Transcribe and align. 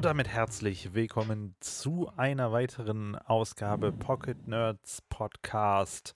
Und 0.00 0.06
damit 0.06 0.28
herzlich 0.28 0.94
willkommen 0.94 1.54
zu 1.60 2.10
einer 2.16 2.52
weiteren 2.52 3.16
Ausgabe 3.16 3.92
Pocket 3.92 4.48
Nerds 4.48 5.02
Podcast. 5.10 6.14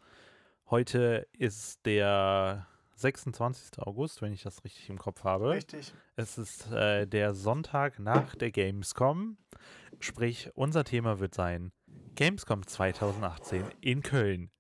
Heute 0.71 1.29
ist 1.37 1.85
der 1.85 2.67
26. 2.95 3.81
August, 3.81 4.23
wenn 4.23 4.33
ich 4.33 4.43
das 4.43 4.65
richtig 4.65 4.89
im 4.89 4.97
Kopf 4.97 5.25
habe. 5.25 5.51
Richtig. 5.51 5.93
Es 6.17 6.39
ist 6.39 6.73
äh, 6.73 7.07
der 7.07 7.35
Sonntag 7.35 7.99
nach 7.99 8.35
der 8.35 8.53
Gamescom. 8.53 9.37
Sprich, 10.01 10.51
unser 10.55 10.85
Thema 10.85 11.21
wird 11.21 11.35
sein 11.35 11.71
Gamescom 12.15 12.67
2018 12.67 13.67
in 13.83 14.03
Köln. 14.03 14.51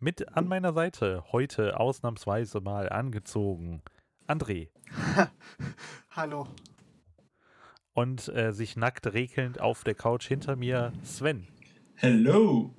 Mit 0.00 0.36
an 0.36 0.48
meiner 0.48 0.74
Seite 0.74 1.24
heute 1.32 1.80
ausnahmsweise 1.80 2.60
mal 2.60 2.90
angezogen 2.90 3.80
André. 4.28 4.68
Hallo. 6.10 6.46
Und 7.94 8.28
äh, 8.28 8.52
sich 8.52 8.76
nackt 8.76 9.12
regelnd 9.12 9.60
auf 9.60 9.84
der 9.84 9.94
Couch 9.94 10.26
hinter 10.26 10.56
mir 10.56 10.92
Sven. 11.04 11.46
Hello. 11.94 12.74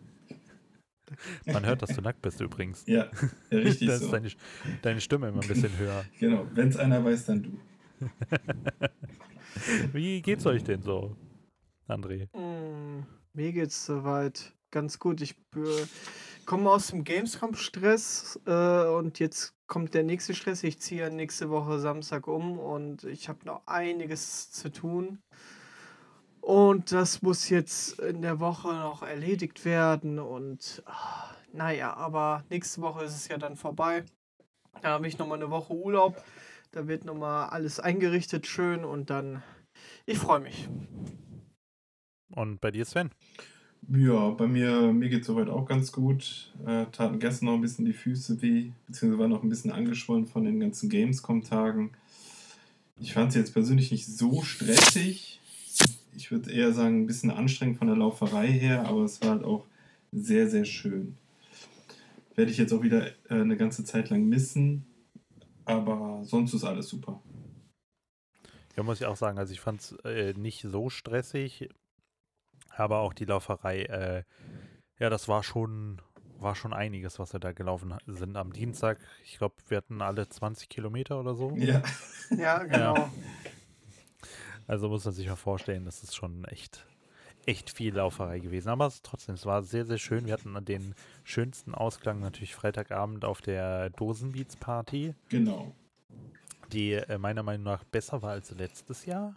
Man 1.45 1.65
hört, 1.65 1.81
dass 1.81 1.95
du 1.95 2.01
nackt 2.01 2.21
bist 2.21 2.41
übrigens. 2.41 2.85
Ja, 2.85 3.09
richtig 3.51 3.88
da 3.88 3.93
ist 3.95 4.01
so. 4.01 4.11
deine, 4.11 4.29
deine 4.81 5.01
Stimme 5.01 5.29
immer 5.29 5.41
ein 5.41 5.47
bisschen 5.47 5.71
höher. 5.77 6.03
Genau, 6.19 6.45
wenn 6.53 6.67
es 6.67 6.77
einer 6.77 7.03
weiß, 7.03 7.27
dann 7.27 7.43
du. 7.43 7.59
Wie 9.93 10.21
geht's 10.21 10.45
euch 10.45 10.63
denn 10.63 10.81
so, 10.81 11.16
André? 11.88 12.27
Mm, 12.38 13.05
mir 13.33 13.53
geht's 13.53 13.85
soweit 13.85 14.53
ganz 14.69 15.00
gut. 15.00 15.22
Ich 15.22 15.35
äh, 15.55 15.85
komme 16.45 16.69
aus 16.69 16.88
dem 16.88 17.03
Gamescom-Stress 17.03 18.39
äh, 18.45 18.88
und 18.88 19.19
jetzt 19.19 19.53
kommt 19.67 19.93
der 19.93 20.03
nächste 20.03 20.33
Stress. 20.33 20.63
Ich 20.63 20.79
ziehe 20.79 21.09
nächste 21.09 21.49
Woche 21.49 21.79
Samstag 21.79 22.27
um 22.27 22.59
und 22.59 23.03
ich 23.03 23.29
habe 23.29 23.45
noch 23.45 23.61
einiges 23.65 24.51
zu 24.51 24.71
tun. 24.71 25.19
Und 26.41 26.91
das 26.91 27.23
muss 27.23 27.49
jetzt 27.49 27.99
in 27.99 28.21
der 28.21 28.39
Woche 28.39 28.67
noch 28.67 29.01
erledigt 29.01 29.66
werden. 29.66 30.19
Und 30.19 30.83
ah, 30.85 31.31
naja, 31.51 31.95
aber 31.95 32.43
nächste 32.49 32.81
Woche 32.81 33.03
ist 33.05 33.16
es 33.16 33.27
ja 33.27 33.38
dann 33.38 33.55
vorbei. 33.55 34.05
Da 34.81 34.89
habe 34.89 35.07
ich 35.07 35.17
nochmal 35.17 35.39
eine 35.39 35.49
Woche 35.49 35.73
Urlaub. 35.73 36.23
Da 36.71 36.88
wird 36.88 37.05
nochmal 37.05 37.49
alles 37.49 37.79
eingerichtet 37.79 38.45
schön 38.45 38.85
und 38.85 39.09
dann. 39.09 39.41
Ich 40.05 40.19
freue 40.19 40.41
mich. 40.41 40.69
Und 42.35 42.61
bei 42.61 42.69
dir, 42.69 42.85
Sven? 42.85 43.11
Ja, 43.94 44.30
bei 44.31 44.47
mir, 44.47 44.94
mir 44.94 45.09
geht 45.09 45.25
soweit 45.25 45.47
auch 45.47 45.66
ganz 45.66 45.91
gut. 45.91 46.52
Äh, 46.66 46.86
taten 46.91 47.19
gestern 47.19 47.45
noch 47.45 47.53
ein 47.53 47.61
bisschen 47.61 47.86
die 47.86 47.94
Füße 47.94 48.41
weh, 48.41 48.72
beziehungsweise 48.88 49.19
war 49.19 49.28
noch 49.28 49.44
ein 49.44 49.50
bisschen 49.50 49.72
angeschwollen 49.72 50.25
von 50.25 50.44
den 50.44 50.59
ganzen 50.59 50.89
Gamescom-Tagen. 50.89 51.91
Ich 53.00 53.13
fand 53.13 53.30
es 53.30 53.36
jetzt 53.36 53.53
persönlich 53.53 53.91
nicht 53.91 54.08
so 54.08 54.41
stressig. 54.41 55.39
Ich 56.16 56.31
würde 56.31 56.52
eher 56.52 56.73
sagen, 56.73 57.02
ein 57.02 57.08
bisschen 57.08 57.30
anstrengend 57.30 57.78
von 57.78 57.88
der 57.88 57.97
Lauferei 57.97 58.47
her, 58.47 58.88
aber 58.88 59.03
es 59.03 59.22
war 59.22 59.31
halt 59.31 59.44
auch 59.44 59.66
sehr, 60.11 60.50
sehr 60.50 60.66
schön. 60.66 61.17
Werde 62.36 62.52
ich 62.52 62.58
jetzt 62.58 62.73
auch 62.73 62.81
wieder 62.81 63.08
äh, 63.08 63.13
eine 63.30 63.58
ganze 63.58 63.83
Zeit 63.83 64.09
lang 64.09 64.28
missen, 64.28 64.86
aber 65.66 66.22
sonst 66.23 66.53
ist 66.53 66.63
alles 66.63 66.88
super. 66.88 67.22
Ja, 68.75 68.83
muss 68.83 69.00
ich 69.00 69.06
auch 69.06 69.16
sagen, 69.16 69.38
also 69.38 69.53
ich 69.53 69.59
fand 69.59 69.81
es 69.81 69.91
äh, 70.03 70.33
nicht 70.33 70.63
so 70.63 70.89
stressig, 70.89 71.69
aber 72.78 73.00
auch 73.00 73.14
die 73.14 73.26
Lauferei, 73.26 73.84
äh, 73.84 74.23
ja, 75.00 75.09
das 75.09 75.28
war 75.28 75.44
schon, 75.44 76.02
war 76.40 76.56
schon 76.56 76.73
einiges, 76.73 77.19
was 77.19 77.34
wir 77.34 77.40
da 77.40 77.52
gelaufen 77.52 77.94
sind 78.08 78.38
am 78.38 78.53
Dienstag. 78.53 78.97
Ich 79.24 79.38
glaube, 79.38 79.56
wir 79.68 79.78
hatten 79.78 80.02
alle 80.02 80.28
20 80.28 80.69
Kilometer 80.69 81.19
oder 81.19 81.35
so. 81.35 81.52
Ja. 81.56 81.81
Ja, 82.38 82.64
genau. 82.64 83.09
Also 84.68 84.90
muss 84.90 85.06
man 85.06 85.14
sich 85.14 85.28
mal 85.28 85.35
vorstellen, 85.35 85.85
das 85.85 86.02
ist 86.02 86.16
schon 86.16 86.44
echt, 86.46 86.88
echt 87.46 87.69
viel 87.69 87.94
Lauferei 87.96 88.40
gewesen. 88.40 88.69
Aber 88.69 88.88
es, 88.88 89.03
trotzdem, 89.03 89.35
es 89.35 89.46
war 89.46 89.62
sehr, 89.62 89.85
sehr 89.85 90.00
schön. 90.00 90.25
Wir 90.25 90.34
hatten 90.34 90.66
den 90.66 90.96
schönsten 91.24 91.75
Ausklang 91.75 92.19
natürlich 92.19 92.56
Freitagabend 92.56 93.25
auf 93.25 93.41
der 93.41 93.91
Dosenbeats 93.91 94.56
Party, 94.56 95.14
Genau. 95.30 95.75
die 96.72 96.94
äh, 96.94 97.19
meiner 97.19 97.44
Meinung 97.44 97.66
nach 97.66 97.84
besser 97.84 98.24
war 98.24 98.31
als 98.31 98.50
letztes 98.52 99.06
Jahr. 99.06 99.35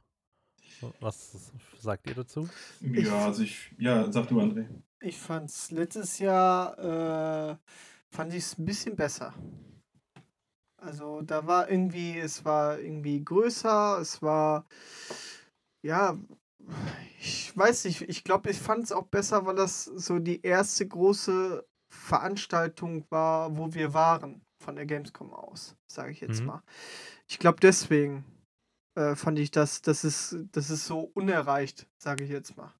Was 1.00 1.52
sagt 1.80 2.06
ihr 2.06 2.14
dazu? 2.14 2.48
Ja, 2.80 3.26
also 3.26 3.42
ich, 3.42 3.72
ja, 3.78 4.10
sag 4.10 4.28
du, 4.28 4.40
André. 4.40 4.66
Ich 5.00 5.16
fand's 5.16 5.70
letztes 5.70 6.18
Jahr, 6.18 6.78
äh, 6.78 7.56
fand 8.10 8.32
ich 8.32 8.44
es 8.44 8.58
ein 8.58 8.64
bisschen 8.64 8.96
besser. 8.96 9.32
Also 10.76 11.22
da 11.22 11.46
war 11.46 11.68
irgendwie, 11.70 12.18
es 12.18 12.44
war 12.44 12.78
irgendwie 12.78 13.24
größer, 13.24 13.98
es 14.00 14.22
war, 14.22 14.64
ja, 15.82 16.16
ich 17.20 17.56
weiß 17.56 17.84
nicht, 17.84 18.02
ich 18.02 18.24
glaube, 18.24 18.50
ich 18.50 18.58
fand 18.58 18.84
es 18.84 18.92
auch 18.92 19.06
besser, 19.06 19.44
weil 19.46 19.56
das 19.56 19.84
so 19.84 20.18
die 20.18 20.42
erste 20.42 20.86
große 20.86 21.66
Veranstaltung 21.88 23.04
war, 23.10 23.56
wo 23.56 23.74
wir 23.74 23.94
waren 23.94 24.42
von 24.58 24.76
der 24.76 24.86
Gamescom 24.86 25.32
aus, 25.32 25.76
sage 25.86 26.12
ich 26.12 26.20
jetzt 26.20 26.40
Mhm. 26.40 26.46
mal. 26.46 26.62
Ich 27.26 27.38
glaube, 27.38 27.58
deswegen 27.60 28.24
äh, 28.98 29.14
fand 29.14 29.38
ich 29.38 29.52
das, 29.52 29.80
das 29.80 30.02
ist, 30.02 30.36
das 30.50 30.70
ist 30.70 30.86
so 30.86 31.10
unerreicht, 31.14 31.86
sage 31.98 32.24
ich 32.24 32.30
jetzt 32.30 32.56
mal. 32.56 32.74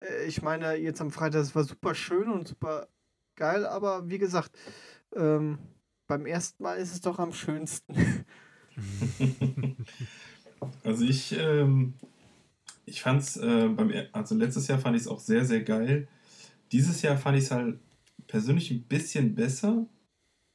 Äh, 0.00 0.26
ich 0.26 0.40
meine, 0.40 0.76
jetzt 0.76 1.00
am 1.00 1.10
Freitag, 1.10 1.42
es 1.42 1.56
war 1.56 1.64
super 1.64 1.94
schön 1.94 2.28
und 2.28 2.46
super 2.46 2.86
geil, 3.34 3.66
aber 3.66 4.08
wie 4.08 4.18
gesagt, 4.18 4.56
ähm, 5.16 5.58
beim 6.06 6.24
ersten 6.24 6.62
Mal 6.62 6.74
ist 6.74 6.92
es 6.92 7.00
doch 7.00 7.18
am 7.18 7.32
schönsten. 7.32 7.94
Also 10.82 11.04
ich, 11.04 11.36
ähm, 11.38 11.92
ich 12.86 13.02
fand 13.02 13.20
es, 13.20 13.36
äh, 13.36 14.08
also 14.12 14.34
letztes 14.34 14.66
Jahr 14.68 14.78
fand 14.78 14.96
ich 14.96 15.02
es 15.02 15.08
auch 15.08 15.20
sehr, 15.20 15.44
sehr 15.44 15.62
geil. 15.62 16.08
Dieses 16.72 17.02
Jahr 17.02 17.18
fand 17.18 17.36
ich 17.36 17.44
es 17.44 17.50
halt 17.50 17.78
persönlich 18.26 18.70
ein 18.70 18.82
bisschen 18.82 19.34
besser, 19.34 19.86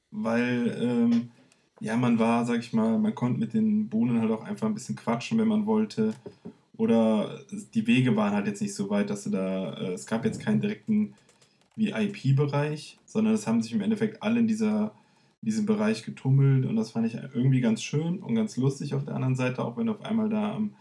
weil, 0.09 0.75
ähm, 0.81 1.31
ja, 1.81 1.97
man 1.97 2.19
war, 2.19 2.45
sag 2.45 2.59
ich 2.59 2.73
mal, 2.73 2.97
man 2.99 3.15
konnte 3.15 3.39
mit 3.39 3.53
den 3.53 3.89
Bohnen 3.89 4.21
halt 4.21 4.31
auch 4.31 4.43
einfach 4.43 4.67
ein 4.67 4.73
bisschen 4.73 4.95
quatschen, 4.95 5.37
wenn 5.39 5.47
man 5.47 5.65
wollte. 5.65 6.13
Oder 6.77 7.41
die 7.73 7.85
Wege 7.87 8.15
waren 8.15 8.33
halt 8.33 8.47
jetzt 8.47 8.61
nicht 8.61 8.75
so 8.75 8.89
weit, 8.89 9.09
dass 9.09 9.23
du 9.25 9.31
da, 9.31 9.73
äh, 9.73 9.93
es 9.93 10.05
gab 10.05 10.23
jetzt 10.23 10.41
keinen 10.41 10.61
direkten 10.61 11.15
VIP-Bereich, 11.75 12.97
sondern 13.05 13.33
es 13.33 13.47
haben 13.47 13.61
sich 13.61 13.73
im 13.73 13.81
Endeffekt 13.81 14.21
alle 14.23 14.39
in 14.39 14.47
dieser 14.47 14.93
diesem 15.43 15.65
Bereich 15.65 16.03
getummelt 16.03 16.67
und 16.67 16.75
das 16.75 16.91
fand 16.91 17.07
ich 17.07 17.15
irgendwie 17.15 17.61
ganz 17.61 17.81
schön 17.81 18.19
und 18.19 18.35
ganz 18.35 18.57
lustig 18.57 18.93
auf 18.93 19.05
der 19.05 19.15
anderen 19.15 19.35
Seite, 19.35 19.65
auch 19.65 19.75
wenn 19.75 19.87
du 19.87 19.93
auf 19.93 20.05
einmal 20.05 20.29
da 20.29 20.53
am 20.53 20.73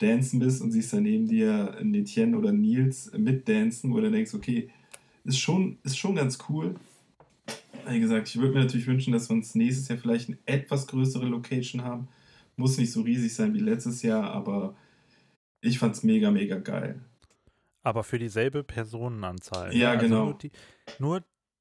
Dancen 0.00 0.40
bist 0.40 0.60
und 0.60 0.72
siehst 0.72 0.92
da 0.92 1.00
neben 1.00 1.28
dir 1.28 1.76
einen 1.78 1.94
Etienne 1.94 2.36
oder 2.36 2.50
Nils 2.50 3.12
mitdancen, 3.16 3.92
wo 3.92 4.00
du 4.00 4.10
denkst, 4.10 4.34
okay, 4.34 4.70
ist 5.24 5.38
schon, 5.38 5.78
ist 5.84 5.96
schon 5.96 6.16
ganz 6.16 6.38
cool. 6.48 6.74
Wie 7.88 8.00
gesagt, 8.00 8.28
ich 8.28 8.36
würde 8.38 8.54
mir 8.54 8.64
natürlich 8.64 8.86
wünschen, 8.86 9.12
dass 9.12 9.28
wir 9.28 9.34
uns 9.34 9.54
nächstes 9.54 9.88
Jahr 9.88 9.98
vielleicht 9.98 10.28
eine 10.28 10.38
etwas 10.46 10.86
größere 10.86 11.26
Location 11.26 11.82
haben. 11.82 12.08
Muss 12.56 12.78
nicht 12.78 12.92
so 12.92 13.02
riesig 13.02 13.34
sein 13.34 13.54
wie 13.54 13.60
letztes 13.60 14.02
Jahr, 14.02 14.30
aber 14.30 14.76
ich 15.60 15.78
fand 15.78 15.94
es 15.94 16.02
mega, 16.02 16.30
mega 16.30 16.58
geil. 16.58 17.00
Aber 17.82 18.04
für 18.04 18.18
dieselbe 18.18 18.62
Personenanzahl. 18.62 19.74
Ja, 19.74 19.88
ne? 19.88 19.98
also 19.98 20.06
genau. 20.06 20.24
Nur, 20.26 20.38
die, 20.38 20.50
nur 20.98 21.16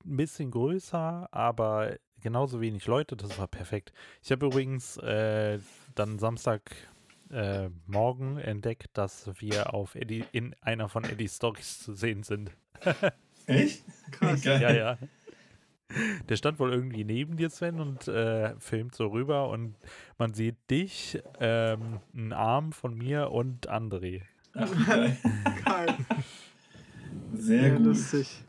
ein 0.06 0.18
bisschen 0.18 0.52
größer, 0.52 1.28
aber 1.32 1.98
genauso 2.22 2.62
wenig 2.62 2.86
Leute. 2.86 3.16
Das 3.16 3.38
war 3.38 3.48
perfekt. 3.48 3.92
Ich 4.24 4.32
habe 4.32 4.46
übrigens 4.46 4.98
äh, 4.98 5.60
dann 5.96 6.20
Samstag 6.20 6.72
äh, 7.32 7.70
morgen 7.88 8.38
entdeckt, 8.38 8.90
dass 8.94 9.30
wir 9.40 9.74
auf 9.74 9.96
Eddie, 9.96 10.26
in 10.32 10.56
einer 10.62 10.90
von 10.90 11.04
Eddies 11.04 11.38
Stories 11.38 11.80
zu 11.80 11.94
sehen 11.94 12.24
sind. 12.24 12.52
Echt? 13.48 13.84
Krass. 14.12 14.42
Geil. 14.42 14.62
Ja, 14.62 14.72
ja. 14.72 14.98
Der 16.30 16.36
stand 16.36 16.60
wohl 16.60 16.74
irgendwie 16.74 17.04
neben 17.04 17.38
dir, 17.38 17.50
Sven, 17.50 17.80
und 17.80 18.08
äh, 18.08 18.56
filmt 18.60 18.96
so 18.96 19.08
rüber 19.08 19.50
und 19.50 19.76
man 20.18 20.34
sieht 20.34 20.58
dich, 20.70 21.22
ähm, 21.40 22.00
einen 22.14 22.34
Arm 22.34 22.72
von 22.72 22.96
mir 22.96 23.32
und 23.32 23.70
André. 23.70 24.22
Ach, 24.54 24.70
geil. 24.88 25.18
Geil. 25.66 25.96
Sehr 27.34 27.68
Ja, 27.70 27.76
gut. 27.78 27.86
lustig. 27.86 28.44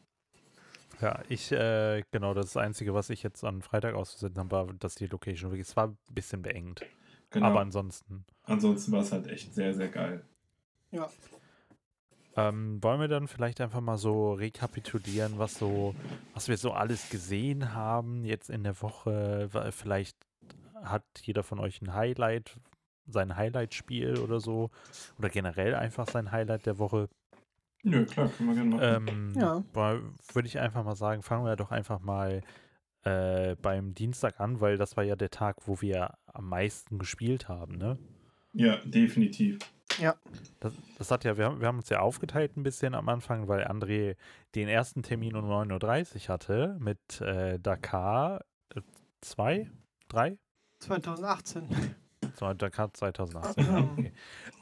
Ja, 1.00 1.20
ich, 1.28 1.50
äh, 1.50 2.02
genau, 2.12 2.32
das, 2.34 2.46
ist 2.46 2.56
das 2.56 2.62
Einzige, 2.62 2.94
was 2.94 3.10
ich 3.10 3.22
jetzt 3.22 3.44
am 3.44 3.60
Freitag 3.60 3.94
ausgesetzt 3.94 4.38
habe, 4.38 4.50
war, 4.50 4.72
dass 4.74 4.94
die 4.94 5.06
Location 5.06 5.50
wirklich, 5.50 5.66
es 5.68 5.76
war 5.76 5.88
ein 5.88 5.96
bisschen 6.10 6.42
beengt. 6.42 6.84
Genau. 7.30 7.46
Aber 7.46 7.60
ansonsten. 7.60 8.24
Ansonsten 8.44 8.92
war 8.92 9.00
es 9.00 9.10
halt 9.10 9.26
echt 9.26 9.54
sehr, 9.54 9.74
sehr 9.74 9.88
geil. 9.88 10.22
Ja. 10.90 11.10
Ähm, 12.36 12.82
wollen 12.82 13.00
wir 13.00 13.08
dann 13.08 13.28
vielleicht 13.28 13.60
einfach 13.60 13.80
mal 13.80 13.98
so 13.98 14.32
rekapitulieren, 14.32 15.38
was 15.38 15.54
so, 15.54 15.94
was 16.32 16.48
wir 16.48 16.56
so 16.56 16.72
alles 16.72 17.10
gesehen 17.10 17.74
haben 17.74 18.24
jetzt 18.24 18.48
in 18.48 18.64
der 18.64 18.80
Woche? 18.80 19.48
Weil 19.52 19.72
Vielleicht 19.72 20.16
hat 20.82 21.04
jeder 21.22 21.42
von 21.42 21.58
euch 21.58 21.82
ein 21.82 21.94
Highlight, 21.94 22.58
sein 23.06 23.36
Highlight-Spiel 23.36 24.18
oder 24.18 24.40
so. 24.40 24.70
Oder 25.18 25.28
generell 25.28 25.74
einfach 25.74 26.08
sein 26.08 26.32
Highlight 26.32 26.66
der 26.66 26.78
Woche. 26.78 27.08
Nö, 27.82 28.06
klar, 28.06 28.28
können 28.28 28.48
wir 28.48 28.54
gerne 28.54 28.70
machen. 28.70 29.08
Ähm, 29.08 29.32
Ja. 29.36 29.62
Würde 30.32 30.48
ich 30.48 30.58
einfach 30.58 30.84
mal 30.84 30.96
sagen, 30.96 31.22
fangen 31.22 31.44
wir 31.44 31.56
doch 31.56 31.70
einfach 31.70 32.00
mal 32.00 32.42
äh, 33.02 33.56
beim 33.56 33.94
Dienstag 33.94 34.40
an, 34.40 34.60
weil 34.60 34.76
das 34.76 34.96
war 34.96 35.04
ja 35.04 35.16
der 35.16 35.30
Tag, 35.30 35.56
wo 35.66 35.80
wir 35.80 36.14
am 36.26 36.48
meisten 36.48 36.98
gespielt 36.98 37.48
haben, 37.48 37.76
ne? 37.76 37.98
Ja, 38.52 38.76
definitiv. 38.84 39.58
Ja. 39.98 40.14
Das, 40.60 40.72
das 40.98 41.10
hat 41.10 41.24
ja, 41.24 41.36
wir 41.36 41.46
haben, 41.46 41.60
wir 41.60 41.68
haben 41.68 41.78
uns 41.78 41.88
ja 41.88 42.00
aufgeteilt 42.00 42.56
ein 42.56 42.62
bisschen 42.62 42.94
am 42.94 43.08
Anfang, 43.08 43.48
weil 43.48 43.64
André 43.66 44.16
den 44.54 44.68
ersten 44.68 45.02
Termin 45.02 45.36
um 45.36 45.44
9.30 45.44 46.14
Uhr 46.14 46.28
hatte 46.28 46.76
mit 46.78 47.20
äh, 47.20 47.58
Dakar 47.58 48.44
2, 49.20 49.70
3? 50.08 50.38
2018. 50.80 51.68
Dakar 52.56 52.92
2018. 52.92 53.64
ja, 53.64 53.78
okay. 53.78 54.12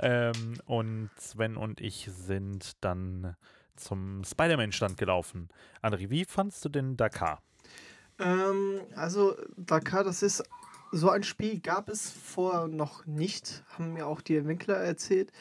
ähm, 0.01 0.61
und 0.67 1.11
Sven 1.17 1.57
und 1.57 1.81
ich 1.81 2.09
sind 2.11 2.73
dann 2.81 3.37
zum 3.77 4.23
Spider-Man-Stand 4.25 4.99
gelaufen. 4.99 5.49
André, 5.83 6.11
wie 6.11 6.25
fandst 6.25 6.65
du 6.65 6.69
denn 6.69 6.97
Dakar? 6.97 7.43
Ähm, 8.19 8.83
also 8.95 9.37
Dakar, 9.57 10.05
das 10.05 10.23
ist 10.23 10.45
so 10.93 11.11
ein 11.11 11.23
Spiel 11.23 11.61
gab 11.61 11.89
es 11.89 12.11
vorher 12.11 12.69
noch 12.69 13.07
nicht, 13.07 13.65
haben 13.71 13.93
mir 13.93 14.07
auch 14.07 14.21
die 14.21 14.37
Entwickler 14.37 14.77
erzählt. 14.77 15.33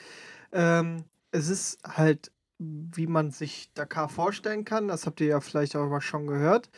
Ähm, 0.52 1.04
es 1.32 1.50
ist 1.50 1.80
halt, 1.84 2.32
wie 2.58 3.08
man 3.08 3.32
sich 3.32 3.72
Dakar 3.74 4.10
vorstellen 4.10 4.66
kann, 4.66 4.88
das 4.88 5.06
habt 5.06 5.22
ihr 5.22 5.28
ja 5.28 5.40
vielleicht 5.40 5.76
auch 5.76 5.90
mal 5.90 6.02
schon 6.02 6.28
gehört. 6.28 6.70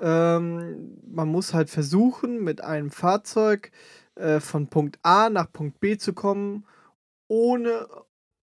Ähm, 0.00 1.00
man 1.06 1.28
muss 1.28 1.54
halt 1.54 1.70
versuchen, 1.70 2.42
mit 2.42 2.62
einem 2.62 2.90
Fahrzeug 2.90 3.70
äh, 4.16 4.40
von 4.40 4.68
Punkt 4.68 4.98
A 5.02 5.30
nach 5.30 5.52
Punkt 5.52 5.80
B 5.80 5.96
zu 5.96 6.12
kommen, 6.12 6.66
ohne 7.28 7.86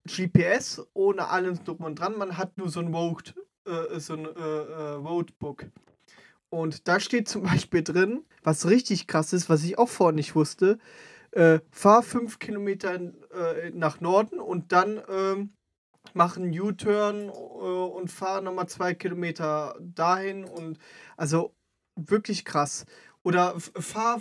GPS, 0.06 0.82
ohne 0.94 1.28
allem 1.28 1.64
drum 1.64 1.82
und 1.82 1.96
dran. 1.96 2.18
Man 2.18 2.38
hat 2.38 2.58
nur 2.58 2.70
so 2.70 2.80
ein 2.80 2.94
Road, 2.94 3.36
äh, 3.66 4.00
so 4.00 4.14
ein 4.14 4.26
äh, 4.26 4.30
äh 4.30 4.92
Roadbook. 4.94 5.66
Und 6.52 6.88
da 6.88 7.00
steht 7.00 7.28
zum 7.28 7.44
Beispiel 7.52 7.84
drin, 7.84 8.24
was 8.44 8.68
richtig 8.68 9.08
krass 9.08 9.34
ist, 9.34 9.50
was 9.50 9.64
ich 9.64 9.80
auch 9.80 9.90
vorher 9.90 10.14
nicht 10.14 10.36
wusste, 10.36 10.78
äh, 11.32 11.60
fahr 11.72 12.04
fünf 12.04 12.38
Kilometer 12.38 12.96
äh, 12.96 13.72
nach 13.74 14.02
Norden 14.02 14.40
und 14.40 14.72
dann 14.74 15.02
ähm, 15.10 15.54
mach 16.14 16.38
einen 16.38 16.52
U-Turn 16.60 17.30
äh, 17.30 17.32
und 17.32 18.12
fahr 18.12 18.42
nochmal 18.42 18.68
zwei 18.68 18.94
Kilometer 18.94 19.76
dahin 19.80 20.44
und 20.44 20.78
also 21.16 21.56
wirklich 21.96 22.44
krass. 22.46 22.86
Oder 23.24 23.60
fahr 23.60 24.20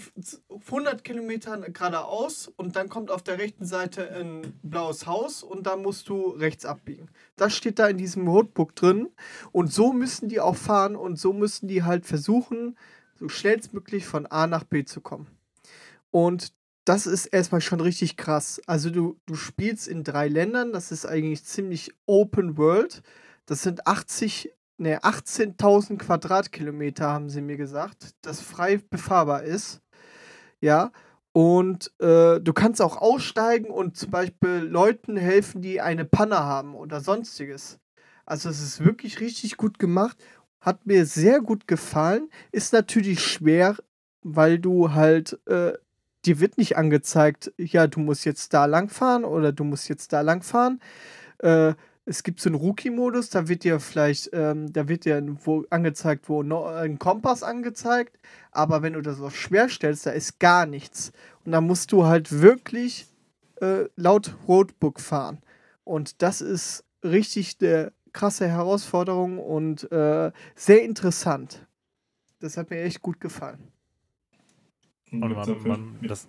100 0.67 1.03
Kilometer 1.05 1.59
geradeaus 1.59 2.53
und 2.57 2.77
dann 2.77 2.91
kommt 2.91 3.11
auf 3.11 3.23
der 3.23 3.39
rechten 3.39 3.65
Seite 3.65 4.11
ein 4.15 4.59
blaues 4.63 5.07
Haus 5.07 5.43
und 5.43 5.67
dann 5.67 5.81
musst 5.81 6.09
du 6.11 6.29
rechts 6.29 6.67
abbiegen. 6.67 7.09
Das 7.37 7.57
steht 7.57 7.79
da 7.79 7.89
in 7.89 7.97
diesem 7.97 8.29
Roadbook 8.29 8.77
drin 8.77 9.09
und 9.53 9.73
so 9.73 9.95
müssen 9.95 10.29
die 10.29 10.41
auch 10.41 10.57
fahren 10.57 10.97
und 10.97 11.19
so 11.19 11.33
müssen 11.33 11.67
die 11.67 11.83
halt 11.83 12.05
versuchen, 12.05 12.77
so 13.15 13.31
schnellstmöglich 13.31 14.07
von 14.07 14.27
A 14.27 14.47
nach 14.47 14.65
B 14.65 14.85
zu 14.85 15.01
kommen. 15.01 15.29
Und 16.11 16.53
das 16.85 17.07
ist 17.07 17.27
erstmal 17.27 17.61
schon 17.61 17.81
richtig 17.81 18.17
krass. 18.17 18.61
Also 18.67 18.91
du, 18.91 19.19
du 19.27 19.35
spielst 19.35 19.89
in 19.89 20.05
drei 20.05 20.29
Ländern, 20.29 20.73
das 20.73 20.93
ist 20.93 21.07
eigentlich 21.07 21.45
ziemlich 21.45 21.95
Open 22.07 22.57
World. 22.59 23.03
Das 23.47 23.63
sind 23.63 23.87
80 23.87 24.53
ne, 24.81 25.01
18.000 25.03 25.99
Quadratkilometer, 25.99 27.09
haben 27.09 27.29
sie 27.29 27.43
mir 27.43 27.57
gesagt, 27.57 28.15
das 28.23 28.41
frei 28.41 28.79
befahrbar 28.79 29.43
ist. 29.43 29.81
Ja, 30.61 30.91
und 31.33 31.93
äh, 32.01 32.41
du 32.41 32.53
kannst 32.53 32.83
auch 32.83 32.97
aussteigen 32.97 33.71
und 33.71 33.97
zum 33.97 34.11
Beispiel 34.11 34.51
Leuten 34.51 35.17
helfen, 35.17 35.63
die 35.63 35.81
eine 35.81 36.05
Panne 36.05 36.41
haben 36.41 36.75
oder 36.75 37.01
sonstiges. 37.01 37.79
Also 38.27 38.49
es 38.49 38.61
ist 38.61 38.85
wirklich 38.85 39.21
richtig 39.21 39.57
gut 39.57 39.79
gemacht. 39.79 40.17
Hat 40.61 40.87
mir 40.87 41.07
sehr 41.07 41.41
gut 41.41 41.67
gefallen. 41.67 42.29
Ist 42.53 42.73
natürlich 42.73 43.25
schwer, 43.25 43.77
weil 44.23 44.59
du 44.59 44.93
halt, 44.93 45.39
äh, 45.47 45.73
dir 46.27 46.41
wird 46.41 46.59
nicht 46.59 46.77
angezeigt, 46.77 47.53
ja, 47.57 47.87
du 47.87 48.01
musst 48.01 48.25
jetzt 48.25 48.53
da 48.53 48.67
lang 48.67 48.89
fahren 48.89 49.25
oder 49.25 49.53
du 49.53 49.65
musst 49.65 49.89
jetzt 49.89 50.13
da 50.13 50.21
lang 50.21 50.43
fahren. 50.43 50.81
Äh, 51.39 51.75
es 52.11 52.25
gibt 52.25 52.41
so 52.41 52.49
einen 52.49 52.57
Rookie-Modus, 52.57 53.31
da 53.31 53.47
wird 53.47 53.63
dir 53.63 53.79
vielleicht, 53.79 54.31
ähm, 54.33 54.73
da 54.73 54.89
wird 54.89 55.05
dir 55.05 55.25
wo 55.45 55.65
angezeigt, 55.71 56.29
wo 56.29 56.43
no, 56.43 56.65
ein 56.65 56.99
Kompass 56.99 57.45
angezeigt, 57.45 58.19
aber 58.51 58.83
wenn 58.83 58.95
du 58.95 59.01
das 59.01 59.21
auf 59.21 59.37
schwer 59.37 59.69
stellst, 59.69 60.07
da 60.07 60.11
ist 60.11 60.41
gar 60.41 60.67
nichts. 60.67 61.13
Und 61.45 61.53
da 61.53 61.61
musst 61.61 61.93
du 61.93 62.07
halt 62.07 62.33
wirklich 62.33 63.07
äh, 63.61 63.85
laut 63.95 64.37
Roadbook 64.49 64.99
fahren. 64.99 65.39
Und 65.85 66.21
das 66.21 66.41
ist 66.41 66.85
richtig 67.05 67.59
eine 67.61 67.93
krasse 68.13 68.49
Herausforderung 68.49 69.39
und 69.39 69.91
äh, 69.93 70.33
sehr 70.57 70.83
interessant. 70.83 71.65
Das 72.41 72.57
hat 72.57 72.71
mir 72.71 72.83
echt 72.83 73.03
gut 73.03 73.21
gefallen. 73.21 73.69
Und 75.13 75.21
man, 75.21 75.63
man, 75.63 75.99
das, 76.03 76.29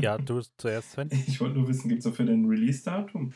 ja, 0.00 0.18
du 0.18 0.40
zuerst, 0.56 0.92
Sven. 0.92 1.10
Ich 1.28 1.40
wollte 1.40 1.58
nur 1.58 1.68
wissen, 1.68 1.88
gibt 1.88 2.00
es 2.00 2.04
dafür 2.06 2.26
ein 2.26 2.44
Release-Datum? 2.44 3.32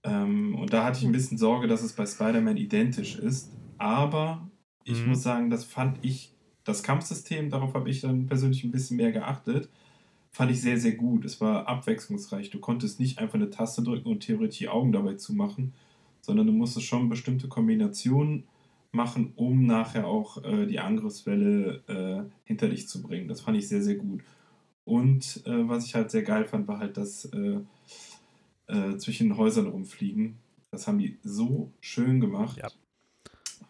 Ähm, 0.04 0.56
und 0.56 0.74
da 0.74 0.86
hatte 0.86 1.00
ich 1.00 1.06
ein 1.06 1.12
bisschen 1.12 1.38
Sorge, 1.38 1.68
dass 1.68 1.82
es 1.82 1.94
bei 1.94 2.06
Spider-Man 2.06 2.58
identisch 2.58 3.18
ist. 3.18 3.52
Aber 3.78 4.50
ich 4.84 5.02
mhm. 5.02 5.10
muss 5.10 5.24
sagen, 5.24 5.50
das 5.50 5.64
fand 5.64 5.98
ich, 6.04 6.34
das 6.64 6.84
Kampfsystem, 6.84 7.50
darauf 7.50 7.74
habe 7.74 7.90
ich 7.90 8.02
dann 8.02 8.28
persönlich 8.28 8.64
ein 8.64 8.72
bisschen 8.72 8.98
mehr 8.98 9.12
geachtet 9.12 9.70
fand 10.40 10.52
ich 10.52 10.62
sehr, 10.62 10.80
sehr 10.80 10.94
gut. 10.94 11.26
Es 11.26 11.42
war 11.42 11.68
abwechslungsreich. 11.68 12.50
Du 12.50 12.60
konntest 12.62 12.98
nicht 13.02 13.20
einfach 13.20 13.36
eine 13.36 13.50
Taste 13.50 13.84
drücken 13.84 14.08
und 14.08 14.22
theoretisch 14.22 14.60
die 14.60 14.70
Augen 14.70 14.94
dabei 14.94 15.16
zumachen, 15.16 15.74
sondern 16.22 16.48
du 16.48 16.54
musstest 16.54 16.86
schon 16.86 17.10
bestimmte 17.10 17.50
Kombinationen 17.50 18.46
machen, 18.94 19.34
um 19.36 19.66
nachher 19.66 20.08
auch 20.08 20.42
äh, 20.46 20.66
die 20.66 20.80
Angriffswelle 20.80 21.84
äh, 21.88 22.32
hinter 22.46 22.70
dich 22.70 22.88
zu 22.88 23.02
bringen. 23.02 23.28
Das 23.28 23.42
fand 23.42 23.58
ich 23.58 23.68
sehr, 23.68 23.82
sehr 23.82 23.96
gut. 23.96 24.22
Und 24.86 25.46
äh, 25.46 25.68
was 25.68 25.86
ich 25.86 25.94
halt 25.94 26.10
sehr 26.10 26.24
geil 26.24 26.46
fand, 26.46 26.70
war 26.70 26.80
halt 26.80 26.96
das 26.96 27.26
äh, 27.26 27.60
äh, 28.68 28.96
zwischen 28.96 29.28
den 29.28 29.38
Häusern 29.38 29.68
rumfliegen. 29.68 30.38
Das 30.72 30.88
haben 30.88 31.00
die 31.00 31.18
so 31.22 31.74
schön 31.82 32.22
gemacht. 32.22 32.60
Ja. 32.60 32.70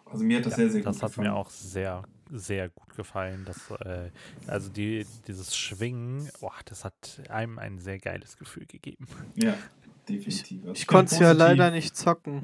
Also 0.06 0.24
mir 0.24 0.38
hat 0.38 0.46
das 0.46 0.52
ja, 0.54 0.58
sehr, 0.58 0.70
sehr 0.70 0.82
gut 0.82 0.94
gefallen. 0.94 1.02
Das 1.02 1.18
hat 1.18 1.24
mir 1.24 1.34
auch 1.34 1.50
sehr 1.50 2.04
sehr 2.30 2.70
gut 2.70 2.96
gefallen. 2.96 3.46
Das, 3.46 3.72
äh, 3.82 4.10
also 4.48 4.70
die, 4.70 5.06
dieses 5.28 5.56
Schwingen, 5.56 6.30
boah, 6.40 6.54
das 6.66 6.86
hat 6.86 7.22
einem 7.30 7.60
ein 7.60 7.80
sehr 7.80 8.00
geiles 8.00 8.38
Gefühl 8.38 8.66
gegeben. 8.66 9.08
Ja, 9.36 9.58
definitiv. 10.10 10.62
Also 10.62 10.74
ich, 10.74 10.82
ich 10.82 10.88
konnte 10.88 11.16
es 11.16 11.20
ja 11.20 11.32
leider 11.32 11.72
nicht 11.72 11.96
zocken. 11.96 12.44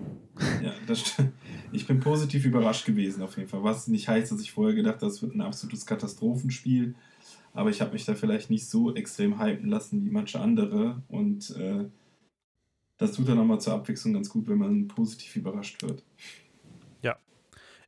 Ja, 0.62 0.74
das 0.88 1.02
stimmt. 1.02 1.34
Ich 1.72 1.88
bin 1.88 2.00
positiv 2.00 2.46
überrascht 2.46 2.86
gewesen 2.86 3.22
auf 3.22 3.38
jeden 3.38 3.50
Fall. 3.50 3.64
Was 3.64 3.88
nicht 3.88 4.08
heißt, 4.08 4.32
dass 4.32 4.42
ich 4.42 4.52
vorher 4.52 4.76
gedacht 4.76 4.96
habe, 4.96 5.08
das 5.08 5.22
wird 5.22 5.36
ein 5.36 5.42
absolutes 5.42 5.86
Katastrophenspiel. 5.86 6.96
Aber 7.54 7.70
ich 7.70 7.82
habe 7.82 7.94
mich 7.94 8.06
da 8.06 8.16
vielleicht 8.16 8.50
nicht 8.50 8.68
so 8.68 8.94
extrem 8.96 9.40
hypen 9.40 9.70
lassen 9.70 10.06
wie 10.06 10.10
manche 10.10 10.40
andere. 10.40 11.02
Und 11.08 11.56
äh, 11.58 11.86
das 12.98 13.14
tut 13.14 13.28
dann 13.28 13.40
auch 13.40 13.46
mal 13.46 13.60
zur 13.60 13.74
Abwechslung 13.74 14.14
ganz 14.14 14.30
gut, 14.30 14.48
wenn 14.48 14.58
man 14.58 14.88
positiv 14.88 15.36
überrascht 15.36 15.82
wird. 15.82 16.04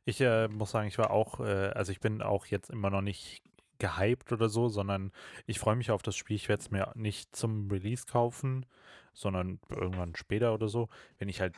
Ich 0.08 0.22
äh, 0.22 0.48
muss 0.48 0.70
sagen, 0.70 0.88
ich 0.88 0.96
war 0.96 1.10
auch, 1.10 1.38
äh, 1.40 1.68
also 1.74 1.92
ich 1.92 2.00
bin 2.00 2.22
auch 2.22 2.46
jetzt 2.46 2.70
immer 2.70 2.88
noch 2.88 3.02
nicht 3.02 3.42
gehypt 3.78 4.32
oder 4.32 4.48
so, 4.48 4.70
sondern 4.70 5.12
ich 5.44 5.58
freue 5.58 5.76
mich 5.76 5.90
auf 5.90 6.00
das 6.00 6.16
Spiel. 6.16 6.36
Ich 6.36 6.48
werde 6.48 6.62
es 6.62 6.70
mir 6.70 6.92
nicht 6.94 7.36
zum 7.36 7.70
Release 7.70 8.06
kaufen, 8.06 8.64
sondern 9.12 9.60
irgendwann 9.68 10.16
später 10.16 10.54
oder 10.54 10.68
so, 10.68 10.88
wenn 11.18 11.28
ich 11.28 11.42
halt 11.42 11.54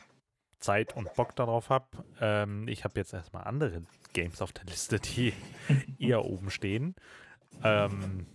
Zeit 0.59 0.97
und 0.97 1.13
Bock 1.13 1.33
darauf 1.37 1.69
habe. 1.69 1.85
Ähm, 2.19 2.67
ich 2.67 2.83
habe 2.83 2.99
jetzt 2.99 3.13
erstmal 3.13 3.45
andere 3.45 3.83
Games 4.11 4.41
auf 4.41 4.51
der 4.51 4.65
Liste, 4.65 4.99
die 4.99 5.31
eher 5.97 6.25
oben 6.25 6.51
stehen. 6.51 6.95
Ähm, 7.63 8.27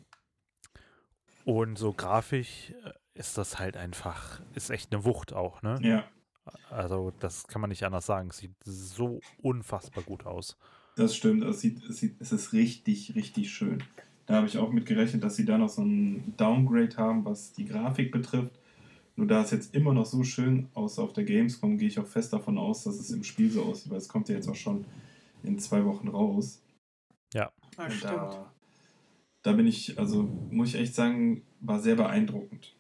und 1.45 1.77
so 1.77 1.93
grafisch 1.93 2.71
äh, 2.71 2.93
ist 3.13 3.37
das 3.37 3.59
halt 3.59 3.77
einfach, 3.77 4.41
ist 4.55 4.71
echt 4.71 4.95
eine 4.95 5.05
Wucht 5.05 5.35
auch, 5.35 5.61
ne? 5.61 5.79
Ja. 5.83 6.05
Also, 6.71 7.13
das 7.21 7.47
kann 7.47 7.61
man 7.61 7.71
nicht 7.71 7.83
anders 7.85 8.07
sagen. 8.07 8.29
Es 8.31 8.39
sieht 8.39 8.53
so 8.65 9.21
unfassbar 9.43 10.05
gut 10.05 10.27
aus. 10.27 10.57
Das 10.97 11.15
stimmt, 11.15 11.45
es, 11.45 11.61
sieht, 11.61 11.83
es, 11.89 11.99
sieht, 11.99 12.17
es 12.21 12.33
ist 12.33 12.53
richtig, 12.53 13.15
richtig 13.15 13.53
schön. 13.53 13.83
Da 14.27 14.35
habe 14.37 14.47
ich 14.47 14.59
auch 14.59 14.73
mit 14.73 14.87
gerechnet, 14.87 15.23
dass 15.23 15.37
sie 15.37 15.45
da 15.45 15.59
noch 15.59 15.69
so 15.69 15.83
ein 15.83 16.35
Downgrade 16.37 16.97
haben, 16.97 17.25
was 17.25 17.53
die 17.53 17.65
Grafik 17.67 18.11
betrifft. 18.11 18.59
Nur 19.15 19.27
da 19.27 19.43
es 19.43 19.51
jetzt 19.51 19.75
immer 19.75 19.93
noch 19.95 20.07
so 20.07 20.25
schön 20.25 20.69
aussah 20.75 21.03
auf 21.03 21.13
der 21.13 21.25
Gamescom, 21.25 21.79
gehe 21.79 21.89
ich 21.89 21.99
auch 21.99 22.07
fest 22.07 22.33
davon 22.33 22.59
aus, 22.59 22.85
dass 22.85 22.99
es 22.99 23.11
im 23.11 23.25
Spiel 23.25 23.51
so 23.51 23.63
aussieht, 23.65 23.91
weil 23.91 23.99
es 23.99 24.09
kommt 24.09 24.29
ja 24.29 24.35
jetzt 24.35 24.49
auch 24.49 24.55
schon 24.57 24.85
in 25.43 25.59
zwei 25.59 25.85
Wochen 25.85 26.09
raus. 26.09 26.61
Ja. 27.33 27.51
Ah, 27.77 27.85
Und 27.85 27.93
stimmt. 27.93 28.13
da, 28.13 28.53
da 29.43 29.53
bin 29.53 29.67
ich, 29.67 29.99
also 29.99 30.23
muss 30.51 30.69
ich 30.71 30.75
echt 30.77 30.95
sagen, 30.95 31.43
war 31.61 31.81
sehr 31.81 31.97
beeindruckend. 31.97 32.75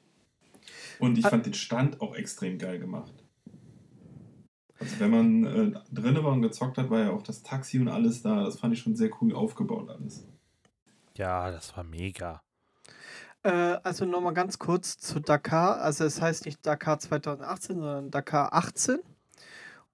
Und 0.98 1.16
ich 1.18 1.24
Hat- 1.24 1.30
fand 1.30 1.46
den 1.46 1.54
Stand 1.54 2.00
auch 2.00 2.14
extrem 2.16 2.58
geil 2.58 2.78
gemacht. 2.78 3.12
Also 4.78 5.00
wenn 5.00 5.10
man 5.10 5.44
äh, 5.44 5.80
drinne 5.92 6.22
war 6.22 6.32
und 6.32 6.42
gezockt 6.42 6.78
hat, 6.78 6.90
war 6.90 7.00
ja 7.00 7.10
auch 7.10 7.22
das 7.22 7.42
Taxi 7.42 7.78
und 7.78 7.88
alles 7.88 8.22
da. 8.22 8.44
Das 8.44 8.60
fand 8.60 8.74
ich 8.74 8.80
schon 8.80 8.94
sehr 8.94 9.10
cool 9.20 9.34
aufgebaut 9.34 9.88
alles. 9.88 10.26
Ja, 11.16 11.50
das 11.50 11.76
war 11.76 11.84
mega. 11.84 12.42
Äh, 13.42 13.78
also 13.82 14.04
nochmal 14.04 14.34
ganz 14.34 14.58
kurz 14.58 14.98
zu 14.98 15.20
Dakar. 15.20 15.80
Also 15.80 16.04
es 16.04 16.20
heißt 16.20 16.44
nicht 16.44 16.64
Dakar 16.66 16.98
2018, 16.98 17.76
sondern 17.76 18.10
Dakar 18.10 18.52
18. 18.52 18.98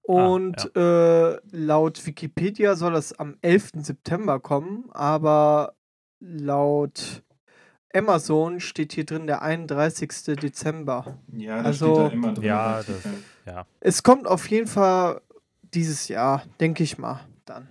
Und 0.01 0.75
äh, 0.75 1.37
laut 1.51 2.05
Wikipedia 2.05 2.75
soll 2.75 2.95
es 2.95 3.17
am 3.17 3.37
11. 3.41 3.71
September 3.75 4.41
kommen, 4.41 4.89
aber 4.91 5.75
laut 6.19 7.23
Amazon 7.95 8.59
steht 8.59 8.93
hier 8.93 9.05
drin 9.05 9.27
der 9.27 9.41
31. 9.41 10.35
Dezember. 10.35 11.17
Ja, 11.31 11.57
das 11.57 11.65
Also- 11.81 11.95
steht 11.95 12.05
da 12.07 12.13
immer 12.13 12.33
drin. 12.33 12.43
Ja, 12.43 12.77
das-. 12.83 13.03
Ja. 13.45 13.65
Es 13.79 14.03
kommt 14.03 14.27
auf 14.27 14.49
jeden 14.49 14.67
Fall 14.67 15.21
dieses 15.73 16.07
Jahr, 16.07 16.43
denke 16.59 16.83
ich 16.83 16.97
mal, 16.97 17.19
dann. 17.45 17.67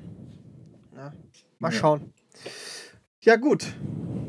Ne? 0.94 1.12
Mal 1.58 1.72
Ja. 1.72 1.78
schauen. 1.78 2.12
Ja, 3.20 3.36
gut. 3.36 3.66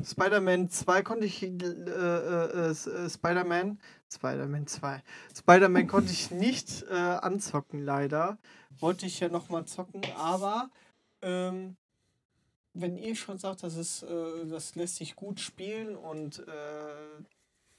Spider-Man 0.06 0.70
2 0.70 1.02
konnte 1.02 1.26
ich. 1.26 1.42
Äh, 1.44 1.48
äh, 1.48 2.70
äh, 2.72 3.10
Spider-Man. 3.10 3.80
Spider-Man 4.14 4.68
2. 4.68 5.02
Spider-Man 5.36 5.88
konnte 5.88 6.12
ich 6.12 6.30
nicht 6.32 6.84
äh, 6.92 6.94
anzocken, 6.96 7.82
leider. 7.84 8.38
Wollte 8.80 9.06
ich 9.06 9.20
ja 9.20 9.30
nochmal 9.30 9.66
zocken, 9.66 10.02
aber. 10.18 10.70
Ähm, 11.22 11.78
wenn 12.74 12.98
ihr 12.98 13.16
schon 13.16 13.38
sagt, 13.38 13.64
das, 13.64 13.76
ist, 13.78 14.04
äh, 14.04 14.46
das 14.48 14.76
lässt 14.76 14.96
sich 14.98 15.16
gut 15.16 15.40
spielen 15.40 15.96
und 15.96 16.40
äh, 16.40 17.24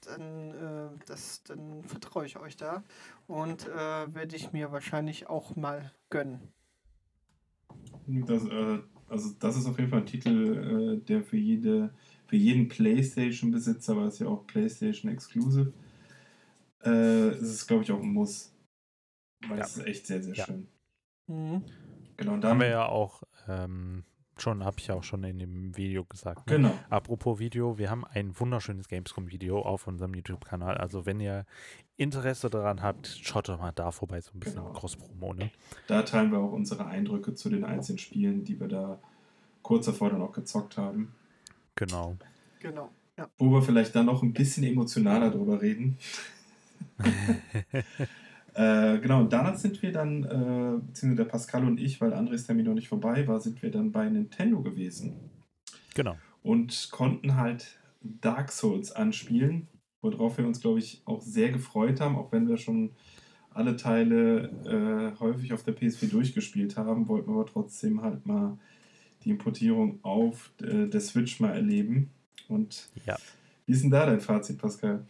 dann, 0.01 0.51
äh, 0.51 0.89
das, 1.05 1.43
dann 1.43 1.83
vertraue 1.83 2.25
ich 2.25 2.37
euch 2.37 2.55
da 2.55 2.83
und 3.27 3.67
äh, 3.67 4.13
werde 4.13 4.35
ich 4.35 4.51
mir 4.53 4.71
wahrscheinlich 4.71 5.27
auch 5.27 5.55
mal 5.55 5.91
gönnen. 6.09 6.53
Das, 8.07 8.45
äh, 8.45 8.79
also 9.09 9.31
das 9.39 9.57
ist 9.57 9.65
auf 9.65 9.77
jeden 9.77 9.89
Fall 9.89 9.99
ein 10.01 10.05
Titel, 10.05 10.97
äh, 11.01 11.05
der 11.05 11.23
für 11.23 11.37
jede, 11.37 11.93
für 12.27 12.35
jeden 12.35 12.67
PlayStation-Besitzer, 12.67 13.97
weil 13.97 14.07
es 14.07 14.19
ja 14.19 14.27
auch 14.27 14.45
PlayStation 14.47 15.11
Exclusive, 15.11 15.73
äh, 16.83 17.31
ist 17.31 17.41
es 17.41 17.67
glaube 17.67 17.83
ich 17.83 17.91
auch 17.91 18.01
ein 18.01 18.13
Muss. 18.13 18.51
Weil 19.47 19.59
Ja. 19.59 19.65
es 19.65 19.77
ist 19.77 19.85
echt 19.85 20.07
sehr, 20.07 20.23
sehr 20.23 20.35
Ja. 20.35 20.45
schön. 20.45 20.67
Mhm. 21.27 21.63
Genau, 22.17 22.33
und 22.33 22.41
Da 22.41 22.49
haben 22.49 22.59
dann, 22.59 22.67
wir 22.67 22.69
ja 22.69 22.85
auch 22.87 23.23
ähm, 23.47 24.03
schon, 24.41 24.63
habe 24.63 24.77
ich 24.79 24.87
ja 24.87 24.95
auch 24.95 25.03
schon 25.03 25.23
in 25.23 25.39
dem 25.39 25.75
Video 25.77 26.03
gesagt. 26.05 26.47
Ne? 26.47 26.57
genau. 26.57 26.79
Apropos 26.89 27.39
Video, 27.39 27.77
wir 27.77 27.89
haben 27.89 28.05
ein 28.05 28.37
wunderschönes 28.39 28.87
Gamescom-Video 28.87 29.59
auf 29.61 29.87
unserem 29.87 30.13
YouTube-Kanal. 30.13 30.77
Also 30.77 31.05
wenn 31.05 31.19
ihr 31.19 31.45
Interesse 31.97 32.49
daran 32.49 32.81
habt, 32.81 33.07
schaut 33.07 33.49
doch 33.49 33.59
mal 33.59 33.71
da 33.71 33.91
vorbei, 33.91 34.21
so 34.21 34.31
ein 34.33 34.39
bisschen 34.39 34.61
Genau. 34.63 34.73
Cross-Promo, 34.73 35.33
ne? 35.33 35.51
Da 35.87 36.01
teilen 36.03 36.31
wir 36.31 36.39
auch 36.39 36.51
unsere 36.51 36.85
Eindrücke 36.85 37.33
zu 37.33 37.49
den 37.49 37.63
einzelnen 37.63 37.99
Spielen, 37.99 38.43
die 38.43 38.59
wir 38.59 38.67
da 38.67 38.99
kurz 39.61 39.85
davor 39.85 40.09
dann 40.09 40.21
auch 40.21 40.33
gezockt 40.33 40.77
haben. 40.77 41.13
Genau. 41.75 42.17
Genau. 42.59 42.89
Ja. 43.17 43.29
Wo 43.37 43.49
wir 43.49 43.61
vielleicht 43.61 43.95
dann 43.95 44.07
noch 44.07 44.23
ein 44.23 44.33
bisschen 44.33 44.63
emotionaler 44.63 45.31
drüber 45.31 45.61
reden. 45.61 45.97
Äh, 48.55 48.99
genau, 48.99 49.19
und 49.19 49.33
danach 49.33 49.57
sind 49.57 49.81
wir 49.81 49.91
dann, 49.91 50.23
äh, 50.23 50.79
beziehungsweise 50.87 51.15
der 51.15 51.25
Pascal 51.25 51.65
und 51.65 51.77
ich, 51.77 51.99
weil 51.99 52.13
Andres 52.13 52.45
Termin 52.45 52.65
noch 52.65 52.73
nicht 52.73 52.87
vorbei 52.87 53.27
war, 53.27 53.41
sind 53.41 53.61
wir 53.61 53.69
dann 53.69 53.91
bei 53.91 54.07
Nintendo 54.07 54.61
gewesen 54.61 55.29
genau. 55.93 56.15
und 56.41 56.89
konnten 56.91 57.35
halt 57.35 57.77
Dark 58.01 58.53
Souls 58.53 58.93
anspielen, 58.93 59.67
worauf 60.01 60.37
wir 60.37 60.47
uns, 60.47 60.61
glaube 60.61 60.79
ich, 60.79 61.01
auch 61.03 61.21
sehr 61.21 61.51
gefreut 61.51 61.99
haben, 61.99 62.15
auch 62.15 62.31
wenn 62.31 62.47
wir 62.47 62.55
schon 62.55 62.91
alle 63.49 63.75
Teile 63.75 64.49
äh, 64.65 65.19
häufig 65.19 65.51
auf 65.51 65.63
der 65.63 65.75
PS4 65.75 66.09
durchgespielt 66.09 66.77
haben, 66.77 67.09
wollten 67.09 67.31
wir 67.31 67.35
aber 67.35 67.45
trotzdem 67.45 68.01
halt 68.01 68.25
mal 68.25 68.57
die 69.25 69.31
Importierung 69.31 69.99
auf 70.01 70.51
äh, 70.61 70.87
der 70.87 71.01
Switch 71.01 71.41
mal 71.41 71.53
erleben. 71.53 72.09
Und 72.47 72.89
Ja. 73.05 73.17
wie 73.65 73.73
ist 73.73 73.83
denn 73.83 73.91
da 73.91 74.05
dein 74.05 74.21
Fazit, 74.21 74.57
Pascal? 74.57 75.05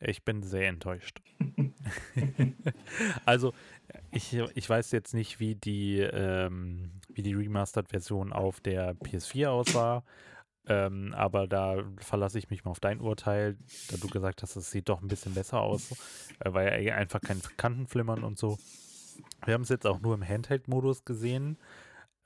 Ich 0.00 0.24
bin 0.24 0.42
sehr 0.42 0.68
enttäuscht. 0.68 1.20
also, 3.24 3.52
ich, 4.10 4.34
ich 4.54 4.68
weiß 4.68 4.92
jetzt 4.92 5.14
nicht, 5.14 5.40
wie 5.40 5.54
die, 5.54 5.98
ähm, 5.98 6.92
wie 7.08 7.22
die 7.22 7.34
Remastered-Version 7.34 8.32
auf 8.32 8.60
der 8.60 8.94
PS4 8.96 9.48
aussah. 9.48 10.04
Ähm, 10.66 11.14
aber 11.14 11.46
da 11.46 11.82
verlasse 11.98 12.38
ich 12.38 12.50
mich 12.50 12.64
mal 12.64 12.70
auf 12.72 12.80
dein 12.80 13.00
Urteil, 13.00 13.56
da 13.90 13.96
du 13.96 14.08
gesagt 14.08 14.42
hast, 14.42 14.56
es 14.56 14.70
sieht 14.70 14.88
doch 14.88 15.00
ein 15.00 15.08
bisschen 15.08 15.34
besser 15.34 15.60
aus, 15.60 15.90
äh, 16.40 16.52
weil 16.52 16.82
ja 16.82 16.94
einfach 16.94 17.20
kein 17.20 17.40
Kantenflimmern 17.56 18.22
und 18.22 18.38
so. 18.38 18.58
Wir 19.44 19.54
haben 19.54 19.62
es 19.62 19.68
jetzt 19.68 19.86
auch 19.86 20.00
nur 20.00 20.14
im 20.14 20.26
Handheld-Modus 20.26 21.04
gesehen. 21.04 21.58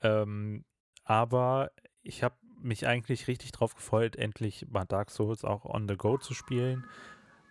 Ähm, 0.01 0.65
aber 1.03 1.71
ich 2.03 2.23
habe 2.23 2.35
mich 2.61 2.87
eigentlich 2.87 3.27
richtig 3.27 3.51
drauf 3.51 3.75
gefreut, 3.75 4.15
endlich 4.15 4.67
mal 4.69 4.85
Dark 4.85 5.11
Souls 5.11 5.43
auch 5.43 5.65
on 5.65 5.87
the 5.87 5.95
go 5.95 6.17
zu 6.17 6.33
spielen. 6.33 6.85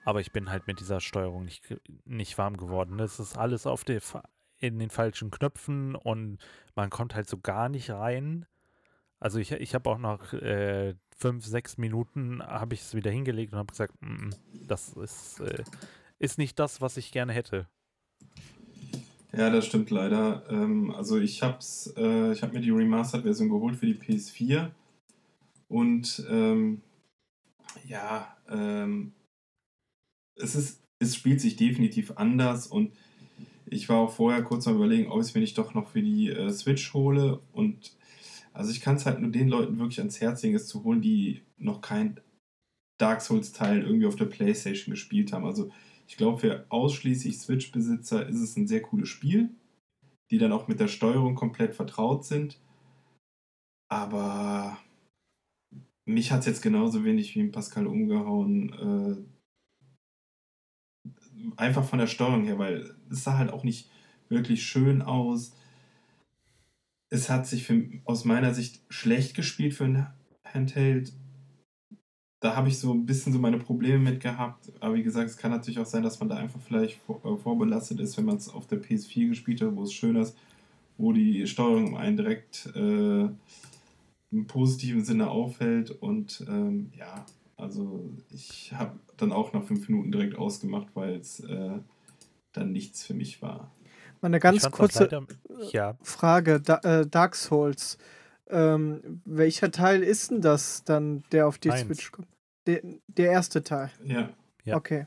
Aber 0.04 0.20
ich 0.20 0.32
bin 0.32 0.50
halt 0.50 0.66
mit 0.66 0.80
dieser 0.80 1.00
Steuerung 1.00 1.44
nicht, 1.44 1.74
nicht 2.04 2.36
warm 2.38 2.56
geworden. 2.56 2.98
Das 2.98 3.18
ist 3.18 3.36
alles 3.36 3.66
auf 3.66 3.84
der, 3.84 4.00
in 4.58 4.78
den 4.78 4.90
falschen 4.90 5.30
Knöpfen 5.30 5.94
und 5.94 6.38
man 6.74 6.90
kommt 6.90 7.14
halt 7.14 7.28
so 7.28 7.38
gar 7.38 7.68
nicht 7.68 7.90
rein. 7.90 8.46
Also 9.18 9.38
ich, 9.38 9.52
ich 9.52 9.74
habe 9.74 9.88
auch 9.88 9.98
nach 9.98 10.34
äh, 10.34 10.94
fünf, 11.16 11.46
sechs 11.46 11.78
Minuten 11.78 12.42
habe 12.42 12.74
ich 12.74 12.82
es 12.82 12.94
wieder 12.94 13.10
hingelegt 13.10 13.52
und 13.52 13.58
habe 13.58 13.72
gesagt, 13.72 13.94
"Mm, 14.00 14.26
mm, 14.26 14.30
das 14.68 14.92
ist, 14.92 15.40
äh, 15.40 15.64
ist 16.18 16.38
nicht 16.38 16.58
das, 16.58 16.80
was 16.80 16.96
ich 16.96 17.12
gerne 17.12 17.32
hätte. 17.32 17.66
Ja, 19.32 19.50
das 19.50 19.66
stimmt 19.66 19.90
leider. 19.90 20.44
Ähm, 20.50 20.92
also 20.92 21.18
ich 21.18 21.42
hab's, 21.42 21.92
äh, 21.96 22.32
ich 22.32 22.42
habe 22.42 22.52
mir 22.52 22.60
die 22.60 22.70
Remastered-Version 22.70 23.48
geholt 23.48 23.76
für 23.76 23.86
die 23.86 23.94
PS4 23.94 24.70
und 25.68 26.24
ähm, 26.28 26.82
ja, 27.86 28.36
ähm, 28.48 29.12
es 30.36 30.54
ist, 30.54 30.82
es 30.98 31.14
spielt 31.16 31.40
sich 31.40 31.56
definitiv 31.56 32.12
anders 32.16 32.66
und 32.66 32.92
ich 33.66 33.88
war 33.88 33.98
auch 33.98 34.12
vorher 34.12 34.42
kurz 34.42 34.66
mal 34.66 34.74
überlegen, 34.74 35.10
ob 35.10 35.20
ich 35.20 35.28
es 35.28 35.34
mir 35.34 35.40
nicht 35.40 35.58
doch 35.58 35.74
noch 35.74 35.88
für 35.88 36.02
die 36.02 36.30
äh, 36.30 36.50
Switch 36.50 36.92
hole 36.94 37.40
und 37.52 37.96
also 38.52 38.70
ich 38.70 38.80
kann 38.80 38.96
es 38.96 39.04
halt 39.04 39.20
nur 39.20 39.30
den 39.30 39.48
Leuten 39.48 39.78
wirklich 39.78 39.98
ans 39.98 40.20
Herz 40.20 40.42
legen, 40.42 40.54
es 40.54 40.68
zu 40.68 40.84
holen, 40.84 41.02
die 41.02 41.42
noch 41.58 41.80
kein 41.80 42.20
Dark 42.98 43.20
Souls-Teil 43.20 43.82
irgendwie 43.82 44.06
auf 44.06 44.14
der 44.14 44.26
Playstation 44.26 44.92
gespielt 44.92 45.32
haben. 45.32 45.44
Also 45.44 45.72
ich 46.06 46.16
glaube, 46.16 46.38
für 46.38 46.66
ausschließlich 46.68 47.38
Switch-Besitzer 47.38 48.28
ist 48.28 48.40
es 48.40 48.56
ein 48.56 48.68
sehr 48.68 48.82
cooles 48.82 49.08
Spiel, 49.08 49.50
die 50.30 50.38
dann 50.38 50.52
auch 50.52 50.68
mit 50.68 50.78
der 50.78 50.86
Steuerung 50.86 51.34
komplett 51.34 51.74
vertraut 51.74 52.24
sind. 52.24 52.60
Aber 53.88 54.78
mich 56.04 56.30
hat 56.30 56.40
es 56.40 56.46
jetzt 56.46 56.62
genauso 56.62 57.04
wenig 57.04 57.34
wie 57.34 57.48
Pascal 57.48 57.88
umgehauen. 57.88 59.26
Einfach 61.56 61.84
von 61.84 61.98
der 61.98 62.06
Steuerung 62.06 62.44
her, 62.44 62.58
weil 62.58 62.94
es 63.10 63.24
sah 63.24 63.38
halt 63.38 63.52
auch 63.52 63.64
nicht 63.64 63.90
wirklich 64.28 64.64
schön 64.64 65.02
aus. 65.02 65.54
Es 67.10 67.30
hat 67.30 67.46
sich 67.46 67.64
für, 67.64 67.82
aus 68.04 68.24
meiner 68.24 68.54
Sicht 68.54 68.82
schlecht 68.88 69.34
gespielt 69.34 69.74
für 69.74 69.84
ein 69.84 70.06
Handheld 70.44 71.12
da 72.44 72.54
habe 72.54 72.68
ich 72.68 72.78
so 72.78 72.92
ein 72.92 73.06
bisschen 73.06 73.32
so 73.32 73.38
meine 73.38 73.56
Probleme 73.56 73.98
mit 74.10 74.20
gehabt. 74.20 74.70
Aber 74.80 74.94
wie 74.94 75.02
gesagt, 75.02 75.30
es 75.30 75.38
kann 75.38 75.50
natürlich 75.50 75.78
auch 75.78 75.86
sein, 75.86 76.02
dass 76.02 76.20
man 76.20 76.28
da 76.28 76.36
einfach 76.36 76.60
vielleicht 76.60 77.00
vor, 77.00 77.24
äh, 77.24 77.38
vorbelastet 77.38 78.00
ist, 78.00 78.18
wenn 78.18 78.26
man 78.26 78.36
es 78.36 78.50
auf 78.50 78.66
der 78.66 78.82
PS4 78.82 79.30
gespielt 79.30 79.62
hat, 79.62 79.74
wo 79.74 79.82
es 79.82 79.94
schön 79.94 80.14
ist, 80.16 80.36
wo 80.98 81.14
die 81.14 81.46
Steuerung 81.46 81.96
einen 81.96 82.18
direkt 82.18 82.66
äh, 82.76 83.28
im 84.30 84.46
positiven 84.46 85.02
Sinne 85.02 85.30
auffällt. 85.30 85.90
Und 85.90 86.44
ähm, 86.46 86.92
ja, 86.98 87.24
also 87.56 88.10
ich 88.30 88.72
habe 88.72 88.98
dann 89.16 89.32
auch 89.32 89.52
nach 89.52 89.64
fünf 89.64 89.88
Minuten 89.88 90.12
direkt 90.12 90.36
ausgemacht, 90.36 90.88
weil 90.94 91.16
es 91.16 91.40
äh, 91.40 91.78
dann 92.52 92.72
nichts 92.72 93.04
für 93.04 93.14
mich 93.14 93.42
war. 93.42 93.72
Meine 94.20 94.40
ganz 94.40 94.70
kurze 94.70 95.04
leider, 95.04 95.26
ja. 95.72 95.98
Frage: 96.02 96.60
da, 96.60 96.78
äh, 96.78 97.06
Dark 97.06 97.36
Souls. 97.36 97.98
Ähm, 98.46 99.22
welcher 99.24 99.70
Teil 99.70 100.02
ist 100.02 100.30
denn 100.30 100.42
das 100.42 100.84
dann, 100.84 101.24
der 101.32 101.48
auf 101.48 101.58
die 101.58 101.70
Eins. 101.70 101.86
Switch 101.86 102.12
kommt? 102.12 102.28
Der, 102.66 102.82
der 103.06 103.30
erste 103.30 103.62
Teil. 103.62 103.90
Ja. 104.04 104.30
ja. 104.64 104.76
Okay. 104.76 105.06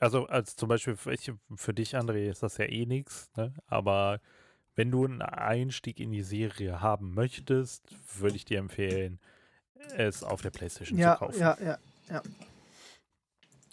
Also, 0.00 0.26
als 0.26 0.54
zum 0.54 0.68
Beispiel 0.68 0.96
für, 0.96 1.12
ich, 1.12 1.32
für 1.56 1.74
dich, 1.74 1.96
André, 1.96 2.28
ist 2.28 2.42
das 2.42 2.58
ja 2.58 2.66
eh 2.66 2.86
nichts, 2.86 3.30
ne? 3.36 3.52
aber 3.66 4.20
wenn 4.76 4.90
du 4.92 5.04
einen 5.04 5.22
Einstieg 5.22 5.98
in 5.98 6.12
die 6.12 6.22
Serie 6.22 6.80
haben 6.80 7.12
möchtest, 7.12 7.96
würde 8.16 8.36
ich 8.36 8.44
dir 8.44 8.58
empfehlen, 8.58 9.18
es 9.96 10.22
auf 10.22 10.42
der 10.42 10.50
Playstation 10.50 10.98
ja, 10.98 11.14
zu 11.14 11.18
kaufen. 11.20 11.40
Ja, 11.40 11.56
ja, 11.60 11.78
ja. 12.10 12.22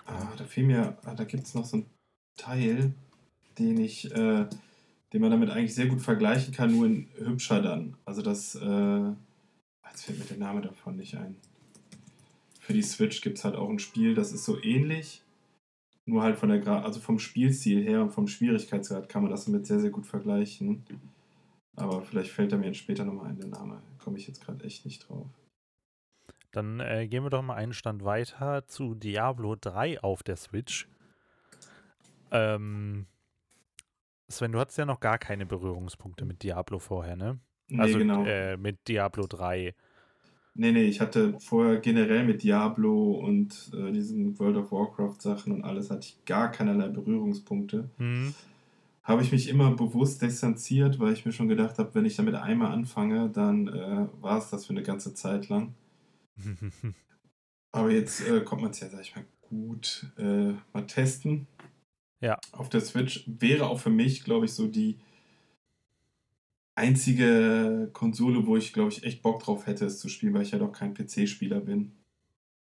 Ah, 0.06 0.34
da 0.38 0.44
fiel 0.44 0.66
mir, 0.66 0.98
ah, 1.04 1.16
da 1.16 1.24
gibt 1.24 1.44
es 1.44 1.54
noch 1.54 1.66
so 1.66 1.78
einen 1.78 1.90
Teil, 2.38 2.94
den 3.58 3.80
ich, 3.80 4.12
äh, 4.12 4.46
den 5.14 5.22
man 5.22 5.32
damit 5.32 5.50
eigentlich 5.50 5.74
sehr 5.74 5.88
gut 5.88 6.02
vergleichen 6.02 6.54
kann, 6.54 6.72
nur 6.72 6.86
in 6.86 7.10
hübscher 7.18 7.62
dann. 7.62 7.96
Also 8.06 8.22
das, 8.22 8.56
äh, 8.56 9.10
jetzt 9.90 10.06
fällt 10.06 10.20
mir 10.20 10.26
der 10.26 10.38
Name 10.38 10.62
davon 10.62 10.98
nicht 10.98 11.16
ein. 11.16 11.36
Für 12.60 12.74
die 12.74 12.84
Switch 12.84 13.22
gibt 13.22 13.38
es 13.38 13.44
halt 13.44 13.56
auch 13.56 13.70
ein 13.70 13.80
Spiel, 13.80 14.16
das 14.16 14.32
ist 14.32 14.46
so 14.46 14.62
ähnlich, 14.62 15.24
nur 16.06 16.22
halt 16.22 16.38
von 16.38 16.50
der, 16.50 16.60
Gra 16.60 16.84
also 16.84 17.00
vom 17.00 17.18
Spielstil 17.18 17.84
her 17.84 18.02
und 18.02 18.12
vom 18.12 18.28
Schwierigkeitsgrad 18.28 19.10
kann 19.10 19.24
man 19.24 19.32
das 19.32 19.46
damit 19.46 19.66
sehr, 19.66 19.80
sehr 19.80 19.90
gut 19.90 20.06
vergleichen. 20.06 20.84
Aber 21.76 22.04
vielleicht 22.04 22.32
fällt 22.32 22.52
er 22.52 22.58
mir 22.58 22.74
später 22.74 23.06
nochmal 23.06 23.32
ein, 23.32 23.38
der 23.38 23.48
Name. 23.48 23.82
Komme 24.04 24.18
ich 24.18 24.28
jetzt 24.28 24.42
gerade 24.44 24.64
echt 24.64 24.86
nicht 24.86 25.10
drauf. 25.10 25.28
Dann 26.56 26.80
äh, 26.80 27.08
gehen 27.08 27.24
wir 27.24 27.30
doch 27.30 27.42
mal 27.42 27.56
einen 27.56 27.74
Stand 27.74 28.06
weiter 28.06 28.66
zu 28.68 28.96
Diablo 28.96 29.58
3 29.60 30.02
auf 30.02 30.24
der 30.24 30.38
Switch. 30.38 30.88
Ähm, 32.32 33.08
Sven, 34.30 34.54
du 34.54 34.60
hattest 34.60 34.78
ja 34.78 34.86
noch 34.86 35.02
gar 35.02 35.18
keine 35.18 35.46
Berührungspunkte 35.46 36.24
mit 36.24 36.44
Diablo 36.44 36.80
vorher, 36.80 37.18
ne? 37.18 37.40
Nee, 37.68 37.82
also 37.82 37.98
genau. 37.98 38.26
äh, 38.26 38.56
mit 38.56 38.88
Diablo 38.88 39.28
3. 39.28 39.74
Nee, 40.54 40.72
nee, 40.72 40.86
ich 40.86 41.02
hatte 41.02 41.38
vorher 41.40 41.78
generell 41.78 42.24
mit 42.24 42.42
Diablo 42.42 43.12
und 43.12 43.72
äh, 43.74 43.92
diesen 43.92 44.40
World 44.40 44.56
of 44.56 44.72
Warcraft 44.72 45.20
Sachen 45.20 45.52
und 45.52 45.64
alles 45.64 45.92
hatte 45.92 46.08
ich 46.08 46.24
gar 46.26 46.52
keinerlei 46.52 46.88
Berührungspunkte. 46.88 47.90
Mhm. 47.98 48.34
Habe 49.04 49.22
ich 49.22 49.32
mich 49.34 49.50
immer 49.50 49.72
bewusst 49.72 50.22
distanziert, 50.22 51.00
weil 51.00 51.12
ich 51.12 51.26
mir 51.26 51.34
schon 51.34 51.50
gedacht 51.50 51.78
habe, 51.78 51.94
wenn 51.94 52.06
ich 52.06 52.16
damit 52.16 52.36
einmal 52.36 52.72
anfange, 52.72 53.30
dann 53.30 53.68
äh, 53.68 54.08
war 54.22 54.38
es 54.38 54.50
das 54.50 54.66
für 54.66 54.72
eine 54.72 54.84
ganze 54.84 55.14
Zeit 55.14 55.50
lang. 55.50 55.74
Aber 57.72 57.92
jetzt 57.92 58.22
äh, 58.28 58.42
kommt 58.42 58.62
man 58.62 58.72
es 58.72 58.80
ja, 58.80 58.90
sag 58.90 59.02
ich 59.02 59.16
mal, 59.16 59.26
gut 59.42 60.12
äh, 60.18 60.54
mal 60.74 60.88
testen. 60.88 61.48
Ja. 62.22 62.40
Auf 62.52 62.70
der 62.70 62.82
Switch 62.82 63.24
wäre 63.28 63.68
auch 63.68 63.80
für 63.80 63.90
mich, 63.90 64.24
glaube 64.24 64.46
ich, 64.46 64.54
so 64.54 64.68
die 64.68 64.98
einzige 66.76 67.90
Konsole, 67.94 68.46
wo 68.46 68.58
ich, 68.58 68.74
glaube 68.74 68.92
ich, 68.92 69.04
echt 69.04 69.22
Bock 69.22 69.42
drauf 69.42 69.66
hätte, 69.66 69.86
es 69.86 70.00
zu 70.00 70.10
spielen, 70.10 70.34
weil 70.34 70.44
ich 70.44 70.52
ja 70.52 70.60
doch 70.60 70.72
kein 70.72 70.94
PC-Spieler 70.94 71.62
bin. 71.62 71.94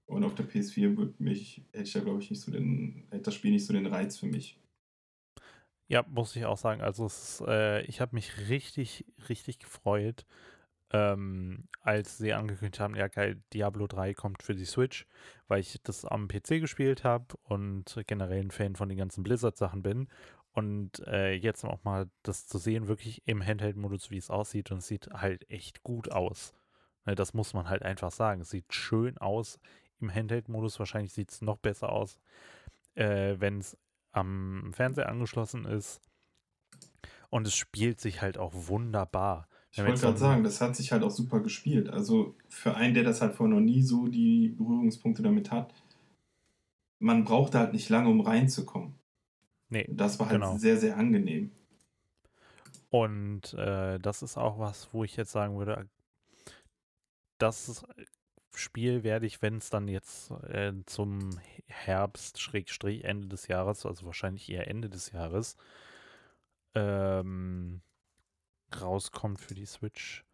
Und 0.06 0.24
auf 0.24 0.34
der 0.34 0.46
PS4 0.46 0.96
würde 0.96 1.14
mich, 1.18 1.62
hätte 1.72 1.84
ich 1.84 1.92
da, 1.92 2.00
glaube 2.00 2.22
ich, 2.22 2.30
nicht 2.30 2.42
so 2.42 2.52
den, 2.52 3.06
hätte 3.10 3.24
das 3.24 3.34
Spiel 3.34 3.50
nicht 3.50 3.64
so 3.64 3.72
den 3.72 3.86
Reiz 3.86 4.18
für 4.18 4.26
mich. 4.26 4.58
Ja, 5.88 6.04
muss 6.08 6.36
ich 6.36 6.44
auch 6.44 6.58
sagen. 6.58 6.82
Also 6.82 7.06
es, 7.06 7.42
äh, 7.46 7.82
ich 7.86 8.00
habe 8.00 8.14
mich 8.14 8.48
richtig, 8.48 9.04
richtig 9.28 9.58
gefreut, 9.58 10.26
ähm, 10.94 11.66
als 11.80 12.18
sie 12.18 12.32
angekündigt 12.32 12.78
haben, 12.78 12.94
ja 12.94 13.08
geil, 13.08 13.42
Diablo 13.52 13.88
3 13.88 14.14
kommt 14.14 14.44
für 14.44 14.54
die 14.54 14.64
Switch, 14.64 15.08
weil 15.48 15.58
ich 15.58 15.80
das 15.82 16.04
am 16.04 16.28
PC 16.28 16.60
gespielt 16.60 17.02
habe 17.02 17.34
und 17.42 18.00
generell 18.06 18.40
ein 18.40 18.52
Fan 18.52 18.76
von 18.76 18.88
den 18.88 18.98
ganzen 18.98 19.24
Blizzard-Sachen 19.24 19.82
bin. 19.82 20.08
Und 20.52 21.00
äh, 21.08 21.32
jetzt 21.32 21.64
auch 21.64 21.82
mal 21.82 22.08
das 22.22 22.46
zu 22.46 22.58
sehen, 22.58 22.86
wirklich 22.86 23.22
im 23.26 23.44
Handheld-Modus, 23.44 24.12
wie 24.12 24.18
es 24.18 24.30
aussieht, 24.30 24.70
und 24.70 24.78
es 24.78 24.86
sieht 24.86 25.08
halt 25.12 25.50
echt 25.50 25.82
gut 25.82 26.12
aus. 26.12 26.54
Ne, 27.06 27.16
das 27.16 27.34
muss 27.34 27.54
man 27.54 27.68
halt 27.68 27.82
einfach 27.82 28.12
sagen. 28.12 28.42
Es 28.42 28.50
sieht 28.50 28.72
schön 28.72 29.18
aus 29.18 29.58
im 29.98 30.14
Handheld-Modus. 30.14 30.78
Wahrscheinlich 30.78 31.12
sieht 31.12 31.32
es 31.32 31.42
noch 31.42 31.56
besser 31.56 31.90
aus, 31.90 32.20
äh, 32.94 33.34
wenn 33.40 33.58
es 33.58 33.76
am 34.12 34.70
Fernseher 34.72 35.08
angeschlossen 35.08 35.64
ist. 35.64 36.00
Und 37.30 37.48
es 37.48 37.56
spielt 37.56 38.00
sich 38.00 38.22
halt 38.22 38.38
auch 38.38 38.52
wunderbar. 38.54 39.48
Ich 39.76 39.84
wollte 39.84 40.02
gerade 40.02 40.18
sagen, 40.18 40.44
das 40.44 40.60
hat 40.60 40.76
sich 40.76 40.92
halt 40.92 41.02
auch 41.02 41.10
super 41.10 41.40
gespielt. 41.40 41.88
Also 41.88 42.36
für 42.48 42.76
einen, 42.76 42.94
der 42.94 43.02
das 43.02 43.20
halt 43.20 43.34
vorher 43.34 43.56
noch 43.56 43.60
nie 43.60 43.82
so 43.82 44.06
die 44.06 44.50
Berührungspunkte 44.50 45.20
damit 45.20 45.50
hat, 45.50 45.74
man 47.00 47.24
brauchte 47.24 47.58
halt 47.58 47.72
nicht 47.72 47.88
lange, 47.88 48.08
um 48.08 48.20
reinzukommen. 48.20 48.94
Nee. 49.70 49.84
Das 49.90 50.20
war 50.20 50.28
halt 50.28 50.40
genau. 50.40 50.56
sehr, 50.58 50.76
sehr 50.76 50.96
angenehm. 50.96 51.50
Und 52.88 53.54
äh, 53.54 53.98
das 53.98 54.22
ist 54.22 54.36
auch 54.36 54.60
was, 54.60 54.90
wo 54.92 55.02
ich 55.02 55.16
jetzt 55.16 55.32
sagen 55.32 55.58
würde, 55.58 55.88
das 57.38 57.84
Spiel 58.54 59.02
werde 59.02 59.26
ich, 59.26 59.42
wenn 59.42 59.56
es 59.56 59.70
dann 59.70 59.88
jetzt 59.88 60.30
äh, 60.48 60.72
zum 60.86 61.30
Herbst, 61.66 62.40
Schrägstrich, 62.40 63.02
Ende 63.02 63.26
des 63.26 63.48
Jahres, 63.48 63.84
also 63.84 64.06
wahrscheinlich 64.06 64.48
eher 64.48 64.68
Ende 64.68 64.88
des 64.88 65.10
Jahres, 65.10 65.56
ähm, 66.76 67.80
rauskommt 68.82 69.40
für 69.40 69.54
die 69.54 69.66
Switch, 69.66 70.24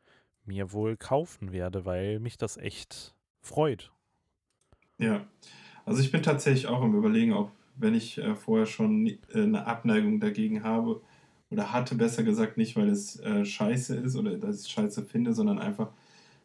mir 0.45 0.73
wohl 0.73 0.97
kaufen 0.97 1.53
werde, 1.53 1.85
weil 1.85 2.21
mich 2.21 2.37
das 2.37 2.57
echt 2.57 3.15
freut. 3.41 3.93
Ja, 4.99 5.27
also 5.85 6.01
ich 6.03 6.13
bin 6.13 6.23
tatsächlich 6.23 6.67
auch 6.67 6.83
im 6.83 6.95
Überlegen, 6.95 7.33
ob 7.33 7.53
wenn 7.77 7.95
ich 7.95 8.19
äh, 8.19 8.35
vorher 8.35 8.67
schon 8.67 9.07
äh, 9.07 9.19
eine 9.35 9.67
Abneigung 9.67 10.21
dagegen 10.21 10.63
habe 10.63 11.01
oder 11.51 11.73
hatte, 11.73 11.95
besser 11.95 12.23
gesagt, 12.23 12.57
nicht, 12.57 12.77
weil 12.77 12.89
es 12.89 13.19
äh, 13.21 13.45
scheiße 13.45 13.97
ist 13.97 14.17
oder 14.17 14.37
dass 14.37 14.65
ich 14.65 14.71
scheiße 14.71 15.05
finde, 15.05 15.33
sondern 15.33 15.59
einfach, 15.59 15.93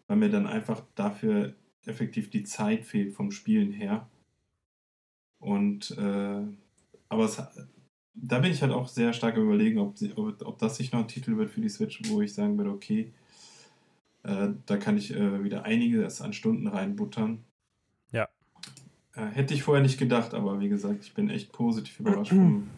weil 0.08 0.18
mir 0.18 0.30
dann 0.30 0.48
einfach 0.48 0.82
dafür 0.96 1.54
effektiv 1.86 2.30
die 2.30 2.44
Zeit 2.44 2.86
fehlt 2.86 3.14
vom 3.14 3.32
Spielen 3.32 3.72
her. 3.72 4.10
Und 5.40 5.92
äh, 5.98 6.42
aber 7.10 7.26
es, 7.26 7.42
da 8.16 8.40
bin 8.40 8.52
ich 8.52 8.62
halt 8.62 8.72
auch 8.72 8.88
sehr 8.88 9.14
stark 9.14 9.38
überlegen, 9.38 9.80
ob, 9.80 9.98
sie, 9.98 10.14
ob, 10.16 10.42
ob, 10.46 10.58
das 10.58 10.78
sich 10.78 10.92
noch 10.92 11.02
ein 11.02 11.08
Titel 11.08 11.38
wird 11.38 11.50
für 11.50 11.62
die 11.62 11.70
Switch, 11.70 12.02
wo 12.10 12.22
ich 12.22 12.34
sagen 12.34 12.58
würde, 12.58 12.72
okay, 12.72 13.14
äh, 14.24 14.50
da 14.66 14.78
kann 14.78 14.98
ich 14.98 15.14
äh, 15.14 15.44
wieder 15.44 15.64
einiges 15.64 16.22
an 16.22 16.34
Stunden 16.34 16.68
reinbuttern. 16.68 17.44
Ja. 18.12 18.28
Äh, 19.16 19.26
hätte 19.28 19.54
ich 19.54 19.64
vorher 19.64 19.84
nicht 19.84 20.00
gedacht, 20.00 20.34
aber 20.34 20.60
wie 20.60 20.70
gesagt, 20.70 21.04
ich 21.04 21.14
bin 21.14 21.30
echt 21.30 21.52
positiv 21.52 22.00
überrascht 22.00 22.32
vom 22.32 22.70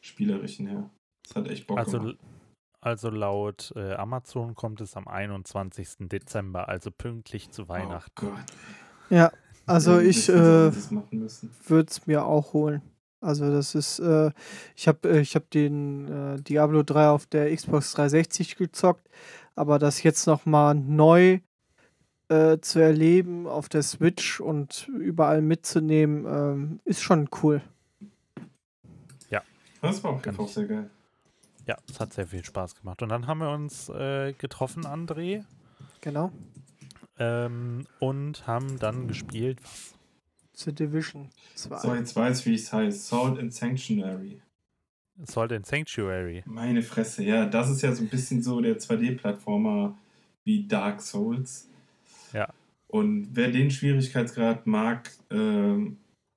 Spielerischen 0.00 0.66
her. 0.66 0.90
Es 1.28 1.34
hat 1.34 1.48
echt 1.48 1.66
Bock 1.66 1.78
also, 1.78 1.98
gemacht. 1.98 2.18
Also 2.80 3.08
laut 3.08 3.72
äh, 3.76 3.94
Amazon 3.94 4.54
kommt 4.54 4.80
es 4.82 4.94
am 4.94 5.08
21. 5.08 5.88
Dezember, 6.00 6.68
also 6.68 6.90
pünktlich 6.90 7.50
zu 7.50 7.68
Weihnachten. 7.68 8.26
Oh 8.26 8.30
Gott. 8.30 8.44
Ja, 9.08 9.32
also 9.66 9.98
ich 9.98 10.28
äh, 10.28 10.34
würde 10.34 11.90
es 11.90 12.06
mir 12.06 12.26
auch 12.26 12.52
holen. 12.52 12.82
Also 13.24 13.50
das 13.50 13.74
ist, 13.74 13.98
äh, 14.00 14.30
ich 14.76 14.86
habe 14.86 15.08
äh, 15.08 15.20
ich 15.20 15.34
hab 15.34 15.50
den 15.50 16.08
äh, 16.08 16.42
Diablo 16.42 16.82
3 16.82 17.08
auf 17.08 17.26
der 17.26 17.54
Xbox 17.54 17.92
360 17.92 18.56
gezockt, 18.56 19.08
aber 19.54 19.78
das 19.78 20.02
jetzt 20.02 20.26
nochmal 20.26 20.74
neu 20.74 21.40
äh, 22.28 22.58
zu 22.60 22.80
erleben 22.80 23.46
auf 23.46 23.68
der 23.68 23.82
Switch 23.82 24.40
und 24.40 24.88
überall 24.88 25.40
mitzunehmen, 25.40 26.26
ähm, 26.26 26.80
ist 26.84 27.02
schon 27.02 27.28
cool. 27.42 27.62
Ja. 29.30 29.42
Das 29.80 30.04
war 30.04 30.12
auf 30.12 30.24
jeden 30.24 30.36
Fall 30.36 30.48
sehr 30.48 30.64
geil. 30.64 30.90
Ja, 31.66 31.78
es 31.88 31.98
hat 31.98 32.12
sehr 32.12 32.26
viel 32.26 32.44
Spaß 32.44 32.76
gemacht. 32.76 33.00
Und 33.02 33.08
dann 33.08 33.26
haben 33.26 33.38
wir 33.38 33.50
uns 33.50 33.88
äh, 33.88 34.34
getroffen, 34.34 34.84
André. 34.84 35.44
Genau. 36.02 36.30
Ähm, 37.18 37.86
und 38.00 38.46
haben 38.46 38.78
dann 38.78 39.08
gespielt. 39.08 39.60
The 40.56 40.72
Division 40.72 41.30
2. 41.54 41.78
So, 41.78 41.94
jetzt 41.94 42.16
weiß 42.16 42.40
ich, 42.40 42.46
wie 42.46 42.54
es 42.54 42.72
heißt. 42.72 43.08
Salt 43.08 43.38
and 43.38 43.52
Sanctuary. 43.52 44.40
Salt 45.24 45.52
and 45.52 45.66
Sanctuary. 45.66 46.42
Meine 46.46 46.82
Fresse, 46.82 47.22
ja. 47.22 47.46
Das 47.46 47.70
ist 47.70 47.82
ja 47.82 47.92
so 47.92 48.02
ein 48.02 48.08
bisschen 48.08 48.42
so 48.42 48.60
der 48.60 48.78
2D-Plattformer 48.78 49.96
wie 50.44 50.66
Dark 50.66 51.00
Souls. 51.00 51.68
Ja. 52.32 52.48
Und 52.88 53.28
wer 53.32 53.50
den 53.50 53.70
Schwierigkeitsgrad 53.70 54.66
mag, 54.66 55.10
äh, 55.30 55.76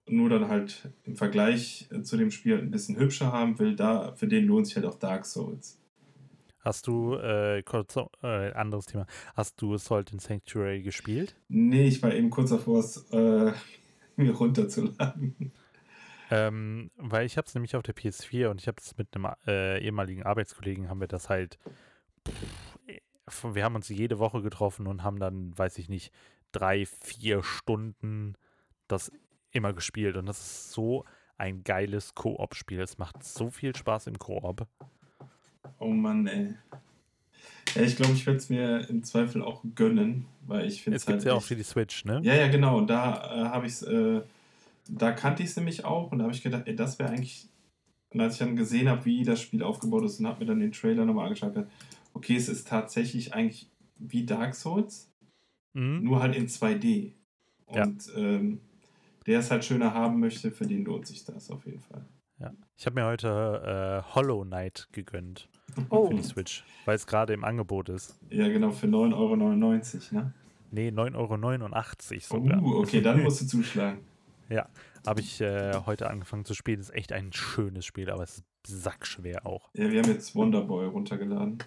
nur 0.09 0.29
dann 0.29 0.47
halt 0.47 0.89
im 1.03 1.15
Vergleich 1.15 1.87
äh, 1.91 2.01
zu 2.01 2.17
dem 2.17 2.31
Spiel 2.31 2.57
ein 2.57 2.71
bisschen 2.71 2.97
hübscher 2.97 3.31
haben 3.31 3.59
will, 3.59 3.75
da 3.75 4.13
für 4.13 4.27
den 4.27 4.45
lohnt 4.45 4.67
sich 4.67 4.75
halt 4.75 4.85
auch 4.85 4.97
Dark 4.97 5.25
Souls. 5.25 5.79
Hast 6.59 6.87
du, 6.87 7.15
äh, 7.15 7.63
kurz, 7.63 7.95
äh, 8.23 8.51
anderes 8.53 8.87
Thema, 8.87 9.05
hast 9.35 9.61
du 9.61 9.77
Salt 9.77 10.11
in 10.11 10.19
Sanctuary 10.19 10.81
gespielt? 10.81 11.35
Nee, 11.47 11.87
ich 11.87 12.01
war 12.03 12.13
eben 12.13 12.29
kurz 12.29 12.49
davor, 12.49 12.79
es 12.79 13.09
äh, 13.11 13.53
mir 14.23 14.33
runterzuladen. 14.33 15.51
Ähm, 16.29 16.91
weil 16.97 17.25
ich 17.25 17.37
habe 17.37 17.47
es 17.47 17.53
nämlich 17.53 17.75
auf 17.75 17.83
der 17.83 17.95
PS4 17.95 18.49
und 18.49 18.59
ich 18.59 18.67
habe 18.67 18.77
es 18.81 18.97
mit 18.97 19.15
einem 19.15 19.27
äh, 19.45 19.81
ehemaligen 19.81 20.23
Arbeitskollegen, 20.23 20.89
haben 20.89 20.99
wir 20.99 21.07
das 21.07 21.29
halt, 21.29 21.57
pff, 22.27 23.55
wir 23.55 23.63
haben 23.63 23.75
uns 23.75 23.87
jede 23.89 24.19
Woche 24.19 24.41
getroffen 24.41 24.87
und 24.87 25.03
haben 25.03 25.19
dann, 25.19 25.57
weiß 25.57 25.77
ich 25.77 25.87
nicht, 25.87 26.11
drei, 26.51 26.85
vier 26.85 27.43
Stunden 27.43 28.35
das 28.87 29.11
immer 29.51 29.73
gespielt 29.73 30.17
und 30.17 30.25
das 30.25 30.39
ist 30.39 30.71
so 30.71 31.05
ein 31.37 31.63
geiles 31.63 32.15
Koop-Spiel. 32.15 32.79
Es 32.81 32.97
macht 32.97 33.23
so 33.23 33.49
viel 33.49 33.75
Spaß 33.75 34.07
im 34.07 34.17
Koop. 34.17 34.67
Oh 35.79 35.89
Mann, 35.89 36.27
ey. 36.27 36.55
Ja, 37.75 37.81
ich 37.81 37.95
glaube, 37.95 38.13
ich 38.13 38.25
werde 38.25 38.37
es 38.37 38.49
mir 38.49 38.89
im 38.89 39.03
Zweifel 39.03 39.43
auch 39.43 39.63
gönnen, 39.75 40.25
weil 40.47 40.65
ich 40.65 40.81
finde 40.81 40.97
es 40.97 41.07
halt. 41.07 41.23
ja 41.23 41.33
auch 41.33 41.43
für 41.43 41.55
die 41.55 41.63
Switch, 41.63 42.05
ne? 42.05 42.19
Ja, 42.23 42.35
ja, 42.35 42.47
genau. 42.47 42.77
Und 42.77 42.87
da 42.87 43.15
äh, 43.15 43.49
habe 43.49 43.67
ich 43.67 43.73
es, 43.73 43.81
äh, 43.83 44.21
da 44.89 45.11
kannte 45.11 45.43
ich 45.43 45.49
es 45.49 45.55
nämlich 45.57 45.85
auch 45.85 46.11
und 46.11 46.19
da 46.19 46.23
habe 46.23 46.33
ich 46.33 46.41
gedacht, 46.41 46.63
ey, 46.65 46.75
das 46.75 46.99
wäre 46.99 47.09
eigentlich. 47.09 47.47
Und 48.09 48.21
als 48.21 48.33
ich 48.33 48.39
dann 48.39 48.55
gesehen 48.55 48.87
habe, 48.87 49.03
wie 49.05 49.23
das 49.23 49.41
Spiel 49.41 49.61
aufgebaut 49.61 50.05
ist 50.05 50.19
und 50.19 50.27
habe 50.27 50.39
mir 50.39 50.45
dann 50.45 50.61
den 50.61 50.71
Trailer 50.71 51.05
nochmal 51.05 51.25
angeschaut, 51.25 51.53
okay, 52.13 52.35
es 52.35 52.47
ist 52.47 52.67
tatsächlich 52.67 53.33
eigentlich 53.33 53.69
wie 53.97 54.25
Dark 54.25 54.55
Souls, 54.55 55.11
mhm. 55.73 56.03
nur 56.03 56.21
halt 56.21 56.35
in 56.35 56.47
2D. 56.47 57.11
Und 57.65 58.07
ja. 58.07 58.17
ähm, 58.17 58.61
der 59.25 59.39
es 59.39 59.51
halt 59.51 59.65
schöner 59.65 59.93
haben 59.93 60.21
möchte, 60.21 60.51
für 60.51 60.65
den 60.65 60.85
lohnt 60.85 61.05
sich 61.05 61.25
das 61.25 61.49
auf 61.51 61.65
jeden 61.65 61.81
Fall. 61.81 62.05
Ja. 62.39 62.53
Ich 62.77 62.85
habe 62.85 62.95
mir 62.95 63.05
heute 63.05 64.03
äh, 64.07 64.15
Hollow 64.15 64.45
Knight 64.45 64.87
gegönnt 64.93 65.49
oh. 65.89 66.07
für 66.07 66.15
die 66.15 66.23
Switch, 66.23 66.63
weil 66.85 66.95
es 66.95 67.07
gerade 67.07 67.33
im 67.33 67.43
Angebot 67.43 67.89
ist. 67.89 68.17
Ja, 68.29 68.47
genau, 68.47 68.71
für 68.71 68.87
9,99 68.87 69.15
Euro, 69.15 69.35
ne? 69.35 70.33
Nee, 70.71 70.89
9,89 70.89 71.15
Euro 71.15 72.41
sogar. 72.41 72.61
Uh, 72.61 72.79
okay, 72.79 73.01
dann 73.01 73.23
musst 73.23 73.41
du 73.41 73.45
zuschlagen. 73.45 73.99
ja, 74.49 74.67
habe 75.05 75.21
ich 75.21 75.39
äh, 75.41 75.73
heute 75.85 76.09
angefangen 76.09 76.45
zu 76.45 76.53
spielen. 76.53 76.79
Ist 76.79 76.93
echt 76.93 77.13
ein 77.13 77.31
schönes 77.31 77.85
Spiel, 77.85 78.09
aber 78.09 78.23
es 78.23 78.37
ist 78.37 78.83
sackschwer 78.83 79.45
auch. 79.45 79.69
Ja, 79.73 79.89
wir 79.89 80.01
haben 80.01 80.11
jetzt 80.11 80.35
Wonderboy 80.35 80.87
runtergeladen. 80.87 81.59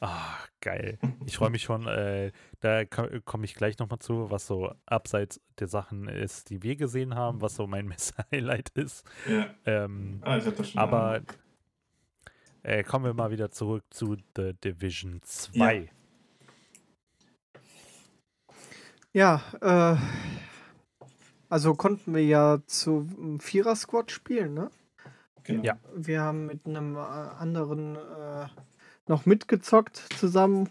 Ah, 0.00 0.36
geil. 0.60 0.98
Ich 1.26 1.36
freue 1.36 1.50
mich 1.50 1.62
schon. 1.62 1.86
Äh, 1.86 2.32
da 2.60 2.84
komme 2.84 3.44
ich 3.44 3.54
gleich 3.54 3.78
nochmal 3.78 4.00
zu, 4.00 4.30
was 4.30 4.48
so 4.48 4.72
abseits 4.86 5.40
der 5.60 5.68
Sachen 5.68 6.08
ist, 6.08 6.50
die 6.50 6.64
wir 6.64 6.74
gesehen 6.74 7.14
haben, 7.14 7.40
was 7.40 7.54
so 7.54 7.68
mein 7.68 7.86
Messe-Highlight 7.88 8.70
ist. 8.70 9.06
Ja. 9.30 9.46
Ähm, 9.64 10.18
ah, 10.22 10.36
ich 10.38 10.44
das 10.44 10.70
schon. 10.70 10.80
Aber 10.80 11.22
äh, 12.62 12.82
kommen 12.82 13.04
wir 13.04 13.14
mal 13.14 13.30
wieder 13.30 13.50
zurück 13.50 13.84
zu 13.90 14.16
The 14.36 14.54
Division 14.54 15.20
2. 15.22 15.90
Ja, 19.12 19.42
ja 19.60 19.94
äh, 19.94 19.96
also 21.48 21.74
konnten 21.74 22.14
wir 22.14 22.24
ja 22.24 22.60
zu 22.66 23.08
Vierer-Squad 23.40 24.10
spielen, 24.10 24.54
ne? 24.54 24.70
Genau. 25.44 25.62
Ja. 25.64 25.78
Wir 25.94 26.22
haben 26.22 26.46
mit 26.46 26.66
einem 26.66 26.96
äh, 26.96 26.98
anderen 26.98 27.96
äh, 27.96 28.46
noch 29.08 29.26
mitgezockt 29.26 29.96
zusammen. 30.18 30.70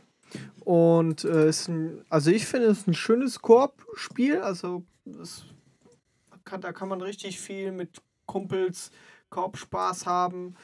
Und 0.61 1.25
äh, 1.25 1.49
ist 1.49 1.67
ein, 1.67 2.05
also 2.09 2.31
ich 2.31 2.45
finde 2.45 2.67
es 2.67 2.87
ein 2.87 2.93
schönes 2.93 3.41
Koop-Spiel. 3.41 4.39
Also 4.39 4.83
es 5.21 5.43
kann, 6.45 6.61
da 6.61 6.71
kann 6.71 6.87
man 6.87 7.01
richtig 7.01 7.39
viel 7.39 7.71
mit 7.71 8.01
Kumpels 8.25 8.91
Koop-Spaß 9.29 10.05
haben. 10.05 10.55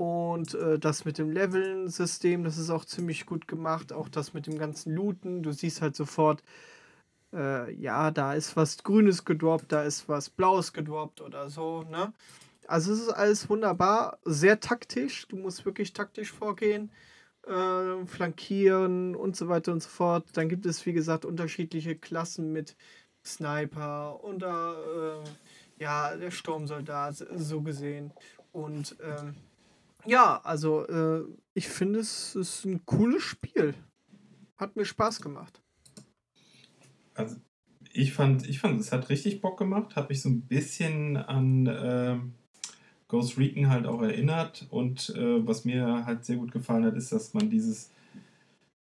Und 0.00 0.54
äh, 0.54 0.78
das 0.78 1.04
mit 1.04 1.18
dem 1.18 1.30
Leveln-System, 1.30 2.42
das 2.42 2.56
ist 2.56 2.70
auch 2.70 2.86
ziemlich 2.86 3.26
gut 3.26 3.46
gemacht. 3.46 3.92
Auch 3.92 4.08
das 4.08 4.32
mit 4.32 4.46
dem 4.46 4.58
ganzen 4.58 4.94
Looten. 4.94 5.42
Du 5.42 5.52
siehst 5.52 5.82
halt 5.82 5.94
sofort, 5.94 6.42
äh, 7.34 7.70
ja, 7.74 8.10
da 8.10 8.32
ist 8.32 8.56
was 8.56 8.82
Grünes 8.82 9.26
gedroppt, 9.26 9.72
da 9.72 9.82
ist 9.82 10.08
was 10.08 10.30
Blaues 10.30 10.72
gedroppt 10.72 11.20
oder 11.20 11.50
so, 11.50 11.82
ne? 11.82 12.14
Also 12.66 12.94
es 12.94 13.00
ist 13.00 13.10
alles 13.10 13.50
wunderbar, 13.50 14.18
sehr 14.24 14.58
taktisch. 14.60 15.28
Du 15.28 15.36
musst 15.36 15.66
wirklich 15.66 15.92
taktisch 15.92 16.32
vorgehen 16.32 16.90
äh, 17.46 18.06
flankieren 18.06 19.14
und 19.14 19.36
so 19.36 19.48
weiter 19.48 19.72
und 19.72 19.82
so 19.82 19.90
fort. 19.90 20.24
Dann 20.32 20.48
gibt 20.48 20.64
es, 20.64 20.86
wie 20.86 20.94
gesagt, 20.94 21.26
unterschiedliche 21.26 21.94
Klassen 21.94 22.52
mit 22.54 22.74
Sniper 23.22 24.24
und 24.24 24.42
äh, 24.42 24.46
ja, 25.78 26.16
der 26.16 26.30
Sturmsoldat, 26.30 27.16
so 27.36 27.60
gesehen. 27.60 28.12
Und 28.52 28.96
ähm, 29.02 29.34
ja, 30.06 30.40
also 30.42 30.86
äh, 30.86 31.24
ich 31.54 31.68
finde, 31.68 32.00
es 32.00 32.34
ist 32.34 32.64
ein 32.64 32.84
cooles 32.86 33.22
Spiel. 33.22 33.74
Hat 34.56 34.76
mir 34.76 34.84
Spaß 34.84 35.20
gemacht. 35.20 35.60
Also 37.14 37.36
ich 37.92 38.12
fand, 38.12 38.48
ich 38.48 38.60
fand, 38.60 38.80
es 38.80 38.92
hat 38.92 39.08
richtig 39.08 39.40
Bock 39.40 39.58
gemacht, 39.58 39.96
hat 39.96 40.08
mich 40.08 40.22
so 40.22 40.28
ein 40.28 40.42
bisschen 40.42 41.16
an 41.16 41.68
ähm, 41.70 42.34
Ghost 43.08 43.38
Recon 43.38 43.68
halt 43.68 43.86
auch 43.86 44.02
erinnert. 44.02 44.66
Und 44.70 45.10
äh, 45.16 45.46
was 45.46 45.64
mir 45.64 46.06
halt 46.06 46.24
sehr 46.24 46.36
gut 46.36 46.52
gefallen 46.52 46.84
hat, 46.84 46.96
ist, 46.96 47.12
dass 47.12 47.34
man 47.34 47.50
dieses, 47.50 47.90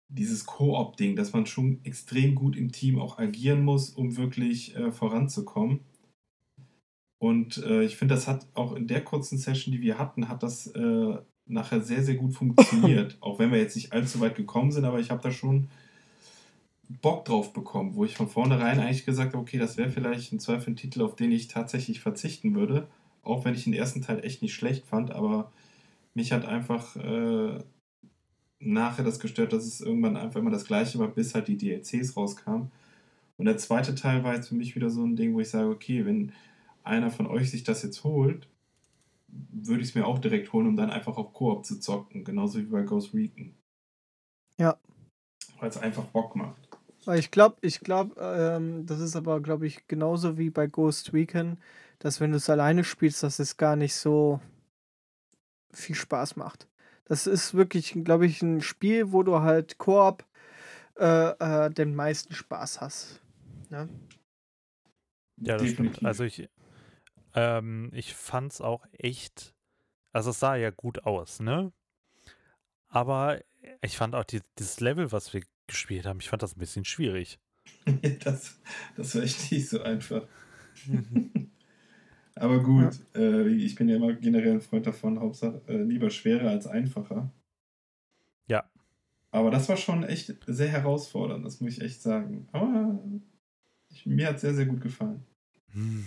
dieses 0.08 0.46
Koop-Ding, 0.46 1.16
dass 1.16 1.32
man 1.32 1.46
schon 1.46 1.80
extrem 1.84 2.34
gut 2.34 2.56
im 2.56 2.70
Team 2.70 3.00
auch 3.00 3.18
agieren 3.18 3.64
muss, 3.64 3.90
um 3.90 4.16
wirklich 4.16 4.76
äh, 4.76 4.92
voranzukommen. 4.92 5.80
Und 7.18 7.58
äh, 7.58 7.82
ich 7.82 7.96
finde, 7.96 8.14
das 8.14 8.28
hat 8.28 8.46
auch 8.54 8.74
in 8.74 8.86
der 8.86 9.02
kurzen 9.02 9.38
Session, 9.38 9.72
die 9.72 9.80
wir 9.80 9.98
hatten, 9.98 10.28
hat 10.28 10.42
das 10.42 10.66
äh, 10.68 11.16
nachher 11.46 11.80
sehr, 11.80 12.02
sehr 12.02 12.16
gut 12.16 12.34
funktioniert. 12.34 13.16
auch 13.20 13.38
wenn 13.38 13.52
wir 13.52 13.58
jetzt 13.58 13.76
nicht 13.76 13.92
allzu 13.92 14.20
weit 14.20 14.34
gekommen 14.34 14.72
sind, 14.72 14.84
aber 14.84 15.00
ich 15.00 15.10
habe 15.10 15.22
da 15.22 15.30
schon 15.30 15.68
Bock 16.88 17.24
drauf 17.24 17.52
bekommen, 17.52 17.94
wo 17.94 18.04
ich 18.04 18.16
von 18.16 18.28
vornherein 18.28 18.78
eigentlich 18.78 19.06
gesagt 19.06 19.32
habe, 19.32 19.42
okay, 19.42 19.58
das 19.58 19.76
wäre 19.76 19.90
vielleicht 19.90 20.32
ein 20.32 20.40
Zweifel 20.40 20.72
ein 20.72 20.76
Titel, 20.76 21.02
auf 21.02 21.16
den 21.16 21.32
ich 21.32 21.48
tatsächlich 21.48 22.00
verzichten 22.00 22.54
würde. 22.54 22.88
Auch 23.22 23.44
wenn 23.44 23.54
ich 23.54 23.64
den 23.64 23.72
ersten 23.72 24.02
Teil 24.02 24.22
echt 24.22 24.42
nicht 24.42 24.54
schlecht 24.54 24.86
fand, 24.86 25.10
aber 25.10 25.50
mich 26.12 26.32
hat 26.32 26.44
einfach 26.44 26.94
äh, 26.96 27.58
nachher 28.58 29.04
das 29.04 29.18
gestört, 29.18 29.52
dass 29.52 29.64
es 29.64 29.80
irgendwann 29.80 30.16
einfach 30.16 30.40
immer 30.40 30.50
das 30.50 30.66
gleiche 30.66 30.98
war, 30.98 31.08
bis 31.08 31.34
halt 31.34 31.48
die 31.48 31.56
DLCs 31.56 32.16
rauskamen. 32.16 32.70
Und 33.36 33.46
der 33.46 33.56
zweite 33.56 33.94
Teil 33.94 34.22
war 34.22 34.34
jetzt 34.34 34.48
für 34.48 34.54
mich 34.54 34.76
wieder 34.76 34.90
so 34.90 35.04
ein 35.04 35.16
Ding, 35.16 35.34
wo 35.34 35.40
ich 35.40 35.50
sage, 35.50 35.68
okay, 35.68 36.06
wenn 36.06 36.32
einer 36.84 37.10
von 37.10 37.26
euch 37.26 37.50
sich 37.50 37.64
das 37.64 37.82
jetzt 37.82 38.04
holt, 38.04 38.48
würde 39.28 39.82
ich 39.82 39.88
es 39.88 39.94
mir 39.94 40.06
auch 40.06 40.18
direkt 40.18 40.52
holen, 40.52 40.68
um 40.68 40.76
dann 40.76 40.90
einfach 40.90 41.16
auf 41.16 41.32
Koop 41.32 41.64
zu 41.64 41.80
zocken, 41.80 42.24
genauso 42.24 42.58
wie 42.58 42.64
bei 42.64 42.82
Ghost 42.82 43.12
Recon. 43.14 43.54
Ja. 44.58 44.78
Weil 45.58 45.70
es 45.70 45.76
einfach 45.76 46.04
Bock 46.04 46.36
macht. 46.36 46.68
Ich 47.16 47.30
glaube, 47.30 47.56
ich 47.60 47.80
glaube, 47.80 48.14
ähm, 48.20 48.86
das 48.86 49.00
ist 49.00 49.16
aber, 49.16 49.40
glaube 49.40 49.66
ich, 49.66 49.86
genauso 49.88 50.38
wie 50.38 50.50
bei 50.50 50.66
Ghost 50.66 51.12
Recon 51.12 51.58
dass 52.04 52.20
wenn 52.20 52.32
du 52.32 52.36
es 52.36 52.50
alleine 52.50 52.84
spielst, 52.84 53.22
dass 53.22 53.38
es 53.38 53.56
gar 53.56 53.76
nicht 53.76 53.94
so 53.94 54.40
viel 55.72 55.96
Spaß 55.96 56.36
macht. 56.36 56.68
Das 57.06 57.26
ist 57.26 57.54
wirklich, 57.54 57.96
glaube 58.04 58.26
ich, 58.26 58.42
ein 58.42 58.60
Spiel, 58.60 59.10
wo 59.12 59.22
du 59.22 59.40
halt 59.40 59.78
Koop 59.78 60.24
äh, 60.98 61.30
äh, 61.30 61.70
den 61.70 61.94
meisten 61.94 62.34
Spaß 62.34 62.82
hast. 62.82 63.22
Ne? 63.70 63.88
Ja, 65.40 65.56
das 65.56 65.70
stimmt. 65.70 66.04
Also 66.04 66.24
ich, 66.24 66.48
ähm, 67.34 67.90
ich 67.92 68.14
fand 68.14 68.52
es 68.52 68.60
auch 68.60 68.86
echt, 68.92 69.54
also 70.12 70.30
es 70.30 70.40
sah 70.40 70.56
ja 70.56 70.70
gut 70.70 71.04
aus, 71.04 71.40
ne? 71.40 71.72
Aber 72.88 73.40
ich 73.82 73.96
fand 73.96 74.14
auch 74.14 74.24
die, 74.24 74.40
dieses 74.58 74.80
Level, 74.80 75.12
was 75.12 75.32
wir 75.32 75.42
gespielt 75.66 76.06
haben, 76.06 76.20
ich 76.20 76.28
fand 76.28 76.42
das 76.42 76.56
ein 76.56 76.60
bisschen 76.60 76.84
schwierig. 76.84 77.38
das, 78.24 78.58
das 78.96 79.14
war 79.14 79.22
echt 79.22 79.50
nicht 79.50 79.68
so 79.68 79.82
einfach. 79.82 80.26
Aber 82.36 82.62
gut, 82.62 83.00
ja. 83.14 83.20
äh, 83.20 83.48
ich 83.48 83.74
bin 83.76 83.88
ja 83.88 83.96
immer 83.96 84.12
generell 84.14 84.52
ein 84.52 84.60
Freund 84.60 84.86
davon, 84.86 85.20
Hauptsache 85.20 85.62
äh, 85.68 85.82
lieber 85.82 86.10
schwerer 86.10 86.50
als 86.50 86.66
einfacher. 86.66 87.30
Ja. 88.48 88.68
Aber 89.30 89.50
das 89.50 89.68
war 89.68 89.76
schon 89.76 90.02
echt 90.04 90.34
sehr 90.46 90.68
herausfordernd, 90.68 91.44
das 91.44 91.60
muss 91.60 91.72
ich 91.72 91.80
echt 91.80 92.02
sagen. 92.02 92.48
Aber 92.52 92.98
ich, 93.88 94.06
mir 94.06 94.28
hat 94.28 94.36
es 94.36 94.40
sehr, 94.42 94.54
sehr 94.54 94.66
gut 94.66 94.80
gefallen. 94.80 95.24
Hm. 95.72 96.04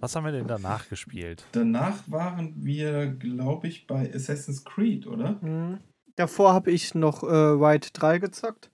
Was 0.00 0.14
haben 0.14 0.24
wir 0.24 0.32
denn 0.32 0.46
danach 0.46 0.88
gespielt? 0.88 1.44
Danach 1.52 1.96
waren 2.06 2.54
wir, 2.56 3.06
glaube 3.08 3.66
ich, 3.66 3.86
bei 3.86 4.12
Assassin's 4.14 4.64
Creed, 4.64 5.06
oder? 5.06 5.38
Mhm. 5.40 5.78
Davor 6.14 6.52
habe 6.52 6.70
ich 6.70 6.94
noch 6.94 7.22
äh, 7.22 7.60
White 7.60 7.90
3 7.92 8.18
gezockt. 8.18 8.70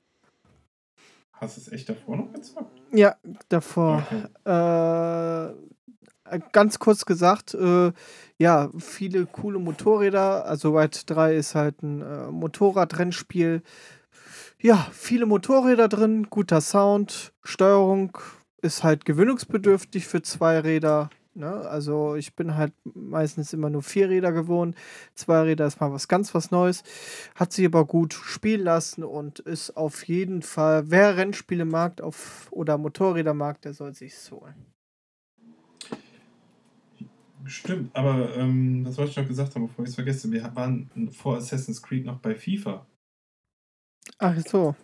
Hast 1.32 1.56
du 1.56 1.60
es 1.62 1.72
echt 1.72 1.88
davor 1.88 2.16
noch 2.16 2.32
gezockt? 2.32 2.80
Ja, 2.92 3.16
davor. 3.48 4.02
Okay. 4.44 5.50
Äh, 6.30 6.38
ganz 6.52 6.78
kurz 6.78 7.04
gesagt, 7.04 7.54
äh, 7.54 7.92
ja, 8.38 8.70
viele 8.78 9.26
coole 9.26 9.58
Motorräder. 9.58 10.46
Also 10.46 10.74
White 10.74 11.00
3 11.06 11.36
ist 11.36 11.54
halt 11.54 11.82
ein 11.82 12.02
äh, 12.02 12.30
Motorradrennspiel. 12.30 13.62
Ja, 14.60 14.86
viele 14.92 15.26
Motorräder 15.26 15.88
drin, 15.88 16.28
guter 16.30 16.60
Sound, 16.60 17.32
Steuerung 17.42 18.16
ist 18.64 18.82
halt 18.82 19.04
gewöhnungsbedürftig 19.04 20.06
für 20.06 20.22
zwei 20.22 20.58
Räder. 20.58 21.10
Ne? 21.34 21.52
Also 21.52 22.14
ich 22.14 22.34
bin 22.34 22.56
halt 22.56 22.72
meistens 22.94 23.52
immer 23.52 23.68
nur 23.68 23.82
vier 23.82 24.08
Räder 24.08 24.32
gewohnt. 24.32 24.74
Zwei 25.14 25.42
Räder 25.42 25.66
ist 25.66 25.80
mal 25.80 25.92
was 25.92 26.08
ganz 26.08 26.34
was 26.34 26.50
Neues. 26.50 26.82
Hat 27.34 27.52
sich 27.52 27.66
aber 27.66 27.84
gut 27.84 28.14
spielen 28.14 28.62
lassen 28.62 29.04
und 29.04 29.40
ist 29.40 29.76
auf 29.76 30.04
jeden 30.04 30.40
Fall, 30.40 30.90
wer 30.90 31.16
Rennspiele 31.16 31.66
mag 31.66 32.00
auf, 32.00 32.48
oder 32.52 32.78
Motorräder 32.78 33.34
mag, 33.34 33.60
der 33.60 33.74
soll 33.74 33.94
sich 33.94 34.14
holen. 34.30 34.54
Stimmt, 37.44 37.94
aber 37.94 38.34
ähm, 38.36 38.84
das 38.84 38.96
wollte 38.96 39.10
ich 39.10 39.16
noch 39.18 39.28
gesagt 39.28 39.54
haben, 39.54 39.66
bevor 39.66 39.84
ich 39.84 39.90
es 39.90 39.94
vergesse. 39.96 40.32
Wir 40.32 40.50
waren 40.56 41.10
vor 41.12 41.36
Assassin's 41.36 41.82
Creed 41.82 42.06
noch 42.06 42.18
bei 42.20 42.34
FIFA. 42.34 42.86
Ach 44.18 44.40
so. 44.46 44.74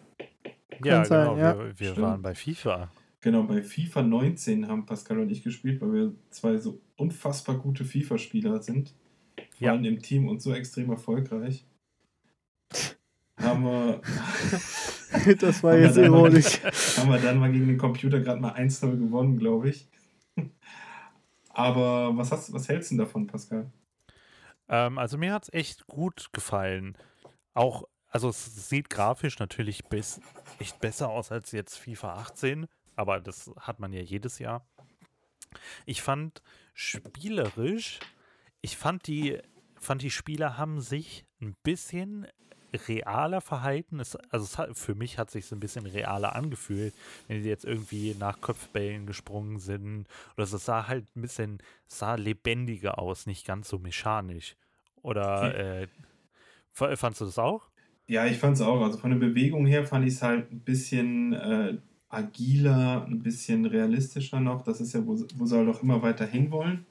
Ja, 0.85 1.03
genau. 1.03 1.05
Sein, 1.05 1.39
ja. 1.39 1.59
Wir, 1.59 1.81
wir 1.81 1.97
waren 1.97 2.21
bei 2.21 2.35
FIFA. 2.35 2.91
Genau, 3.23 3.43
bei 3.43 3.63
FIFA 3.63 4.03
19 4.03 4.67
haben 4.69 4.87
Pascal 4.87 5.19
und 5.21 5.31
ich 5.31 5.43
gespielt, 5.43 5.81
weil 5.83 5.93
wir 5.93 6.15
zwei 6.31 6.57
so 6.57 6.81
unfassbar 6.97 7.59
gute 7.59 7.85
FIFA-Spieler 7.85 8.63
sind. 8.63 8.95
Vor 9.37 9.67
Ja. 9.67 9.73
allem 9.73 9.85
im 9.85 10.01
Team 10.01 10.29
und 10.29 10.41
so 10.41 10.55
extrem 10.55 10.91
erfolgreich. 10.91 11.67
Haben 13.37 13.65
wir, 13.65 14.01
Das 15.41 15.63
war 15.63 15.77
jetzt 15.77 15.97
dann 15.97 16.11
mal- 16.11 16.19
ironisch. 16.21 16.63
haben 16.97 17.11
wir 17.11 17.19
dann 17.19 17.39
mal 17.39 17.51
gegen 17.53 17.67
den 17.69 17.79
Computer 17.79 18.21
gerade 18.21 18.41
mal 18.41 18.55
1-0 18.55 18.97
gewonnen, 18.99 19.39
glaube 19.39 19.71
ich. 19.71 19.87
Aber 21.51 22.17
was, 22.17 22.31
hast, 22.33 22.53
was 22.53 22.69
hältst 22.69 22.91
du 22.91 22.95
denn 22.97 23.05
davon, 23.05 23.27
Pascal? 23.27 23.71
Ähm, 24.69 24.99
also 24.99 25.19
mir 25.19 25.33
hat 25.35 25.45
es 25.45 25.53
echt 25.53 25.87
gut 25.87 26.29
gefallen. 26.33 26.97
Auch, 27.55 27.85
also 28.09 28.29
es 28.29 28.69
sieht 28.69 28.89
grafisch 28.89 29.39
natürlich 29.39 29.85
bis, 29.87 30.21
echt 30.59 30.81
besser 30.81 31.09
aus 31.11 31.33
als 31.33 31.53
jetzt 31.53 31.77
FIFA 31.77 32.15
18, 32.15 32.67
aber 33.01 33.19
das 33.19 33.51
hat 33.59 33.81
man 33.81 33.95
ja 33.95 34.03
jedes 34.03 34.39
Jahr. 34.39 34.67
Ich 35.87 36.03
fand 36.03 36.43
spielerisch, 36.75 37.99
ich 38.61 38.77
fand 38.77 39.07
die, 39.07 39.39
fand 39.81 40.03
die 40.03 40.11
Spieler 40.11 40.59
haben 40.59 40.81
sich 40.81 41.25
ein 41.41 41.57
bisschen 41.63 42.27
realer 42.87 43.41
verhalten. 43.41 43.99
Es, 44.01 44.17
also 44.17 44.45
es 44.45 44.59
hat, 44.59 44.79
für 44.79 44.95
mich 44.95 45.19
hat 45.19 45.31
sich 45.31 45.51
ein 45.51 45.61
bisschen 45.61 45.87
realer 45.87 46.37
angefühlt, 46.37 46.95
wenn 47.27 47.43
die 47.43 47.49
jetzt 47.49 47.65
irgendwie 47.65 48.15
nach 48.19 48.41
Kopfbällen 48.43 49.07
gesprungen 49.07 49.59
sind. 49.59 50.07
Oder 50.37 50.45
es 50.45 50.51
sah 50.51 50.87
halt 50.87 51.07
ein 51.17 51.23
bisschen, 51.23 51.63
sah 51.87 52.17
lebendiger 52.17 52.99
aus, 52.99 53.27
nicht 53.27 53.47
ganz 53.47 53.71
so 53.71 53.79
mechanisch. 53.79 54.57
Oder 55.03 55.55
äh, 55.55 55.89
f- 56.79 56.99
fandst 57.01 57.23
du 57.23 57.25
das 57.25 57.39
auch? 57.39 57.71
Ja, 58.07 58.27
ich 58.27 58.39
fand 58.39 58.57
es 58.57 58.61
auch. 58.61 58.83
Also 58.83 58.99
von 58.99 59.11
der 59.11 59.19
Bewegung 59.19 59.67
her 59.67 59.85
fand 59.87 60.07
ich 60.07 60.15
es 60.15 60.23
halt 60.23 60.53
ein 60.53 60.61
bisschen 60.61 61.33
äh, 61.33 61.79
agiler, 62.11 63.07
ein 63.07 63.21
bisschen 63.23 63.65
realistischer 63.65 64.41
noch. 64.41 64.63
Das 64.63 64.81
ist 64.81 64.93
ja, 64.93 65.07
wo, 65.07 65.17
wo 65.37 65.47
sie 65.47 65.57
halt 65.57 65.69
auch 65.69 65.83
immer 65.83 66.03
weiter 66.03 66.27
hinwollen. 66.27 66.85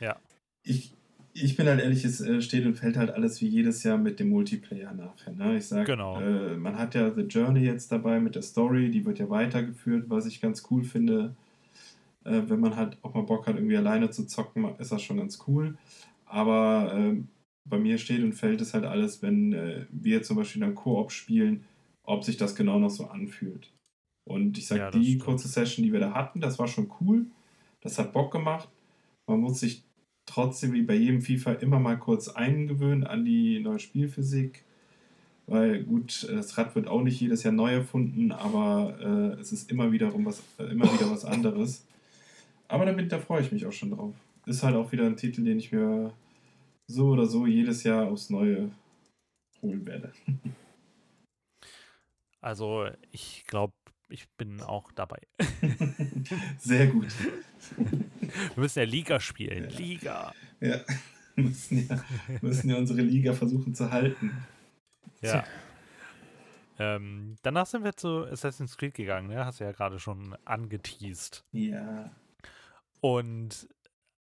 Ja. 0.00 0.16
Ich, 0.64 0.92
ich 1.32 1.56
bin 1.56 1.66
halt 1.66 1.80
ehrlich, 1.80 2.04
es 2.04 2.20
äh, 2.20 2.42
steht 2.42 2.66
und 2.66 2.74
fällt 2.74 2.96
halt 2.96 3.10
alles 3.10 3.40
wie 3.40 3.46
jedes 3.46 3.82
Jahr 3.84 3.96
mit 3.98 4.18
dem 4.20 4.28
Multiplayer 4.30 4.92
nachher. 4.92 5.32
Ne? 5.32 5.56
Ich 5.56 5.66
sag, 5.66 5.86
Genau. 5.86 6.20
äh, 6.20 6.56
man 6.56 6.76
hat 6.76 6.94
ja 6.94 7.12
The 7.14 7.22
Journey 7.22 7.60
jetzt 7.60 7.90
dabei 7.92 8.20
mit 8.20 8.34
der 8.34 8.42
Story, 8.42 8.90
die 8.90 9.04
wird 9.06 9.18
ja 9.20 9.30
weitergeführt, 9.30 10.10
was 10.10 10.26
ich 10.26 10.40
ganz 10.40 10.64
cool 10.70 10.82
finde. 10.84 11.34
Äh, 12.24 12.42
wenn 12.46 12.60
man 12.60 12.76
halt 12.76 12.98
auch 13.02 13.14
mal 13.14 13.22
Bock 13.22 13.46
hat, 13.46 13.54
irgendwie 13.54 13.76
alleine 13.76 14.10
zu 14.10 14.26
zocken, 14.26 14.64
ist 14.78 14.92
das 14.92 15.02
schon 15.02 15.18
ganz 15.18 15.38
cool. 15.46 15.76
Aber 16.26 16.92
ähm, 16.94 17.28
bei 17.64 17.78
mir 17.78 17.98
steht 17.98 18.22
und 18.24 18.32
fällt 18.32 18.60
es 18.60 18.74
halt 18.74 18.84
alles, 18.84 19.22
wenn 19.22 19.52
äh, 19.52 19.86
wir 19.90 20.22
zum 20.22 20.36
Beispiel 20.36 20.60
dann 20.60 20.74
Koop 20.74 21.12
spielen, 21.12 21.64
ob 22.02 22.24
sich 22.24 22.36
das 22.36 22.56
genau 22.56 22.78
noch 22.80 22.90
so 22.90 23.06
anfühlt. 23.06 23.70
Und 24.24 24.58
ich 24.58 24.66
sag, 24.66 24.78
Ja, 24.78 24.90
die 24.90 25.04
stimmt. 25.04 25.24
kurze 25.24 25.48
Session, 25.48 25.84
die 25.84 25.92
wir 25.92 26.00
da 26.00 26.12
hatten, 26.14 26.40
das 26.40 26.58
war 26.58 26.68
schon 26.68 26.90
cool. 27.00 27.26
Das 27.80 27.98
hat 27.98 28.12
Bock 28.12 28.30
gemacht. 28.32 28.68
Man 29.26 29.40
muss 29.40 29.60
sich 29.60 29.82
trotzdem 30.26 30.72
wie 30.72 30.82
bei 30.82 30.94
jedem 30.94 31.20
FIFA 31.20 31.54
immer 31.54 31.80
mal 31.80 31.98
kurz 31.98 32.28
eingewöhnen 32.28 33.04
an 33.04 33.24
die 33.24 33.58
neue 33.60 33.78
Spielphysik. 33.80 34.64
Weil 35.46 35.82
gut, 35.82 36.28
das 36.30 36.56
Rad 36.56 36.74
wird 36.76 36.86
auch 36.86 37.02
nicht 37.02 37.20
jedes 37.20 37.42
Jahr 37.42 37.52
neu 37.52 37.72
erfunden, 37.72 38.30
aber 38.30 38.96
äh, 39.00 39.40
es 39.40 39.52
ist 39.52 39.70
immer 39.72 39.90
wiederum 39.90 40.24
was, 40.24 40.40
äh, 40.58 40.64
immer 40.64 40.84
wieder 40.92 41.10
was 41.10 41.24
anderes. 41.24 41.84
Aber 42.68 42.86
damit, 42.86 43.10
da 43.10 43.18
freue 43.18 43.42
ich 43.42 43.50
mich 43.50 43.66
auch 43.66 43.72
schon 43.72 43.90
drauf. 43.90 44.14
Ist 44.46 44.62
halt 44.62 44.76
auch 44.76 44.92
wieder 44.92 45.04
ein 45.04 45.16
Titel, 45.16 45.42
den 45.42 45.58
ich 45.58 45.72
mir 45.72 46.12
so 46.86 47.08
oder 47.08 47.26
so 47.26 47.46
jedes 47.46 47.82
Jahr 47.82 48.06
aufs 48.06 48.30
Neue 48.30 48.70
holen 49.60 49.84
werde. 49.84 50.12
Also 52.40 52.86
ich 53.10 53.44
glaube, 53.46 53.74
ich 54.12 54.28
bin 54.36 54.60
auch 54.60 54.92
dabei. 54.92 55.20
Sehr 56.58 56.86
gut. 56.88 57.12
Wir 57.76 58.62
müssen 58.62 58.78
ja 58.78 58.84
Liga 58.84 59.20
spielen. 59.20 59.70
Ja. 59.70 59.78
Liga. 59.78 60.34
Ja. 60.60 60.80
Müssen 61.34 61.88
ja, 61.88 62.04
müssen 62.42 62.68
ja 62.68 62.76
unsere 62.76 63.00
Liga 63.00 63.32
versuchen 63.32 63.74
zu 63.74 63.90
halten. 63.90 64.44
Ja. 65.22 65.46
Ähm, 66.78 67.36
danach 67.40 67.64
sind 67.64 67.84
wir 67.84 67.96
zu 67.96 68.26
Assassin's 68.26 68.76
Creed 68.76 68.92
gegangen, 68.92 69.28
ne? 69.28 69.46
Hast 69.46 69.58
du 69.58 69.64
ja 69.64 69.72
gerade 69.72 69.98
schon 69.98 70.36
angeteased. 70.44 71.42
Ja. 71.52 72.14
Und 73.00 73.66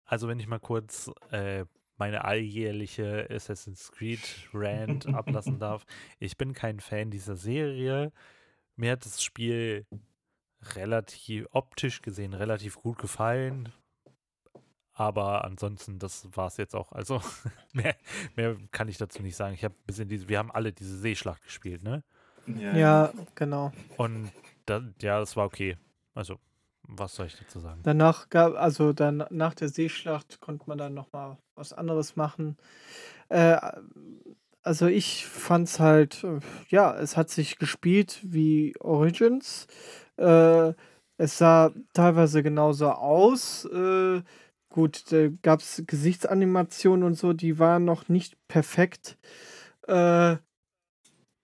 also 0.05 0.29
wenn 0.29 0.39
ich 0.39 0.47
mal 0.47 0.61
kurz 0.61 1.11
äh, 1.31 1.65
meine 1.97 2.25
alljährliche 2.25 3.27
Assassin's 3.29 3.91
Creed 3.91 4.19
Rant 4.53 5.07
ablassen 5.13 5.59
darf. 5.59 5.85
Ich 6.19 6.37
bin 6.37 6.53
kein 6.53 6.79
Fan 6.79 7.11
dieser 7.11 7.35
Serie. 7.35 8.11
Mir 8.75 8.91
hat 8.93 9.05
das 9.05 9.21
Spiel 9.23 9.85
relativ 10.75 11.47
optisch 11.51 12.01
gesehen 12.01 12.33
relativ 12.33 12.75
gut 12.77 12.97
gefallen. 12.97 13.71
Aber 14.95 15.43
ansonsten, 15.43 15.97
das 15.97 16.27
war 16.35 16.47
es 16.47 16.57
jetzt 16.57 16.75
auch. 16.75 16.91
Also 16.91 17.21
mehr, 17.73 17.95
mehr 18.35 18.55
kann 18.71 18.87
ich 18.87 18.97
dazu 18.97 19.21
nicht 19.23 19.35
sagen. 19.35 19.55
Ich 19.55 19.63
habe 19.63 19.73
ein 19.73 19.85
bisschen 19.87 20.07
diese, 20.07 20.29
wir 20.29 20.37
haben 20.37 20.51
alle 20.51 20.71
diese 20.71 20.97
Seeschlacht 20.97 21.43
gespielt, 21.43 21.83
ne? 21.83 22.03
Ja. 22.45 22.75
Ja, 22.75 23.13
genau. 23.35 23.71
Und 23.97 24.31
da, 24.65 24.81
ja, 25.01 25.19
das 25.19 25.35
war 25.35 25.45
okay. 25.45 25.77
Also, 26.13 26.39
was 26.83 27.15
soll 27.15 27.27
ich 27.27 27.37
dazu 27.37 27.59
sagen? 27.59 27.81
Danach 27.83 28.29
gab, 28.29 28.55
also 28.55 28.93
dann 28.93 29.25
nach 29.29 29.53
der 29.55 29.69
Seeschlacht 29.69 30.41
konnte 30.41 30.65
man 30.67 30.77
dann 30.77 30.93
nochmal 30.93 31.37
was 31.55 31.73
anderes 31.73 32.15
machen. 32.15 32.57
Äh, 33.29 33.57
also 34.63 34.87
ich 34.87 35.25
fand's 35.27 35.79
halt, 35.79 36.23
äh, 36.23 36.39
ja, 36.69 36.95
es 36.95 37.17
hat 37.17 37.29
sich 37.29 37.57
gespielt 37.57 38.19
wie 38.23 38.73
Origins. 38.79 39.67
Äh, 40.17 40.73
es 41.17 41.37
sah 41.37 41.71
teilweise 41.93 42.43
genauso 42.43 42.89
aus. 42.89 43.65
Äh, 43.65 44.21
gut, 44.69 45.11
da 45.11 45.27
gab 45.41 45.59
es 45.59 45.83
Gesichtsanimationen 45.85 47.03
und 47.05 47.15
so, 47.15 47.33
die 47.33 47.59
waren 47.59 47.85
noch 47.85 48.09
nicht 48.09 48.37
perfekt. 48.47 49.17
Äh, 49.87 50.37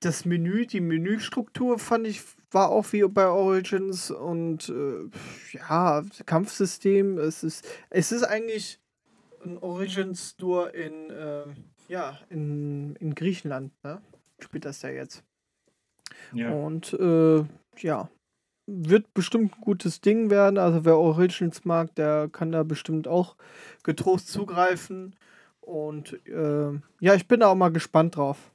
das 0.01 0.25
Menü, 0.25 0.65
die 0.65 0.81
Menüstruktur 0.81 1.77
fand 1.77 2.07
ich, 2.07 2.21
war 2.51 2.69
auch 2.69 2.93
wie 2.93 3.03
bei 3.03 3.27
Origins 3.27 4.11
und 4.11 4.69
äh, 4.69 5.09
ja, 5.51 6.03
Kampfsystem, 6.25 7.17
es 7.17 7.43
ist, 7.43 7.67
es 7.89 8.11
ist 8.11 8.23
eigentlich 8.23 8.79
ein 9.43 9.57
Origins 9.57 10.35
nur 10.39 10.73
in, 10.73 11.09
äh, 11.09 11.43
ja, 11.89 12.17
in, 12.29 12.95
in 12.97 13.15
Griechenland, 13.15 13.73
ne? 13.83 14.01
Spielt 14.39 14.63
das 14.63 14.81
ja 14.83 14.89
jetzt. 14.89 15.23
ja. 16.33 16.51
Und 16.51 16.93
äh, 16.93 17.43
ja, 17.79 18.09
wird 18.67 19.13
bestimmt 19.13 19.57
ein 19.57 19.61
gutes 19.61 19.99
Ding 19.99 20.29
werden. 20.29 20.57
Also 20.57 20.85
wer 20.85 20.97
Origins 20.97 21.65
mag, 21.65 21.93
der 21.95 22.29
kann 22.29 22.51
da 22.51 22.63
bestimmt 22.63 23.07
auch 23.07 23.35
getrost 23.83 24.29
zugreifen. 24.29 25.15
Und 25.59 26.25
äh, 26.27 26.71
ja, 26.99 27.15
ich 27.15 27.27
bin 27.27 27.41
da 27.41 27.47
auch 27.47 27.55
mal 27.55 27.71
gespannt 27.71 28.15
drauf. 28.15 28.51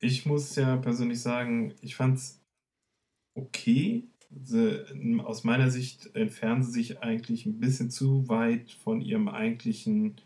Ich 0.00 0.26
muss 0.26 0.54
ja 0.56 0.76
persönlich 0.76 1.22
sagen, 1.22 1.74
ich 1.80 1.96
fand 1.96 2.18
es 2.18 2.42
okay. 3.34 4.04
Sie, 4.42 5.20
aus 5.20 5.44
meiner 5.44 5.70
Sicht 5.70 6.14
entfernen 6.16 6.64
sie 6.64 6.72
sich 6.72 7.02
eigentlich 7.02 7.46
ein 7.46 7.60
bisschen 7.60 7.90
zu 7.90 8.28
weit 8.28 8.72
von 8.72 9.00
ihrem 9.00 9.28
eigentlichen 9.28 10.16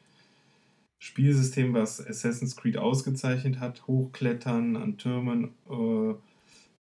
Spielsystem, 1.01 1.75
was 1.75 2.05
Assassin's 2.05 2.57
Creed 2.57 2.77
ausgezeichnet 2.77 3.61
hat. 3.61 3.87
Hochklettern 3.87 4.77
an 4.77 4.99
Türmen. 4.99 5.55
Äh, 5.71 6.15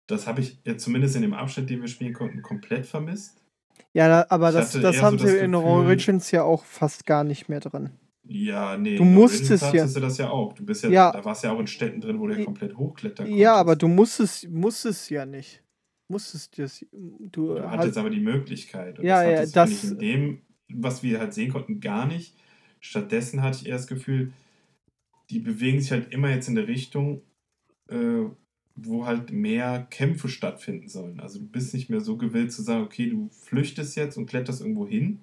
das 0.09 0.27
habe 0.27 0.41
ich 0.41 0.59
ja 0.65 0.77
zumindest 0.77 1.17
in 1.17 1.23
dem 1.23 1.35
Abschnitt, 1.35 1.71
den 1.71 1.81
wir 1.83 1.89
spielen 1.89 2.13
konnten, 2.15 2.43
komplett 2.43 2.87
vermisst. 2.87 3.43
Ja, 3.93 4.25
aber 4.31 4.53
das, 4.53 4.73
das 4.73 5.03
haben 5.03 5.19
so 5.19 5.27
sie 5.27 5.35
das 5.35 5.43
in 5.43 5.55
Origins 5.55 6.31
ja 6.31 6.43
auch 6.43 6.65
fast 6.65 7.07
gar 7.07 7.25
nicht 7.25 7.49
mehr 7.49 7.61
drin. 7.61 7.91
Ja, 8.27 8.77
nee. 8.77 8.97
Du 8.97 9.05
musstest 9.05 9.63
Origins 9.65 9.95
ja- 9.95 10.01
du 10.01 10.07
das 10.07 10.19
ja 10.19 10.31
auch. 10.31 10.53
Du 10.53 10.65
bist 10.65 10.85
ja, 10.85 10.91
Ja. 10.91 11.11
da 11.13 11.25
warst 11.25 11.43
ja 11.45 11.53
auch 11.53 11.59
in 11.61 11.67
Städten 11.67 12.01
drin, 12.01 12.21
wo 12.21 12.27
du 12.29 12.39
ja 12.39 12.45
komplett 12.45 12.77
hochklettern 12.77 13.27
konntest. 13.27 13.41
Ja, 13.41 13.55
aber 13.55 13.77
du 13.77 13.89
musstest, 13.89 14.49
musstest 14.49 15.11
ja 15.11 15.27
nicht. 15.27 15.63
Musstest 16.09 16.59
das. 16.59 16.85
Du, 16.93 17.55
Du 17.55 17.61
halt, 17.61 17.71
hattest 17.81 17.99
aber 17.99 18.11
die 18.11 18.21
Möglichkeit. 18.21 18.99
Und 18.99 19.05
Ja, 19.05 19.23
das 19.23 19.31
ja, 19.33 19.39
hattest, 19.39 19.57
das- 19.57 19.71
ich, 19.71 19.91
in 19.91 19.99
dem, 19.99 20.43
was 20.73 21.03
wir 21.03 21.19
halt 21.19 21.35
sehen 21.35 21.53
konnten, 21.53 21.81
gar 21.81 22.07
nicht. 22.07 22.37
Stattdessen 22.81 23.43
hatte 23.43 23.59
ich 23.61 23.67
eher 23.67 23.77
das 23.77 23.87
Gefühl, 23.87 24.33
die 25.31 25.39
bewegen 25.39 25.81
sich 25.81 25.93
halt 25.93 26.13
immer 26.13 26.31
jetzt 26.31 26.49
in 26.49 26.55
der 26.57 26.69
Richtung, 26.69 27.23
äh, 27.89 28.25
wo 28.75 29.07
halt 29.07 29.33
mehr 29.33 29.87
Kämpfe 29.91 30.29
stattfinden 30.29 30.89
sollen. 30.89 31.21
Also 31.21 31.39
du 31.39 31.47
bist 31.47 31.75
nicht 31.75 31.91
mehr 31.91 32.01
so 32.01 32.17
gewillt 32.17 32.53
zu 32.53 32.63
sagen, 32.63 32.85
okay, 32.85 33.11
du 33.11 33.29
flüchtest 33.31 33.97
jetzt 33.97 34.17
und 34.17 34.27
kletterst 34.27 34.61
irgendwo 34.61 34.87
hin, 34.89 35.21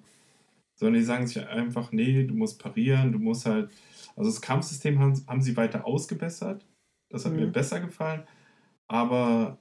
sondern 0.74 1.00
die 1.00 1.06
sagen 1.06 1.26
sich 1.26 1.46
einfach, 1.46 1.92
nee, 1.92 2.24
du 2.24 2.34
musst 2.34 2.60
parieren, 2.60 3.12
du 3.12 3.18
musst 3.18 3.46
halt. 3.46 3.70
Also 4.16 4.30
das 4.30 4.40
Kampfsystem 4.42 4.98
haben, 4.98 5.24
haben 5.26 5.42
sie 5.42 5.56
weiter 5.56 5.86
ausgebessert. 5.86 6.66
Das 7.10 7.24
hat 7.24 7.36
mir 7.36 7.46
Mhm. 7.46 7.52
besser 7.52 7.80
gefallen. 7.80 8.24
Aber 8.88 9.58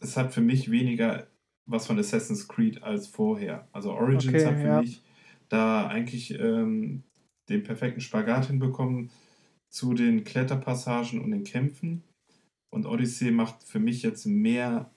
es 0.00 0.16
hat 0.16 0.34
für 0.34 0.40
mich 0.40 0.70
weniger 0.70 1.26
was 1.66 1.86
von 1.86 1.98
Assassin's 1.98 2.48
Creed 2.48 2.82
als 2.82 3.06
vorher. 3.06 3.68
Also 3.72 3.92
Origins 3.92 4.28
Okay, 4.28 4.44
hat 4.44 4.58
für 4.58 4.68
ja. 4.68 4.80
mich 4.80 5.02
da 5.50 5.86
eigentlich 5.86 6.38
ähm, 6.38 7.02
den 7.50 7.62
perfekten 7.62 8.00
Spagat 8.00 8.46
hinbekommen 8.46 9.10
zu 9.68 9.92
den 9.92 10.24
Kletterpassagen 10.24 11.20
und 11.20 11.30
den 11.30 11.44
Kämpfen. 11.44 12.02
Und 12.70 12.86
Odyssey 12.86 13.30
macht 13.30 13.62
für 13.64 13.80
mich 13.80 14.02
jetzt 14.02 14.24
mehr 14.26 14.90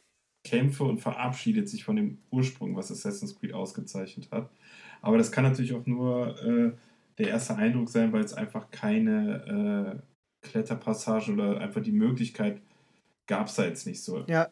Kämpfe 0.43 0.83
und 0.83 1.01
verabschiedet 1.01 1.67
sich 1.67 1.83
von 1.83 1.95
dem 1.95 2.19
Ursprung, 2.29 2.75
was 2.75 2.91
Assassin's 2.91 3.35
Creed 3.35 3.53
ausgezeichnet 3.53 4.29
hat. 4.31 4.49
Aber 5.01 5.17
das 5.17 5.31
kann 5.31 5.43
natürlich 5.43 5.73
auch 5.73 5.85
nur 5.85 6.39
äh, 6.43 6.71
der 7.17 7.29
erste 7.29 7.55
Eindruck 7.55 7.89
sein, 7.89 8.13
weil 8.13 8.23
es 8.23 8.33
einfach 8.33 8.69
keine 8.71 10.01
äh, 10.43 10.47
Kletterpassage 10.47 11.31
oder 11.31 11.59
einfach 11.59 11.81
die 11.81 11.91
Möglichkeit 11.91 12.61
gab 13.25 13.47
es 13.47 13.55
da 13.55 13.65
jetzt 13.65 13.87
nicht 13.87 14.03
so. 14.03 14.25
Ja, 14.27 14.49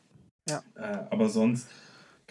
ja. 0.49 0.63
Äh, 0.75 1.05
aber 1.09 1.29
sonst, 1.29 1.69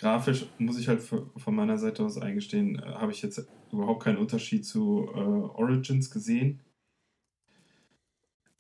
grafisch 0.00 0.46
muss 0.58 0.78
ich 0.78 0.88
halt 0.88 1.02
von 1.02 1.54
meiner 1.54 1.78
Seite 1.78 2.04
aus 2.04 2.18
eingestehen, 2.18 2.78
äh, 2.78 2.94
habe 2.94 3.12
ich 3.12 3.22
jetzt 3.22 3.46
überhaupt 3.70 4.02
keinen 4.02 4.18
Unterschied 4.18 4.64
zu 4.64 5.08
äh, 5.14 5.18
Origins 5.18 6.10
gesehen. 6.10 6.60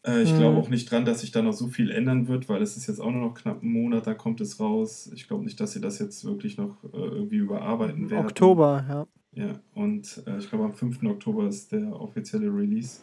Äh, 0.06 0.22
ich 0.22 0.34
glaube 0.36 0.56
mhm. 0.56 0.62
auch 0.62 0.68
nicht 0.68 0.90
dran, 0.90 1.04
dass 1.04 1.22
sich 1.22 1.30
da 1.30 1.42
noch 1.42 1.52
so 1.52 1.68
viel 1.68 1.90
ändern 1.90 2.28
wird, 2.28 2.48
weil 2.48 2.62
es 2.62 2.76
ist 2.76 2.86
jetzt 2.86 3.00
auch 3.00 3.10
nur 3.10 3.22
noch 3.22 3.34
knapp 3.34 3.62
ein 3.62 3.72
Monat, 3.72 4.06
da 4.06 4.14
kommt 4.14 4.40
es 4.40 4.60
raus. 4.60 5.10
Ich 5.14 5.26
glaube 5.26 5.44
nicht, 5.44 5.58
dass 5.60 5.72
sie 5.72 5.80
das 5.80 5.98
jetzt 5.98 6.24
wirklich 6.24 6.58
noch 6.58 6.82
äh, 6.84 6.96
irgendwie 6.96 7.36
überarbeiten 7.36 8.10
werden. 8.10 8.26
Oktober, 8.26 8.84
ja. 8.88 9.06
Ja, 9.32 9.60
und 9.74 10.22
äh, 10.26 10.38
ich 10.38 10.48
glaube 10.48 10.64
am 10.64 10.74
5. 10.74 11.04
Oktober 11.04 11.46
ist 11.46 11.72
der 11.72 11.98
offizielle 11.98 12.52
Release. 12.52 13.00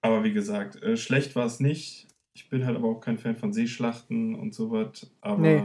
Aber 0.00 0.24
wie 0.24 0.32
gesagt, 0.32 0.82
äh, 0.82 0.96
schlecht 0.96 1.36
war 1.36 1.46
es 1.46 1.60
nicht. 1.60 2.08
Ich 2.34 2.48
bin 2.48 2.66
halt 2.66 2.76
aber 2.76 2.88
auch 2.88 3.00
kein 3.00 3.18
Fan 3.18 3.36
von 3.36 3.52
Seeschlachten 3.52 4.34
und 4.34 4.54
sowas. 4.54 5.14
Aber 5.20 5.40
nee. 5.40 5.62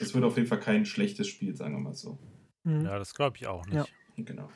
Es 0.00 0.14
wird 0.14 0.24
auf 0.24 0.36
jeden 0.36 0.48
Fall 0.48 0.60
kein 0.60 0.86
schlechtes 0.86 1.28
Spiel, 1.28 1.54
sagen 1.54 1.74
wir 1.74 1.80
mal 1.80 1.94
so. 1.94 2.18
Mhm. 2.64 2.84
Ja, 2.84 2.98
das 2.98 3.14
glaube 3.14 3.36
ich 3.36 3.46
auch 3.46 3.64
nicht. 3.66 3.74
Ja. 3.74 3.84
Genau. 4.16 4.50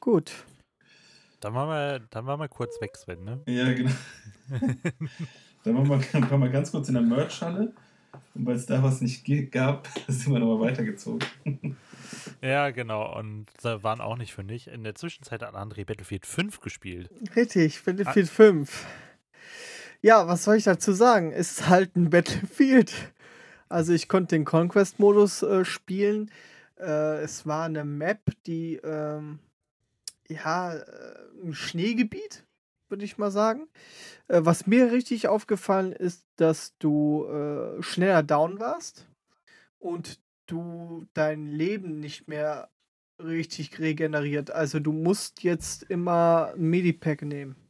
Gut. 0.00 0.32
Dann 1.40 1.54
waren 1.54 1.68
wir, 1.68 2.06
dann 2.10 2.26
waren 2.26 2.40
wir 2.40 2.48
kurz 2.48 2.80
weg, 2.80 2.96
Sven, 2.96 3.24
ne? 3.24 3.42
Ja, 3.46 3.72
genau. 3.72 3.90
dann 5.64 5.76
waren 5.76 5.88
wir, 5.88 6.30
waren 6.30 6.40
wir 6.40 6.48
ganz 6.48 6.70
kurz 6.70 6.88
in 6.88 6.94
der 6.94 7.02
Merch-Halle. 7.02 7.72
Und 8.34 8.46
weil 8.46 8.56
es 8.56 8.66
da 8.66 8.82
was 8.82 9.00
nicht 9.00 9.24
gab, 9.50 9.88
sind 10.08 10.32
wir 10.32 10.38
nochmal 10.38 10.70
weitergezogen. 10.70 11.26
Ja, 12.42 12.70
genau. 12.70 13.18
Und 13.18 13.46
da 13.62 13.82
waren 13.82 14.00
auch 14.00 14.18
nicht 14.18 14.34
für 14.34 14.42
mich. 14.42 14.68
In 14.68 14.84
der 14.84 14.94
Zwischenzeit 14.94 15.42
hat 15.42 15.54
André 15.54 15.86
Battlefield 15.86 16.26
5 16.26 16.60
gespielt. 16.60 17.08
Richtig, 17.34 17.82
Battlefield 17.84 18.28
ah. 18.28 18.34
5. 18.34 18.86
Ja, 20.04 20.26
was 20.26 20.42
soll 20.42 20.56
ich 20.56 20.64
dazu 20.64 20.92
sagen? 20.92 21.30
Es 21.32 21.52
ist 21.52 21.68
halt 21.68 21.94
ein 21.94 22.10
Battlefield. 22.10 22.92
Also 23.68 23.92
ich 23.92 24.08
konnte 24.08 24.34
den 24.34 24.44
Conquest-Modus 24.44 25.44
äh, 25.44 25.64
spielen. 25.64 26.28
Äh, 26.76 27.22
es 27.22 27.46
war 27.46 27.66
eine 27.66 27.84
Map, 27.84 28.20
die 28.46 28.76
ähm, 28.82 29.38
ja, 30.28 30.74
äh, 30.74 30.84
ein 31.44 31.54
Schneegebiet, 31.54 32.44
würde 32.88 33.04
ich 33.04 33.16
mal 33.16 33.30
sagen. 33.30 33.68
Äh, 34.26 34.40
was 34.42 34.66
mir 34.66 34.90
richtig 34.90 35.28
aufgefallen 35.28 35.92
ist, 35.92 36.26
dass 36.34 36.76
du 36.78 37.26
äh, 37.26 37.80
schneller 37.80 38.24
down 38.24 38.58
warst 38.58 39.06
und 39.78 40.18
du 40.46 41.06
dein 41.14 41.46
Leben 41.46 42.00
nicht 42.00 42.26
mehr 42.26 42.70
richtig 43.22 43.78
regeneriert. 43.78 44.50
Also 44.50 44.80
du 44.80 44.90
musst 44.90 45.44
jetzt 45.44 45.84
immer 45.84 46.54
ein 46.56 46.70
Medipack 46.70 47.22
nehmen. 47.22 47.61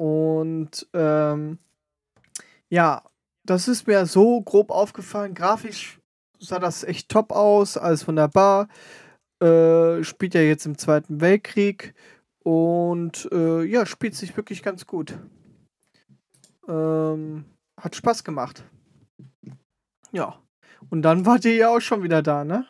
Und 0.00 0.88
ähm, 0.94 1.58
ja, 2.70 3.02
das 3.44 3.68
ist 3.68 3.86
mir 3.86 4.06
so 4.06 4.40
grob 4.40 4.70
aufgefallen. 4.70 5.34
Grafisch 5.34 6.00
sah 6.38 6.58
das 6.58 6.84
echt 6.84 7.10
top 7.10 7.32
aus, 7.32 7.76
alles 7.76 8.08
wunderbar. 8.08 8.68
Äh, 9.42 10.02
spielt 10.02 10.32
ja 10.32 10.40
jetzt 10.40 10.64
im 10.64 10.78
Zweiten 10.78 11.20
Weltkrieg 11.20 11.92
und 12.42 13.28
äh, 13.30 13.62
ja, 13.64 13.84
spielt 13.84 14.14
sich 14.14 14.34
wirklich 14.38 14.62
ganz 14.62 14.86
gut. 14.86 15.18
Ähm, 16.66 17.44
hat 17.78 17.94
Spaß 17.94 18.24
gemacht. 18.24 18.64
Ja. 20.12 20.40
Und 20.88 21.02
dann 21.02 21.26
wart 21.26 21.44
ihr 21.44 21.56
ja 21.56 21.68
auch 21.68 21.80
schon 21.80 22.02
wieder 22.02 22.22
da, 22.22 22.46
ne? 22.46 22.64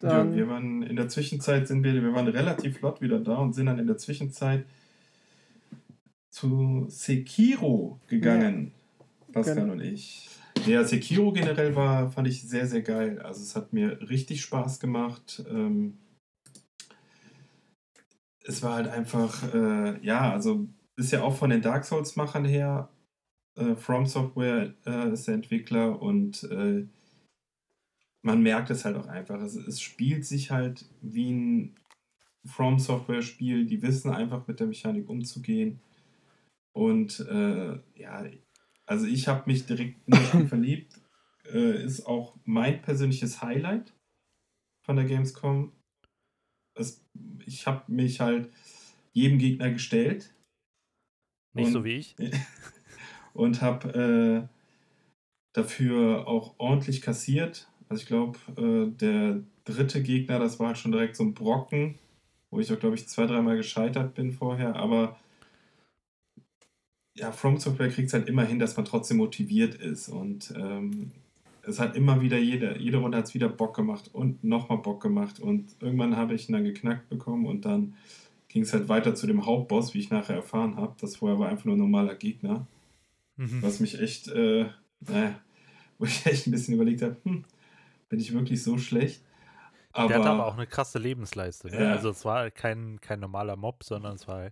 Dann 0.00 0.32
ja, 0.32 0.36
wir 0.36 0.48
waren 0.50 0.82
in 0.82 0.96
der 0.96 1.08
Zwischenzeit 1.08 1.68
sind 1.68 1.82
wir, 1.84 1.94
wir 1.94 2.12
waren 2.12 2.28
relativ 2.28 2.76
flott 2.76 3.00
wieder 3.00 3.18
da 3.18 3.36
und 3.36 3.54
sind 3.54 3.64
dann 3.64 3.78
in 3.78 3.86
der 3.86 3.96
Zwischenzeit 3.96 4.66
zu 6.36 6.84
Sekiro 6.88 7.98
gegangen, 8.08 8.72
ja. 8.98 9.32
Pascal 9.32 9.54
genau. 9.54 9.72
und 9.72 9.80
ich. 9.80 10.28
Ja, 10.66 10.84
Sekiro 10.84 11.32
generell 11.32 11.74
war, 11.74 12.10
fand 12.10 12.28
ich 12.28 12.42
sehr, 12.42 12.66
sehr 12.66 12.82
geil. 12.82 13.20
Also 13.20 13.42
es 13.42 13.56
hat 13.56 13.72
mir 13.72 13.98
richtig 14.10 14.42
Spaß 14.42 14.78
gemacht. 14.78 15.42
Ähm, 15.48 15.96
es 18.44 18.62
war 18.62 18.74
halt 18.74 18.88
einfach, 18.88 19.54
äh, 19.54 19.98
ja, 20.04 20.30
also 20.30 20.68
ist 20.96 21.10
ja 21.10 21.22
auch 21.22 21.34
von 21.34 21.48
den 21.48 21.62
Dark 21.62 21.86
Souls-Machern 21.86 22.44
her. 22.44 22.90
Äh, 23.58 23.74
From 23.74 24.04
Software 24.04 24.74
äh, 24.84 25.12
ist 25.12 25.26
der 25.28 25.36
Entwickler 25.36 26.02
und 26.02 26.42
äh, 26.44 26.86
man 28.22 28.42
merkt 28.42 28.68
es 28.68 28.84
halt 28.84 28.96
auch 28.96 29.06
einfach. 29.06 29.40
Es, 29.40 29.56
es 29.56 29.80
spielt 29.80 30.26
sich 30.26 30.50
halt 30.50 30.84
wie 31.00 31.32
ein 31.32 31.76
From 32.44 32.78
Software-Spiel. 32.78 33.64
Die 33.64 33.80
wissen 33.80 34.10
einfach 34.10 34.46
mit 34.46 34.60
der 34.60 34.66
Mechanik 34.66 35.08
umzugehen. 35.08 35.80
Und 36.76 37.20
äh, 37.20 37.78
ja, 37.94 38.22
also 38.84 39.06
ich 39.06 39.28
habe 39.28 39.44
mich 39.46 39.64
direkt 39.64 39.96
in 40.06 40.12
das 40.12 40.28
Spiel 40.28 40.46
verliebt. 40.48 41.00
Äh, 41.50 41.82
ist 41.82 42.06
auch 42.06 42.36
mein 42.44 42.82
persönliches 42.82 43.40
Highlight 43.40 43.94
von 44.84 44.96
der 44.96 45.06
Gamescom 45.06 45.72
es, 46.74 47.02
ich 47.46 47.66
habe 47.66 47.90
mich 47.90 48.20
halt 48.20 48.50
jedem 49.14 49.38
Gegner 49.38 49.70
gestellt. 49.70 50.34
Nicht 51.54 51.68
und, 51.68 51.72
so 51.72 51.84
wie 51.84 51.96
ich. 51.96 52.14
und 53.32 53.62
habe 53.62 54.48
äh, 54.52 54.54
dafür 55.54 56.28
auch 56.28 56.56
ordentlich 56.58 57.00
kassiert. 57.00 57.70
Also 57.88 58.02
ich 58.02 58.06
glaube, 58.06 58.38
äh, 58.58 58.94
der 58.94 59.42
dritte 59.64 60.02
Gegner, 60.02 60.38
das 60.38 60.60
war 60.60 60.66
halt 60.66 60.78
schon 60.78 60.92
direkt 60.92 61.16
so 61.16 61.24
ein 61.24 61.32
Brocken, 61.32 61.98
wo 62.50 62.60
ich 62.60 62.70
auch, 62.70 62.78
glaube 62.78 62.96
ich, 62.96 63.08
zwei, 63.08 63.24
dreimal 63.24 63.56
gescheitert 63.56 64.14
bin 64.14 64.30
vorher. 64.30 64.76
Aber 64.76 65.18
ja, 67.16 67.32
From 67.32 67.58
Software 67.58 67.88
kriegt 67.88 68.08
es 68.08 68.14
halt 68.14 68.28
immer 68.28 68.44
hin, 68.44 68.58
dass 68.58 68.76
man 68.76 68.84
trotzdem 68.84 69.16
motiviert 69.16 69.74
ist. 69.74 70.08
Und 70.08 70.52
ähm, 70.56 71.12
es 71.62 71.80
hat 71.80 71.96
immer 71.96 72.20
wieder, 72.20 72.38
jede, 72.38 72.78
jede 72.78 72.98
Runde 72.98 73.18
hat 73.18 73.26
es 73.26 73.34
wieder 73.34 73.48
Bock 73.48 73.74
gemacht 73.74 74.10
und 74.12 74.44
nochmal 74.44 74.78
Bock 74.78 75.02
gemacht. 75.02 75.40
Und 75.40 75.76
irgendwann 75.80 76.16
habe 76.16 76.34
ich 76.34 76.48
ihn 76.48 76.52
dann 76.52 76.64
geknackt 76.64 77.08
bekommen 77.08 77.46
und 77.46 77.64
dann 77.64 77.94
ging 78.48 78.62
es 78.62 78.72
halt 78.72 78.88
weiter 78.88 79.14
zu 79.14 79.26
dem 79.26 79.46
Hauptboss, 79.46 79.94
wie 79.94 79.98
ich 79.98 80.10
nachher 80.10 80.36
erfahren 80.36 80.76
habe. 80.76 80.94
Das 81.00 81.16
vorher 81.16 81.38
war 81.38 81.48
einfach 81.48 81.64
nur 81.64 81.76
ein 81.76 81.80
normaler 81.80 82.14
Gegner. 82.14 82.66
Mhm. 83.36 83.62
Was 83.62 83.80
mich 83.80 84.00
echt, 84.00 84.28
äh, 84.28 84.66
naja, 85.00 85.40
wo 85.98 86.04
ich 86.04 86.24
echt 86.26 86.46
ein 86.46 86.50
bisschen 86.50 86.74
überlegt 86.74 87.02
habe, 87.02 87.16
hm, 87.24 87.44
bin 88.08 88.20
ich 88.20 88.32
wirklich 88.32 88.62
so 88.62 88.78
schlecht? 88.78 89.22
Aber, 89.92 90.08
Der 90.08 90.18
hat 90.18 90.26
aber 90.26 90.46
auch 90.46 90.54
eine 90.54 90.66
krasse 90.66 90.98
Lebensleiste. 90.98 91.68
Ne? 91.68 91.82
Ja. 91.82 91.92
Also 91.92 92.10
es 92.10 92.24
war 92.26 92.50
kein, 92.50 93.00
kein 93.00 93.20
normaler 93.20 93.56
Mob, 93.56 93.82
sondern 93.82 94.16
es 94.16 94.28
war, 94.28 94.50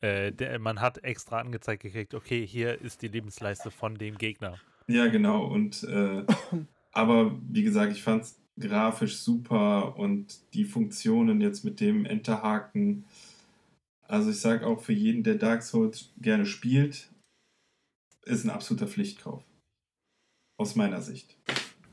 äh, 0.00 0.32
der, 0.32 0.58
man 0.58 0.80
hat 0.80 1.02
extra 1.04 1.40
angezeigt 1.40 1.82
gekriegt, 1.82 2.14
okay, 2.14 2.46
hier 2.46 2.80
ist 2.80 3.02
die 3.02 3.08
Lebensleiste 3.08 3.70
von 3.70 3.96
dem 3.96 4.18
Gegner. 4.18 4.58
Ja, 4.86 5.06
genau. 5.08 5.44
Und 5.46 5.82
äh, 5.84 6.24
aber 6.92 7.38
wie 7.48 7.62
gesagt, 7.62 7.92
ich 7.92 8.02
fand 8.02 8.24
es 8.24 8.40
grafisch 8.58 9.18
super 9.18 9.96
und 9.96 10.54
die 10.54 10.64
Funktionen 10.64 11.40
jetzt 11.40 11.64
mit 11.64 11.80
dem 11.80 12.04
Enterhaken. 12.04 13.04
Also 14.02 14.30
ich 14.30 14.40
sage 14.40 14.66
auch 14.66 14.80
für 14.80 14.92
jeden, 14.92 15.22
der 15.22 15.34
Dark 15.34 15.62
Souls 15.62 16.12
gerne 16.18 16.46
spielt, 16.46 17.10
ist 18.24 18.44
ein 18.44 18.50
absoluter 18.50 18.86
Pflichtkauf. 18.86 19.44
Aus 20.58 20.74
meiner 20.74 21.02
Sicht. 21.02 21.36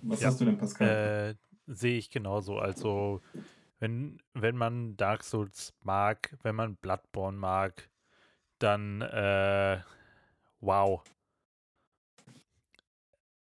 Was 0.02 0.22
ja, 0.22 0.28
hast 0.28 0.40
du 0.40 0.46
denn, 0.46 0.58
Pascal? 0.58 1.36
Äh, 1.36 1.36
Sehe 1.66 1.98
ich 1.98 2.10
genauso. 2.10 2.58
Also, 2.60 3.22
wenn, 3.80 4.22
wenn 4.34 4.58
man 4.58 4.98
Dark 4.98 5.24
Souls 5.24 5.74
mag, 5.82 6.38
wenn 6.44 6.56
man 6.56 6.76
Bloodborne 6.76 7.38
mag, 7.38 7.90
dann 8.64 9.02
äh, 9.02 9.82
wow. 10.62 11.04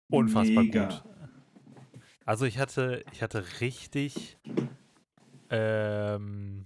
Unfassbar 0.10 0.64
Mega. 0.64 0.88
gut. 0.88 1.03
Also 2.26 2.45
ich 2.45 2.58
hatte, 2.58 3.03
ich 3.12 3.22
hatte 3.22 3.45
richtig, 3.62 4.38
ähm, 5.51 6.66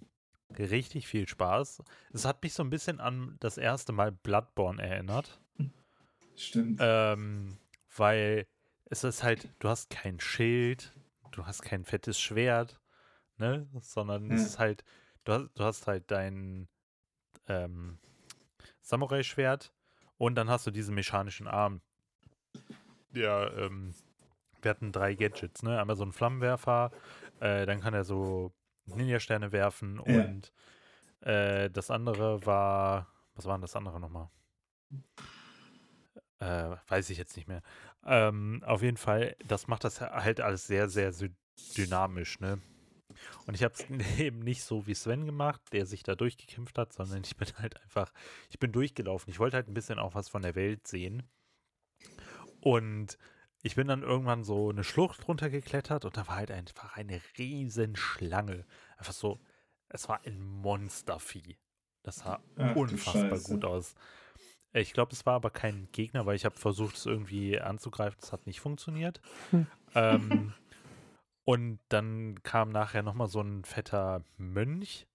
richtig 0.57 1.07
viel 1.07 1.27
Spaß. 1.27 1.83
Es 2.13 2.25
hat 2.25 2.41
mich 2.41 2.53
so 2.53 2.63
ein 2.63 2.69
bisschen 2.69 3.01
an 3.01 3.35
das 3.41 3.57
erste 3.57 3.91
Mal 3.91 4.13
Bloodborne 4.13 4.81
erinnert. 4.81 5.41
Stimmt. 6.35 6.79
Ähm, 6.81 7.57
weil 7.97 8.47
es 8.85 9.03
ist 9.03 9.23
halt, 9.23 9.49
du 9.59 9.67
hast 9.67 9.89
kein 9.89 10.21
Schild, 10.21 10.95
du 11.31 11.45
hast 11.45 11.61
kein 11.61 11.83
fettes 11.83 12.19
Schwert, 12.19 12.79
ne? 13.37 13.67
Sondern 13.81 14.29
ja. 14.29 14.35
es 14.35 14.45
ist 14.45 14.59
halt, 14.59 14.85
du 15.25 15.33
hast, 15.33 15.49
du 15.55 15.63
hast 15.65 15.87
halt 15.87 16.09
dein 16.09 16.69
ähm, 17.47 17.99
Samurai-Schwert 18.89 19.71
und 20.17 20.35
dann 20.35 20.49
hast 20.49 20.67
du 20.67 20.71
diesen 20.71 20.95
mechanischen 20.95 21.47
Arm 21.47 21.81
der, 23.11 23.53
ähm, 23.57 23.93
wir 24.61 24.71
hatten 24.71 24.91
drei 24.91 25.15
Gadgets, 25.15 25.63
ne? 25.63 25.79
Einmal 25.79 25.95
so 25.95 26.03
ein 26.03 26.11
Flammenwerfer, 26.11 26.91
äh, 27.39 27.65
dann 27.65 27.81
kann 27.81 27.93
er 27.93 28.03
so 28.03 28.51
Ninja-Sterne 28.85 29.51
werfen 29.51 30.01
ja. 30.05 30.23
und 30.23 30.51
äh, 31.21 31.69
das 31.69 31.91
andere 31.91 32.45
war, 32.45 33.07
was 33.35 33.45
war 33.45 33.55
denn 33.55 33.61
das 33.61 33.75
andere 33.75 33.99
nochmal? 33.99 34.29
Äh, 36.39 36.75
weiß 36.87 37.09
ich 37.09 37.17
jetzt 37.17 37.35
nicht 37.35 37.47
mehr. 37.47 37.61
Ähm, 38.05 38.63
auf 38.65 38.81
jeden 38.81 38.97
Fall, 38.97 39.35
das 39.45 39.67
macht 39.67 39.83
das 39.83 40.01
halt 40.01 40.41
alles 40.41 40.67
sehr, 40.67 40.89
sehr 40.89 41.11
dynamisch, 41.77 42.39
ne? 42.39 42.59
Und 43.45 43.55
ich 43.55 43.63
habe 43.63 43.73
es 43.73 43.85
eben 44.19 44.39
nicht 44.39 44.63
so 44.63 44.87
wie 44.87 44.93
Sven 44.93 45.25
gemacht, 45.25 45.61
der 45.71 45.85
sich 45.85 46.03
da 46.03 46.15
durchgekämpft 46.15 46.77
hat, 46.77 46.93
sondern 46.93 47.23
ich 47.23 47.35
bin 47.35 47.47
halt 47.57 47.81
einfach, 47.81 48.11
ich 48.49 48.59
bin 48.59 48.71
durchgelaufen. 48.71 49.31
Ich 49.31 49.39
wollte 49.39 49.57
halt 49.57 49.67
ein 49.67 49.73
bisschen 49.73 49.99
auch 49.99 50.15
was 50.15 50.29
von 50.29 50.41
der 50.41 50.55
Welt 50.55 50.87
sehen. 50.87 51.23
Und 52.61 53.17
ich 53.61 53.75
bin 53.75 53.87
dann 53.87 54.03
irgendwann 54.03 54.43
so 54.43 54.69
eine 54.69 54.83
Schlucht 54.83 55.27
runtergeklettert 55.27 56.05
und 56.05 56.15
da 56.15 56.27
war 56.27 56.35
halt 56.35 56.51
einfach 56.51 56.95
eine 56.95 57.21
riesen 57.37 57.95
Schlange. 57.95 58.65
Einfach 58.97 59.13
so, 59.13 59.39
es 59.89 60.07
war 60.07 60.21
ein 60.25 60.41
Monstervieh. 60.41 61.57
Das 62.03 62.17
sah 62.17 62.39
Ach, 62.57 62.75
unfassbar 62.75 63.39
gut 63.39 63.65
aus. 63.65 63.95
Ich 64.71 64.93
glaube, 64.93 65.11
es 65.13 65.25
war 65.25 65.33
aber 65.33 65.49
kein 65.49 65.89
Gegner, 65.91 66.25
weil 66.25 66.35
ich 66.35 66.45
habe 66.45 66.55
versucht, 66.55 66.95
es 66.95 67.05
irgendwie 67.05 67.59
anzugreifen. 67.59 68.19
Es 68.21 68.31
hat 68.31 68.45
nicht 68.45 68.59
funktioniert. 68.59 69.21
Hm. 69.51 69.67
Ähm, 69.95 70.53
und 71.49 71.79
dann 71.89 72.43
kam 72.43 72.69
nachher 72.69 73.01
nochmal 73.01 73.27
so 73.27 73.41
ein 73.41 73.63
fetter 73.63 74.21
Mönch, 74.37 75.07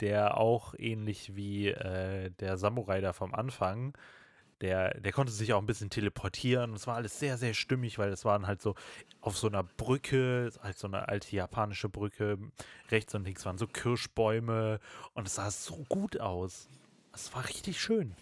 der 0.00 0.36
auch 0.36 0.74
ähnlich 0.76 1.36
wie 1.36 1.68
äh, 1.68 2.32
der 2.40 2.56
Samurai 2.58 3.00
da 3.00 3.12
vom 3.12 3.32
Anfang, 3.32 3.96
der, 4.60 4.98
der 4.98 5.12
konnte 5.12 5.32
sich 5.32 5.52
auch 5.52 5.60
ein 5.60 5.66
bisschen 5.66 5.88
teleportieren. 5.88 6.74
Es 6.74 6.88
war 6.88 6.96
alles 6.96 7.20
sehr, 7.20 7.38
sehr 7.38 7.54
stimmig, 7.54 7.96
weil 7.96 8.10
es 8.10 8.24
waren 8.24 8.48
halt 8.48 8.60
so 8.60 8.74
auf 9.20 9.38
so 9.38 9.46
einer 9.46 9.62
Brücke, 9.62 10.50
halt 10.60 10.76
so 10.76 10.88
eine 10.88 11.06
alte 11.08 11.36
japanische 11.36 11.88
Brücke. 11.88 12.38
Rechts 12.90 13.14
und 13.14 13.22
links 13.22 13.46
waren 13.46 13.56
so 13.56 13.68
Kirschbäume 13.68 14.80
und 15.14 15.28
es 15.28 15.36
sah 15.36 15.48
so 15.52 15.84
gut 15.88 16.18
aus. 16.18 16.68
Es 17.12 17.32
war 17.36 17.48
richtig 17.48 17.80
schön. 17.80 18.16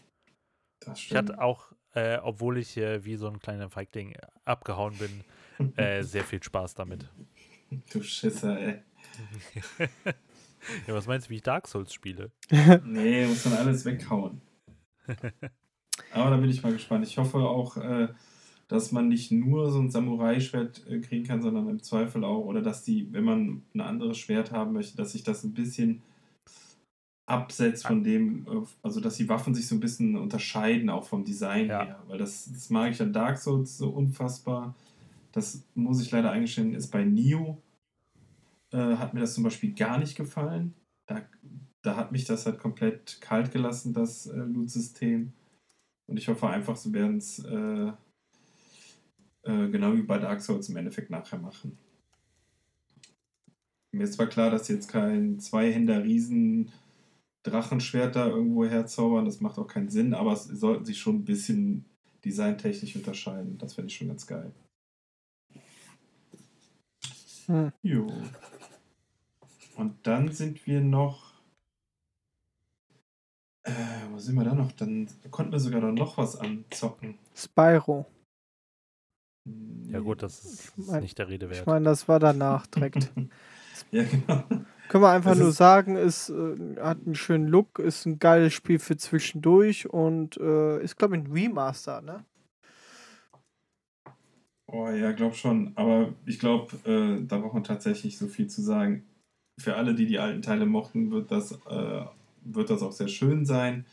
Ich 0.95 1.15
hatte 1.15 1.41
auch, 1.41 1.73
äh, 1.95 2.19
obwohl 2.19 2.59
ich 2.59 2.77
äh, 2.77 3.03
wie 3.07 3.17
so 3.17 3.29
ein 3.29 3.39
kleiner 3.39 3.71
Feigling 3.71 4.15
abgehauen 4.45 4.99
bin, 4.99 5.25
äh, 5.79 6.03
sehr 6.03 6.25
viel 6.25 6.43
Spaß 6.43 6.75
damit. 6.75 7.09
Du 7.93 8.03
Schisser, 8.03 8.59
ey. 8.59 8.83
ja, 10.87 10.95
was 10.95 11.07
meinst 11.07 11.27
du, 11.27 11.31
wie 11.31 11.37
ich 11.37 11.43
Dark 11.43 11.69
Souls 11.69 11.93
spiele? 11.93 12.31
nee, 12.85 13.27
muss 13.27 13.45
dann 13.45 13.55
alles 13.55 13.85
weghauen. 13.85 14.41
Aber 16.13 16.31
da 16.31 16.37
bin 16.37 16.51
ich 16.51 16.63
mal 16.63 16.73
gespannt. 16.73 17.07
Ich 17.07 17.19
hoffe 17.19 17.39
auch, 17.39 17.77
äh, 17.77 18.09
dass 18.69 18.93
man 18.93 19.09
nicht 19.09 19.31
nur 19.31 19.71
so 19.71 19.79
ein 19.79 19.91
Samurai-Schwert 19.91 20.87
äh, 20.89 21.01
kriegen 21.01 21.25
kann, 21.25 21.43
sondern 21.43 21.69
im 21.69 21.83
Zweifel 21.83 22.25
auch, 22.25 22.45
oder 22.45 22.63
dass 22.63 22.83
die, 22.83 23.13
wenn 23.13 23.25
man 23.25 23.63
ein 23.75 23.81
anderes 23.81 24.19
Schwert 24.19 24.53
haben 24.53 24.73
möchte, 24.73 24.97
dass 24.97 25.13
sich 25.13 25.23
das 25.23 25.45
ein 25.45 25.55
bisschen 25.55 26.03
absetzt 27.27 27.87
von 27.87 28.05
dem, 28.05 28.47
äh, 28.47 28.67
also 28.83 29.01
dass 29.01 29.17
die 29.17 29.29
Waffen 29.29 29.55
sich 29.55 29.69
so 29.69 29.75
ein 29.75 29.81
bisschen 29.81 30.17
unterscheiden, 30.17 30.91
auch 30.91 31.05
vom 31.05 31.25
Design 31.25 31.69
ja. 31.69 31.85
her. 31.85 32.03
Weil 32.09 32.19
das, 32.19 32.51
das 32.53 32.71
mag 32.71 32.93
ich 32.93 33.01
an 33.01 33.13
Dark 33.13 33.39
Souls 33.39 33.79
so 33.79 33.91
unfassbar 33.91 34.75
das 35.37 35.63
muss 35.75 36.01
ich 36.01 36.11
leider 36.11 36.31
eingestehen, 36.31 36.75
ist 36.75 36.91
bei 36.91 37.05
Nio. 37.05 37.63
Äh, 38.73 38.97
hat 38.97 39.13
mir 39.13 39.21
das 39.21 39.35
zum 39.35 39.45
Beispiel 39.45 39.75
gar 39.75 39.99
nicht 39.99 40.17
gefallen. 40.17 40.73
Da, 41.05 41.21
da 41.83 41.95
hat 41.95 42.11
mich 42.11 42.25
das 42.25 42.47
halt 42.47 42.59
komplett 42.59 43.21
kalt 43.21 43.53
gelassen, 43.53 43.93
das 43.93 44.27
äh, 44.29 44.35
Loot-System. 44.39 45.35
Und 46.07 46.17
ich 46.17 46.29
hoffe 46.29 46.49
einfach, 46.49 46.75
sie 46.77 46.91
werden 46.95 47.19
es 47.19 47.39
äh, 47.45 47.93
äh, 49.43 49.69
genau 49.69 49.95
wie 49.95 50.05
bei 50.05 50.19
Dark 50.19 50.41
Souls 50.41 50.71
im 50.71 50.77
Endeffekt 50.77 51.11
nachher 51.11 51.39
machen. 51.39 51.77
Mir 53.93 54.05
ist 54.05 54.15
zwar 54.15 54.29
klar, 54.29 54.51
dass 54.51 54.69
jetzt 54.69 54.89
kein 54.89 55.39
Zweihänder 55.39 56.03
Riesen 56.03 56.73
Drachenschwert 57.43 58.17
da 58.17 58.27
irgendwo 58.27 58.65
herzaubern, 58.65 59.27
das 59.27 59.43
macht 59.43 59.59
auch 59.59 59.69
keinen 59.69 59.91
Sinn, 59.91 60.15
aber 60.15 60.33
es 60.33 60.45
sollten 60.45 60.87
sich 60.87 60.99
schon 60.99 61.17
ein 61.17 61.25
bisschen 61.25 61.85
designtechnisch 62.25 62.97
unterscheiden. 62.97 63.59
Das 63.59 63.75
fände 63.75 63.91
ich 63.91 63.97
schon 63.97 64.09
ganz 64.09 64.27
geil. 64.27 64.53
Hm. 67.47 67.73
Jo. 67.83 68.07
Und 69.77 70.07
dann 70.07 70.33
sind 70.33 70.67
wir 70.67 70.81
noch. 70.81 71.35
Äh, 73.63 73.73
wo 74.11 74.19
sind 74.19 74.37
wir 74.37 74.45
da 74.45 74.55
noch? 74.55 74.73
Dann 74.73 75.09
konnten 75.31 75.53
wir 75.53 75.61
sogar 75.61 75.81
noch 75.81 76.19
was 76.19 76.37
anzocken. 76.37 77.19
Spyro. 77.35 78.07
Hm, 79.47 79.91
ja, 79.91 80.01
gut, 80.01 80.23
das 80.23 80.45
ist, 80.45 80.73
ich 80.77 80.87
mein, 80.87 81.03
nicht 81.03 81.19
der 81.19 81.29
Rede 81.29 81.49
wert. 81.51 81.61
Ich 81.61 81.67
meine, 81.67 81.85
das 81.85 82.09
war 82.09 82.19
danach 82.19 82.67
direkt. 82.67 83.13
ja, 83.91 84.05
genau. 84.05 84.45
Können 84.89 85.03
wir 85.03 85.11
einfach 85.11 85.33
das 85.33 85.41
nur 85.41 85.53
sagen, 85.53 85.97
es 85.97 86.31
äh, 86.31 86.77
hat 86.81 86.99
einen 87.05 87.15
schönen 87.15 87.49
Look, 87.49 87.79
ist 87.79 88.07
ein 88.07 88.19
geiles 88.19 88.55
Spiel 88.55 88.79
für 88.79 88.97
zwischendurch 88.97 89.89
und 89.89 90.37
äh, 90.37 90.81
ist, 90.83 90.97
glaube 90.97 91.17
ich, 91.17 91.25
ein 91.25 91.33
Remaster, 91.33 92.01
ne? 92.03 92.25
Oh 94.69 94.89
ja, 94.89 95.13
glaub 95.13 95.35
schon. 95.35 95.73
Aber 95.77 96.13
ich 96.25 96.39
glaube, 96.39 96.77
äh, 96.85 97.25
da 97.27 97.39
braucht 97.39 97.55
man 97.55 97.65
tatsächlich 97.65 98.19
so 98.19 98.27
viel 98.27 98.49
zu 98.49 98.63
sagen. 98.63 99.05
Für 99.59 99.77
alle, 99.77 99.95
die 99.95 100.07
die 100.07 100.19
alten 100.19 100.43
Teile 100.43 100.67
mochten, 100.67 101.11
wird 101.11 101.31
das, 101.31 101.53
äh, 101.53 102.05
wird 102.43 102.71
das 102.71 102.83
auch 102.83 102.93
sehr 102.93 103.09
schön 103.09 103.47
sein. 103.47 103.87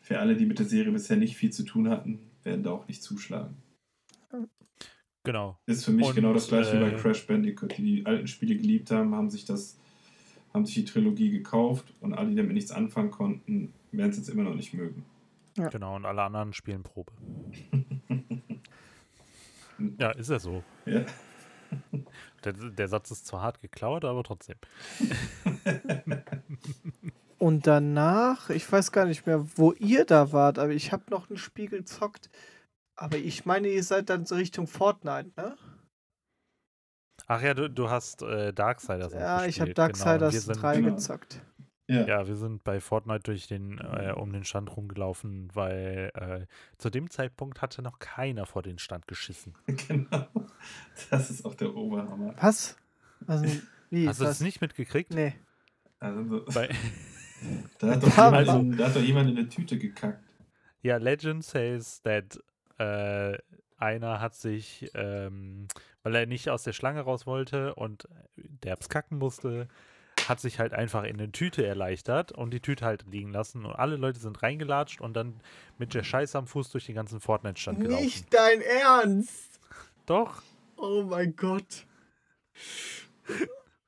Für 0.00 0.20
alle, 0.20 0.36
die 0.36 0.46
mit 0.46 0.58
der 0.58 0.66
Serie 0.66 0.92
bisher 0.92 1.16
nicht 1.16 1.36
viel 1.36 1.50
zu 1.50 1.64
tun 1.64 1.88
hatten, 1.88 2.20
werden 2.42 2.62
da 2.62 2.70
auch 2.72 2.86
nicht 2.86 3.02
zuschlagen. 3.02 3.56
Genau. 5.24 5.58
Ist 5.64 5.86
für 5.86 5.92
mich 5.92 6.06
Und, 6.06 6.14
genau 6.14 6.34
das 6.34 6.48
gleiche 6.48 6.72
äh, 6.72 6.80
wie 6.80 6.90
bei 6.90 6.96
äh, 6.96 6.96
Crash 6.96 7.26
Bandicoot. 7.26 7.78
Die 7.78 7.82
die 7.82 8.06
alten 8.06 8.26
Spiele 8.26 8.56
geliebt 8.56 8.90
haben, 8.90 9.14
haben 9.14 9.30
sich 9.30 9.46
das, 9.46 9.78
haben 10.52 10.66
sich 10.66 10.74
die 10.74 10.84
Trilogie 10.84 11.30
gekauft 11.30 11.94
und 12.00 12.12
alle, 12.12 12.30
die 12.30 12.36
damit 12.36 12.52
nichts 12.52 12.70
anfangen 12.70 13.10
konnten, 13.10 13.72
werden 13.90 14.10
es 14.10 14.18
jetzt 14.18 14.28
immer 14.28 14.42
noch 14.42 14.54
nicht 14.54 14.74
mögen. 14.74 15.04
Ja. 15.56 15.68
Genau, 15.68 15.96
und 15.96 16.04
alle 16.04 16.22
anderen 16.22 16.52
spielen 16.52 16.82
Probe. 16.82 17.12
Ja, 19.98 20.10
ist 20.10 20.30
ja 20.30 20.38
so. 20.38 20.62
Ja. 20.86 21.04
Der, 22.44 22.52
der 22.52 22.88
Satz 22.88 23.10
ist 23.10 23.26
zwar 23.26 23.42
hart 23.42 23.60
geklaut, 23.60 24.04
aber 24.04 24.22
trotzdem. 24.22 24.56
Und 27.38 27.66
danach, 27.66 28.50
ich 28.50 28.70
weiß 28.70 28.92
gar 28.92 29.06
nicht 29.06 29.26
mehr, 29.26 29.44
wo 29.56 29.72
ihr 29.72 30.04
da 30.04 30.32
wart, 30.32 30.58
aber 30.58 30.72
ich 30.72 30.92
habe 30.92 31.04
noch 31.10 31.28
ein 31.30 31.36
Spiel 31.36 31.68
gezockt. 31.68 32.30
Aber 32.96 33.16
ich 33.16 33.44
meine, 33.44 33.68
ihr 33.68 33.82
seid 33.82 34.08
dann 34.08 34.24
so 34.24 34.36
Richtung 34.36 34.66
Fortnite, 34.66 35.32
ne? 35.36 35.56
Ach 37.26 37.42
ja, 37.42 37.54
du, 37.54 37.68
du 37.68 37.90
hast 37.90 38.22
äh, 38.22 38.52
Darksiders 38.52 39.12
Ja, 39.12 39.46
ich 39.46 39.60
habe 39.60 39.74
Darksiders 39.74 40.46
genau. 40.46 40.60
3 40.60 40.76
genau. 40.76 40.94
gezockt. 40.94 41.40
Ja. 41.86 42.06
ja, 42.06 42.26
wir 42.26 42.36
sind 42.36 42.64
bei 42.64 42.80
Fortnite 42.80 43.24
durch 43.24 43.46
den, 43.46 43.78
äh, 43.78 44.14
um 44.16 44.32
den 44.32 44.44
Stand 44.44 44.74
rumgelaufen, 44.74 45.50
weil 45.52 46.10
äh, 46.14 46.46
zu 46.78 46.88
dem 46.88 47.10
Zeitpunkt 47.10 47.60
hatte 47.60 47.82
noch 47.82 47.98
keiner 47.98 48.46
vor 48.46 48.62
den 48.62 48.78
Stand 48.78 49.06
geschissen. 49.06 49.54
Genau. 49.88 50.26
Das 51.10 51.30
ist 51.30 51.44
auch 51.44 51.54
der 51.54 51.74
Oberhammer. 51.74 52.34
Was? 52.40 52.76
Also, 53.26 53.44
wie? 53.90 54.08
Hast 54.08 54.20
du 54.20 54.24
das 54.24 54.40
nicht 54.40 54.62
mitgekriegt? 54.62 55.12
Nee. 55.12 55.34
Also, 56.00 56.44
bei 56.54 56.68
da, 57.78 57.88
hat 57.88 58.02
doch 58.02 58.16
jemand, 58.16 58.34
also, 58.34 58.62
da 58.62 58.86
hat 58.86 58.96
doch 58.96 59.02
jemand 59.02 59.30
in 59.30 59.36
der 59.36 59.48
Tüte 59.50 59.78
gekackt. 59.78 60.24
Ja, 60.82 60.96
Legend 60.96 61.44
says 61.44 62.00
that 62.02 62.38
äh, 62.78 63.38
einer 63.76 64.20
hat 64.20 64.34
sich, 64.34 64.90
ähm, 64.94 65.68
weil 66.02 66.14
er 66.14 66.26
nicht 66.26 66.48
aus 66.48 66.62
der 66.62 66.72
Schlange 66.72 67.02
raus 67.02 67.26
wollte 67.26 67.74
und 67.74 68.08
derbs 68.36 68.88
kacken 68.88 69.18
musste, 69.18 69.68
hat 70.28 70.40
sich 70.40 70.58
halt 70.58 70.72
einfach 70.72 71.04
in 71.04 71.18
eine 71.18 71.30
Tüte 71.32 71.66
erleichtert 71.66 72.32
und 72.32 72.52
die 72.52 72.60
Tüte 72.60 72.84
halt 72.84 73.04
liegen 73.10 73.32
lassen 73.32 73.64
und 73.64 73.72
alle 73.72 73.96
Leute 73.96 74.18
sind 74.18 74.42
reingelatscht 74.42 75.00
und 75.00 75.14
dann 75.14 75.34
mit 75.78 75.94
der 75.94 76.04
Scheiße 76.04 76.36
am 76.36 76.46
Fuß 76.46 76.70
durch 76.70 76.86
den 76.86 76.94
ganzen 76.94 77.20
Fortnite-Stand 77.20 77.80
gelaufen. 77.80 78.04
Nicht 78.04 78.32
dein 78.32 78.60
Ernst! 78.60 79.60
Doch. 80.06 80.42
Oh 80.76 81.04
mein 81.08 81.34
Gott. 81.36 81.86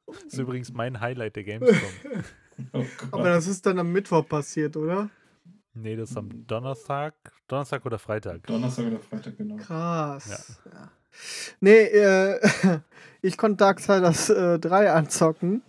Das 0.07 0.25
ist 0.25 0.39
übrigens 0.39 0.73
mein 0.73 1.01
Highlight 1.01 1.37
der 1.37 1.45
Gamescom. 1.45 2.25
oh 2.73 2.85
Aber 3.11 3.25
das 3.25 3.47
ist 3.47 3.67
dann 3.67 3.79
am 3.79 3.93
Mittwoch 3.93 4.27
passiert, 4.27 4.77
oder? 4.77 5.11
Nee, 5.75 5.97
das 5.97 6.11
ist 6.11 6.17
am 6.17 6.47
Donnerstag. 6.47 7.15
Donnerstag 7.49 7.85
oder 7.85 7.99
Freitag? 7.99 8.47
Donnerstag 8.47 8.87
oder 8.87 9.01
Freitag, 9.01 9.37
genau. 9.37 9.57
Krass. 9.57 10.59
Ja. 10.65 10.91
Nee, 11.61 11.83
äh, 11.85 12.41
ich 13.23 13.37
konnte 13.37 13.59
Darksiders 13.59 14.31
äh, 14.31 14.59
3 14.59 14.93
anzocken. 14.93 15.63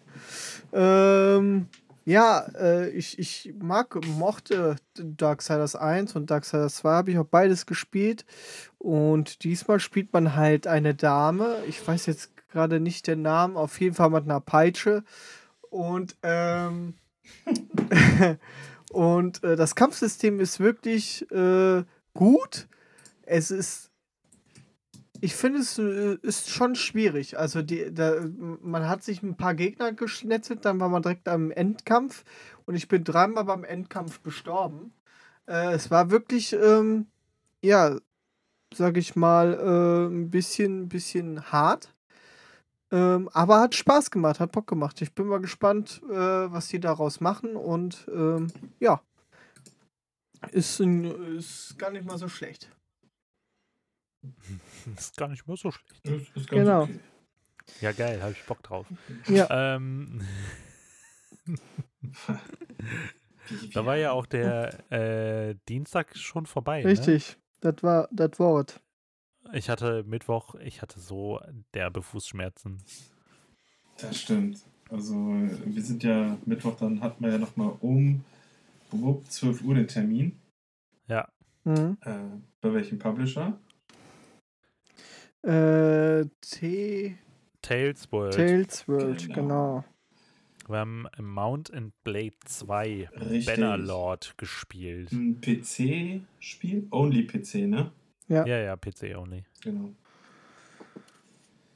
Ähm, 0.77 1.67
ja, 2.05 2.45
äh, 2.55 2.89
ich, 2.91 3.17
ich 3.17 3.53
mag, 3.59 3.97
mochte 4.05 4.75
Darksiders 4.93 5.75
1 5.75 6.15
und 6.15 6.29
Darksiders 6.29 6.75
2 6.77 6.89
habe 6.89 7.11
ich 7.11 7.17
auch 7.17 7.25
beides 7.25 7.65
gespielt. 7.65 8.25
Und 8.77 9.43
diesmal 9.43 9.79
spielt 9.79 10.13
man 10.13 10.35
halt 10.35 10.67
eine 10.67 10.93
Dame. 10.93 11.57
Ich 11.67 11.85
weiß 11.85 12.05
jetzt 12.05 12.31
gerade 12.49 12.79
nicht 12.79 13.07
den 13.07 13.23
Namen, 13.23 13.57
auf 13.57 13.81
jeden 13.81 13.95
Fall 13.95 14.11
mit 14.11 14.23
einer 14.23 14.39
Peitsche. 14.39 15.03
Und, 15.69 16.15
ähm, 16.21 16.93
und 18.91 19.43
äh, 19.43 19.55
das 19.55 19.75
Kampfsystem 19.75 20.39
ist 20.39 20.59
wirklich 20.59 21.29
äh, 21.31 21.83
gut. 22.13 22.67
Es 23.23 23.49
ist 23.51 23.86
ich 25.21 25.35
finde, 25.35 25.59
es 25.59 25.77
äh, 25.77 26.17
ist 26.21 26.49
schon 26.49 26.75
schwierig. 26.75 27.37
Also, 27.37 27.61
die, 27.61 27.93
da, 27.93 28.15
man 28.61 28.87
hat 28.87 29.03
sich 29.03 29.23
ein 29.23 29.37
paar 29.37 29.55
Gegner 29.55 29.93
geschnetzelt, 29.93 30.65
dann 30.65 30.79
war 30.79 30.89
man 30.89 31.01
direkt 31.01 31.27
am 31.27 31.51
Endkampf 31.51 32.23
und 32.65 32.75
ich 32.75 32.87
bin 32.87 33.03
dreimal 33.03 33.45
beim 33.45 33.63
Endkampf 33.63 34.23
gestorben. 34.23 34.93
Äh, 35.47 35.73
es 35.73 35.89
war 35.91 36.11
wirklich, 36.11 36.53
ähm, 36.53 37.07
ja, 37.63 37.97
sag 38.73 38.97
ich 38.97 39.15
mal, 39.15 39.53
äh, 39.53 40.07
ein 40.07 40.29
bisschen, 40.29 40.89
bisschen 40.89 41.51
hart. 41.51 41.93
Ähm, 42.91 43.29
aber 43.33 43.59
hat 43.59 43.75
Spaß 43.75 44.11
gemacht, 44.11 44.39
hat 44.39 44.51
Bock 44.53 44.67
gemacht. 44.67 45.01
Ich 45.01 45.13
bin 45.13 45.27
mal 45.27 45.41
gespannt, 45.41 46.01
äh, 46.09 46.15
was 46.15 46.69
die 46.69 46.79
daraus 46.79 47.19
machen 47.19 47.55
und 47.55 48.07
ähm, 48.13 48.47
ja. 48.79 49.01
Ist, 50.51 50.79
ein, 50.79 51.03
ist 51.37 51.77
gar 51.79 51.89
nicht 51.91 52.05
mal 52.05 52.17
so 52.17 52.27
schlecht. 52.27 52.69
ist 54.95 55.17
gar 55.17 55.27
nicht 55.27 55.47
mal 55.47 55.57
so 55.57 55.71
schlecht. 55.71 56.05
Ist, 56.07 56.35
ist 56.35 56.49
Genau. 56.49 56.83
okay. 56.83 56.99
Ja, 57.81 57.91
geil, 57.91 58.21
habe 58.21 58.31
ich 58.31 58.43
Bock 58.45 58.63
drauf. 58.63 58.85
Ja. 59.27 59.75
Ähm, 59.75 60.21
da 63.73 63.85
war 63.85 63.97
ja 63.97 64.11
auch 64.11 64.25
der 64.25 64.91
äh, 64.91 65.55
Dienstag 65.67 66.15
schon 66.15 66.45
vorbei. 66.45 66.81
Ne? 66.83 66.89
Richtig. 66.89 67.37
Das 67.61 67.81
war 67.83 68.07
das 68.11 68.39
Wort. 68.39 68.81
Ich 69.53 69.69
hatte 69.69 70.03
Mittwoch, 70.03 70.55
ich 70.55 70.81
hatte 70.81 70.99
so 70.99 71.39
derbe 71.73 72.01
Fußschmerzen. 72.01 72.81
Das 73.99 74.19
stimmt. 74.19 74.59
Also 74.89 75.15
wir 75.15 75.81
sind 75.81 76.03
ja 76.03 76.37
Mittwoch, 76.45 76.75
dann 76.77 77.01
hatten 77.01 77.23
wir 77.23 77.31
ja 77.31 77.37
nochmal 77.37 77.73
um 77.81 78.23
wupp, 78.91 79.29
12 79.29 79.63
Uhr 79.63 79.75
den 79.75 79.87
Termin. 79.87 80.39
Ja, 81.07 81.27
Mhm. 81.63 81.97
Äh, 82.05 82.13
bei 82.61 82.73
welchem 82.73 82.97
Publisher? 82.97 83.59
Äh, 85.47 86.25
T. 86.41 87.17
Tales 87.61 88.11
World. 88.11 88.35
Tales 88.35 88.87
World, 88.87 89.21
Genau. 89.27 89.35
genau. 89.35 89.85
Wir 90.67 90.77
haben 90.79 91.07
Mount 91.21 91.73
and 91.73 91.93
Blade 92.03 92.35
2 92.43 93.09
Richtig. 93.13 93.45
Bannerlord 93.45 94.37
gespielt. 94.37 95.11
Ein 95.13 95.39
PC-Spiel? 95.39 96.87
Only 96.91 97.23
PC, 97.23 97.67
ne? 97.67 97.91
Ja. 98.27 98.45
Ja, 98.45 98.57
ja, 98.57 98.75
PC 98.75 99.15
only. 99.15 99.45
Genau. 99.61 99.93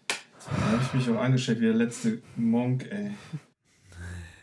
Da 0.09 0.71
habe 0.71 0.81
ich 0.83 0.93
mich 0.93 1.09
auch 1.09 1.21
angestellt 1.21 1.61
wie 1.61 1.65
der 1.65 1.73
letzte 1.75 2.21
Monk, 2.35 2.91
ey. 2.91 3.11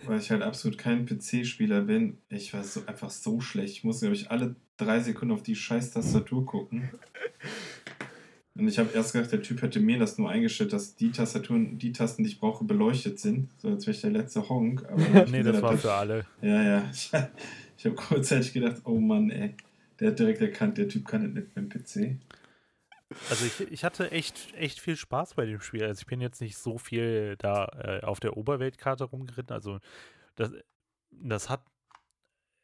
Weil 0.07 0.21
ich 0.21 0.31
halt 0.31 0.43
absolut 0.43 0.79
kein 0.79 1.05
PC-Spieler 1.05 1.83
bin. 1.83 2.17
Ich 2.31 2.55
war 2.55 2.65
so, 2.65 2.87
einfach 2.87 3.11
so 3.11 3.41
schlecht. 3.41 3.75
Ich 3.75 3.85
musste, 3.85 4.07
glaube 4.07 4.17
ich, 4.17 4.31
alle 4.31 4.57
drei 4.79 5.01
Sekunden 5.01 5.35
auf 5.35 5.43
die 5.43 5.57
scheiß 5.57 5.91
Tastatur 5.91 6.47
gucken. 6.47 6.89
Und 8.59 8.67
ich 8.69 8.79
habe 8.79 8.91
erst 8.93 9.13
gedacht, 9.13 9.31
der 9.33 9.41
Typ 9.43 9.63
hätte 9.63 9.79
mir 9.79 9.99
das 9.99 10.19
nur 10.19 10.29
eingestellt, 10.29 10.73
dass 10.73 10.97
die 10.97 11.13
Tastaturen, 11.13 11.79
die 11.79 11.93
Tasten, 11.93 12.25
die 12.25 12.31
ich 12.31 12.41
brauche, 12.41 12.65
beleuchtet 12.65 13.21
sind. 13.21 13.49
So 13.61 13.69
als 13.69 13.87
wäre 13.87 13.95
ich 13.95 14.01
der 14.01 14.11
letzte 14.11 14.49
Honk. 14.49 14.85
Aber 14.91 15.27
Nee, 15.31 15.43
das 15.45 15.63
war 15.63 15.77
für 15.79 15.93
alle. 15.93 16.27
Ja, 16.43 16.63
ja. 16.63 16.91
Ich, 16.93 17.13
ich 17.79 17.85
habe 17.87 17.95
kurzzeitig 17.95 18.53
gedacht, 18.53 18.83
oh 18.85 18.99
Mann, 18.99 19.31
ey. 19.31 19.55
Der 20.01 20.11
hat 20.11 20.19
direkt 20.19 20.41
erkannt, 20.41 20.77
der 20.79 20.89
Typ 20.89 21.07
kann 21.07 21.23
das 21.23 21.33
nicht 21.33 21.57
mit 21.57 21.73
dem 21.73 22.17
PC. 22.17 22.21
Also 23.31 23.47
ich, 23.47 23.73
ich 23.73 23.85
hatte 23.85 24.11
echt, 24.11 24.53
echt 24.55 24.81
viel 24.81 24.97
Spaß 24.97 25.35
bei 25.35 25.47
dem 25.47 25.61
Spiel. 25.61 25.85
Also 25.85 26.01
ich 26.01 26.07
bin 26.07 26.21
jetzt 26.21 26.41
nicht 26.41 26.59
so 26.59 26.79
viel 26.79 27.37
da 27.39 27.65
äh, 27.83 28.05
auf 28.05 28.21
der 28.21 28.37
Oberweltkarte 28.37 29.05
rumgeritten. 29.05 29.55
Also 29.55 29.79
das, 30.37 30.53
das 31.11 31.49
hat, 31.49 31.63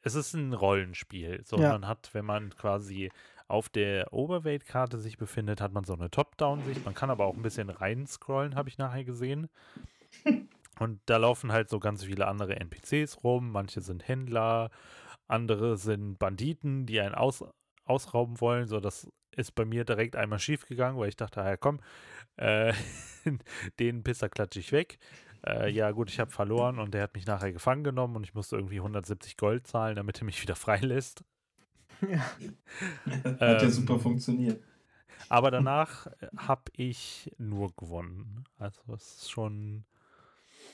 es 0.02 0.14
ist 0.16 0.34
ein 0.34 0.52
Rollenspiel. 0.52 1.40
So, 1.44 1.56
Ja. 1.58 1.70
man 1.70 1.86
hat, 1.86 2.10
wenn 2.12 2.24
man 2.26 2.50
quasi 2.50 3.10
auf 3.54 3.68
der 3.68 4.12
Oberweltkarte 4.12 4.98
sich 4.98 5.16
befindet, 5.16 5.60
hat 5.60 5.72
man 5.72 5.84
so 5.84 5.94
eine 5.94 6.10
Top-Down-Sicht. 6.10 6.84
Man 6.84 6.94
kann 6.94 7.08
aber 7.08 7.24
auch 7.24 7.34
ein 7.34 7.42
bisschen 7.42 7.70
reinscrollen, 7.70 8.56
habe 8.56 8.68
ich 8.68 8.78
nachher 8.78 9.04
gesehen. 9.04 9.48
Und 10.80 11.00
da 11.06 11.18
laufen 11.18 11.52
halt 11.52 11.70
so 11.70 11.78
ganz 11.78 12.02
viele 12.02 12.26
andere 12.26 12.56
NPCs 12.56 13.22
rum. 13.22 13.52
Manche 13.52 13.80
sind 13.80 14.08
Händler, 14.08 14.70
andere 15.28 15.76
sind 15.76 16.18
Banditen, 16.18 16.84
die 16.84 17.00
einen 17.00 17.14
aus, 17.14 17.44
ausrauben 17.84 18.40
wollen. 18.40 18.66
So, 18.66 18.80
das 18.80 19.08
ist 19.36 19.54
bei 19.54 19.64
mir 19.64 19.84
direkt 19.84 20.16
einmal 20.16 20.40
schief 20.40 20.66
gegangen, 20.66 20.98
weil 20.98 21.08
ich 21.08 21.16
dachte, 21.16 21.38
ja 21.38 21.56
komm, 21.56 21.78
äh, 22.36 22.72
den 23.78 24.02
Pisser 24.02 24.28
klatsche 24.28 24.58
ich 24.58 24.72
weg. 24.72 24.98
Äh, 25.46 25.70
ja 25.70 25.92
gut, 25.92 26.10
ich 26.10 26.18
habe 26.18 26.32
verloren 26.32 26.80
und 26.80 26.92
der 26.92 27.04
hat 27.04 27.14
mich 27.14 27.26
nachher 27.26 27.52
gefangen 27.52 27.84
genommen 27.84 28.16
und 28.16 28.24
ich 28.24 28.34
musste 28.34 28.56
irgendwie 28.56 28.78
170 28.78 29.36
Gold 29.36 29.68
zahlen, 29.68 29.94
damit 29.94 30.20
er 30.20 30.24
mich 30.24 30.42
wieder 30.42 30.56
freilässt. 30.56 31.24
Ja. 32.02 32.18
Hat 33.24 33.40
ja 33.40 33.62
Ähm, 33.62 33.70
super 33.70 33.98
funktioniert. 33.98 34.62
Aber 35.28 35.50
danach 35.50 36.06
habe 36.36 36.62
ich 36.76 37.30
nur 37.38 37.74
gewonnen. 37.76 38.44
Also 38.58 38.80
es 38.92 39.16
ist 39.22 39.30
schon, 39.30 39.84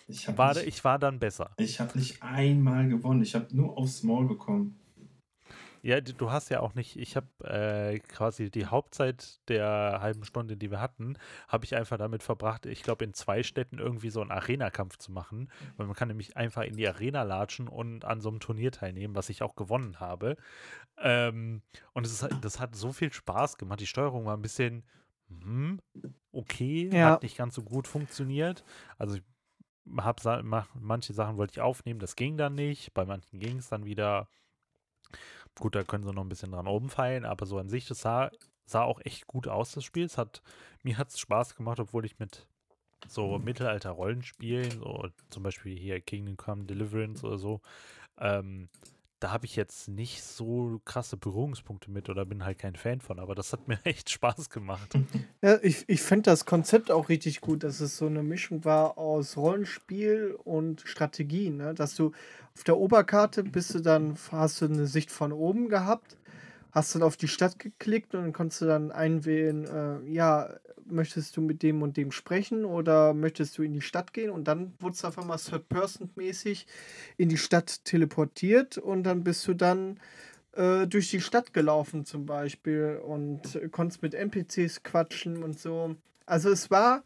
Ich 0.09 0.27
habe 0.27 0.39
war, 0.39 0.55
nicht, 0.55 0.66
ich 0.66 0.85
war 0.85 0.99
dann 0.99 1.18
besser. 1.18 1.51
ich 1.57 1.79
hab 1.81 1.95
nicht 1.95 2.23
einmal 2.23 2.89
gewonnen. 2.89 3.23
Ich 3.23 3.35
habe 3.35 3.47
nur 3.57 3.77
aufs 3.79 4.03
Maul 4.03 4.27
bekommen. 4.27 4.79
Ja, 5.83 6.01
du 6.01 6.31
hast 6.31 6.51
ja 6.51 6.61
auch 6.61 6.74
nicht, 6.74 6.97
ich 6.97 7.16
habe 7.16 7.26
äh, 7.45 7.99
quasi 8.01 8.51
die 8.51 8.66
Hauptzeit 8.66 9.41
der 9.49 9.99
halben 10.03 10.24
Stunde, 10.24 10.57
die 10.57 10.70
wir 10.70 10.81
hatten, 10.81 11.16
habe 11.49 11.64
ich 11.64 11.74
einfach 11.74 11.97
damit 11.97 12.22
verbracht, 12.22 12.66
ich 12.66 12.83
glaube 12.83 13.05
in 13.05 13.14
zwei 13.14 13.43
Städten 13.43 13.78
irgendwie 13.78 14.11
so 14.11 14.20
einen 14.20 14.31
Arena-Kampf 14.31 14.99
zu 14.99 15.11
machen, 15.11 15.51
weil 15.76 15.87
man 15.87 15.97
kann 15.97 16.09
nämlich 16.09 16.37
einfach 16.37 16.62
in 16.64 16.76
die 16.76 16.87
Arena 16.87 17.22
latschen 17.22 17.66
und 17.68 18.05
an 18.05 18.20
so 18.20 18.28
einem 18.28 18.41
Turnier 18.41 18.72
teilnehmen, 18.72 19.14
was 19.14 19.31
ich 19.31 19.43
auch 19.43 19.57
gewonnen 19.57 20.01
habe. 20.01 20.37
Ähm, 20.99 21.62
und 21.93 22.07
es 22.07 22.12
ist, 22.12 22.22
halt- 22.22 22.45
das 22.45 22.61
hat 22.61 22.74
so 22.76 22.93
viel 22.93 23.12
Spaß 23.12 23.57
gemacht. 23.59 23.81
Die 23.81 23.87
Steuerung 23.87 24.26
war 24.26 24.37
ein 24.37 24.43
bisschen 24.43 24.85
hm, 25.28 25.81
okay, 26.33 26.91
Ja. 26.93 27.12
hat 27.12 27.22
nicht 27.22 27.37
ganz 27.39 27.55
so 27.55 27.62
gut 27.62 27.87
funktioniert. 27.87 28.64
Also 28.99 29.16
ich 29.16 29.22
hab, 29.97 30.22
manche 30.74 31.12
Sachen 31.14 31.37
wollte 31.37 31.53
ich 31.53 31.61
aufnehmen, 31.61 32.01
das 32.01 32.16
ging 32.16 32.37
dann 32.37 32.55
nicht. 32.55 32.93
Bei 32.95 33.05
manchen 33.05 33.41
ging 33.41 33.59
es 33.59 33.68
dann 33.68 33.85
wieder. 33.85 34.28
Gut, 35.61 35.74
da 35.74 35.84
können 35.84 36.04
sie 36.04 36.12
noch 36.12 36.24
ein 36.24 36.28
bisschen 36.28 36.52
dran 36.52 36.66
oben 36.66 36.88
feilen, 36.88 37.24
aber 37.24 37.46
so 37.46 37.58
an 37.58 37.68
sich, 37.68 37.86
das 37.86 38.00
sah, 38.00 38.30
sah 38.64 38.82
auch 38.82 39.00
echt 39.04 39.26
gut 39.26 39.46
aus, 39.46 39.72
das 39.72 39.84
Spiel. 39.84 40.04
Es 40.04 40.18
hat, 40.18 40.42
mir 40.82 40.98
hat 40.98 41.11
es 41.11 41.20
Spaß 41.20 41.54
gemacht, 41.54 41.78
obwohl 41.78 42.04
ich 42.06 42.18
mit 42.18 42.46
so 43.06 43.38
Mittelalter-Rollenspielen, 43.38 44.80
so 44.80 45.08
zum 45.28 45.42
Beispiel 45.42 45.76
hier 45.76 46.00
Kingdom 46.00 46.36
Come 46.36 46.64
Deliverance 46.64 47.24
oder 47.24 47.38
so, 47.38 47.61
ähm, 48.18 48.68
da 49.21 49.31
habe 49.31 49.45
ich 49.45 49.55
jetzt 49.55 49.89
nicht 49.89 50.23
so 50.23 50.81
krasse 50.87 51.18
Berührungspunkte 51.18 51.91
mit 51.91 52.09
oder 52.09 52.25
bin 52.25 52.45
halt 52.45 52.59
kein 52.59 52.75
Fan 52.75 53.01
von, 53.01 53.18
aber 53.18 53.35
das 53.35 53.53
hat 53.53 53.68
mir 53.68 53.79
echt 53.85 54.11
Spaß 54.11 54.49
gemacht. 54.49 54.99
Ja, 55.43 55.59
ich, 55.62 55.85
ich 55.89 56.01
finde 56.03 56.31
das 56.31 56.47
Konzept 56.47 56.91
auch 56.91 57.11
richtig 57.11 57.43
gut, 57.43 57.62
dass 57.62 57.81
es 57.81 57.99
so 57.99 58.07
eine 58.07 58.23
Mischung 58.23 58.64
war 58.64 58.97
aus 58.99 59.37
Rollenspiel 59.37 60.37
und 60.45 60.83
Strategie. 60.87 61.51
Ne? 61.51 61.75
Dass 61.75 61.95
du 61.95 62.12
auf 62.55 62.64
der 62.64 62.79
Oberkarte 62.79 63.45
bist 63.45 63.75
du 63.75 63.81
dann, 63.81 64.16
hast 64.33 64.62
du 64.62 64.64
eine 64.64 64.87
Sicht 64.87 65.11
von 65.11 65.33
oben 65.33 65.68
gehabt, 65.68 66.16
hast 66.73 66.95
dann 66.95 67.03
auf 67.03 67.16
die 67.16 67.29
Stadt 67.29 67.59
geklickt 67.59 68.14
und 68.14 68.23
dann 68.23 68.33
konntest 68.33 68.62
du 68.62 68.66
dann 68.66 68.91
einwählen, 68.91 69.64
äh, 69.64 70.11
ja, 70.11 70.55
möchtest 70.87 71.37
du 71.37 71.41
mit 71.41 71.62
dem 71.62 71.83
und 71.83 71.97
dem 71.97 72.12
sprechen 72.12 72.64
oder 72.64 73.14
möchtest 73.14 73.57
du 73.59 73.62
in 73.62 73.73
die 73.73 73.81
Stadt 73.81 74.12
gehen? 74.12 74.31
Und 74.31 74.49
dann 74.49 74.73
wurde 74.81 74.95
es 74.95 75.05
auf 75.05 75.18
einmal 75.18 75.39
Third-Person-mäßig 75.39 76.66
in 77.16 77.29
die 77.29 77.39
Stadt 77.39 77.85
teleportiert 77.85 78.79
und 78.79 79.05
dann 79.05 79.25
bist 79.25 79.47
du 79.47 79.55
dann 79.55 80.01
äh, 80.53 80.87
durch 80.87 81.11
die 81.11 81.21
Stadt 81.21 81.53
gelaufen 81.53 82.05
zum 82.05 82.27
Beispiel 82.27 83.01
und 83.05 83.61
konntest 83.71 84.03
mit 84.03 84.14
NPCs 84.14 84.83
quatschen 84.83 85.43
und 85.43 85.59
so. 85.59 85.97
Also 86.27 86.51
es 86.51 86.71
war 86.71 87.05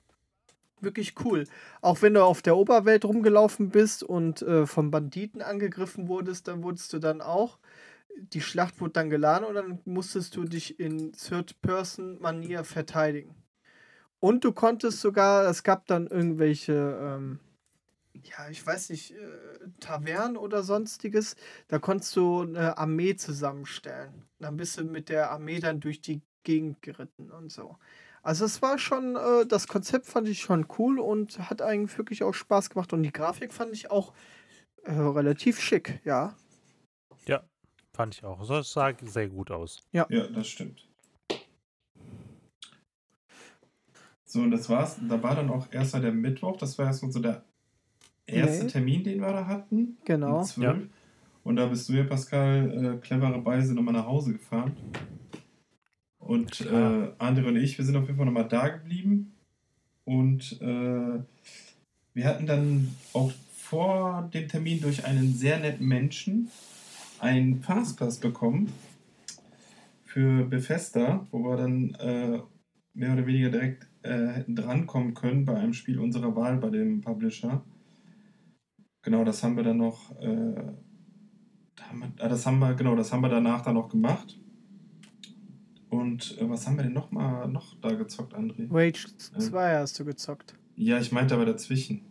wirklich 0.80 1.14
cool. 1.24 1.44
Auch 1.80 2.02
wenn 2.02 2.14
du 2.14 2.22
auf 2.22 2.42
der 2.42 2.56
Oberwelt 2.56 3.04
rumgelaufen 3.04 3.70
bist 3.70 4.02
und 4.02 4.42
äh, 4.42 4.66
von 4.66 4.90
Banditen 4.90 5.42
angegriffen 5.42 6.08
wurdest, 6.08 6.48
dann 6.48 6.62
wurdest 6.62 6.92
du 6.92 6.98
dann 6.98 7.20
auch, 7.20 7.58
die 8.16 8.40
Schlacht 8.40 8.80
wurde 8.80 8.92
dann 8.94 9.10
geladen 9.10 9.44
und 9.44 9.54
dann 9.54 9.80
musstest 9.84 10.36
du 10.36 10.44
dich 10.44 10.78
in 10.78 11.12
Third-Person-Manier 11.12 12.64
verteidigen. 12.64 13.34
Und 14.20 14.44
du 14.44 14.52
konntest 14.52 15.00
sogar, 15.00 15.46
es 15.48 15.62
gab 15.62 15.86
dann 15.86 16.06
irgendwelche, 16.06 16.72
ähm, 16.72 17.40
ja, 18.14 18.48
ich 18.48 18.64
weiß 18.64 18.90
nicht, 18.90 19.12
äh, 19.12 19.16
Tavernen 19.80 20.36
oder 20.36 20.62
sonstiges, 20.62 21.36
da 21.68 21.78
konntest 21.78 22.16
du 22.16 22.42
eine 22.42 22.78
Armee 22.78 23.16
zusammenstellen. 23.16 24.24
Dann 24.38 24.56
bist 24.56 24.78
du 24.78 24.84
mit 24.84 25.08
der 25.08 25.30
Armee 25.30 25.60
dann 25.60 25.80
durch 25.80 26.00
die 26.00 26.22
Gegend 26.42 26.80
geritten 26.82 27.30
und 27.30 27.52
so. 27.52 27.76
Also 28.22 28.46
es 28.46 28.62
war 28.62 28.78
schon, 28.78 29.16
äh, 29.16 29.46
das 29.46 29.68
Konzept 29.68 30.06
fand 30.06 30.28
ich 30.28 30.40
schon 30.40 30.66
cool 30.78 30.98
und 30.98 31.38
hat 31.50 31.60
eigentlich 31.60 31.96
wirklich 31.98 32.22
auch 32.22 32.32
Spaß 32.32 32.70
gemacht. 32.70 32.92
Und 32.94 33.02
die 33.02 33.12
Grafik 33.12 33.52
fand 33.52 33.74
ich 33.74 33.90
auch 33.90 34.14
äh, 34.84 34.92
relativ 34.92 35.60
schick, 35.60 36.00
ja. 36.04 36.34
Ja, 37.94 37.96
fand 37.96 38.14
ich 38.14 38.24
auch. 38.24 38.44
So, 38.44 38.56
Es 38.56 38.72
sah 38.72 38.92
sehr 39.02 39.28
gut 39.28 39.50
aus. 39.50 39.82
Ja, 39.92 40.06
das 40.08 40.48
stimmt. 40.48 40.86
So, 44.24 44.40
und 44.40 44.50
das 44.50 44.68
war's. 44.68 44.98
Da 45.08 45.22
war 45.22 45.36
dann 45.36 45.48
auch 45.50 45.68
erst 45.70 45.94
der 45.94 46.12
Mittwoch. 46.12 46.56
Das 46.56 46.76
war 46.78 46.86
erstmal 46.86 47.12
so 47.12 47.20
der 47.20 47.44
erste 48.26 48.64
Nee. 48.64 48.70
Termin, 48.70 49.04
den 49.04 49.20
wir 49.20 49.32
da 49.32 49.46
hatten. 49.46 49.96
Genau. 50.04 50.38
Um 50.38 50.44
12. 50.44 50.88
Und 51.44 51.56
da 51.56 51.66
bist 51.66 51.88
du 51.88 51.92
ja, 51.92 52.04
Pascal, 52.04 52.96
äh, 52.96 52.98
clevererweise 53.00 53.74
nochmal 53.74 53.94
nach 53.94 54.06
Hause 54.06 54.32
gefahren. 54.32 54.76
Und 56.18 56.62
äh. 56.62 57.12
Andre 57.18 57.46
und 57.46 57.56
ich, 57.56 57.76
wir 57.78 57.84
sind 57.84 57.96
auf 57.96 58.06
jeden 58.06 58.16
Fall 58.16 58.26
nochmal 58.26 58.48
da 58.48 58.68
geblieben. 58.68 59.34
Und 60.04 60.60
äh, 60.60 61.20
wir 62.14 62.24
hatten 62.24 62.46
dann 62.46 62.94
auch 63.12 63.30
vor 63.56 64.28
dem 64.32 64.48
Termin 64.48 64.80
durch 64.80 65.04
einen 65.04 65.34
sehr 65.34 65.60
netten 65.60 65.86
Menschen 65.86 66.50
einen 67.18 67.62
Fastpass 67.62 68.18
bekommen 68.18 68.72
für 70.04 70.44
Bethesda, 70.44 71.26
wo 71.30 71.38
wir 71.40 71.56
dann 71.56 71.94
äh, 71.94 72.40
mehr 72.92 73.12
oder 73.12 73.26
weniger 73.26 73.50
direkt 73.50 73.88
äh, 74.02 74.28
hätten 74.28 74.54
drankommen 74.54 75.14
können 75.14 75.44
bei 75.44 75.56
einem 75.56 75.72
Spiel 75.72 75.98
unserer 75.98 76.34
Wahl 76.36 76.58
bei 76.58 76.70
dem 76.70 77.00
Publisher. 77.00 77.64
Genau, 79.02 79.24
das 79.24 79.42
haben 79.42 79.56
wir 79.56 79.64
dann 79.64 79.78
noch, 79.78 80.18
äh, 80.20 80.72
ah, 82.18 82.28
das 82.28 82.46
haben 82.46 82.58
wir, 82.60 82.74
genau, 82.74 82.96
das 82.96 83.12
haben 83.12 83.22
wir 83.22 83.28
danach 83.28 83.62
dann 83.62 83.74
noch 83.74 83.88
gemacht. 83.88 84.38
Und 85.90 86.38
äh, 86.38 86.48
was 86.48 86.66
haben 86.66 86.76
wir 86.76 86.84
denn 86.84 86.92
noch 86.92 87.10
mal 87.10 87.46
noch 87.48 87.78
da 87.80 87.90
gezockt, 87.94 88.34
André? 88.34 88.66
Rage 88.70 89.16
2 89.16 89.72
äh, 89.72 89.76
hast 89.76 89.98
du 89.98 90.04
gezockt. 90.04 90.54
Ja, 90.76 90.98
ich 90.98 91.12
meinte 91.12 91.34
aber 91.34 91.44
dazwischen. 91.44 92.02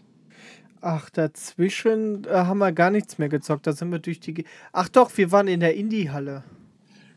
Ach, 0.83 1.09
dazwischen 1.09 2.25
äh, 2.25 2.29
haben 2.29 2.57
wir 2.57 2.73
gar 2.73 2.91
nichts 2.91 3.17
mehr 3.17 3.29
gezockt. 3.29 3.65
Da 3.65 3.71
sind 3.71 3.89
wir 3.89 3.99
durch 3.99 4.19
die. 4.19 4.33
Ge 4.33 4.45
Ach 4.73 4.89
doch, 4.89 5.15
wir 5.17 5.31
waren 5.31 5.47
in 5.47 5.61
der 5.61 5.75
Indie-Halle. 5.75 6.43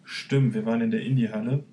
Stimmt, 0.04 0.54
wir 0.54 0.64
waren 0.64 0.80
in 0.82 0.92
der 0.92 1.02
Indie-Halle. 1.02 1.64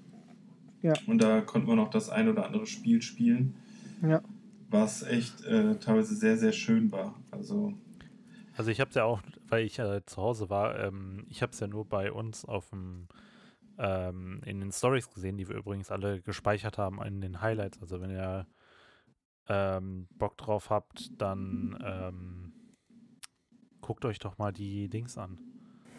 Ja. 0.82 0.94
Und 1.06 1.22
da 1.22 1.42
konnten 1.42 1.68
wir 1.68 1.76
noch 1.76 1.92
das 1.92 2.10
ein 2.10 2.28
oder 2.28 2.48
andere 2.48 2.66
Spiel 2.66 3.04
spielen. 3.04 3.54
Ja. 4.02 4.24
Was 4.72 5.04
echt 5.04 5.46
äh, 5.46 5.76
teilweise 5.76 6.16
sehr, 6.16 6.38
sehr 6.38 6.52
schön 6.52 6.92
war. 6.92 7.14
Also. 7.30 7.74
Also 8.58 8.72
ich 8.72 8.80
habe 8.80 8.90
es 8.90 8.96
ja 8.96 9.04
auch, 9.04 9.22
weil 9.48 9.64
ich 9.64 9.78
äh, 9.78 10.04
zu 10.08 10.20
Hause 10.20 10.50
war, 10.50 10.80
ähm, 10.80 11.28
ich 11.30 11.44
habe 11.44 11.52
es 11.52 11.60
ja 11.60 11.68
nur 11.68 11.86
bei 11.86 12.12
uns 12.12 12.44
auf 12.44 12.72
dem 12.72 13.08
ähm, 13.78 14.42
in 14.46 14.60
den 14.60 14.72
Stories 14.72 15.12
gesehen, 15.12 15.38
die 15.38 15.48
wir 15.48 15.58
übrigens 15.58 15.92
alle 15.92 16.22
gespeichert 16.22 16.80
haben 16.80 17.04
in 17.04 17.22
den 17.22 17.42
Highlights. 17.42 17.80
Also 17.82 18.02
wenn 18.02 18.10
ihr 18.10 18.48
ähm, 19.48 20.08
Bock 20.18 20.38
drauf 20.38 20.70
habt, 20.70 21.12
dann 21.22 21.78
ähm, 21.84 22.54
guckt 23.82 24.06
euch 24.06 24.20
doch 24.20 24.38
mal 24.38 24.52
die 24.52 24.90
Dings 24.90 25.18
an. 25.18 25.38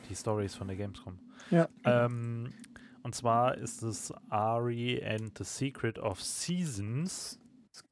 Die 0.08 0.14
Stories 0.14 0.54
von 0.54 0.68
der 0.68 0.76
Gamescom. 0.76 1.18
Ja. 1.50 1.68
Ähm, 1.84 2.52
und 3.02 3.14
zwar 3.14 3.56
ist 3.56 3.82
es 3.82 4.12
Ari 4.30 5.02
and 5.04 5.36
the 5.38 5.44
Secret 5.44 5.98
of 5.98 6.22
Seasons. 6.22 7.38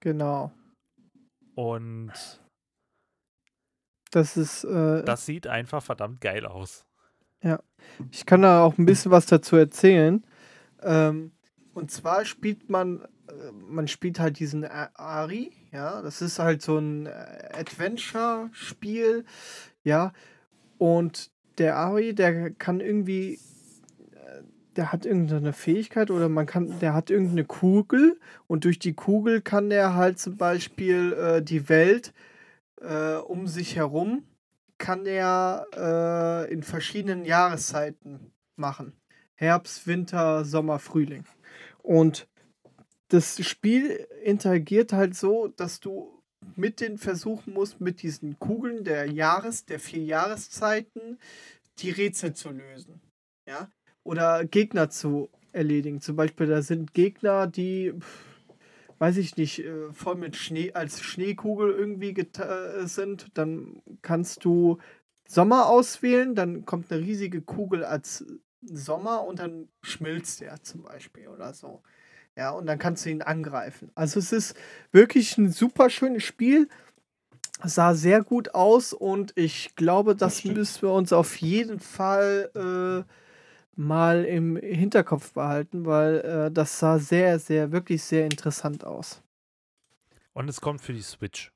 Genau. 0.01 0.53
Und 1.55 2.13
das 4.11 4.37
ist. 4.37 4.65
Äh, 4.65 5.05
das 5.05 5.27
sieht 5.27 5.47
einfach 5.47 5.83
verdammt 5.83 6.21
geil 6.21 6.47
aus. 6.47 6.85
Ja, 7.43 7.61
ich 8.11 8.25
kann 8.25 8.43
da 8.43 8.63
auch 8.63 8.79
ein 8.79 8.87
bisschen 8.87 9.11
was 9.11 9.27
dazu 9.27 9.57
erzählen. 9.57 10.25
Ähm, 10.83 11.33
und 11.75 11.91
zwar 11.91 12.25
spielt 12.25 12.71
man, 12.71 13.03
äh, 13.29 13.53
man 13.69 13.89
spielt 13.89 14.21
halt 14.21 14.39
diesen 14.39 14.65
Ari, 14.65 15.53
ja, 15.73 16.03
das 16.03 16.23
ist 16.23 16.39
halt 16.39 16.63
so 16.63 16.79
ein 16.79 17.07
äh, 17.07 17.49
Adventure-Spiel, 17.53 19.25
ja, 19.85 20.13
und 20.79 21.31
der 21.59 21.77
Ari, 21.77 22.15
der 22.15 22.51
kann 22.51 22.81
irgendwie, 22.81 23.35
äh, 24.15 24.43
der 24.77 24.93
hat 24.93 25.07
irgendeine 25.07 25.53
Fähigkeit 25.53 26.11
oder 26.11 26.29
man 26.29 26.47
kann, 26.47 26.79
der 26.81 26.95
hat 26.95 27.11
irgendeine 27.11 27.45
Kugel 27.45 28.19
und 28.47 28.65
durch 28.65 28.79
die 28.79 28.95
Kugel 28.95 29.41
kann 29.41 29.71
der 29.71 29.95
halt 29.95 30.19
zum 30.19 30.37
Beispiel 30.37 31.13
äh, 31.13 31.43
die 31.43 31.69
Welt 31.69 32.13
äh, 32.81 33.15
um 33.15 33.47
sich 33.47 33.77
herum 33.77 34.25
kann 34.79 35.07
er 35.07 35.67
äh, 35.77 36.53
in 36.53 36.65
verschiedenen 36.65 37.25
Jahreszeiten 37.25 38.33
machen. 38.57 38.95
Herbst, 39.37 39.87
Winter, 39.87 40.45
Sommer, 40.45 40.81
Frühling. 40.81 41.25
Und 41.83 42.29
das 43.09 43.45
Spiel 43.47 44.07
interagiert 44.25 44.93
halt 44.93 45.15
so, 45.15 45.49
dass 45.49 45.81
du 45.81 46.23
mit 46.57 46.81
den 46.81 46.99
versuchen 46.99 47.53
musst, 47.53 47.81
mit 47.81 48.03
diesen 48.03 48.39
Kugeln 48.39 48.85
der 48.85 49.11
Jahres, 49.11 49.65
der 49.65 49.79
vier 49.79 50.03
Jahreszeiten, 50.03 51.19
die 51.79 51.91
Rätsel 51.91 52.35
zu 52.35 52.51
lösen. 52.51 53.01
Ja? 53.47 53.71
Oder 54.05 54.45
Gegner 54.45 54.91
zu 54.91 55.29
erledigen. 55.53 56.01
Zum 56.01 56.17
Beispiel, 56.17 56.47
da 56.47 56.63
sind 56.63 56.95
Gegner, 56.95 57.47
die, 57.47 57.95
weiß 58.99 59.19
ich 59.19 59.37
nicht, 59.37 59.61
äh, 59.61 59.93
voll 59.93 60.17
mit 60.17 60.37
Schnee, 60.37 60.73
als 60.73 61.01
Schneekugel 61.01 61.71
irgendwie 61.71 62.11
äh, 62.11 62.87
sind. 62.87 63.27
Dann 63.35 63.83
kannst 64.03 64.45
du 64.45 64.79
Sommer 65.29 65.67
auswählen, 65.67 66.35
dann 66.35 66.65
kommt 66.65 66.91
eine 66.91 67.03
riesige 67.03 67.41
Kugel 67.43 67.85
als 67.85 68.25
Sommer 68.63 69.25
und 69.25 69.39
dann 69.39 69.69
schmilzt 69.83 70.43
er 70.43 70.63
zum 70.63 70.83
Beispiel 70.83 71.29
oder 71.29 71.53
so. 71.55 71.83
Ja, 72.37 72.51
und 72.51 72.67
dann 72.67 72.79
kannst 72.79 73.05
du 73.05 73.11
ihn 73.11 73.23
angreifen. 73.23 73.91
Also 73.95 74.19
es 74.19 74.33
ist 74.33 74.57
wirklich 74.91 75.37
ein 75.37 75.51
super 75.51 75.91
schönes 75.91 76.25
Spiel. 76.25 76.69
Sah 77.65 77.95
sehr 77.95 78.23
gut 78.23 78.55
aus 78.55 78.93
und 78.93 79.33
ich 79.37 79.77
glaube, 79.77 80.17
das, 80.17 80.43
das 80.43 80.45
müssen 80.45 80.83
wir 80.83 80.93
uns 80.93 81.13
auf 81.13 81.37
jeden 81.37 81.79
Fall 81.79 82.51
äh, 83.07 83.13
mal 83.81 84.25
im 84.25 84.57
Hinterkopf 84.57 85.33
behalten, 85.33 85.85
weil 85.85 86.21
äh, 86.21 86.51
das 86.51 86.79
sah 86.79 86.99
sehr, 86.99 87.39
sehr, 87.39 87.71
wirklich 87.71 88.03
sehr 88.03 88.25
interessant 88.25 88.85
aus. 88.85 89.23
Und 90.33 90.49
es 90.49 90.61
kommt 90.61 90.81
für 90.81 90.93
die 90.93 91.03
Switch. 91.03 91.53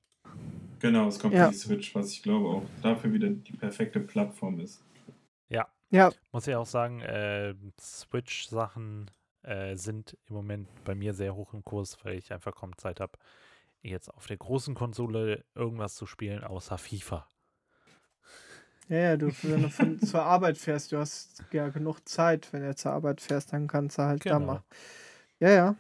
Genau, 0.78 1.09
es 1.09 1.18
kommt 1.18 1.34
ja. 1.34 1.46
für 1.46 1.52
die 1.52 1.59
Switch, 1.59 1.94
was 1.94 2.12
ich 2.12 2.22
glaube 2.22 2.48
auch 2.48 2.62
dafür 2.82 3.12
wieder 3.12 3.30
die 3.30 3.52
perfekte 3.52 3.98
Plattform 4.00 4.61
ist. 4.61 4.82
Ja. 5.91 6.09
Ja. 6.09 6.12
Muss 6.32 6.47
ich 6.47 6.55
auch 6.55 6.66
sagen, 6.66 7.01
äh, 7.01 7.55
Switch-Sachen 7.80 9.11
äh, 9.43 9.76
sind 9.76 10.16
im 10.28 10.34
Moment 10.34 10.68
bei 10.84 10.95
mir 10.95 11.14
sehr 11.14 11.34
hoch 11.34 11.55
im 11.55 11.64
Kurs, 11.64 11.97
weil 12.05 12.18
ich 12.18 12.32
einfach 12.32 12.55
kaum 12.55 12.76
Zeit 12.76 13.01
habe, 13.01 13.18
jetzt 13.82 14.12
auf 14.12 14.26
der 14.26 14.37
großen 14.37 14.74
Konsole 14.74 15.45
irgendwas 15.55 15.95
zu 15.95 16.07
spielen, 16.07 16.45
außer 16.45 16.78
FIFA. 16.78 17.28
Ja, 18.89 18.97
ja, 18.97 19.16
du, 19.16 19.32
wenn 19.43 19.62
du 19.62 19.70
von, 19.70 20.01
zur 20.01 20.22
Arbeit 20.22 20.59
fährst, 20.59 20.93
du 20.93 20.99
hast 20.99 21.43
ja 21.53 21.68
genug 21.68 22.09
Zeit, 22.09 22.53
wenn 22.53 22.62
du 22.62 22.74
zur 22.74 22.93
Arbeit 22.93 23.20
fährst, 23.20 23.53
dann 23.53 23.66
kannst 23.66 23.99
du 23.99 24.03
halt 24.03 24.22
genau. 24.22 24.39
da 24.39 24.45
mal. 24.45 24.62
Ja, 25.41 25.51
ja. 25.51 25.76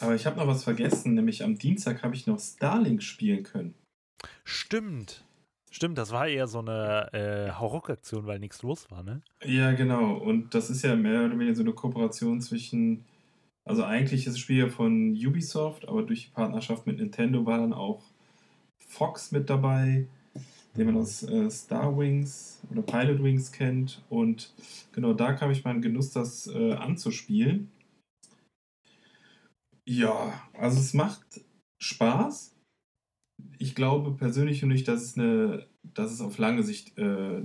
Aber 0.00 0.14
ich 0.14 0.26
habe 0.26 0.36
noch 0.36 0.46
was 0.46 0.64
vergessen, 0.64 1.14
nämlich 1.14 1.42
am 1.42 1.56
Dienstag 1.56 2.02
habe 2.02 2.14
ich 2.14 2.26
noch 2.26 2.40
Starlink 2.40 3.02
spielen 3.02 3.42
können. 3.42 3.74
Stimmt. 4.44 5.24
Stimmt, 5.74 5.98
das 5.98 6.12
war 6.12 6.28
eher 6.28 6.46
so 6.46 6.60
eine 6.60 7.12
äh, 7.12 7.50
Hauruck-Aktion, 7.50 8.26
weil 8.26 8.38
nichts 8.38 8.62
los 8.62 8.88
war, 8.92 9.02
ne? 9.02 9.22
Ja, 9.42 9.72
genau. 9.72 10.14
Und 10.14 10.54
das 10.54 10.70
ist 10.70 10.84
ja 10.84 10.94
mehr 10.94 11.24
oder 11.24 11.32
weniger 11.32 11.56
so 11.56 11.64
eine 11.64 11.72
Kooperation 11.72 12.40
zwischen. 12.40 13.04
Also 13.64 13.82
eigentlich 13.82 14.24
ist 14.24 14.34
das 14.34 14.38
Spiel 14.38 14.58
ja 14.58 14.68
von 14.68 15.10
Ubisoft, 15.14 15.88
aber 15.88 16.04
durch 16.04 16.26
die 16.26 16.30
Partnerschaft 16.30 16.86
mit 16.86 16.98
Nintendo 16.98 17.44
war 17.44 17.58
dann 17.58 17.72
auch 17.72 18.04
Fox 18.86 19.32
mit 19.32 19.50
dabei, 19.50 20.06
den 20.76 20.86
man 20.86 20.96
aus 20.96 21.24
äh, 21.24 21.50
Star 21.50 21.98
Wings 21.98 22.60
oder 22.70 22.82
Pilot 22.82 23.20
Wings 23.20 23.50
kennt. 23.50 24.00
Und 24.08 24.54
genau 24.92 25.12
da 25.12 25.32
kam 25.32 25.50
ich 25.50 25.64
mal 25.64 25.74
in 25.74 25.82
Genuss, 25.82 26.12
das 26.12 26.46
äh, 26.46 26.74
anzuspielen. 26.74 27.72
Ja, 29.84 30.40
also 30.52 30.78
es 30.78 30.94
macht 30.94 31.44
Spaß 31.82 32.53
ich 33.58 33.74
glaube 33.74 34.12
persönlich 34.12 34.62
nicht, 34.62 34.88
dass 34.88 35.02
es, 35.02 35.18
eine, 35.18 35.66
dass 35.82 36.12
es 36.12 36.20
auf 36.20 36.38
lange 36.38 36.62
Sicht 36.62 36.96
äh, 36.98 37.42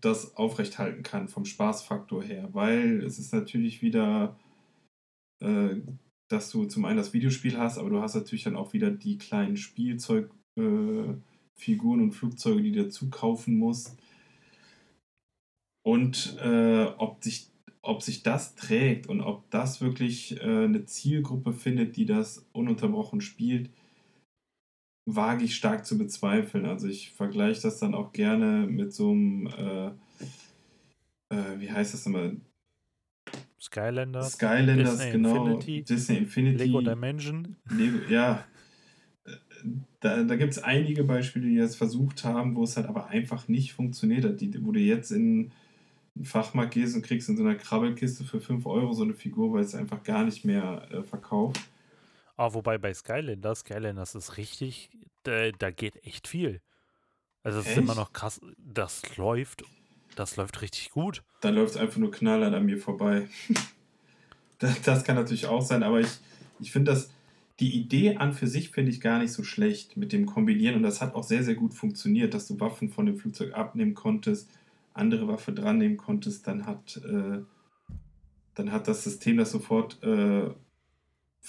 das 0.00 0.36
aufrechthalten 0.36 1.02
kann 1.02 1.28
vom 1.28 1.44
Spaßfaktor 1.44 2.22
her, 2.22 2.48
weil 2.52 3.02
es 3.02 3.18
ist 3.18 3.32
natürlich 3.32 3.82
wieder, 3.82 4.38
äh, 5.40 5.76
dass 6.28 6.50
du 6.50 6.66
zum 6.66 6.84
einen 6.84 6.98
das 6.98 7.12
Videospiel 7.12 7.58
hast, 7.58 7.78
aber 7.78 7.90
du 7.90 8.00
hast 8.00 8.14
natürlich 8.14 8.44
dann 8.44 8.56
auch 8.56 8.72
wieder 8.72 8.90
die 8.90 9.18
kleinen 9.18 9.56
Spielzeugfiguren 9.56 10.30
äh, 10.56 12.02
und 12.02 12.12
Flugzeuge, 12.12 12.62
die 12.62 12.72
du 12.72 12.84
dazu 12.84 13.10
kaufen 13.10 13.58
musst. 13.58 13.96
Und 15.84 16.36
äh, 16.42 16.84
ob, 16.98 17.24
sich, 17.24 17.48
ob 17.80 18.02
sich 18.02 18.22
das 18.22 18.54
trägt 18.54 19.06
und 19.06 19.22
ob 19.22 19.50
das 19.50 19.80
wirklich 19.80 20.36
äh, 20.42 20.64
eine 20.64 20.84
Zielgruppe 20.84 21.54
findet, 21.54 21.96
die 21.96 22.04
das 22.04 22.46
ununterbrochen 22.52 23.22
spielt, 23.22 23.70
wage 25.14 25.44
ich 25.44 25.56
stark 25.56 25.86
zu 25.86 25.96
bezweifeln. 25.96 26.66
Also 26.66 26.86
ich 26.86 27.12
vergleiche 27.12 27.62
das 27.62 27.78
dann 27.78 27.94
auch 27.94 28.12
gerne 28.12 28.66
mit 28.66 28.92
so 28.92 29.10
einem, 29.10 29.46
äh, 29.46 29.86
äh, 31.34 31.60
wie 31.60 31.72
heißt 31.72 31.94
das 31.94 32.04
nochmal? 32.04 32.36
Skylanders. 33.60 34.32
Skylanders, 34.32 34.96
Disney 34.98 35.12
genau. 35.12 35.46
Infinity, 35.46 35.82
Disney 35.82 36.16
Infinity. 36.18 36.64
Lego 36.64 36.80
Dimension. 36.80 37.56
Lego, 37.70 37.98
ja. 38.08 38.44
Da, 40.00 40.22
da 40.22 40.36
gibt 40.36 40.52
es 40.52 40.62
einige 40.62 41.02
Beispiele, 41.04 41.48
die 41.48 41.56
das 41.56 41.74
versucht 41.74 42.22
haben, 42.24 42.54
wo 42.54 42.62
es 42.62 42.76
halt 42.76 42.86
aber 42.86 43.08
einfach 43.08 43.48
nicht 43.48 43.72
funktioniert 43.72 44.24
hat. 44.24 44.40
Die, 44.40 44.64
wo 44.64 44.72
du 44.72 44.78
jetzt 44.78 45.10
in 45.10 45.50
einen 46.14 46.24
Fachmarkt 46.24 46.74
gehst 46.74 46.94
und 46.94 47.02
kriegst 47.02 47.28
in 47.28 47.36
so 47.36 47.42
einer 47.42 47.56
Krabbelkiste 47.56 48.24
für 48.24 48.40
5 48.40 48.66
Euro 48.66 48.92
so 48.92 49.02
eine 49.02 49.14
Figur, 49.14 49.52
weil 49.52 49.64
es 49.64 49.74
einfach 49.74 50.02
gar 50.02 50.24
nicht 50.24 50.44
mehr 50.44 50.86
äh, 50.90 51.02
verkauft. 51.02 51.60
Ah, 52.38 52.54
wobei 52.54 52.78
bei 52.78 52.94
Skylanders, 52.94 53.60
Skylanders 53.60 54.14
ist 54.14 54.36
richtig, 54.36 54.90
da, 55.24 55.50
da 55.50 55.72
geht 55.72 56.06
echt 56.06 56.28
viel. 56.28 56.60
Also 57.42 57.58
es 57.58 57.66
ist 57.66 57.76
immer 57.76 57.96
noch 57.96 58.12
krass, 58.12 58.40
das 58.56 59.16
läuft, 59.16 59.64
das 60.14 60.36
läuft 60.36 60.62
richtig 60.62 60.92
gut. 60.92 61.24
Dann 61.40 61.56
läuft 61.56 61.74
es 61.74 61.76
einfach 61.76 61.96
nur 61.96 62.12
knallhart 62.12 62.54
an 62.54 62.64
mir 62.64 62.78
vorbei. 62.78 63.28
das, 64.60 64.80
das, 64.82 65.02
kann 65.02 65.16
natürlich 65.16 65.46
auch 65.46 65.62
sein, 65.62 65.82
aber 65.82 65.98
ich, 65.98 66.20
ich 66.60 66.70
finde 66.70 66.92
das, 66.92 67.10
die 67.58 67.76
Idee 67.76 68.18
an 68.18 68.32
für 68.32 68.46
sich 68.46 68.70
finde 68.70 68.92
ich 68.92 69.00
gar 69.00 69.18
nicht 69.18 69.32
so 69.32 69.42
schlecht 69.42 69.96
mit 69.96 70.12
dem 70.12 70.24
Kombinieren 70.24 70.76
und 70.76 70.84
das 70.84 71.00
hat 71.00 71.16
auch 71.16 71.24
sehr, 71.24 71.42
sehr 71.42 71.56
gut 71.56 71.74
funktioniert, 71.74 72.34
dass 72.34 72.46
du 72.46 72.60
Waffen 72.60 72.88
von 72.88 73.06
dem 73.06 73.18
Flugzeug 73.18 73.54
abnehmen 73.54 73.94
konntest, 73.94 74.48
andere 74.94 75.26
Waffe 75.26 75.52
dran 75.52 75.78
nehmen 75.78 75.96
konntest, 75.96 76.46
dann 76.46 76.66
hat 76.66 76.98
äh, 76.98 77.40
dann 78.54 78.70
hat 78.72 78.86
das 78.86 79.02
System 79.02 79.38
das 79.38 79.50
sofort 79.50 80.00
äh, 80.04 80.50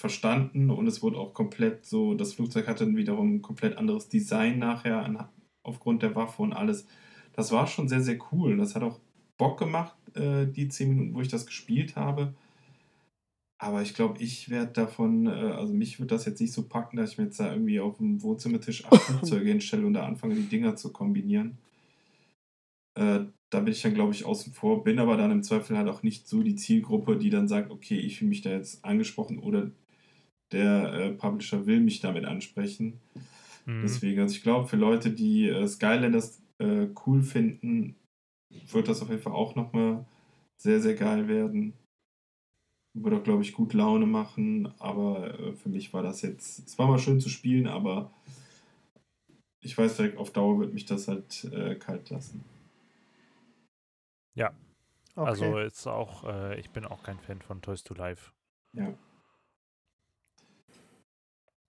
verstanden 0.00 0.70
und 0.70 0.86
es 0.86 1.02
wurde 1.02 1.18
auch 1.18 1.34
komplett 1.34 1.84
so, 1.84 2.14
das 2.14 2.34
Flugzeug 2.34 2.66
hatte 2.66 2.84
dann 2.84 2.96
wiederum 2.96 3.36
ein 3.36 3.42
komplett 3.42 3.76
anderes 3.76 4.08
Design 4.08 4.58
nachher 4.58 5.04
an, 5.04 5.28
aufgrund 5.62 6.02
der 6.02 6.14
Waffe 6.16 6.42
und 6.42 6.52
alles. 6.52 6.86
Das 7.34 7.52
war 7.52 7.66
schon 7.66 7.88
sehr, 7.88 8.02
sehr 8.02 8.18
cool. 8.32 8.56
Das 8.56 8.74
hat 8.74 8.82
auch 8.82 8.98
Bock 9.36 9.58
gemacht, 9.58 9.94
äh, 10.14 10.46
die 10.46 10.68
zehn 10.68 10.88
Minuten, 10.88 11.14
wo 11.14 11.20
ich 11.20 11.28
das 11.28 11.46
gespielt 11.46 11.96
habe. 11.96 12.34
Aber 13.58 13.82
ich 13.82 13.92
glaube, 13.94 14.22
ich 14.22 14.48
werde 14.48 14.72
davon, 14.72 15.26
äh, 15.26 15.30
also 15.30 15.74
mich 15.74 16.00
wird 16.00 16.10
das 16.10 16.24
jetzt 16.24 16.40
nicht 16.40 16.52
so 16.52 16.66
packen, 16.66 16.96
dass 16.96 17.12
ich 17.12 17.18
mir 17.18 17.24
jetzt 17.24 17.38
da 17.38 17.52
irgendwie 17.52 17.78
auf 17.78 17.98
dem 17.98 18.22
Wohnzimmertisch 18.22 18.86
acht 18.86 19.02
Flugzeuge 19.02 19.50
hinstelle 19.50 19.86
und 19.86 19.92
da 19.92 20.06
anfange, 20.06 20.34
die 20.34 20.48
Dinger 20.48 20.76
zu 20.76 20.92
kombinieren. 20.92 21.58
Äh, 22.94 23.26
da 23.50 23.60
bin 23.60 23.72
ich 23.72 23.82
dann, 23.82 23.94
glaube 23.94 24.14
ich, 24.14 24.24
außen 24.24 24.54
vor, 24.54 24.82
bin 24.82 24.98
aber 24.98 25.16
dann 25.18 25.30
im 25.30 25.42
Zweifel 25.42 25.76
halt 25.76 25.88
auch 25.88 26.02
nicht 26.02 26.26
so 26.26 26.42
die 26.42 26.56
Zielgruppe, 26.56 27.18
die 27.18 27.30
dann 27.30 27.48
sagt, 27.48 27.70
okay, 27.70 27.98
ich 27.98 28.18
fühle 28.18 28.30
mich 28.30 28.42
da 28.42 28.50
jetzt 28.50 28.84
angesprochen 28.84 29.38
oder 29.38 29.70
der 30.52 30.92
äh, 30.92 31.10
Publisher 31.12 31.66
will 31.66 31.80
mich 31.80 32.00
damit 32.00 32.24
ansprechen. 32.24 33.00
Mhm. 33.66 33.82
Deswegen, 33.82 34.20
also 34.20 34.34
ich 34.34 34.42
glaube, 34.42 34.66
für 34.66 34.76
Leute, 34.76 35.10
die 35.10 35.48
äh, 35.48 35.66
Skylanders 35.66 36.42
äh, 36.58 36.88
cool 37.06 37.22
finden, 37.22 37.96
wird 38.72 38.88
das 38.88 39.02
auf 39.02 39.08
jeden 39.08 39.22
Fall 39.22 39.32
auch 39.32 39.54
nochmal 39.54 40.04
sehr, 40.56 40.80
sehr 40.80 40.94
geil 40.94 41.28
werden. 41.28 41.74
Würde 42.94 43.18
auch, 43.18 43.22
glaube 43.22 43.42
ich, 43.42 43.52
gut 43.52 43.72
Laune 43.72 44.06
machen, 44.06 44.72
aber 44.78 45.38
äh, 45.38 45.52
für 45.54 45.68
mich 45.68 45.92
war 45.92 46.02
das 46.02 46.22
jetzt, 46.22 46.66
es 46.66 46.78
war 46.78 46.88
mal 46.88 46.98
schön 46.98 47.20
zu 47.20 47.28
spielen, 47.28 47.68
aber 47.68 48.10
ich 49.62 49.76
weiß 49.76 49.96
direkt, 49.96 50.16
auf 50.16 50.32
Dauer 50.32 50.58
wird 50.58 50.74
mich 50.74 50.86
das 50.86 51.06
halt 51.06 51.44
äh, 51.52 51.76
kalt 51.76 52.10
lassen. 52.10 52.44
Ja. 54.34 54.52
Okay. 55.14 55.28
Also 55.28 55.58
ist 55.58 55.86
auch, 55.86 56.24
äh, 56.24 56.58
ich 56.58 56.70
bin 56.70 56.84
auch 56.84 57.02
kein 57.02 57.18
Fan 57.18 57.42
von 57.42 57.60
Toys 57.62 57.84
to 57.84 57.94
Life. 57.94 58.32
Ja. 58.72 58.94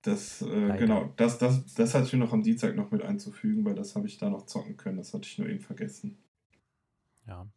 Das, 0.01 0.41
äh, 0.41 0.77
genau, 0.77 1.13
das, 1.17 1.37
das, 1.37 1.73
das 1.75 1.93
hatte 1.93 2.07
ich 2.07 2.13
noch 2.13 2.33
am 2.33 2.41
Dienstag 2.41 2.75
noch 2.75 2.89
mit 2.89 3.03
einzufügen, 3.03 3.63
weil 3.65 3.75
das 3.75 3.95
habe 3.95 4.07
ich 4.07 4.17
da 4.17 4.29
noch 4.29 4.47
zocken 4.47 4.75
können. 4.75 4.97
Das 4.97 5.13
hatte 5.13 5.27
ich 5.27 5.37
nur 5.37 5.47
eben 5.47 5.59
vergessen. 5.59 6.17
Ja, 7.27 7.47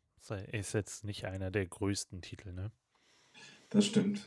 ist 0.52 0.74
jetzt 0.74 1.04
nicht 1.04 1.24
einer 1.24 1.50
der 1.50 1.66
größten 1.66 2.20
Titel, 2.20 2.52
ne? 2.52 2.70
Das 3.70 3.86
stimmt. 3.86 4.20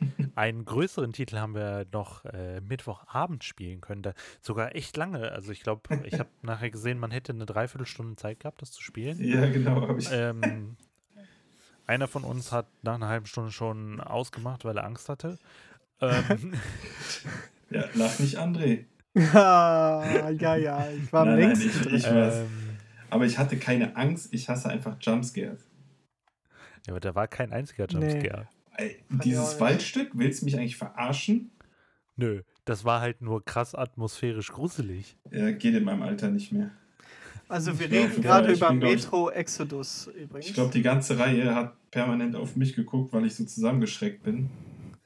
Einen 0.34 0.64
größeren 0.64 1.12
Titel 1.12 1.36
haben 1.36 1.54
wir 1.54 1.86
noch 1.92 2.24
äh, 2.24 2.60
Mittwochabend 2.60 3.44
spielen 3.44 3.80
können. 3.80 4.02
Da 4.02 4.14
sogar 4.40 4.74
echt 4.74 4.96
lange. 4.96 5.32
Also 5.32 5.52
ich 5.52 5.62
glaube, 5.62 5.82
ich 6.04 6.18
habe 6.18 6.30
nachher 6.42 6.70
gesehen, 6.70 6.98
man 6.98 7.10
hätte 7.10 7.32
eine 7.32 7.46
Dreiviertelstunde 7.46 8.16
Zeit 8.16 8.40
gehabt, 8.40 8.62
das 8.62 8.72
zu 8.72 8.82
spielen. 8.82 9.22
Ja, 9.22 9.48
genau, 9.48 9.82
habe 9.82 9.98
ich. 9.98 10.08
Ähm, 10.10 10.76
einer 11.86 12.08
von 12.08 12.24
uns 12.24 12.50
hat 12.50 12.66
nach 12.82 12.94
einer 12.94 13.08
halben 13.08 13.26
Stunde 13.26 13.52
schon 13.52 14.00
ausgemacht, 14.00 14.64
weil 14.64 14.78
er 14.78 14.84
Angst 14.84 15.08
hatte. 15.08 15.38
Ähm, 16.00 16.54
ja, 17.74 17.84
lach 17.94 18.18
nicht, 18.18 18.38
André. 18.38 18.84
ja, 19.14 20.30
ja, 20.30 20.56
ja, 20.56 20.88
ich 20.90 21.12
war 21.12 21.26
am 21.26 21.36
längsten. 21.36 21.70
Nein, 21.84 21.94
ich, 21.94 22.04
ich 22.04 22.06
ähm, 22.10 22.46
aber 23.10 23.26
ich 23.26 23.38
hatte 23.38 23.56
keine 23.56 23.96
Angst, 23.96 24.32
ich 24.32 24.48
hasse 24.48 24.68
einfach 24.68 24.96
Jumpscares. 25.00 25.70
Ja, 26.86 26.92
aber 26.92 27.00
da 27.00 27.14
war 27.14 27.28
kein 27.28 27.52
einziger 27.52 27.86
Jumpscare. 27.86 28.48
Ey, 28.76 29.04
dieses 29.08 29.60
Waldstück, 29.60 30.10
willst 30.14 30.40
du 30.40 30.46
mich 30.46 30.56
eigentlich 30.56 30.76
verarschen? 30.76 31.52
Nö, 32.16 32.42
das 32.64 32.84
war 32.84 33.00
halt 33.00 33.20
nur 33.20 33.44
krass 33.44 33.74
atmosphärisch 33.74 34.52
gruselig. 34.52 35.16
Ja, 35.30 35.50
geht 35.52 35.74
in 35.74 35.84
meinem 35.84 36.02
Alter 36.02 36.30
nicht 36.30 36.52
mehr. 36.52 36.70
Also 37.48 37.78
wir 37.78 37.86
ich 37.86 37.92
reden 37.92 38.22
gerade 38.22 38.52
über 38.52 38.72
Metro 38.72 39.30
ich, 39.30 39.36
Exodus 39.36 40.08
übrigens. 40.08 40.48
Ich 40.48 40.54
glaube, 40.54 40.72
die 40.72 40.82
ganze 40.82 41.18
Reihe 41.18 41.54
hat 41.54 41.74
permanent 41.90 42.36
auf 42.36 42.56
mich 42.56 42.74
geguckt, 42.74 43.12
weil 43.12 43.26
ich 43.26 43.36
so 43.36 43.44
zusammengeschreckt 43.44 44.22
bin. 44.22 44.50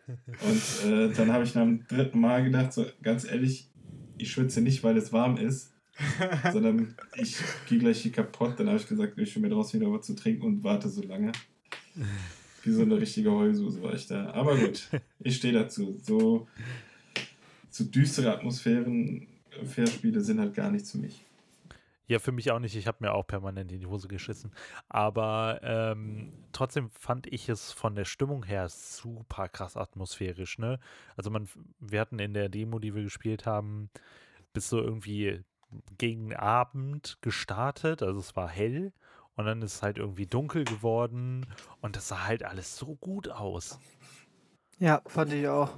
Und 0.09 0.91
äh, 0.91 1.13
dann 1.13 1.33
habe 1.33 1.45
ich 1.45 1.55
nach 1.55 1.65
dem 1.65 1.87
dritten 1.87 2.21
Mal 2.21 2.45
gedacht, 2.45 2.73
so 2.73 2.87
ganz 3.03 3.25
ehrlich, 3.25 3.69
ich 4.17 4.33
schwitze 4.33 4.61
nicht, 4.61 4.83
weil 4.83 4.97
es 4.97 5.13
warm 5.13 5.37
ist, 5.37 5.73
sondern 6.53 6.95
ich 7.17 7.37
gehe 7.69 7.79
gleich 7.79 8.01
hier 8.01 8.13
kaputt. 8.13 8.55
Dann 8.59 8.69
habe 8.69 8.79
ich 8.79 8.87
gesagt, 8.87 9.19
ich 9.19 9.35
will 9.35 9.43
mir 9.43 9.51
draußen 9.51 9.79
wieder 9.79 9.93
was 9.93 10.07
zu 10.07 10.15
trinken 10.15 10.43
und 10.43 10.65
warte 10.65 10.89
so 10.89 11.03
lange. 11.03 11.33
Wie 12.63 12.73
so 12.73 12.83
eine 12.83 13.01
richtige 13.01 13.31
Heulsuse 13.31 13.83
war 13.83 13.95
ich 13.95 14.07
da. 14.07 14.31
Aber 14.31 14.57
gut, 14.57 14.89
ich 15.21 15.37
stehe 15.37 15.53
dazu. 15.53 15.99
So, 16.03 16.49
so 17.71 17.85
düstere 17.85 18.33
Atmosphären, 18.33 19.27
Fairspiele 19.65 20.21
sind 20.21 20.41
halt 20.41 20.55
gar 20.55 20.71
nichts 20.71 20.93
für 20.93 20.99
mich. 20.99 21.25
Ja, 22.09 22.19
für 22.19 22.33
mich 22.33 22.51
auch 22.51 22.59
nicht. 22.59 22.75
Ich 22.75 22.87
habe 22.87 22.99
mir 23.01 23.13
auch 23.13 23.27
permanent 23.27 23.71
in 23.71 23.81
die 23.81 23.87
Hose 23.87 24.09
geschissen. 24.09 24.51
Aber 24.89 25.61
ähm, 25.63 26.33
trotzdem 26.53 26.91
fand 26.91 27.27
ich 27.27 27.51
es 27.51 27.71
von 27.71 27.95
der 27.95 28.07
Stimmung 28.07 28.45
her 28.45 28.69
super 28.71 29.49
krass 29.49 29.77
atmosphärisch. 29.77 30.59
Ne? 30.59 30.81
Also 31.17 31.31
man, 31.31 31.49
wir 31.81 32.01
hatten 32.01 32.19
in 32.19 32.33
der 32.33 32.49
Demo, 32.49 32.79
die 32.79 32.95
wir 32.95 33.03
gespielt 33.03 33.45
haben, 33.45 33.91
bis 34.55 34.71
so 34.71 34.81
irgendwie 34.81 35.45
gegen 35.99 36.35
Abend 36.35 37.19
gestartet. 37.21 38.03
Also 38.03 38.21
es 38.21 38.35
war 38.35 38.49
hell 38.49 38.93
und 39.37 39.45
dann 39.45 39.61
ist 39.61 39.77
es 39.77 39.83
halt 39.83 39.99
irgendwie 39.99 40.27
dunkel 40.27 40.65
geworden 40.65 41.47
und 41.83 41.95
das 41.95 42.09
sah 42.09 42.25
halt 42.25 42.43
alles 42.43 42.77
so 42.77 42.97
gut 42.97 43.29
aus. 43.29 43.79
Ja, 44.79 45.03
fand 45.07 45.35
ich 45.35 45.47
auch. 45.47 45.71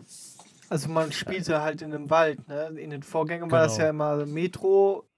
Also 0.68 0.88
man 0.88 1.10
spielte 1.10 1.60
halt 1.60 1.82
in 1.82 1.92
einem 1.92 2.08
Wald, 2.10 2.46
ne? 2.46 2.68
In 2.78 2.90
den 2.90 3.02
Vorgängen 3.02 3.48
genau. 3.48 3.52
war 3.52 3.64
das 3.64 3.76
ja 3.78 3.90
genau. 3.90 4.14
immer 4.14 4.26
Metro, 4.26 5.09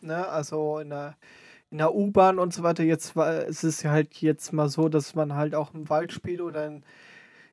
ne? 0.00 0.26
Also 0.28 0.78
in 0.78 0.90
der, 0.90 1.16
in 1.70 1.78
der 1.78 1.94
U-Bahn 1.94 2.38
und 2.38 2.52
so 2.52 2.62
weiter. 2.62 2.84
Jetzt 2.84 3.16
war 3.16 3.46
es 3.46 3.64
ist 3.64 3.84
halt 3.84 4.14
jetzt 4.20 4.52
mal 4.52 4.68
so, 4.68 4.88
dass 4.88 5.14
man 5.14 5.34
halt 5.34 5.54
auch 5.54 5.74
im 5.74 5.88
Wald 5.88 6.12
spielt 6.12 6.40
oder 6.40 6.66
in, 6.66 6.84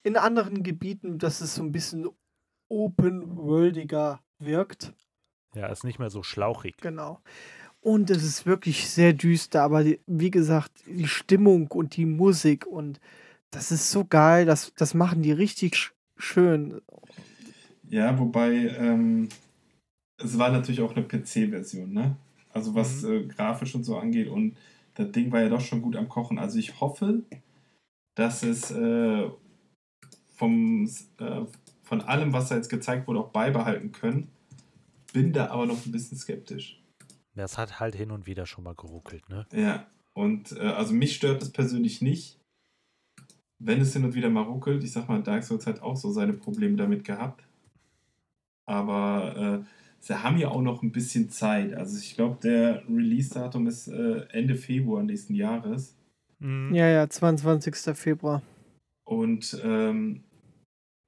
in 0.04 0.18
anderen 0.18 0.64
Gebieten, 0.64 1.18
dass 1.18 1.42
es 1.42 1.56
so 1.56 1.64
ein 1.64 1.72
bisschen 1.72 2.08
open-worldiger 2.70 4.20
wirkt. 4.40 4.94
Ja, 5.56 5.68
ist 5.68 5.84
nicht 5.84 6.00
mehr 6.00 6.10
so 6.10 6.24
schlauchig. 6.24 6.78
Genau. 6.82 7.20
Und 7.82 8.10
es 8.10 8.24
ist 8.24 8.46
wirklich 8.46 8.90
sehr 8.90 9.14
düster, 9.14 9.62
aber 9.62 9.84
die, 9.84 10.00
wie 10.08 10.32
gesagt, 10.32 10.72
die 10.88 11.08
Stimmung 11.08 11.68
und 11.68 11.98
die 11.98 12.06
Musik 12.06 12.66
und 12.66 13.00
das 13.52 13.72
ist 13.72 13.92
so 13.92 14.06
geil, 14.06 14.46
das, 14.46 14.74
das 14.76 14.94
machen 14.94 15.22
die 15.22 15.32
richtig 15.32 15.92
schön. 16.18 16.82
Ja, 17.90 18.18
wobei 18.18 18.52
ähm, 18.78 19.30
es 20.18 20.38
war 20.38 20.50
natürlich 20.50 20.82
auch 20.82 20.96
eine 20.96 21.06
PC-Version, 21.06 21.92
ne? 21.92 22.16
Also 22.54 22.76
was 22.76 23.02
mhm. 23.02 23.12
äh, 23.12 23.24
grafisch 23.26 23.76
und 23.76 23.84
so 23.84 23.98
angeht 23.98 24.28
und 24.28 24.56
das 24.96 25.12
Ding 25.12 25.32
war 25.32 25.42
ja 25.42 25.50
doch 25.50 25.62
schon 25.62 25.82
gut 25.82 25.96
am 25.96 26.08
Kochen. 26.08 26.38
Also 26.38 26.60
ich 26.60 26.80
hoffe, 26.80 27.24
dass 28.16 28.44
es 28.44 28.72
äh, 28.72 29.30
vom, 30.36 30.90
äh, 31.18 31.42
von 31.82 32.02
allem, 32.02 32.34
was 32.34 32.50
da 32.50 32.56
jetzt 32.56 32.70
gezeigt 32.70 33.08
wurde, 33.08 33.20
auch 33.20 33.30
beibehalten 33.30 33.92
können. 33.92 34.30
Bin 35.12 35.34
da 35.34 35.50
aber 35.50 35.66
noch 35.66 35.86
ein 35.86 35.92
bisschen 35.92 36.18
skeptisch. 36.18 36.80
Das 37.36 37.58
hat 37.58 37.80
halt 37.80 37.96
hin 37.96 38.12
und 38.12 38.28
wieder 38.28 38.46
schon 38.46 38.64
mal 38.64 38.76
geruckelt, 38.76 39.28
ne? 39.30 39.48
Ja, 39.52 39.88
und 40.14 40.52
äh, 40.54 40.60
also 40.60 40.94
mich 40.94 41.16
stört 41.16 41.42
es 41.42 41.52
persönlich 41.52 42.02
nicht, 42.02 42.40
wenn 43.60 43.82
es 43.82 43.94
hin 43.94 44.06
und 44.06 44.14
wieder 44.14 44.30
mal 44.30 44.44
ruckelt. 44.44 44.84
Ich 44.84 44.92
sag 44.92 45.08
mal, 45.08 45.24
Dark 45.24 45.44
Souls 45.44 45.66
hat 45.66 45.82
auch 45.82 45.96
so 45.96 46.12
seine 46.12 46.34
Probleme 46.34 46.76
damit 46.76 47.04
gehabt. 47.04 47.44
Aber 48.66 49.64
äh, 49.64 49.66
sie 50.04 50.22
haben 50.22 50.38
ja 50.38 50.50
auch 50.50 50.62
noch 50.62 50.84
ein 50.84 50.92
bisschen 50.92 51.30
Zeit. 51.30 51.74
Also 51.74 51.98
ich 51.98 52.16
glaube, 52.16 52.38
der 52.44 52.84
Release-Datum 52.90 53.68
ist 53.68 53.88
äh, 53.88 54.26
Ende 54.32 54.56
Februar 54.56 55.02
nächsten 55.02 55.34
Jahres. 55.34 55.98
Mhm. 56.40 56.74
Ja, 56.76 56.90
ja, 56.90 57.10
22. 57.10 57.96
Februar. 57.96 58.42
Und 59.06 59.60
ähm, 59.64 60.26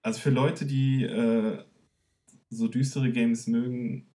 also 0.01 0.19
für 0.19 0.29
Leute, 0.29 0.65
die 0.65 1.03
äh, 1.03 1.63
so 2.49 2.67
düstere 2.67 3.11
Games 3.11 3.47
mögen, 3.47 4.11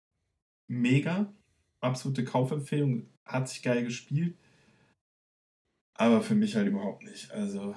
mega 0.67 1.33
absolute 1.81 2.25
Kaufempfehlung, 2.25 3.07
hat 3.25 3.49
sich 3.49 3.63
geil 3.63 3.85
gespielt. 3.85 4.37
Aber 5.95 6.23
für 6.23 6.35
mich 6.35 6.57
halt 6.57 6.69
überhaupt 6.69 7.03
nicht. 7.03 7.31
Also, 7.33 7.75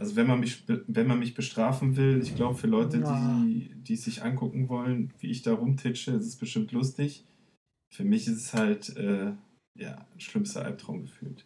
also 0.00 0.16
wenn 0.16 0.26
man 0.26 0.40
mich, 0.40 0.64
wenn 0.66 1.06
man 1.06 1.18
mich 1.18 1.34
bestrafen 1.34 1.94
will, 1.98 2.22
ich 2.22 2.34
glaube, 2.34 2.54
für 2.54 2.66
Leute, 2.66 3.00
ja. 3.00 3.42
die, 3.44 3.70
die 3.74 3.96
sich 3.96 4.22
angucken 4.22 4.70
wollen, 4.70 5.12
wie 5.18 5.30
ich 5.30 5.42
da 5.42 5.52
rumtitsche, 5.52 6.12
ist 6.12 6.24
es 6.24 6.36
bestimmt 6.36 6.72
lustig. 6.72 7.26
Für 7.92 8.04
mich 8.04 8.26
ist 8.26 8.36
es 8.36 8.54
halt, 8.54 8.96
äh, 8.96 9.34
ja, 9.74 10.06
ein 10.14 10.20
schlimmster 10.20 10.64
Albtraum 10.64 11.02
gefühlt. 11.02 11.44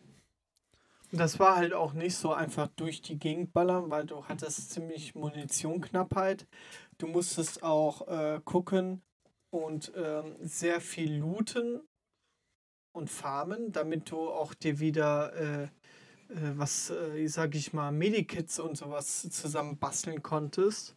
Das 1.10 1.40
war 1.40 1.56
halt 1.56 1.72
auch 1.72 1.94
nicht 1.94 2.14
so 2.14 2.32
einfach 2.32 2.68
durch 2.76 3.02
die 3.02 3.18
Gegend 3.18 3.52
ballern, 3.52 3.90
weil 3.90 4.06
du 4.06 4.24
hattest 4.26 4.70
ziemlich 4.70 5.16
Munitionknappheit. 5.16 6.46
Du 6.98 7.08
musstest 7.08 7.64
auch 7.64 8.06
äh, 8.06 8.40
gucken 8.44 9.02
und 9.50 9.92
ähm, 9.96 10.36
sehr 10.40 10.80
viel 10.80 11.16
looten 11.16 11.80
und 12.92 13.10
farmen, 13.10 13.72
damit 13.72 14.12
du 14.12 14.30
auch 14.30 14.54
dir 14.54 14.78
wieder 14.78 15.34
äh, 15.64 15.68
was, 16.28 16.90
äh, 16.90 17.26
sag 17.26 17.54
ich 17.54 17.72
mal, 17.72 17.92
Medikits 17.92 18.58
und 18.58 18.76
sowas 18.76 19.28
zusammen 19.30 19.78
basteln 19.78 20.22
konntest. 20.22 20.96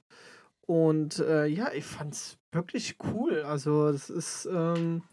Und 0.62 1.20
äh, 1.20 1.46
ja, 1.46 1.72
ich 1.72 1.86
fand's 1.86 2.38
wirklich 2.52 2.98
cool. 3.14 3.42
Also 3.44 3.88
es 3.88 4.10
ist, 4.10 4.48
ähm, 4.52 5.04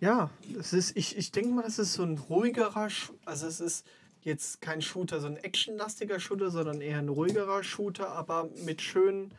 ja, 0.00 0.30
es 0.58 0.72
ist, 0.72 0.96
ich, 0.96 1.16
ich 1.16 1.32
denke 1.32 1.50
mal, 1.50 1.64
es 1.64 1.78
ist 1.78 1.94
so 1.94 2.02
ein 2.02 2.18
ruhigerer, 2.18 2.88
also 3.24 3.46
es 3.46 3.60
ist, 3.60 3.86
jetzt 4.24 4.60
kein 4.60 4.82
Shooter, 4.82 5.20
so 5.20 5.26
ein 5.26 5.36
actionlastiger 5.36 6.18
Shooter, 6.18 6.50
sondern 6.50 6.80
eher 6.80 6.98
ein 6.98 7.08
ruhigerer 7.08 7.62
Shooter, 7.62 8.08
aber 8.10 8.50
mit 8.64 8.82
schönen 8.82 9.32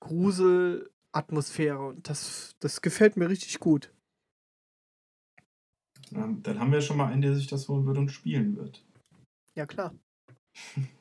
Gruselatmosphäre. 0.00 1.86
Und 1.86 2.08
das, 2.08 2.56
das 2.60 2.82
gefällt 2.82 3.16
mir 3.16 3.28
richtig 3.28 3.60
gut. 3.60 3.92
Dann 6.10 6.60
haben 6.60 6.72
wir 6.72 6.80
schon 6.80 6.98
mal 6.98 7.12
einen, 7.12 7.22
der 7.22 7.34
sich 7.34 7.46
das 7.46 7.68
holen 7.68 7.86
wird 7.86 7.98
und 7.98 8.10
spielen 8.10 8.56
wird. 8.56 8.85
Ja, 9.56 9.66
klar. 9.66 9.92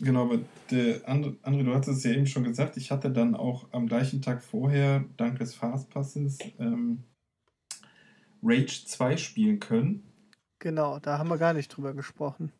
Genau, 0.00 0.26
aber 0.26 0.38
der 0.70 1.08
André, 1.08 1.36
André, 1.42 1.64
du 1.64 1.74
hattest 1.74 1.98
es 1.98 2.04
ja 2.04 2.12
eben 2.12 2.26
schon 2.26 2.44
gesagt, 2.44 2.76
ich 2.76 2.92
hatte 2.92 3.10
dann 3.10 3.34
auch 3.34 3.66
am 3.72 3.88
gleichen 3.88 4.22
Tag 4.22 4.44
vorher, 4.44 5.04
dank 5.16 5.40
des 5.40 5.56
Fastpasses, 5.56 6.38
ähm, 6.60 7.02
Rage 8.40 8.84
2 8.86 9.16
spielen 9.16 9.58
können. 9.58 10.04
Genau, 10.60 11.00
da 11.00 11.18
haben 11.18 11.28
wir 11.28 11.36
gar 11.36 11.52
nicht 11.52 11.68
drüber 11.68 11.94
gesprochen. 11.94 12.52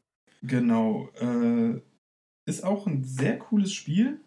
Genau. 0.43 1.11
Äh, 1.21 1.81
ist 2.45 2.65
auch 2.65 2.89
ein 2.89 3.05
sehr 3.05 3.39
cooles 3.39 3.73
Spiel. 3.73 4.21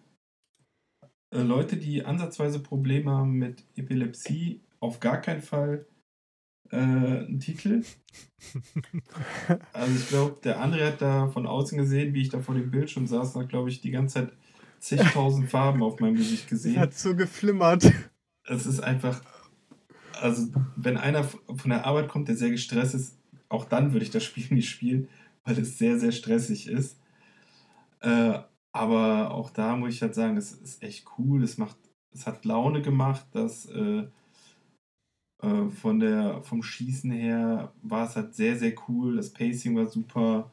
Äh, 1.32 1.42
Leute, 1.42 1.76
die 1.76 2.06
ansatzweise 2.06 2.62
Probleme 2.62 3.12
haben 3.12 3.34
mit 3.34 3.66
Epilepsie, 3.76 4.62
auf 4.80 5.02
gar 5.02 5.20
keinen 5.20 5.42
Fall 5.42 5.86
äh, 6.70 6.78
ein 6.78 7.40
Titel. 7.40 7.84
also 9.74 9.96
ich 9.96 10.08
glaube, 10.10 10.38
der 10.44 10.64
André 10.64 10.88
hat 10.88 11.02
da 11.02 11.28
von 11.28 11.48
außen 11.48 11.78
gesehen, 11.78 12.14
wie 12.14 12.22
ich 12.22 12.30
da 12.30 12.40
vor 12.40 12.56
dem 12.56 12.72
Bildschirm 12.72 13.08
saß, 13.08 13.36
hat, 13.36 13.50
glaube 13.50 13.70
ich, 13.70 13.82
die 13.82 13.92
ganze 13.92 14.16
Zeit 14.16 14.34
zigtausend 14.80 15.50
Farben 15.50 15.84
auf 15.84 16.00
meinem 16.00 16.16
Gesicht 16.16 16.48
gesehen. 16.48 16.80
Hat 16.80 16.94
so 16.94 17.16
geflimmert. 17.16 17.92
Es 18.44 18.66
ist 18.66 18.80
einfach, 18.80 19.22
also 20.20 20.48
wenn 20.76 20.98
einer 20.98 21.24
von 21.24 21.70
der 21.70 21.86
Arbeit 21.86 22.10
kommt, 22.10 22.28
der 22.28 22.36
sehr 22.36 22.50
gestresst 22.50 22.96
ist, 22.96 23.18
auch 23.50 23.66
dann 23.66 23.94
würde 23.94 24.06
ich 24.06 24.12
das 24.12 24.24
Spiel 24.24 24.48
nicht 24.50 24.70
spielen, 24.70 25.08
weil 25.44 25.60
es 25.60 25.78
sehr, 25.78 26.00
sehr 26.00 26.12
stressig 26.12 26.68
ist. 26.68 27.00
Äh, 28.00 28.40
aber 28.72 29.32
auch 29.32 29.50
da 29.50 29.76
muss 29.76 29.94
ich 29.94 30.02
halt 30.02 30.16
sagen, 30.16 30.38
es 30.38 30.52
ist 30.54 30.82
echt 30.82 31.06
cool. 31.18 31.44
Es 31.44 31.58
macht, 31.58 31.78
es 32.14 32.26
hat 32.26 32.46
Laune 32.46 32.82
gemacht, 32.82 33.28
dass 33.34 33.66
äh, 33.66 34.08
äh, 35.42 35.70
von 35.70 36.00
der, 36.00 36.44
vom 36.44 36.64
Schießen 36.64 37.12
her 37.12 37.74
war 37.82 38.08
es 38.08 38.16
halt 38.16 38.36
sehr, 38.36 38.58
sehr 38.58 38.74
cool. 38.88 39.16
Das 39.18 39.32
Pacing 39.34 39.76
war 39.76 39.88
super. 39.88 40.52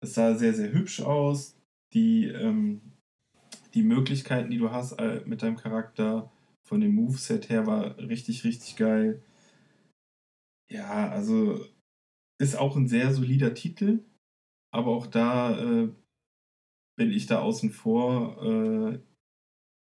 Es 0.00 0.14
sah 0.14 0.34
sehr, 0.34 0.54
sehr 0.54 0.72
hübsch 0.72 1.00
aus. 1.00 1.56
Die, 1.92 2.26
ähm, 2.26 2.80
die 3.74 3.82
Möglichkeiten, 3.82 4.50
die 4.50 4.58
du 4.58 4.70
hast 4.70 4.92
äh, 4.92 5.22
mit 5.26 5.42
deinem 5.42 5.56
Charakter 5.56 6.30
von 6.64 6.80
dem 6.80 6.94
Moveset 6.94 7.48
her, 7.48 7.66
war 7.66 7.98
richtig, 7.98 8.44
richtig 8.44 8.76
geil. 8.76 9.22
Ja, 10.70 11.08
also 11.10 11.64
ist 12.38 12.56
auch 12.56 12.76
ein 12.76 12.88
sehr 12.88 13.14
solider 13.14 13.54
Titel, 13.54 14.04
aber 14.72 14.90
auch 14.90 15.06
da 15.06 15.58
äh, 15.58 15.88
bin 16.98 17.12
ich 17.12 17.26
da 17.26 17.40
außen 17.40 17.70
vor, 17.70 18.42
äh, 18.42 18.98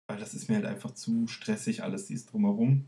weil 0.09 0.19
das 0.19 0.35
ist 0.35 0.49
mir 0.49 0.57
halt 0.57 0.67
einfach 0.67 0.93
zu 0.93 1.27
stressig, 1.27 1.83
alles 1.83 2.07
dies 2.07 2.27
drumherum. 2.27 2.87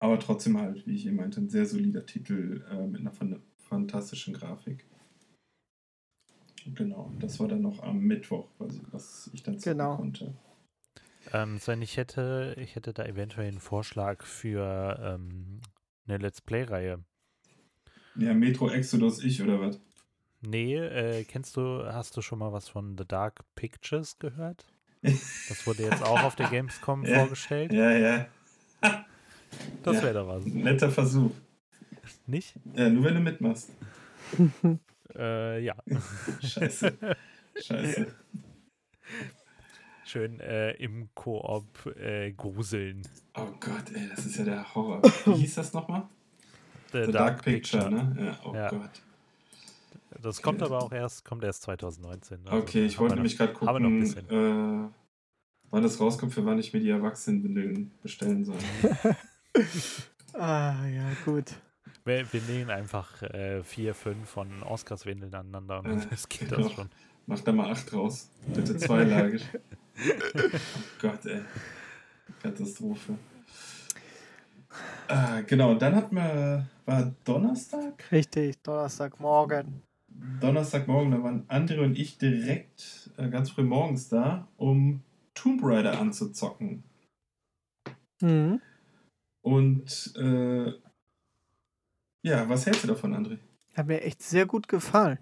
Aber 0.00 0.18
trotzdem 0.18 0.58
halt, 0.60 0.86
wie 0.86 0.94
ich 0.94 1.06
eben 1.06 1.16
meinte, 1.16 1.40
ein 1.40 1.48
sehr 1.48 1.66
solider 1.66 2.06
Titel 2.06 2.64
äh, 2.70 2.86
mit 2.86 3.00
einer 3.00 3.12
fan 3.12 3.42
fantastischen 3.58 4.32
Grafik. 4.32 4.86
Genau, 6.74 7.12
das 7.18 7.38
war 7.38 7.48
dann 7.48 7.60
noch 7.60 7.82
am 7.82 7.98
Mittwoch, 7.98 8.48
was, 8.58 8.80
was 8.92 9.30
ich 9.34 9.42
dann 9.42 9.58
genau. 9.58 9.96
konnte. 9.96 10.34
Ähm, 11.32 11.58
Sven, 11.58 11.82
ich 11.82 11.98
hätte, 11.98 12.56
ich 12.58 12.76
hätte 12.76 12.94
da 12.94 13.04
eventuell 13.04 13.48
einen 13.48 13.60
Vorschlag 13.60 14.24
für 14.24 14.98
ähm, 15.02 15.60
eine 16.06 16.16
Let's 16.18 16.40
Play-Reihe. 16.40 17.04
Ja, 18.14 18.32
Metro 18.32 18.70
Exodus 18.70 19.22
ich 19.22 19.42
oder 19.42 19.60
was? 19.60 19.80
Nee, 20.40 20.76
äh, 20.76 21.24
kennst 21.24 21.56
du, 21.56 21.84
hast 21.84 22.16
du 22.16 22.22
schon 22.22 22.38
mal 22.38 22.52
was 22.52 22.68
von 22.68 22.96
The 22.96 23.04
Dark 23.06 23.44
Pictures 23.54 24.18
gehört? 24.18 24.72
Das 25.48 25.66
wurde 25.66 25.84
jetzt 25.84 26.02
auch 26.02 26.22
auf 26.24 26.34
der 26.34 26.48
Gamescom 26.48 27.04
ja, 27.04 27.20
vorgestellt. 27.20 27.72
Ja, 27.72 27.92
ja. 27.92 28.26
Das 29.82 29.96
ja, 29.96 30.02
wäre 30.02 30.14
doch 30.14 30.28
was. 30.28 30.44
Netter 30.44 30.90
Versuch. 30.90 31.32
Nicht? 32.26 32.54
Ja, 32.74 32.88
nur 32.88 33.04
wenn 33.04 33.14
du 33.14 33.20
mitmachst. 33.20 33.70
äh, 35.16 35.64
ja. 35.64 35.74
Scheiße. 36.42 36.92
Scheiße. 37.56 38.06
Schön 40.04 40.40
äh, 40.40 40.72
im 40.72 41.08
Koop 41.14 41.86
äh, 41.96 42.32
gruseln. 42.32 43.02
Oh 43.34 43.46
Gott, 43.60 43.92
ey, 43.94 44.08
das 44.08 44.26
ist 44.26 44.38
ja 44.38 44.44
der 44.44 44.74
Horror. 44.74 45.02
Wie 45.26 45.34
hieß 45.34 45.56
das 45.56 45.72
nochmal? 45.72 46.08
The, 46.92 47.04
The 47.04 47.12
Dark, 47.12 47.12
Dark, 47.12 47.44
Picture, 47.44 47.90
Picture, 47.90 48.04
ne? 48.14 48.24
Ja, 48.24 48.38
oh 48.44 48.54
ja. 48.54 48.68
Gott. 48.68 49.02
Das 50.22 50.42
kommt 50.42 50.62
aber 50.62 50.82
auch 50.82 50.92
erst, 50.92 51.24
kommt 51.24 51.44
erst 51.44 51.62
2019. 51.62 52.40
Also 52.46 52.56
okay, 52.56 52.86
ich 52.86 52.98
wollte 52.98 53.14
nämlich 53.14 53.36
gerade 53.36 53.52
noch 53.52 53.74
ein 53.74 53.82
gucken, 53.82 54.00
bisschen. 54.00 54.30
äh, 54.30 54.88
wann 55.70 55.82
das 55.82 56.00
rauskommt, 56.00 56.32
für 56.32 56.44
wann 56.44 56.58
ich 56.58 56.72
mir 56.72 56.80
die 56.80 56.90
Erwachsenenwindeln 56.90 57.92
bestellen 58.02 58.44
soll. 58.44 58.56
ah, 60.34 60.86
ja, 60.86 61.10
gut. 61.24 61.54
Wir, 62.04 62.32
wir 62.32 62.42
nähen 62.42 62.70
einfach 62.70 63.22
äh, 63.22 63.62
vier, 63.62 63.94
fünf 63.94 64.28
von 64.28 64.62
Oscars 64.62 65.06
Windeln 65.06 65.34
aneinander 65.34 65.82
und 65.84 66.08
es 66.12 66.28
geht 66.28 66.48
genau. 66.48 66.62
das 66.62 66.72
schon. 66.72 66.88
Mach 67.26 67.40
da 67.40 67.52
mal 67.52 67.70
acht 67.70 67.92
raus. 67.92 68.30
Bitte 68.54 68.76
zweilagig. 68.76 69.44
oh 70.36 70.58
Gott, 71.00 71.26
ey. 71.26 71.42
Katastrophe. 72.42 73.18
Ah, 75.08 75.40
genau, 75.42 75.74
dann 75.74 75.96
hatten 75.96 76.14
wir, 76.14 76.66
war 76.86 77.12
Donnerstag? 77.24 78.04
Richtig, 78.12 78.62
Donnerstagmorgen. 78.62 79.82
Donnerstagmorgen, 80.40 81.10
da 81.10 81.22
waren 81.22 81.46
André 81.48 81.80
und 81.80 81.98
ich 81.98 82.18
direkt 82.18 83.10
äh, 83.16 83.28
ganz 83.28 83.50
früh 83.50 83.62
morgens 83.62 84.08
da, 84.08 84.48
um 84.56 85.02
Tomb 85.34 85.60
Raider 85.62 85.98
anzuzocken. 86.00 86.82
Mhm. 88.20 88.60
Und 89.48 90.12
äh, 90.16 90.72
ja, 92.22 92.46
was 92.50 92.66
hältst 92.66 92.84
du 92.84 92.88
davon, 92.88 93.14
André? 93.14 93.38
Hat 93.74 93.86
mir 93.86 94.02
echt 94.02 94.22
sehr 94.22 94.44
gut 94.44 94.68
gefallen. 94.68 95.18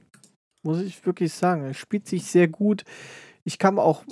Muss 0.64 0.80
ich 0.80 1.06
wirklich 1.06 1.32
sagen. 1.32 1.64
Es 1.66 1.76
spielt 1.76 2.08
sich 2.08 2.24
sehr 2.24 2.48
gut. 2.48 2.84
Ich 3.44 3.60
kam 3.60 3.78
auch. 3.78 4.04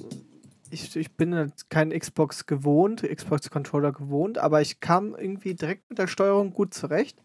Ich, 0.70 0.94
ich 0.94 1.10
bin 1.16 1.34
halt 1.34 1.68
kein 1.68 1.90
Xbox 1.90 2.46
gewohnt, 2.46 3.02
Xbox-Controller 3.02 3.90
gewohnt, 3.92 4.38
aber 4.38 4.60
ich 4.60 4.78
kam 4.80 5.14
irgendwie 5.16 5.54
direkt 5.54 5.88
mit 5.88 5.98
der 5.98 6.06
Steuerung 6.06 6.52
gut 6.52 6.74
zurecht. 6.74 7.20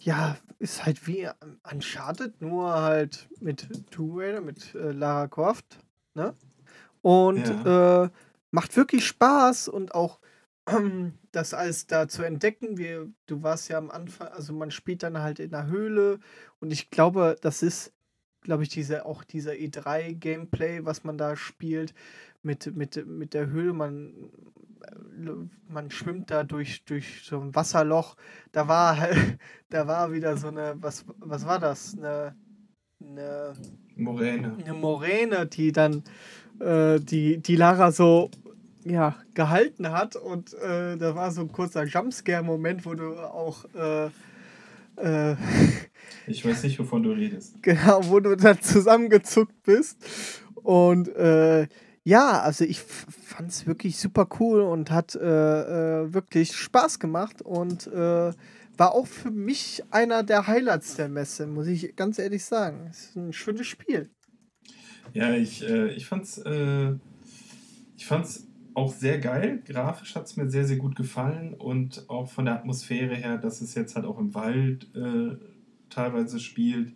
Ja, 0.00 0.36
ist 0.60 0.84
halt 0.86 1.06
wie 1.08 1.28
Uncharted, 1.72 2.40
nur 2.40 2.72
halt 2.72 3.28
mit 3.40 3.68
Tomb 3.90 4.18
Raider, 4.18 4.40
mit 4.40 4.74
äh, 4.74 4.92
Lara 4.92 5.26
Croft. 5.26 5.78
Ne? 6.14 6.34
Und 7.02 7.46
Ja. 7.48 8.04
äh, 8.04 8.10
macht 8.52 8.76
wirklich 8.76 9.04
Spaß 9.04 9.68
und 9.68 9.94
auch 9.94 10.20
das 11.32 11.54
alles 11.54 11.86
da 11.86 12.08
zu 12.08 12.22
entdecken. 12.22 12.78
Wir, 12.78 13.08
du 13.26 13.42
warst 13.42 13.68
ja 13.68 13.78
am 13.78 13.90
Anfang, 13.90 14.28
also 14.28 14.52
man 14.52 14.70
spielt 14.70 15.02
dann 15.02 15.18
halt 15.18 15.38
in 15.38 15.50
der 15.50 15.66
Höhle 15.66 16.20
und 16.60 16.72
ich 16.72 16.90
glaube, 16.90 17.36
das 17.40 17.62
ist, 17.62 17.92
glaube 18.42 18.62
ich, 18.62 18.68
diese, 18.68 19.06
auch 19.06 19.24
dieser 19.24 19.52
E3-Gameplay, 19.52 20.84
was 20.84 21.04
man 21.04 21.18
da 21.18 21.36
spielt 21.36 21.94
mit, 22.42 22.74
mit, 22.76 23.06
mit 23.06 23.34
der 23.34 23.48
Höhle. 23.48 23.72
Man, 23.72 24.30
äh, 24.82 25.30
man 25.68 25.90
schwimmt 25.90 26.30
da 26.30 26.44
durch, 26.44 26.84
durch 26.84 27.22
so 27.24 27.40
ein 27.40 27.54
Wasserloch. 27.54 28.16
Da 28.52 28.68
war 28.68 28.98
halt, 28.98 29.16
da 29.70 29.86
war 29.86 30.12
wieder 30.12 30.36
so 30.36 30.48
eine, 30.48 30.74
was, 30.78 31.04
was 31.18 31.46
war 31.46 31.58
das? 31.58 31.96
Eine, 31.96 32.36
eine 33.00 33.54
Moräne. 33.96 34.56
eine 34.58 34.74
Moräne, 34.74 35.46
die 35.46 35.72
dann 35.72 36.04
äh, 36.60 37.00
die, 37.00 37.38
die 37.38 37.56
Lara 37.56 37.90
so 37.92 38.30
ja, 38.84 39.16
gehalten 39.34 39.90
hat. 39.90 40.16
Und 40.16 40.54
äh, 40.54 40.96
da 40.96 41.14
war 41.14 41.30
so 41.30 41.42
ein 41.42 41.52
kurzer 41.52 41.84
Jumpscare-Moment, 41.84 42.86
wo 42.86 42.94
du 42.94 43.16
auch 43.16 43.64
äh, 43.74 44.06
äh, 44.96 45.36
Ich 46.26 46.44
weiß 46.44 46.62
nicht, 46.64 46.78
wovon 46.78 47.02
du 47.02 47.10
redest. 47.10 47.56
genau, 47.62 48.00
wo 48.08 48.20
du 48.20 48.36
dann 48.36 48.60
zusammengezuckt 48.60 49.62
bist. 49.62 49.98
Und 50.54 51.08
äh, 51.08 51.66
ja, 52.04 52.40
also 52.40 52.64
ich 52.64 52.80
fand 52.80 53.50
es 53.50 53.66
wirklich 53.66 53.98
super 53.98 54.28
cool 54.38 54.60
und 54.60 54.90
hat 54.90 55.14
äh, 55.14 56.02
äh, 56.02 56.12
wirklich 56.12 56.54
Spaß 56.54 56.98
gemacht 56.98 57.42
und 57.42 57.88
war 58.76 58.92
auch 58.92 59.06
für 59.06 59.30
mich 59.30 59.82
einer 59.90 60.22
der 60.22 60.46
Highlights 60.46 60.96
der 60.96 61.08
Messe, 61.08 61.46
muss 61.46 61.66
ich 61.66 61.94
ganz 61.96 62.18
ehrlich 62.18 62.44
sagen. 62.44 62.88
Es 62.90 63.04
ist 63.04 63.16
ein 63.16 63.32
schönes 63.32 63.66
Spiel. 63.66 64.10
Ja, 65.12 65.32
ich, 65.32 65.62
äh, 65.62 65.92
ich 65.92 66.06
fand's, 66.06 66.38
äh, 66.38 66.92
ich 67.96 68.06
fand's 68.06 68.48
auch 68.74 68.92
sehr 68.92 69.18
geil. 69.18 69.62
Grafisch 69.64 70.14
hat 70.14 70.26
es 70.26 70.36
mir 70.36 70.50
sehr, 70.50 70.64
sehr 70.64 70.76
gut 70.76 70.96
gefallen 70.96 71.54
und 71.54 72.08
auch 72.08 72.28
von 72.30 72.44
der 72.44 72.54
Atmosphäre 72.54 73.14
her, 73.14 73.38
dass 73.38 73.60
es 73.60 73.74
jetzt 73.74 73.96
halt 73.96 74.06
auch 74.06 74.18
im 74.18 74.34
Wald 74.34 74.88
äh, 74.94 75.36
teilweise 75.90 76.40
spielt, 76.40 76.92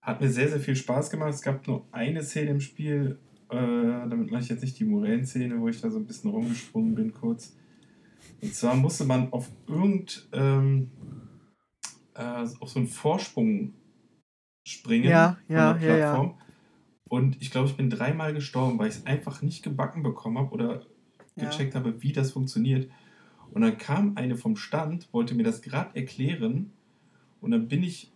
hat 0.00 0.20
mir 0.20 0.28
sehr, 0.28 0.48
sehr 0.48 0.60
viel 0.60 0.76
Spaß 0.76 1.10
gemacht. 1.10 1.30
Es 1.30 1.42
gab 1.42 1.66
nur 1.66 1.86
eine 1.92 2.22
Szene 2.22 2.50
im 2.50 2.60
Spiel, 2.60 3.18
äh, 3.50 3.56
damit 3.56 4.30
meine 4.30 4.42
ich 4.42 4.48
jetzt 4.48 4.62
nicht 4.62 4.78
die 4.78 4.84
Morän-Szene, 4.84 5.60
wo 5.60 5.68
ich 5.68 5.80
da 5.80 5.90
so 5.90 5.98
ein 5.98 6.06
bisschen 6.06 6.30
rumgesprungen 6.30 6.94
bin 6.94 7.12
kurz. 7.12 7.56
Und 8.40 8.54
zwar 8.54 8.74
musste 8.74 9.04
man 9.04 9.32
auf 9.32 9.50
irgend, 9.68 10.28
ähm, 10.32 10.90
äh, 12.14 12.46
auf 12.60 12.68
so 12.68 12.78
einen 12.78 12.88
Vorsprung 12.88 13.74
springen 14.66 15.08
Ja, 15.08 15.38
von 15.46 15.56
ja, 15.56 15.72
der 15.74 15.88
ja, 15.88 15.96
ja. 15.96 16.34
Und 17.12 17.42
ich 17.42 17.50
glaube, 17.50 17.68
ich 17.68 17.76
bin 17.76 17.90
dreimal 17.90 18.32
gestorben, 18.32 18.78
weil 18.78 18.88
ich 18.88 18.94
es 18.94 19.04
einfach 19.04 19.42
nicht 19.42 19.62
gebacken 19.62 20.02
bekommen 20.02 20.38
habe 20.38 20.50
oder 20.50 20.86
Ja. 21.36 21.44
gecheckt 21.44 21.74
habe, 21.74 22.02
wie 22.02 22.10
das 22.10 22.30
funktioniert. 22.30 22.90
Und 23.52 23.60
dann 23.60 23.76
kam 23.76 24.16
eine 24.16 24.34
vom 24.34 24.56
Stand, 24.56 25.12
wollte 25.12 25.34
mir 25.34 25.42
das 25.42 25.60
gerade 25.60 25.94
erklären. 25.94 26.72
Und 27.42 27.50
dann 27.50 27.68
bin 27.68 27.82
ich 27.82 28.10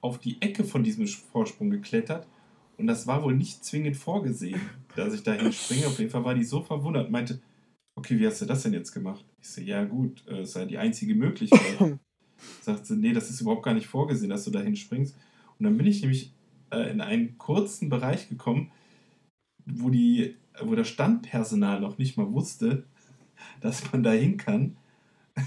auf 0.00 0.20
die 0.20 0.40
Ecke 0.40 0.62
von 0.62 0.84
diesem 0.84 1.08
Vorsprung 1.08 1.70
geklettert. 1.70 2.28
Und 2.78 2.86
das 2.86 3.08
war 3.08 3.24
wohl 3.24 3.34
nicht 3.34 3.64
zwingend 3.64 3.96
vorgesehen, 3.96 4.60
dass 4.94 5.12
ich 5.12 5.24
dahin 5.24 5.50
springe. 5.52 5.88
Auf 5.88 5.98
jeden 5.98 6.12
Fall 6.12 6.22
war 6.24 6.34
die 6.36 6.44
so 6.44 6.62
verwundert 6.62 7.06
und 7.06 7.12
meinte, 7.12 7.40
okay, 7.96 8.16
wie 8.16 8.28
hast 8.28 8.42
du 8.42 8.46
das 8.46 8.62
denn 8.62 8.74
jetzt 8.74 8.92
gemacht? 8.92 9.24
Ich 9.40 9.48
so, 9.48 9.60
ja 9.60 9.82
gut, 9.82 10.22
äh, 10.28 10.42
ist 10.42 10.54
ja 10.54 10.64
die 10.64 10.78
einzige 10.78 11.16
Möglichkeit. 11.16 11.98
Sagt 12.62 12.86
sie, 12.86 12.94
nee, 12.94 13.12
das 13.12 13.28
ist 13.28 13.40
überhaupt 13.40 13.64
gar 13.64 13.74
nicht 13.74 13.88
vorgesehen, 13.88 14.30
dass 14.30 14.44
du 14.44 14.52
dahin 14.52 14.76
springst. 14.76 15.16
Und 15.58 15.64
dann 15.64 15.76
bin 15.76 15.88
ich 15.88 16.00
nämlich 16.00 16.32
äh, 16.70 16.90
in 16.90 17.00
einen 17.00 17.38
kurzen 17.38 17.88
Bereich 17.88 18.28
gekommen, 18.28 18.70
wo, 19.66 19.90
die, 19.90 20.36
wo 20.62 20.74
das 20.74 20.88
Standpersonal 20.88 21.80
noch 21.80 21.98
nicht 21.98 22.16
mal 22.16 22.32
wusste, 22.32 22.84
dass 23.60 23.90
man 23.92 24.02
dahin 24.02 24.36
kann. 24.36 24.76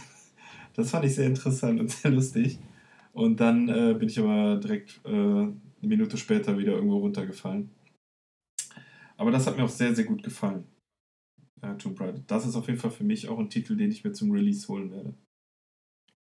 Das 0.76 0.92
fand 0.92 1.04
ich 1.04 1.16
sehr 1.16 1.26
interessant 1.28 1.80
und 1.82 1.90
sehr 1.92 2.12
lustig. 2.12 2.58
Und 3.12 3.42
dann 3.42 3.68
äh, 3.68 3.96
bin 4.00 4.08
ich 4.08 4.18
aber 4.18 4.58
direkt 4.58 5.02
äh, 5.04 5.10
eine 5.10 5.58
Minute 5.82 6.16
später 6.18 6.58
wieder 6.58 6.74
irgendwo 6.74 7.00
runtergefallen. 7.00 7.70
Aber 9.18 9.32
das 9.32 9.46
hat 9.46 9.58
mir 9.58 9.66
auch 9.66 9.70
sehr, 9.70 9.94
sehr 9.94 10.06
gut 10.06 10.24
gefallen. 10.24 10.64
Ja, 11.62 11.74
Tomb 11.76 12.00
Raider. 12.00 12.20
Das 12.28 12.46
ist 12.46 12.56
auf 12.56 12.68
jeden 12.68 12.80
Fall 12.80 12.92
für 12.92 13.04
mich 13.04 13.28
auch 13.28 13.40
ein 13.40 13.50
Titel, 13.50 13.76
den 13.76 13.92
ich 13.92 14.06
mir 14.06 14.14
zum 14.14 14.32
Release 14.32 14.68
holen 14.70 14.92
werde. 14.92 15.14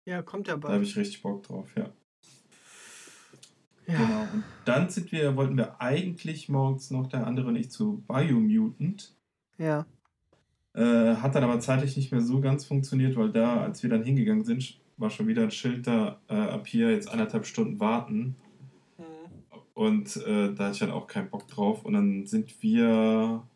Ja, 0.06 0.22
kommt 0.24 0.47
ja 0.47 0.58
Da 0.58 0.70
habe 0.70 0.80
bald. 0.80 0.88
ich 0.88 0.97
richtig 0.97 1.22
Bock 1.22 1.43
drauf, 1.43 1.74
ja. 1.78 1.93
Ja. 3.90 3.98
Genau. 3.98 4.22
Und 4.34 4.44
dann 4.66 4.90
sind 4.90 5.12
wir, 5.12 5.36
wollten 5.36 5.58
wir 5.58 5.82
eigentlich 5.82 6.50
morgens 6.50 6.92
noch 6.92 7.08
der 7.08 7.26
andere 7.26 7.48
und 7.48 7.56
ich 7.56 7.72
zu 7.72 8.04
Biomutant. 8.08 9.16
ja. 9.58 9.86
Äh, 10.76 11.16
hat 11.16 11.34
dann 11.34 11.44
aber 11.44 11.60
zeitlich 11.60 11.98
nicht 11.98 12.12
mehr 12.12 12.22
so 12.22 12.42
ganz 12.42 12.64
funktioniert, 12.64 13.16
weil 13.18 13.32
da, 13.32 13.62
als 13.62 13.82
wir 13.82 13.90
dann 13.90 14.04
hingegangen 14.04 14.46
sind, 14.46 14.80
war 14.98 15.10
schon 15.10 15.28
wieder 15.28 15.42
ein 15.42 15.52
Schild 15.52 15.88
da, 15.88 16.22
äh, 16.28 16.36
ab 16.36 16.68
hier 16.68 16.92
jetzt 16.92 17.10
anderthalb 17.10 17.48
Stunden 17.48 17.80
warten. 17.80 18.36
Mhm. 18.98 19.04
Und 19.74 20.18
äh, 20.18 20.54
da 20.54 20.66
hatte 20.66 20.74
ich 20.74 20.80
dann 20.80 20.92
auch 20.92 21.08
keinen 21.08 21.32
Bock 21.32 21.48
drauf. 21.48 21.86
Und 21.86 21.94
dann 21.94 22.28
sind 22.28 22.62
wir 22.62 23.48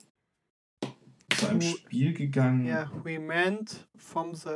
zu 1.37 1.47
einem 1.47 1.61
Spiel 1.61 2.13
gegangen. 2.13 2.65
Ja, 2.65 2.91
Remand 3.05 3.87
from 3.95 4.33
the 4.33 4.49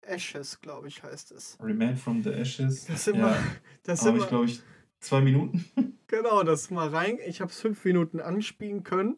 Ashes, 0.00 0.60
glaube 0.60 0.88
ich, 0.88 1.02
heißt 1.02 1.32
es. 1.32 1.58
Remand 1.60 1.98
from 1.98 2.22
the 2.22 2.30
Ashes. 2.30 2.86
Das 2.86 3.04
sind 3.04 3.16
ja, 3.16 3.26
wir, 3.26 3.36
das 3.82 4.00
sind 4.00 4.08
habe 4.08 4.18
ich, 4.18 4.28
glaube 4.28 4.46
ich, 4.46 4.62
zwei 5.00 5.20
Minuten. 5.20 5.64
genau, 6.06 6.42
das 6.42 6.70
mal 6.70 6.88
rein. 6.88 7.18
Ich 7.26 7.40
habe 7.40 7.50
es 7.50 7.60
fünf 7.60 7.84
Minuten 7.84 8.20
anspielen 8.20 8.82
können. 8.82 9.16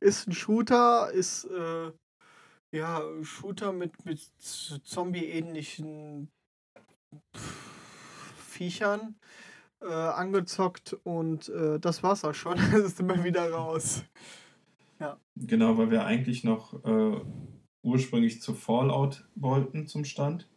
Ist 0.00 0.28
ein 0.28 0.32
Shooter, 0.32 1.10
ist 1.12 1.44
äh, 1.44 1.92
ja 2.72 3.02
Shooter 3.22 3.72
mit, 3.72 4.04
mit 4.04 4.20
Zombie-ähnlichen 4.38 6.30
Viechern 8.36 9.16
äh, 9.80 9.86
angezockt 9.86 10.96
und 11.04 11.48
äh, 11.48 11.78
das 11.78 12.02
war's 12.02 12.24
auch 12.24 12.34
schon. 12.34 12.58
Es 12.74 12.84
ist 12.84 13.00
immer 13.00 13.22
wieder 13.24 13.50
raus. 13.50 14.04
Genau, 15.36 15.78
weil 15.78 15.90
wir 15.90 16.04
eigentlich 16.04 16.42
noch 16.42 16.84
äh, 16.84 17.20
ursprünglich 17.82 18.42
zu 18.42 18.54
Fallout 18.54 19.28
wollten 19.36 19.86
zum 19.86 20.04
Stand. 20.04 20.48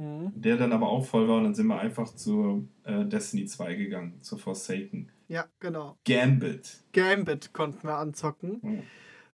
Mhm. 0.00 0.32
Der 0.34 0.56
dann 0.56 0.72
aber 0.72 0.88
auch 0.88 1.04
voll 1.04 1.28
war 1.28 1.36
und 1.36 1.44
dann 1.44 1.54
sind 1.54 1.66
wir 1.66 1.78
einfach 1.78 2.14
zu 2.14 2.66
äh, 2.84 3.04
Destiny 3.04 3.44
2 3.44 3.74
gegangen, 3.74 4.22
zu 4.22 4.38
Forsaken. 4.38 5.10
Ja, 5.28 5.44
genau. 5.58 5.98
Gambit. 6.06 6.78
Gambit 6.94 7.52
konnten 7.52 7.86
wir 7.86 7.96
anzocken. 7.98 8.60
Mhm. 8.62 8.82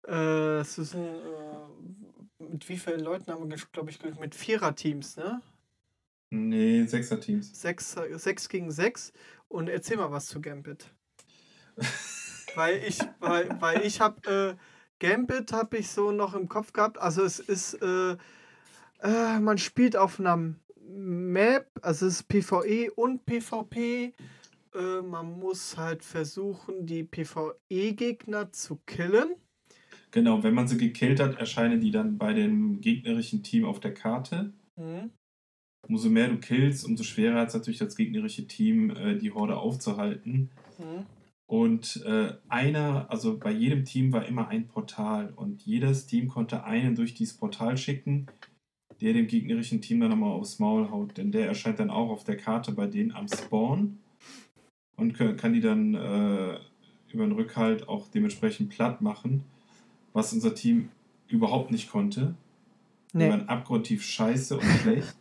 Äh, 0.08 0.58
es 0.58 0.76
ist 0.78 0.96
ein, 0.96 1.04
äh, 1.04 2.44
mit 2.50 2.68
wie 2.68 2.78
vielen 2.78 2.98
Leuten 2.98 3.30
haben 3.30 3.48
wir, 3.48 3.56
glaube 3.70 3.90
ich, 3.90 4.00
mit 4.18 4.34
Vierer-Teams, 4.34 5.16
ne? 5.16 5.40
Nee, 6.30 6.84
Sechser-Teams. 6.84 7.60
Sechs, 7.60 7.96
sechs 8.16 8.48
gegen 8.48 8.72
sechs. 8.72 9.12
Und 9.46 9.68
erzähl 9.68 9.98
mal 9.98 10.10
was 10.10 10.26
zu 10.26 10.40
Gambit. 10.40 10.92
weil 12.56 12.82
ich, 12.84 12.98
weil, 13.20 13.60
weil 13.60 13.82
ich 13.82 14.00
habe, 14.00 14.56
äh, 14.58 14.64
Gambit 14.98 15.52
habe 15.52 15.76
ich 15.76 15.90
so 15.90 16.10
noch 16.10 16.34
im 16.34 16.48
Kopf 16.48 16.72
gehabt. 16.72 16.98
Also 16.98 17.22
es 17.22 17.38
ist, 17.38 17.74
äh, 17.74 18.16
äh, 19.02 19.38
man 19.40 19.58
spielt 19.58 19.96
auf 19.96 20.20
einer 20.20 20.54
Map, 20.88 21.68
also 21.82 22.06
es 22.06 22.20
ist 22.20 22.28
PvE 22.28 22.90
und 22.94 23.26
PvP. 23.26 24.12
Äh, 24.74 25.02
man 25.02 25.38
muss 25.38 25.76
halt 25.76 26.02
versuchen, 26.02 26.86
die 26.86 27.04
PvE-Gegner 27.04 28.52
zu 28.52 28.76
killen. 28.86 29.34
Genau, 30.10 30.42
wenn 30.42 30.54
man 30.54 30.68
sie 30.68 30.78
gekillt 30.78 31.20
hat, 31.20 31.38
erscheinen 31.38 31.80
die 31.80 31.90
dann 31.90 32.18
bei 32.18 32.32
dem 32.32 32.80
gegnerischen 32.80 33.42
Team 33.42 33.64
auf 33.64 33.80
der 33.80 33.94
Karte. 33.94 34.52
Mhm. 34.76 35.10
Umso 35.88 36.08
mehr 36.08 36.28
du 36.28 36.38
killst, 36.38 36.84
umso 36.84 37.04
schwerer 37.04 37.40
hat 37.40 37.48
es 37.48 37.54
natürlich 37.54 37.78
das 37.78 37.96
gegnerische 37.96 38.46
Team, 38.46 38.90
äh, 38.90 39.16
die 39.16 39.32
Horde 39.32 39.56
aufzuhalten. 39.56 40.50
Mhm. 40.78 41.06
Und 41.46 42.02
äh, 42.04 42.34
einer, 42.48 43.08
also 43.08 43.38
bei 43.38 43.52
jedem 43.52 43.84
Team 43.84 44.12
war 44.12 44.26
immer 44.26 44.48
ein 44.48 44.66
Portal 44.66 45.32
und 45.36 45.62
jedes 45.62 46.06
Team 46.06 46.28
konnte 46.28 46.64
einen 46.64 46.96
durch 46.96 47.14
dieses 47.14 47.36
Portal 47.36 47.76
schicken, 47.76 48.26
der 49.00 49.12
dem 49.12 49.26
gegnerischen 49.26 49.80
Team 49.80 50.00
dann 50.00 50.10
nochmal 50.10 50.32
aufs 50.32 50.58
Maul 50.58 50.90
haut. 50.90 51.16
Denn 51.16 51.32
der 51.32 51.46
erscheint 51.46 51.78
dann 51.78 51.90
auch 51.90 52.10
auf 52.10 52.24
der 52.24 52.36
Karte 52.36 52.72
bei 52.72 52.86
denen 52.86 53.12
am 53.12 53.28
Spawn 53.28 53.98
und 54.96 55.12
kann, 55.14 55.52
die 55.52 55.60
dann 55.60 55.94
äh, 55.94 56.58
über 57.12 57.24
den 57.24 57.32
Rückhalt 57.32 57.88
auch 57.88 58.08
dementsprechend 58.08 58.70
platt 58.70 59.00
machen, 59.02 59.44
was 60.12 60.32
unser 60.32 60.54
Team 60.54 60.88
überhaupt 61.28 61.70
nicht 61.70 61.90
konnte. 61.90 62.34
Wir 63.12 63.26
Nee. 63.26 63.30
waren 63.30 63.48
abgrundtief 63.48 64.02
scheiße 64.04 64.56
und 64.56 64.64
schlecht. 64.82 65.16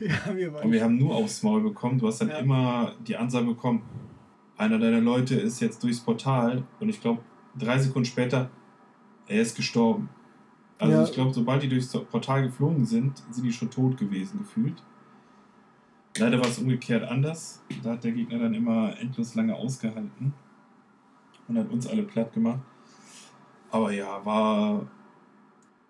Ja, 0.00 0.36
wir 0.36 0.64
Und 0.64 0.72
wir 0.72 0.82
haben 0.82 0.96
nur 0.96 1.14
aufs 1.14 1.42
Maul 1.42 1.60
bekommen. 1.62 1.98
Du 1.98 2.06
hast 2.06 2.20
dann 2.20 2.28
Ja. 2.30 2.38
immer 2.38 2.94
die 3.06 3.16
Ansage 3.16 3.46
bekommen, 3.46 3.82
einer 4.56 4.78
deiner 4.78 5.00
Leute 5.00 5.34
ist 5.34 5.60
jetzt 5.60 5.82
durchs 5.82 6.00
Portal 6.00 6.64
und 6.80 6.88
ich 6.88 7.00
glaube, 7.00 7.20
drei 7.58 7.78
Sekunden 7.78 8.06
später, 8.06 8.50
er 9.28 9.42
ist 9.42 9.56
gestorben. 9.56 10.08
Also 10.78 10.92
Ja. 10.92 11.04
ich 11.04 11.12
glaube, 11.12 11.32
sobald 11.32 11.62
die 11.62 11.68
durchs 11.68 11.88
Portal 11.88 12.42
geflogen 12.42 12.84
sind, 12.84 13.22
sind 13.30 13.44
die 13.44 13.52
schon 13.52 13.70
tot 13.70 13.96
gewesen 13.96 14.38
gefühlt. 14.38 14.82
Leider 16.18 16.38
war 16.38 16.46
es 16.46 16.58
umgekehrt 16.58 17.04
anders. 17.04 17.62
Da 17.82 17.92
hat 17.92 18.04
der 18.04 18.12
Gegner 18.12 18.38
dann 18.38 18.54
immer 18.54 18.98
endlos 18.98 19.34
lange 19.34 19.54
ausgehalten 19.54 20.32
und 21.48 21.58
hat 21.58 21.70
uns 21.70 21.86
alle 21.86 22.02
platt 22.02 22.32
gemacht. 22.32 22.60
Aber 23.70 23.90
ja, 23.92 24.24
war, 24.24 24.86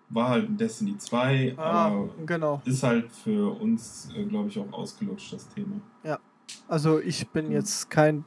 war 0.09 0.29
halt 0.29 0.49
ein 0.49 0.57
Destiny 0.57 0.97
2, 0.97 1.53
Ah, 1.57 1.87
aber 1.87 2.09
genau. 2.25 2.61
ist 2.65 2.83
halt 2.83 3.11
für 3.11 3.59
uns, 3.59 4.09
äh, 4.15 4.25
glaube 4.25 4.49
ich, 4.49 4.57
auch 4.59 4.71
ausgelutscht, 4.73 5.31
das 5.33 5.47
Thema. 5.49 5.81
Also 6.69 6.99
ich 6.99 7.21
Hm. 7.21 7.27
bin 7.33 7.51
jetzt 7.51 7.89
kein 7.89 8.25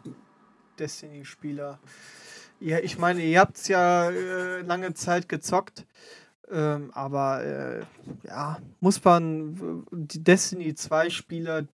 Destiny-Spieler. 0.79 1.79
Ja, 2.59 2.79
ich 2.79 2.99
meine, 2.99 3.23
ihr 3.23 3.41
habt 3.41 3.57
es 3.57 3.69
ja 3.69 4.11
äh, 4.11 4.63
lange 4.63 4.95
Zeit 4.95 5.29
gezockt. 5.29 5.87
Ähm, 6.51 6.91
aber 6.93 7.45
äh, 7.45 7.85
ja, 8.27 8.59
muss 8.81 9.03
man, 9.05 9.85
die 9.93 10.23
Destiny 10.23 10.75
2 10.75 11.11
Spieler, 11.11 11.67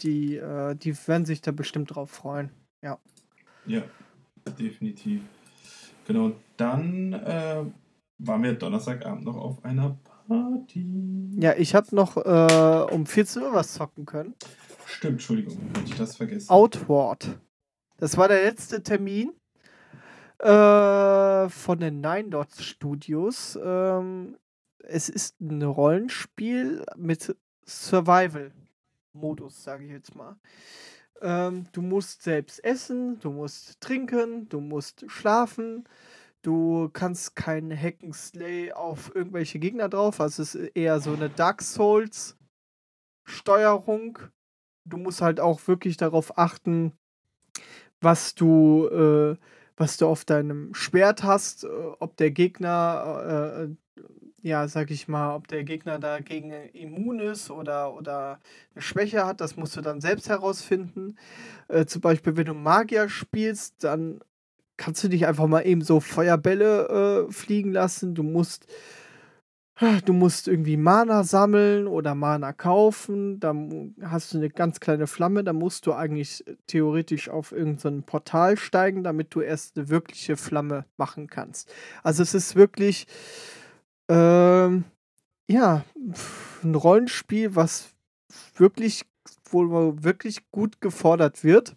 die, 0.00 0.36
äh, 0.36 0.74
die 0.74 0.96
werden 1.06 1.26
sich 1.26 1.40
da 1.40 1.52
bestimmt 1.52 1.94
drauf 1.94 2.10
freuen. 2.10 2.50
Ja, 3.66 3.82
definitiv. 4.58 5.22
Genau, 6.06 6.32
dann 6.56 7.12
äh, 7.12 7.64
waren 8.18 8.42
wir 8.42 8.54
Donnerstagabend 8.54 9.24
noch 9.24 9.36
auf 9.36 9.64
einer 9.64 9.98
Party. 10.26 11.30
Ja, 11.38 11.54
ich 11.56 11.74
habe 11.74 11.94
noch 11.94 12.16
äh, 12.16 12.92
um 12.92 13.06
14 13.06 13.42
Uhr 13.42 13.52
was 13.52 13.74
zocken 13.74 14.04
können. 14.04 14.34
Stimmt, 14.86 15.14
Entschuldigung, 15.14 15.58
hatte 15.70 15.84
ich 15.86 15.94
das 15.94 16.16
vergessen. 16.16 16.50
Outward. 16.50 17.38
Das 17.98 18.16
war 18.16 18.26
der 18.28 18.42
letzte 18.42 18.82
Termin 18.82 19.32
äh, 20.42 21.48
von 21.48 21.78
den 21.78 22.00
Nine 22.00 22.30
Dots 22.30 22.64
Studios. 22.64 23.58
Ähm, 23.62 24.36
es 24.80 25.08
ist 25.08 25.40
ein 25.40 25.62
Rollenspiel 25.62 26.84
mit 26.96 27.36
Survival-Modus, 27.66 29.62
sage 29.62 29.84
ich 29.84 29.90
jetzt 29.90 30.14
mal. 30.14 30.36
Ähm, 31.20 31.66
du 31.72 31.82
musst 31.82 32.22
selbst 32.22 32.62
essen, 32.64 33.20
du 33.20 33.30
musst 33.30 33.80
trinken, 33.80 34.48
du 34.48 34.60
musst 34.60 35.04
schlafen. 35.08 35.88
Du 36.42 36.90
kannst 36.92 37.36
keinen 37.36 37.72
Hack'n'Slay 37.72 38.72
auf 38.72 39.14
irgendwelche 39.14 39.60
Gegner 39.60 39.88
drauf. 39.88 40.20
Also 40.20 40.42
es 40.42 40.56
ist 40.56 40.76
eher 40.76 40.98
so 41.00 41.12
eine 41.12 41.30
Dark 41.30 41.62
Souls 41.62 42.36
Steuerung. 43.24 44.18
Du 44.84 44.96
musst 44.96 45.22
halt 45.22 45.38
auch 45.38 45.68
wirklich 45.68 45.96
darauf 45.96 46.36
achten, 46.36 46.92
was 48.00 48.34
du, 48.34 48.88
äh, 48.88 49.36
was 49.76 49.96
du 49.96 50.06
auf 50.06 50.24
deinem 50.24 50.74
Schwert 50.74 51.22
hast, 51.22 51.64
äh, 51.64 51.68
ob 51.98 52.16
der 52.16 52.30
Gegner 52.30 53.66
äh, 53.68 53.74
ja, 54.42 54.66
sag 54.66 54.90
ich 54.90 55.06
mal, 55.06 55.36
ob 55.36 55.46
der 55.46 55.62
Gegner 55.62 56.00
dagegen 56.00 56.52
immun 56.72 57.20
ist 57.20 57.50
oder, 57.50 57.94
oder 57.94 58.40
eine 58.74 58.82
Schwäche 58.82 59.24
hat, 59.24 59.40
das 59.40 59.56
musst 59.56 59.76
du 59.76 59.80
dann 59.80 60.00
selbst 60.00 60.28
herausfinden. 60.28 61.16
Äh, 61.68 61.86
zum 61.86 62.00
Beispiel, 62.00 62.36
wenn 62.36 62.46
du 62.46 62.54
Magier 62.54 63.08
spielst, 63.08 63.84
dann 63.84 64.20
kannst 64.76 65.04
du 65.04 65.08
dich 65.08 65.26
einfach 65.28 65.46
mal 65.46 65.62
eben 65.62 65.82
so 65.82 66.00
Feuerbälle 66.00 67.28
äh, 67.28 67.32
fliegen 67.32 67.72
lassen. 67.72 68.16
Du 68.16 68.24
musst 68.24 68.66
Du 70.04 70.12
musst 70.12 70.48
irgendwie 70.48 70.76
Mana 70.76 71.24
sammeln 71.24 71.86
oder 71.86 72.14
Mana 72.14 72.52
kaufen. 72.52 73.40
Da 73.40 73.54
hast 74.02 74.32
du 74.32 74.38
eine 74.38 74.50
ganz 74.50 74.80
kleine 74.80 75.06
Flamme. 75.06 75.44
Da 75.44 75.52
musst 75.52 75.86
du 75.86 75.92
eigentlich 75.92 76.46
äh, 76.46 76.56
theoretisch 76.66 77.28
auf 77.28 77.52
irgendein 77.52 78.02
Portal 78.02 78.56
steigen, 78.56 79.02
damit 79.02 79.34
du 79.34 79.40
erst 79.40 79.76
eine 79.76 79.88
wirkliche 79.88 80.36
Flamme 80.36 80.84
machen 80.96 81.26
kannst. 81.26 81.72
Also 82.02 82.22
es 82.22 82.34
ist 82.34 82.54
wirklich, 82.54 83.06
ähm, 84.08 84.84
ja, 85.48 85.84
ein 86.62 86.74
Rollenspiel, 86.74 87.56
was 87.56 87.90
wirklich, 88.56 89.04
wo 89.50 89.94
wirklich 90.02 90.50
gut 90.50 90.80
gefordert 90.80 91.44
wird. 91.44 91.76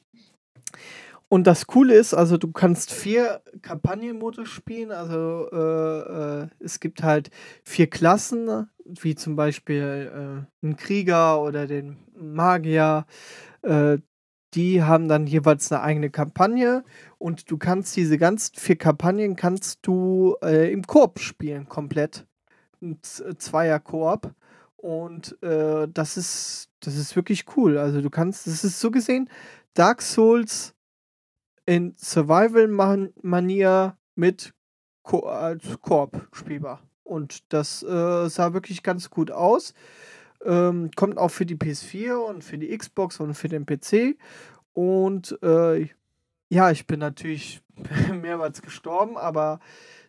Und 1.27 1.47
das 1.47 1.65
Coole 1.67 1.95
ist, 1.95 2.13
also 2.13 2.37
du 2.37 2.51
kannst 2.51 2.91
vier 2.91 3.41
Kampagnenmodus 3.61 4.47
spielen. 4.47 4.91
Also 4.91 5.49
äh, 5.51 6.43
äh, 6.43 6.47
es 6.59 6.79
gibt 6.79 7.03
halt 7.03 7.31
vier 7.63 7.87
Klassen, 7.87 8.69
wie 8.85 9.15
zum 9.15 9.35
Beispiel 9.35 10.45
äh, 10.61 10.65
einen 10.65 10.75
Krieger 10.77 11.41
oder 11.41 11.65
den 11.65 11.97
Magier. 12.15 13.05
Äh, 13.63 13.97
die 14.53 14.83
haben 14.83 15.07
dann 15.09 15.27
jeweils 15.27 15.71
eine 15.71 15.81
eigene 15.81 16.09
Kampagne 16.09 16.85
und 17.17 17.51
du 17.51 17.57
kannst 17.57 17.95
diese 17.97 18.17
ganzen 18.17 18.55
vier 18.55 18.77
Kampagnen 18.77 19.35
kannst 19.35 19.79
du 19.81 20.35
äh, 20.41 20.71
im 20.71 20.83
Koop 20.87 21.19
spielen, 21.19 21.67
komplett. 21.67 22.25
Ein 22.81 22.99
Zweier-Koop. 23.01 24.33
Und 24.77 25.41
äh, 25.41 25.87
das 25.91 26.15
ist, 26.15 26.69
das 26.79 26.95
ist 26.95 27.15
wirklich 27.15 27.45
cool. 27.57 27.77
Also 27.77 28.01
du 28.01 28.09
kannst, 28.11 28.45
das 28.45 28.63
ist 28.63 28.79
so 28.79 28.91
gesehen, 28.91 29.29
Dark 29.73 30.01
Souls 30.03 30.74
in 31.65 31.95
Survival-Manier 31.97 33.97
mit 34.15 34.53
Ko 35.03 35.27
als 35.27 35.63
Koop 35.81 36.27
spielbar. 36.33 36.81
Und 37.03 37.53
das 37.53 37.83
äh, 37.83 38.29
sah 38.29 38.53
wirklich 38.53 38.83
ganz 38.83 39.09
gut 39.09 39.31
aus. 39.31 39.73
Ähm, 40.43 40.91
kommt 40.95 41.17
auch 41.17 41.29
für 41.29 41.45
die 41.45 41.55
PS4 41.55 42.15
und 42.15 42.43
für 42.43 42.57
die 42.57 42.75
Xbox 42.75 43.19
und 43.19 43.35
für 43.35 43.47
den 43.47 43.65
PC. 43.65 44.17
Und 44.73 45.37
äh, 45.43 45.87
ja, 46.49 46.71
ich 46.71 46.87
bin 46.87 46.99
natürlich 46.99 47.61
mehrmals 48.21 48.61
gestorben, 48.61 49.17
aber 49.17 49.59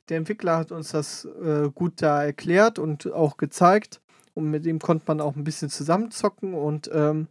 der 0.09 0.19
Entwickler 0.19 0.57
hat 0.57 0.73
uns 0.73 0.93
das 0.93 1.25
äh, 1.25 1.71
gut 1.75 2.03
da 2.03 2.25
erklärt 2.25 2.79
und 2.79 3.13
auch 3.13 3.37
gezeigt. 3.37 4.01
Und 4.35 4.51
mit 4.51 4.65
dem 4.65 4.79
konnte 4.79 5.05
man 5.07 5.21
auch 5.21 5.37
ein 5.37 5.45
bisschen 5.45 5.71
zusammenzocken. 5.71 6.55
Und 6.55 6.91
ähm, 6.93 7.29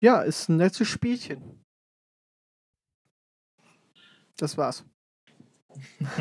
ja, 0.00 0.20
ist 0.20 0.48
ein 0.48 0.56
nettes 0.56 0.88
Spielchen. 0.88 1.61
Das 4.36 4.56
war's. 4.58 4.84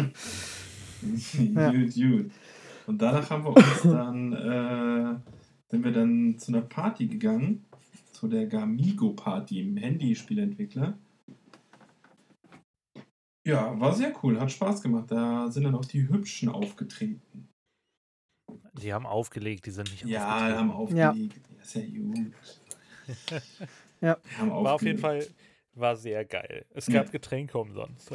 gut, 1.01 1.93
gut. 1.93 2.32
Und 2.88 3.01
danach 3.01 3.30
haben 3.30 3.43
wir 3.43 3.55
uns 3.55 3.82
dann, 3.84 4.34
äh, 4.34 5.16
sind 5.70 5.84
wir 5.84 5.91
dann 5.91 6.38
zu 6.38 6.51
einer 6.51 6.62
Party 6.62 7.07
gegangen, 7.07 7.66
zu 8.12 8.28
der 8.28 8.47
Gamigo 8.47 9.14
Party 9.14 9.62
im 9.62 9.78
Handyspielentwickler. 9.78 10.97
Ja, 13.45 13.80
war 13.80 13.93
sehr 13.93 14.14
cool, 14.24 14.39
hat 14.39 14.51
Spaß 14.51 14.82
gemacht. 14.82 15.09
Da 15.09 15.49
sind 15.49 15.64
dann 15.64 15.76
auch 15.76 15.86
die 15.86 16.07
Hübschen 16.07 16.49
aufgetreten. 16.49 17.47
Die 18.74 18.93
haben 18.93 19.05
aufgelegt, 19.05 19.66
die 19.66 19.72
sind 19.72 19.89
nicht 19.91 20.05
Ja, 20.05 20.28
aufgetreten. 20.36 20.57
haben 20.59 20.72
aufgelegt. 20.72 21.36
Ja. 21.38 21.55
Das 21.57 21.68
ist 21.68 21.76
ja 21.76 21.82
gut. 21.99 22.34
ja. 24.01 24.18
War 24.47 24.74
auf 24.74 24.82
jeden 24.84 24.99
Fall 24.99 25.26
war 25.76 25.95
sehr 25.95 26.26
geil. 26.26 26.65
Es 26.74 26.88
gab 26.88 27.05
ja. 27.05 27.11
Getränke 27.11 27.57
umsonst. 27.57 28.11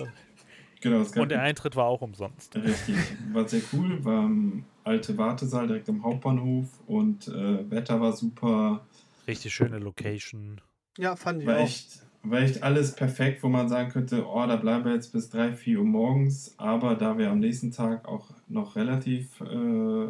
Genau, 0.80 1.00
es 1.00 1.12
gab 1.12 1.22
Und 1.22 1.30
der 1.30 1.42
Eintritt 1.42 1.74
war 1.76 1.86
auch 1.86 2.02
umsonst. 2.02 2.54
Richtig, 2.56 2.96
war 3.32 3.48
sehr 3.48 3.62
cool. 3.72 4.04
War 4.04 4.24
im 4.24 4.64
alte 4.84 5.16
Wartesaal 5.16 5.66
direkt 5.66 5.88
am 5.88 6.02
Hauptbahnhof 6.04 6.68
und 6.86 7.28
äh, 7.28 7.70
Wetter 7.70 8.00
war 8.00 8.12
super. 8.12 8.86
Richtig 9.26 9.54
schöne 9.54 9.78
Location. 9.78 10.60
Ja, 10.98 11.16
fand 11.16 11.42
ich 11.42 11.48
war 11.48 11.58
auch. 11.58 11.64
Echt, 11.64 12.06
war 12.22 12.40
echt 12.40 12.62
alles 12.62 12.94
perfekt, 12.94 13.42
wo 13.42 13.48
man 13.48 13.68
sagen 13.68 13.90
könnte, 13.90 14.26
oh, 14.26 14.46
da 14.46 14.56
bleiben 14.56 14.84
wir 14.84 14.92
jetzt 14.92 15.12
bis 15.12 15.30
3, 15.30 15.54
4 15.54 15.78
Uhr 15.78 15.84
morgens. 15.84 16.54
Aber 16.58 16.94
da 16.94 17.18
wir 17.18 17.30
am 17.30 17.40
nächsten 17.40 17.70
Tag 17.70 18.06
auch 18.06 18.30
noch 18.48 18.76
relativ 18.76 19.40
äh, 19.40 20.08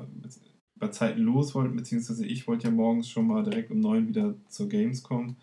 bei 0.76 0.88
Zeiten 0.88 1.20
los 1.20 1.54
wollten, 1.54 1.76
beziehungsweise 1.76 2.26
ich 2.26 2.46
wollte 2.46 2.68
ja 2.68 2.74
morgens 2.74 3.08
schon 3.08 3.26
mal 3.26 3.42
direkt 3.42 3.70
um 3.70 3.80
9 3.80 4.08
wieder 4.08 4.34
zur 4.48 4.68
Games 4.68 5.02
kommen, 5.02 5.36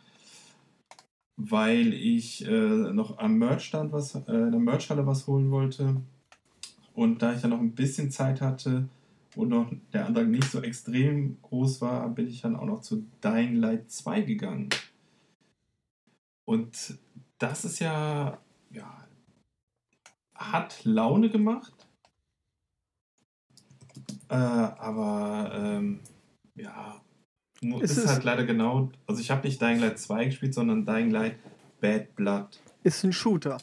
weil 1.35 1.93
ich 1.93 2.45
äh, 2.45 2.93
noch 2.93 3.17
am 3.17 3.37
Merchstand 3.37 3.91
was, 3.91 4.15
äh, 4.15 4.19
in 4.31 4.51
der 4.51 4.59
Merchhalle 4.59 5.05
was 5.07 5.27
holen 5.27 5.51
wollte. 5.51 6.01
Und 6.93 7.21
da 7.21 7.33
ich 7.33 7.41
dann 7.41 7.51
noch 7.51 7.59
ein 7.59 7.73
bisschen 7.73 8.11
Zeit 8.11 8.41
hatte 8.41 8.87
und 9.35 9.49
noch 9.49 9.71
der 9.91 10.05
Antrag 10.05 10.27
nicht 10.27 10.49
so 10.51 10.61
extrem 10.61 11.41
groß 11.41 11.81
war, 11.81 12.07
bin 12.09 12.27
ich 12.27 12.41
dann 12.41 12.55
auch 12.55 12.65
noch 12.65 12.81
zu 12.81 13.05
Dying 13.23 13.55
Light 13.55 13.89
2 13.89 14.21
gegangen. 14.21 14.69
Und 16.45 16.99
das 17.39 17.65
ist 17.65 17.79
ja, 17.79 18.37
ja, 18.71 19.07
hat 20.35 20.83
Laune 20.85 21.29
gemacht. 21.29 21.73
Äh, 24.29 24.35
aber 24.35 25.51
ähm, 25.55 25.99
ja, 26.55 27.02
ist, 27.63 27.97
ist 27.97 28.07
halt 28.07 28.23
leider 28.23 28.45
genau, 28.45 28.91
also 29.07 29.21
ich 29.21 29.31
habe 29.31 29.47
nicht 29.47 29.61
Dying 29.61 29.79
Light 29.79 29.99
2 29.99 30.25
gespielt, 30.25 30.53
sondern 30.53 30.85
Dying 30.85 31.11
Light 31.11 31.35
Bad 31.81 32.15
Blood. 32.15 32.59
Ist 32.83 33.03
ein 33.03 33.13
Shooter. 33.13 33.57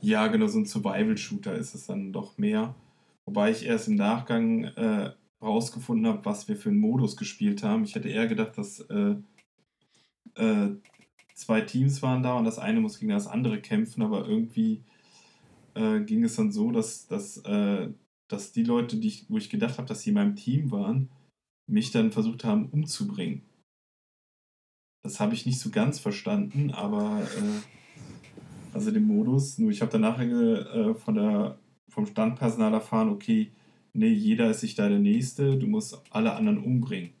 Ja, 0.00 0.28
genau, 0.28 0.46
so 0.46 0.58
ein 0.58 0.66
Survival-Shooter 0.66 1.54
ist 1.54 1.74
es 1.74 1.86
dann 1.86 2.12
doch 2.12 2.38
mehr. 2.38 2.74
Wobei 3.26 3.50
ich 3.50 3.66
erst 3.66 3.88
im 3.88 3.96
Nachgang 3.96 4.64
äh, 4.64 5.10
rausgefunden 5.42 6.06
habe, 6.06 6.24
was 6.24 6.48
wir 6.48 6.56
für 6.56 6.68
einen 6.68 6.78
Modus 6.78 7.16
gespielt 7.16 7.62
haben. 7.62 7.84
Ich 7.84 7.94
hätte 7.94 8.08
eher 8.08 8.26
gedacht, 8.26 8.56
dass 8.56 8.80
äh, 8.80 9.16
äh, 10.36 10.70
zwei 11.34 11.60
Teams 11.62 12.02
waren 12.02 12.22
da 12.22 12.34
und 12.34 12.44
das 12.44 12.58
eine 12.58 12.80
muss 12.80 12.98
gegen 12.98 13.12
das 13.12 13.26
andere 13.26 13.60
kämpfen, 13.60 14.02
aber 14.02 14.26
irgendwie 14.26 14.82
äh, 15.74 16.00
ging 16.00 16.24
es 16.24 16.36
dann 16.36 16.52
so, 16.52 16.70
dass, 16.70 17.06
dass, 17.06 17.38
äh, 17.38 17.88
dass 18.28 18.52
die 18.52 18.64
Leute, 18.64 18.96
die 18.96 19.08
ich, 19.08 19.26
wo 19.28 19.36
ich 19.36 19.50
gedacht 19.50 19.78
habe, 19.78 19.88
dass 19.88 20.02
sie 20.02 20.10
in 20.10 20.14
meinem 20.14 20.36
Team 20.36 20.70
waren, 20.70 21.08
mich 21.68 21.90
dann 21.90 22.10
versucht 22.10 22.44
haben 22.44 22.66
umzubringen. 22.70 23.42
Das 25.02 25.20
habe 25.20 25.34
ich 25.34 25.46
nicht 25.46 25.60
so 25.60 25.70
ganz 25.70 25.98
verstanden, 25.98 26.70
aber 26.72 27.22
äh, 27.22 28.74
also 28.74 28.90
den 28.90 29.06
Modus. 29.06 29.58
Nur 29.58 29.70
ich 29.70 29.80
habe 29.80 29.92
danach 29.92 30.20
äh, 30.20 30.94
von 30.94 31.14
der, 31.14 31.58
vom 31.88 32.06
Standpersonal 32.06 32.72
erfahren, 32.72 33.08
okay, 33.10 33.52
nee, 33.92 34.08
jeder 34.08 34.50
ist 34.50 34.60
sich 34.60 34.74
da 34.74 34.88
der 34.88 34.98
Nächste, 34.98 35.56
du 35.56 35.66
musst 35.66 36.02
alle 36.10 36.34
anderen 36.34 36.58
umbringen. 36.58 37.12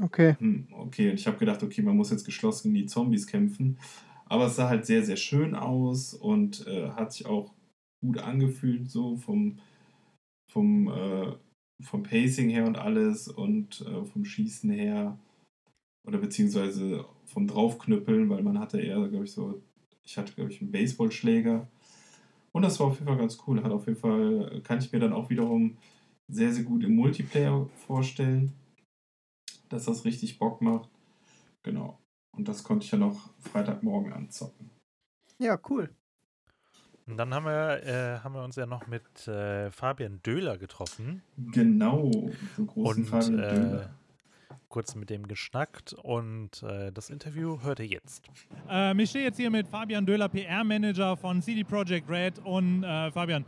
Okay. 0.00 0.36
Hm, 0.38 0.68
okay, 0.72 1.10
und 1.10 1.20
ich 1.20 1.26
habe 1.26 1.38
gedacht, 1.38 1.62
okay, 1.62 1.82
man 1.82 1.96
muss 1.96 2.10
jetzt 2.10 2.24
geschlossen 2.24 2.72
gegen 2.72 2.86
die 2.86 2.90
Zombies 2.90 3.26
kämpfen. 3.26 3.78
Aber 4.26 4.46
es 4.46 4.56
sah 4.56 4.68
halt 4.68 4.86
sehr, 4.86 5.04
sehr 5.04 5.16
schön 5.16 5.54
aus 5.54 6.14
und 6.14 6.66
äh, 6.66 6.90
hat 6.90 7.12
sich 7.12 7.26
auch 7.26 7.52
gut 8.00 8.18
angefühlt, 8.18 8.90
so 8.90 9.16
vom, 9.16 9.58
vom 10.50 10.88
äh, 10.88 11.32
vom 11.82 12.02
Pacing 12.02 12.48
her 12.50 12.66
und 12.66 12.78
alles 12.78 13.28
und 13.28 13.80
äh, 13.82 14.04
vom 14.04 14.24
Schießen 14.24 14.70
her 14.70 15.18
oder 16.06 16.18
beziehungsweise 16.18 17.04
vom 17.26 17.46
Draufknüppeln, 17.46 18.28
weil 18.30 18.42
man 18.42 18.58
hatte 18.58 18.80
eher, 18.80 19.08
glaube 19.08 19.24
ich, 19.24 19.32
so, 19.32 19.62
ich 20.04 20.16
hatte, 20.18 20.34
glaube 20.34 20.52
ich, 20.52 20.60
einen 20.60 20.70
Baseballschläger. 20.70 21.68
Und 22.52 22.62
das 22.62 22.78
war 22.78 22.88
auf 22.88 22.94
jeden 22.94 23.06
Fall 23.06 23.18
ganz 23.18 23.38
cool. 23.46 23.62
Hat 23.62 23.72
auf 23.72 23.86
jeden 23.86 23.98
Fall, 23.98 24.60
kann 24.62 24.78
ich 24.78 24.92
mir 24.92 25.00
dann 25.00 25.12
auch 25.12 25.30
wiederum 25.30 25.76
sehr, 26.28 26.52
sehr 26.52 26.64
gut 26.64 26.84
im 26.84 26.94
Multiplayer 26.94 27.66
vorstellen, 27.86 28.52
dass 29.68 29.86
das 29.86 30.04
richtig 30.04 30.38
Bock 30.38 30.60
macht. 30.62 30.88
Genau. 31.62 31.98
Und 32.36 32.48
das 32.48 32.62
konnte 32.62 32.84
ich 32.84 32.92
ja 32.92 32.98
noch 32.98 33.30
Freitagmorgen 33.40 34.12
anzocken. 34.12 34.70
Ja, 35.38 35.58
cool. 35.68 35.90
Und 37.06 37.18
dann 37.18 37.34
haben 37.34 37.44
wir, 37.44 37.82
äh, 37.84 38.18
haben 38.20 38.34
wir 38.34 38.42
uns 38.42 38.56
ja 38.56 38.64
noch 38.64 38.86
mit 38.86 39.28
äh, 39.28 39.70
Fabian 39.70 40.20
Döhler 40.22 40.56
getroffen. 40.56 41.22
Genau, 41.36 42.10
so 42.56 42.64
großen 42.64 43.02
und, 43.02 43.08
Fabian 43.08 43.38
äh, 43.38 43.54
Döhler. 43.54 43.94
Kurz 44.68 44.94
mit 44.94 45.10
dem 45.10 45.28
geschnackt 45.28 45.92
und 45.92 46.62
äh, 46.62 46.90
das 46.90 47.10
Interview 47.10 47.62
hört 47.62 47.78
ihr 47.78 47.86
jetzt. 47.86 48.24
Ähm, 48.68 48.98
ich 48.98 49.10
stehe 49.10 49.24
jetzt 49.26 49.36
hier 49.36 49.50
mit 49.50 49.68
Fabian 49.68 50.06
Döhler, 50.06 50.28
PR-Manager 50.28 51.16
von 51.16 51.42
CD 51.42 51.62
Projekt 51.62 52.08
Red. 52.08 52.38
Und 52.38 52.82
äh, 52.82 53.12
Fabian, 53.12 53.44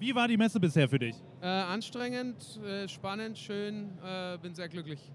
wie 0.00 0.14
war 0.14 0.26
die 0.26 0.36
Messe 0.36 0.58
bisher 0.58 0.88
für 0.88 0.98
dich? 0.98 1.14
Äh, 1.40 1.46
anstrengend, 1.46 2.60
spannend, 2.88 3.38
schön, 3.38 3.90
bin 4.42 4.54
sehr 4.54 4.68
glücklich. 4.68 5.10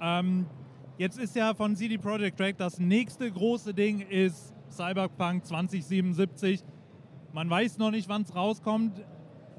Ähm, 0.00 0.46
jetzt 0.98 1.18
ist 1.18 1.34
ja 1.36 1.54
von 1.54 1.74
CD 1.76 1.96
Projekt 1.96 2.38
Red 2.40 2.60
das 2.60 2.78
nächste 2.78 3.30
große 3.30 3.72
Ding 3.72 4.00
ist 4.00 4.54
Cyberpunk 4.70 5.46
2077. 5.46 6.62
Man 7.32 7.50
weiß 7.50 7.78
noch 7.78 7.90
nicht, 7.90 8.08
wann 8.08 8.22
es 8.22 8.34
rauskommt. 8.34 9.00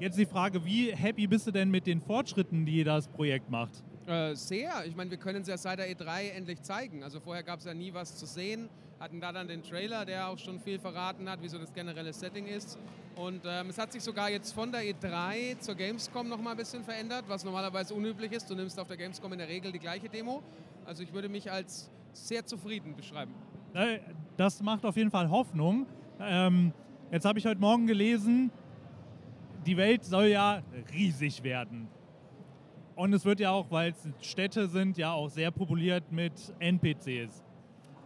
Jetzt 0.00 0.18
die 0.18 0.26
Frage, 0.26 0.64
wie 0.64 0.92
happy 0.94 1.26
bist 1.26 1.46
du 1.46 1.50
denn 1.50 1.70
mit 1.70 1.86
den 1.86 2.00
Fortschritten, 2.00 2.64
die 2.64 2.84
das 2.84 3.08
Projekt 3.08 3.50
macht? 3.50 3.72
Äh, 4.06 4.34
sehr. 4.34 4.70
Ich 4.86 4.96
meine, 4.96 5.10
wir 5.10 5.18
können 5.18 5.42
es 5.42 5.48
ja 5.48 5.56
seit 5.58 5.78
der 5.78 5.90
E3 5.90 6.30
endlich 6.30 6.62
zeigen. 6.62 7.02
Also 7.02 7.20
vorher 7.20 7.42
gab 7.42 7.58
es 7.58 7.66
ja 7.66 7.74
nie 7.74 7.92
was 7.92 8.16
zu 8.16 8.26
sehen. 8.26 8.68
Hatten 9.00 9.20
da 9.20 9.32
dann 9.32 9.46
den 9.48 9.62
Trailer, 9.62 10.04
der 10.04 10.28
auch 10.28 10.38
schon 10.38 10.58
viel 10.60 10.78
verraten 10.78 11.28
hat, 11.28 11.42
wie 11.42 11.48
so 11.48 11.58
das 11.58 11.72
generelle 11.72 12.12
Setting 12.12 12.46
ist. 12.46 12.78
Und 13.16 13.42
ähm, 13.44 13.68
es 13.70 13.78
hat 13.78 13.92
sich 13.92 14.02
sogar 14.02 14.30
jetzt 14.30 14.52
von 14.52 14.72
der 14.72 14.82
E3 14.82 15.58
zur 15.58 15.74
Gamescom 15.74 16.28
noch 16.28 16.40
mal 16.40 16.52
ein 16.52 16.56
bisschen 16.56 16.82
verändert, 16.84 17.24
was 17.28 17.44
normalerweise 17.44 17.94
unüblich 17.94 18.32
ist. 18.32 18.48
Du 18.50 18.54
nimmst 18.54 18.78
auf 18.80 18.88
der 18.88 18.96
Gamescom 18.96 19.32
in 19.32 19.38
der 19.38 19.48
Regel 19.48 19.70
die 19.72 19.78
gleiche 19.78 20.08
Demo. 20.08 20.42
Also 20.84 21.02
ich 21.02 21.12
würde 21.12 21.28
mich 21.28 21.50
als 21.50 21.90
sehr 22.12 22.44
zufrieden 22.46 22.96
beschreiben. 22.96 23.32
Äh, 23.74 23.98
Das 24.36 24.62
macht 24.62 24.84
auf 24.84 24.96
jeden 24.96 25.10
Fall 25.10 25.28
Hoffnung. 25.30 25.86
Ähm, 26.20 26.72
jetzt 27.10 27.24
habe 27.24 27.38
ich 27.38 27.46
heute 27.46 27.60
Morgen 27.60 27.86
gelesen, 27.86 28.50
die 29.66 29.76
Welt 29.76 30.04
soll 30.04 30.26
ja 30.26 30.62
riesig 30.92 31.42
werden. 31.42 31.88
Und 32.94 33.12
es 33.12 33.24
wird 33.24 33.40
ja 33.40 33.50
auch, 33.50 33.70
weil 33.70 33.92
es 33.92 34.26
Städte 34.26 34.68
sind, 34.68 34.98
ja 34.98 35.12
auch 35.12 35.28
sehr 35.28 35.50
populiert 35.50 36.10
mit 36.10 36.32
NPCs. 36.58 37.44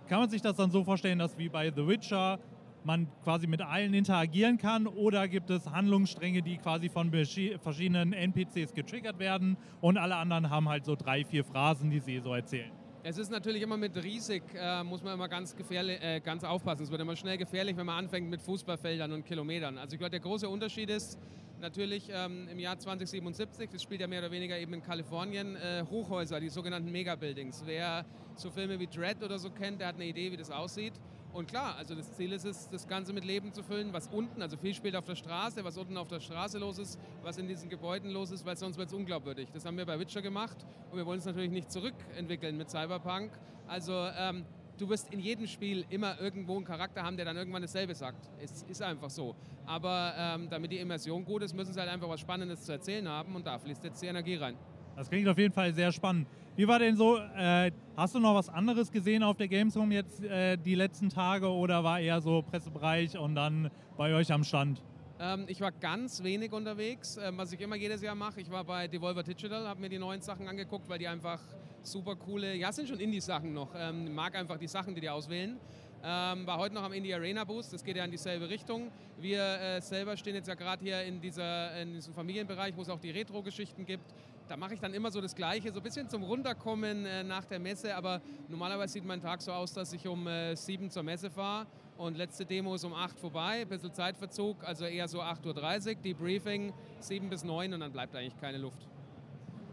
Kann 0.09 0.21
man 0.21 0.29
sich 0.29 0.43
das 0.43 0.57
dann 0.57 0.71
so 0.71 0.85
vorstellen, 0.85 1.19
dass 1.19 1.39
wie 1.39 1.49
bei 1.49 1.71
The 1.71 1.87
Witcher 1.87 2.39
man 2.85 3.07
quasi 3.23 3.47
mit 3.47 3.63
allen 3.63 3.95
interagieren 3.95 4.59
kann 4.59 4.87
oder 4.87 5.29
gibt 5.29 5.51
es 5.51 5.71
Handlungsstränge, 5.71 6.43
die 6.43 6.59
quasi 6.59 6.89
von 6.89 7.11
verschiedenen 7.11 8.13
NPCs 8.13 8.75
getriggert 8.75 9.19
werden 9.19 9.57
und 9.81 9.99
alle 9.99 10.17
anderen 10.17 10.51
haben 10.51 10.69
halt 10.69 10.85
so 10.85 10.97
drei, 10.97 11.25
vier 11.25 11.45
Phrasen, 11.45 11.91
die 11.91 12.01
sie 12.01 12.19
so 12.19 12.35
erzählen? 12.35 12.73
Es 13.05 13.19
ist 13.19 13.33
natürlich 13.33 13.63
immer 13.63 13.77
mit 13.77 13.97
riesig, 13.97 14.45
äh, 14.55 14.85
muss 14.85 15.03
man 15.03 15.15
immer 15.15 15.29
ganz, 15.29 15.57
gefährlich, 15.57 16.01
äh, 16.01 16.21
ganz 16.21 16.45
aufpassen. 16.45 16.85
Es 16.85 16.91
wird 16.93 17.01
immer 17.01 17.17
schnell 17.17 17.37
gefährlich, 17.37 17.77
wenn 17.77 17.87
man 17.87 18.05
anfängt 18.05 18.31
mit 18.31 18.41
Fußballfeldern 18.41 19.11
und 19.11 19.27
Kilometern. 19.27 19.77
Also 19.77 19.95
ich 19.95 19.99
glaube, 19.99 20.13
der 20.13 20.21
große 20.21 20.49
Unterschied 20.49 20.89
ist 20.89 21.19
natürlich 21.61 22.09
ähm, 22.13 22.47
im 22.47 22.61
Jahr 22.61 22.79
2077, 22.79 23.71
das 23.71 23.83
spielt 23.83 24.03
ja 24.03 24.07
mehr 24.07 24.21
oder 24.21 24.31
weniger 24.31 24.57
eben 24.57 24.75
in 24.75 24.85
Kalifornien, 24.85 25.57
äh, 25.57 25.85
Hochhäuser, 25.91 26.39
die 26.39 26.49
sogenannten 26.49 26.93
Megabuildings. 26.93 27.65
Wer 27.67 28.05
so 28.37 28.53
Filme 28.53 28.79
wie 28.79 28.87
Dread 28.87 29.21
oder 29.25 29.41
so 29.41 29.51
kennt, 29.51 29.81
der 29.81 29.89
hat 29.89 29.97
eine 29.97 30.07
Idee, 30.07 30.31
wie 30.31 30.37
das 30.37 30.53
aussieht. 30.53 30.95
Und 31.33 31.49
klar, 31.49 31.77
also 31.77 31.95
das 31.95 32.13
Ziel 32.15 32.33
ist 32.33 32.45
es, 32.45 32.69
das 32.69 32.87
Ganze 32.87 33.15
mit 33.15 33.25
Leben 33.25 33.55
zu 33.55 33.63
füllen, 33.63 33.93
was 33.93 34.09
unten, 34.09 34.43
also 34.43 34.59
viel 34.59 34.75
spielt 34.75 34.95
auf 34.97 35.07
der 35.07 35.17
Straße, 35.17 35.65
was 35.65 35.79
unten 35.79 35.97
auf 35.97 36.09
der 36.09 36.21
Straße 36.21 36.59
los 36.59 36.79
ist, 36.79 36.99
was 37.23 37.39
in 37.39 37.49
diesen 37.49 37.71
Gebäuden 37.71 38.11
los 38.11 38.31
ist, 38.31 38.45
weil 38.45 38.57
sonst 38.57 38.77
wird 38.77 38.89
es 38.89 38.95
unglaubwürdig. 38.95 39.49
Das 39.53 39.65
haben 39.65 39.79
wir 39.79 39.87
bei 39.87 39.99
Witcher 39.99 40.21
gemacht 40.21 40.59
und 40.91 40.99
wir 40.99 41.07
wollen 41.07 41.21
es 41.21 41.25
natürlich 41.25 41.51
nicht 41.51 41.73
zurückentwickeln 41.73 42.59
mit 42.59 42.69
Cyberpunk. 42.69 43.31
Also 43.67 43.93
ähm, 44.19 44.45
du 44.77 44.91
wirst 44.91 45.11
in 45.11 45.21
jedem 45.21 45.47
Spiel 45.47 45.87
immer 45.89 46.21
irgendwo 46.21 46.57
einen 46.57 46.67
Charakter 46.67 47.03
haben, 47.03 47.17
der 47.17 47.25
dann 47.25 47.37
irgendwann 47.39 47.63
dasselbe 47.63 47.95
sagt. 47.95 48.29
Es 48.43 48.63
ist 48.65 48.83
einfach 48.83 49.09
so. 49.09 49.35
Aber 49.65 50.13
ähm, 50.19 50.51
damit 50.51 50.71
die 50.71 50.79
Immersion 50.79 51.25
gut 51.25 51.43
ist, 51.43 51.55
müssen 51.55 51.73
sie 51.73 51.81
halt 51.81 51.91
einfach 51.91 52.11
was 52.11 52.21
Spannendes 52.21 52.63
zu 52.63 52.73
erzählen 52.73 53.09
haben 53.09 53.35
und 53.37 53.47
da 53.47 53.59
fließt 53.59 53.85
jetzt 53.85 54.03
die 54.03 54.07
Energie 54.07 54.37
rein. 54.37 54.57
Das 54.97 55.09
klingt 55.09 55.29
auf 55.29 55.39
jeden 55.39 55.55
Fall 55.55 55.73
sehr 55.75 55.93
spannend. 55.93 56.27
Wie 56.55 56.69
war 56.69 56.79
denn 56.79 56.97
so, 56.97 57.17
äh, 57.17 57.71
hast 57.97 58.15
du 58.15 58.19
noch 58.19 58.35
was 58.35 58.49
anderes 58.51 58.91
gesehen 58.93 59.23
auf 59.23 59.37
der 59.39 59.49
Gamescom 59.49 59.91
jetzt 59.91 60.23
äh, 60.23 60.59
die 60.59 60.75
letzten 60.75 61.09
Tage 61.09 61.49
oder 61.49 61.83
war 61.83 61.99
eher 61.99 62.21
so 62.21 62.43
Pressebereich 62.43 63.17
und 63.17 63.35
dann 63.35 63.71
bei 63.97 64.15
euch 64.15 64.31
am 64.31 64.45
Stand? 64.45 64.83
Ähm, 65.19 65.45
ich 65.49 65.61
war 65.63 65.73
ganz 65.73 66.23
wenig 66.23 66.53
unterwegs, 66.53 67.17
ähm, 67.17 67.39
was 67.39 67.53
ich 67.53 67.61
immer 67.61 67.77
jedes 67.77 68.03
Jahr 68.03 68.15
mache. 68.15 68.41
Ich 68.41 68.51
war 68.51 68.65
bei 68.65 68.87
Devolver 68.87 69.23
Digital, 69.23 69.67
habe 69.67 69.81
mir 69.81 69.89
die 69.89 69.99
neuen 69.99 70.21
Sachen 70.21 70.47
angeguckt, 70.47 70.89
weil 70.89 70.99
die 70.99 71.09
einfach 71.09 71.41
super 71.83 72.17
coole, 72.17 72.55
ja, 72.55 72.71
sind 72.71 72.89
schon 72.89 73.01
Indie-Sachen 73.01 73.55
noch. 73.55 73.71
Ähm, 73.75 74.15
mag 74.15 74.35
einfach 74.35 74.59
die 74.59 74.67
Sachen, 74.67 74.95
die 74.95 75.01
die 75.01 75.09
auswählen. 75.09 75.59
Ähm, 76.05 76.47
war 76.47 76.59
heute 76.59 76.75
noch 76.75 76.83
am 76.83 76.93
Indie 76.93 77.15
Arena 77.15 77.45
Boost, 77.45 77.73
das 77.73 77.85
geht 77.85 77.97
ja 77.97 78.05
in 78.05 78.11
dieselbe 78.11 78.49
Richtung. 78.49 78.91
Wir 79.21 79.41
äh, 79.41 79.81
selber 79.81 80.17
stehen 80.17 80.35
jetzt 80.35 80.49
ja 80.49 80.55
gerade 80.55 80.83
hier 80.83 81.03
in, 81.03 81.21
dieser, 81.21 81.81
in 81.81 81.93
diesem 81.93 82.13
Familienbereich, 82.13 82.77
wo 82.77 82.83
es 82.83 82.89
auch 82.89 82.99
die 82.99 83.11
Retro-Geschichten 83.11 83.87
gibt. 83.87 84.13
Da 84.53 84.59
mache 84.59 84.75
ich 84.75 84.81
dann 84.81 84.93
immer 84.93 85.11
so 85.11 85.19
das 85.23 85.35
Gleiche, 85.35 85.73
so 85.73 85.81
ein 85.81 85.83
bisschen 85.83 86.11
zum 86.11 86.25
Runterkommen 86.25 87.07
äh, 87.07 87.25
nach 87.25 87.47
der 87.47 87.59
Messe, 87.59 87.97
aber 87.97 88.21
normalerweise 88.51 88.93
sieht 88.93 89.05
mein 89.07 89.23
Tag 89.23 89.41
so 89.41 89.51
aus, 89.51 89.73
dass 89.73 89.95
ich 89.95 90.07
um 90.07 90.27
äh, 90.27 90.55
sieben 90.57 90.91
zur 90.91 91.03
Messe 91.03 91.31
fahre 91.31 91.67
und 91.97 92.19
letzte 92.19 92.45
Demo 92.45 92.75
ist 92.75 92.85
um 92.85 92.93
8 92.93 93.19
vorbei, 93.19 93.63
ein 93.63 93.69
bisschen 93.69 93.95
Zeitverzug, 93.95 94.63
also 94.63 94.85
eher 94.85 95.09
so 95.09 95.23
8.30 95.23 95.89
Uhr, 95.89 95.95
Debriefing 96.03 96.75
7 97.01 97.31
bis 97.31 97.45
9 97.45 97.73
und 97.73 97.81
dann 97.81 97.93
bleibt 97.93 98.15
eigentlich 98.15 98.39
keine 98.39 98.59
Luft. 98.59 98.87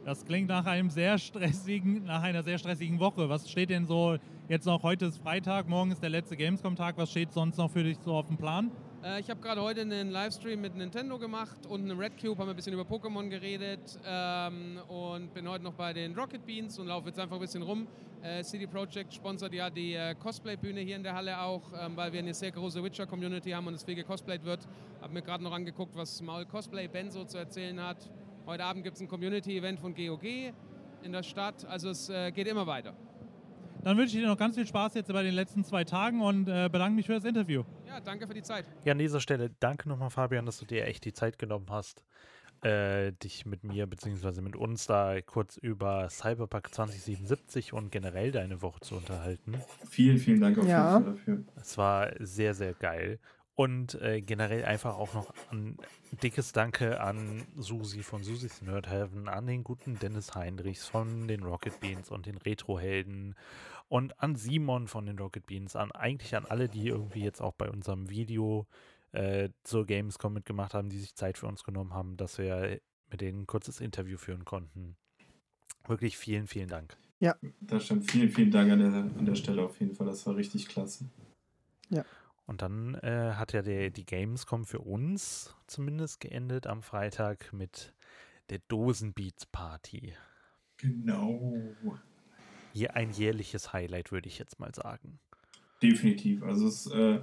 Das 0.05 0.23
klingt 0.23 0.47
nach 0.47 0.65
einem 0.65 0.89
sehr 0.89 1.17
stressigen, 1.17 2.05
nach 2.05 2.23
einer 2.23 2.43
sehr 2.43 2.57
stressigen 2.57 3.01
Woche. 3.01 3.27
Was 3.27 3.51
steht 3.51 3.71
denn 3.71 3.85
so 3.85 4.15
jetzt 4.47 4.65
noch? 4.65 4.81
Heute 4.83 5.07
ist 5.07 5.17
Freitag, 5.17 5.67
morgen 5.67 5.91
ist 5.91 6.01
der 6.01 6.09
letzte 6.09 6.37
Gamescom-Tag. 6.37 6.95
Was 6.97 7.11
steht 7.11 7.33
sonst 7.33 7.57
noch 7.57 7.69
für 7.69 7.83
dich 7.83 7.97
so 7.99 8.13
auf 8.15 8.27
dem 8.27 8.37
Plan? 8.37 8.71
Äh, 9.03 9.21
ich 9.21 9.29
habe 9.29 9.39
gerade 9.39 9.61
heute 9.61 9.81
einen 9.81 10.11
Livestream 10.11 10.59
mit 10.59 10.75
Nintendo 10.75 11.17
gemacht 11.17 11.65
und 11.67 11.81
einem 11.81 11.97
Red 11.97 12.19
Cube, 12.19 12.37
haben 12.37 12.47
wir 12.47 12.53
ein 12.53 12.55
bisschen 12.55 12.73
über 12.73 12.83
Pokémon 12.83 13.29
geredet 13.29 13.97
ähm, 14.05 14.79
und 14.89 15.33
bin 15.33 15.47
heute 15.47 15.63
noch 15.63 15.73
bei 15.73 15.93
den 15.93 16.13
Rocket 16.17 16.45
Beans 16.45 16.77
und 16.79 16.87
laufe 16.87 17.07
jetzt 17.07 17.19
einfach 17.19 17.37
ein 17.37 17.41
bisschen 17.41 17.61
rum. 17.61 17.87
Äh, 18.21 18.43
CD 18.43 18.67
Projekt 18.67 19.13
sponsert 19.13 19.53
ja 19.53 19.69
die 19.69 19.93
äh, 19.93 20.15
Cosplay-Bühne 20.15 20.81
hier 20.81 20.97
in 20.97 21.03
der 21.03 21.15
Halle 21.15 21.39
auch, 21.39 21.61
ähm, 21.79 21.95
weil 21.95 22.11
wir 22.11 22.19
eine 22.19 22.33
sehr 22.33 22.51
große 22.51 22.83
Witcher-Community 22.83 23.51
haben 23.51 23.67
und 23.67 23.75
es 23.75 23.83
viel 23.83 23.95
gecosplayt 23.95 24.43
wird. 24.43 24.67
Habe 25.01 25.13
mir 25.13 25.21
gerade 25.21 25.43
noch 25.43 25.53
angeguckt, 25.53 25.95
was 25.95 26.21
Maul 26.21 26.45
Cosplay 26.45 26.89
Benzo 26.89 27.23
zu 27.23 27.37
erzählen 27.37 27.81
hat. 27.81 28.09
Heute 28.45 28.65
Abend 28.65 28.83
gibt 28.83 28.97
es 28.97 29.01
ein 29.01 29.07
Community-Event 29.07 29.79
von 29.79 29.95
GOG 29.95 30.23
in 31.03 31.13
der 31.13 31.23
Stadt, 31.23 31.63
also 31.65 31.89
es 31.91 32.09
äh, 32.09 32.31
geht 32.31 32.47
immer 32.47 32.67
weiter. 32.67 32.93
Dann 33.81 33.95
wünsche 33.95 34.17
ich 34.17 34.21
dir 34.21 34.27
noch 34.27 34.37
ganz 34.37 34.55
viel 34.55 34.67
Spaß 34.67 34.95
jetzt 34.95 35.13
bei 35.13 35.23
den 35.23 35.35
letzten 35.35 35.63
zwei 35.63 35.85
Tagen 35.85 36.19
und 36.19 36.49
äh, 36.49 36.67
bedanke 36.69 36.97
mich 36.97 37.05
für 37.05 37.13
das 37.13 37.23
Interview. 37.23 37.63
Ja, 37.89 37.99
danke 37.99 38.27
für 38.27 38.33
die 38.33 38.43
Zeit. 38.43 38.65
Ja, 38.85 38.91
an 38.91 38.99
dieser 38.99 39.19
Stelle 39.19 39.49
danke 39.59 39.89
nochmal, 39.89 40.09
Fabian, 40.11 40.45
dass 40.45 40.59
du 40.59 40.65
dir 40.65 40.85
echt 40.85 41.05
die 41.05 41.13
Zeit 41.13 41.39
genommen 41.39 41.65
hast, 41.69 42.03
äh, 42.61 43.13
dich 43.13 43.45
mit 43.45 43.63
mir 43.63 43.87
bzw. 43.87 44.41
mit 44.41 44.55
uns 44.55 44.85
da 44.85 45.19
kurz 45.21 45.57
über 45.57 46.07
Cyberpunk 46.09 46.73
2077 46.73 47.73
und 47.73 47.91
generell 47.91 48.31
deine 48.31 48.61
Woche 48.61 48.79
zu 48.81 48.95
unterhalten. 48.95 49.59
Vielen, 49.89 50.19
vielen 50.19 50.39
Dank 50.41 50.57
auf 50.59 50.67
Ja. 50.67 50.97
jeden 50.97 51.03
Fall 51.05 51.13
dafür. 51.15 51.43
Es 51.55 51.77
war 51.77 52.11
sehr, 52.19 52.53
sehr 52.53 52.73
geil. 52.73 53.19
Und 53.55 53.95
äh, 54.01 54.21
generell 54.21 54.63
einfach 54.63 54.97
auch 54.97 55.13
noch 55.13 55.33
ein 55.51 55.77
dickes 56.23 56.53
Danke 56.53 57.01
an 57.01 57.43
Susi 57.57 58.03
von 58.03 58.23
Susis 58.23 58.61
Nerd 58.61 58.89
Heaven, 58.89 59.27
an 59.27 59.47
den 59.47 59.65
guten 59.65 59.99
Dennis 59.99 60.33
Heinrichs 60.33 60.87
von 60.87 61.27
den 61.27 61.43
Rocket 61.43 61.77
Beans 61.81 62.09
und 62.09 62.25
den 62.25 62.37
Retro-Helden 62.37 63.35
und 63.89 64.19
an 64.19 64.35
Simon 64.35 64.87
von 64.87 65.05
den 65.05 65.19
Rocket 65.19 65.45
Beans, 65.45 65.75
an 65.75 65.91
eigentlich 65.91 66.35
an 66.35 66.45
alle, 66.45 66.69
die 66.69 66.87
irgendwie 66.87 67.23
jetzt 67.23 67.41
auch 67.41 67.53
bei 67.53 67.69
unserem 67.69 68.09
Video 68.09 68.67
äh, 69.11 69.49
zur 69.63 69.85
Gamescom 69.85 70.33
mitgemacht 70.33 70.73
haben, 70.73 70.89
die 70.89 70.99
sich 70.99 71.15
Zeit 71.15 71.37
für 71.37 71.47
uns 71.47 71.63
genommen 71.63 71.93
haben, 71.93 72.15
dass 72.15 72.37
wir 72.37 72.79
mit 73.09 73.21
denen 73.21 73.41
ein 73.41 73.47
kurzes 73.47 73.81
Interview 73.81 74.17
führen 74.17 74.45
konnten. 74.45 74.95
Wirklich 75.87 76.17
vielen, 76.17 76.47
vielen 76.47 76.69
Dank. 76.69 76.95
Da 77.59 77.79
stand 77.79 78.09
vielen, 78.09 78.29
vielen 78.29 78.51
Dank 78.51 78.71
an 78.71 78.79
der, 78.79 78.93
an 78.93 79.25
der 79.25 79.35
Stelle 79.35 79.63
auf 79.63 79.79
jeden 79.79 79.95
Fall. 79.95 80.07
Das 80.07 80.25
war 80.27 80.35
richtig 80.35 80.67
klasse. 80.67 81.05
Und 82.45 82.61
dann 82.61 82.95
äh, 82.95 83.33
hat 83.33 83.53
ja 83.53 83.61
der, 83.61 83.89
die 83.89 84.05
Gamescom 84.05 84.65
für 84.65 84.79
uns 84.79 85.55
zumindest 85.67 86.19
geendet 86.19 86.67
am 86.67 86.81
Freitag 86.81 87.51
mit 87.53 87.93
der 88.49 88.59
Dosenbeats 88.67 89.45
Party. 89.47 90.13
Genau. 90.77 91.53
Ein 92.87 93.11
jährliches 93.11 93.73
Highlight, 93.73 94.11
würde 94.11 94.27
ich 94.27 94.39
jetzt 94.39 94.59
mal 94.59 94.73
sagen. 94.73 95.19
Definitiv. 95.81 96.43
Also 96.43 96.67
es, 96.67 96.87
äh, 96.87 97.21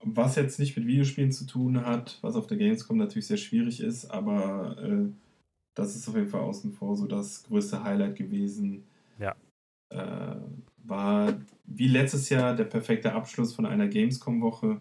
was 0.00 0.36
jetzt 0.36 0.58
nicht 0.58 0.76
mit 0.76 0.86
Videospielen 0.86 1.32
zu 1.32 1.46
tun 1.46 1.84
hat, 1.84 2.18
was 2.22 2.36
auf 2.36 2.46
der 2.46 2.56
Gamescom 2.56 2.96
natürlich 2.96 3.26
sehr 3.26 3.36
schwierig 3.36 3.80
ist, 3.80 4.06
aber 4.06 4.76
äh, 4.78 5.10
das 5.74 5.94
ist 5.94 6.08
auf 6.08 6.14
jeden 6.14 6.28
Fall 6.28 6.40
außen 6.40 6.72
vor 6.72 6.96
so 6.96 7.06
das 7.06 7.44
größte 7.44 7.82
Highlight 7.82 8.16
gewesen. 8.16 8.84
Ja. 9.18 9.34
Äh, 9.90 10.36
war 10.84 11.38
wie 11.64 11.88
letztes 11.88 12.28
Jahr 12.30 12.54
der 12.56 12.64
perfekte 12.64 13.12
Abschluss 13.12 13.54
von 13.54 13.66
einer 13.66 13.88
Gamescom-Woche, 13.88 14.80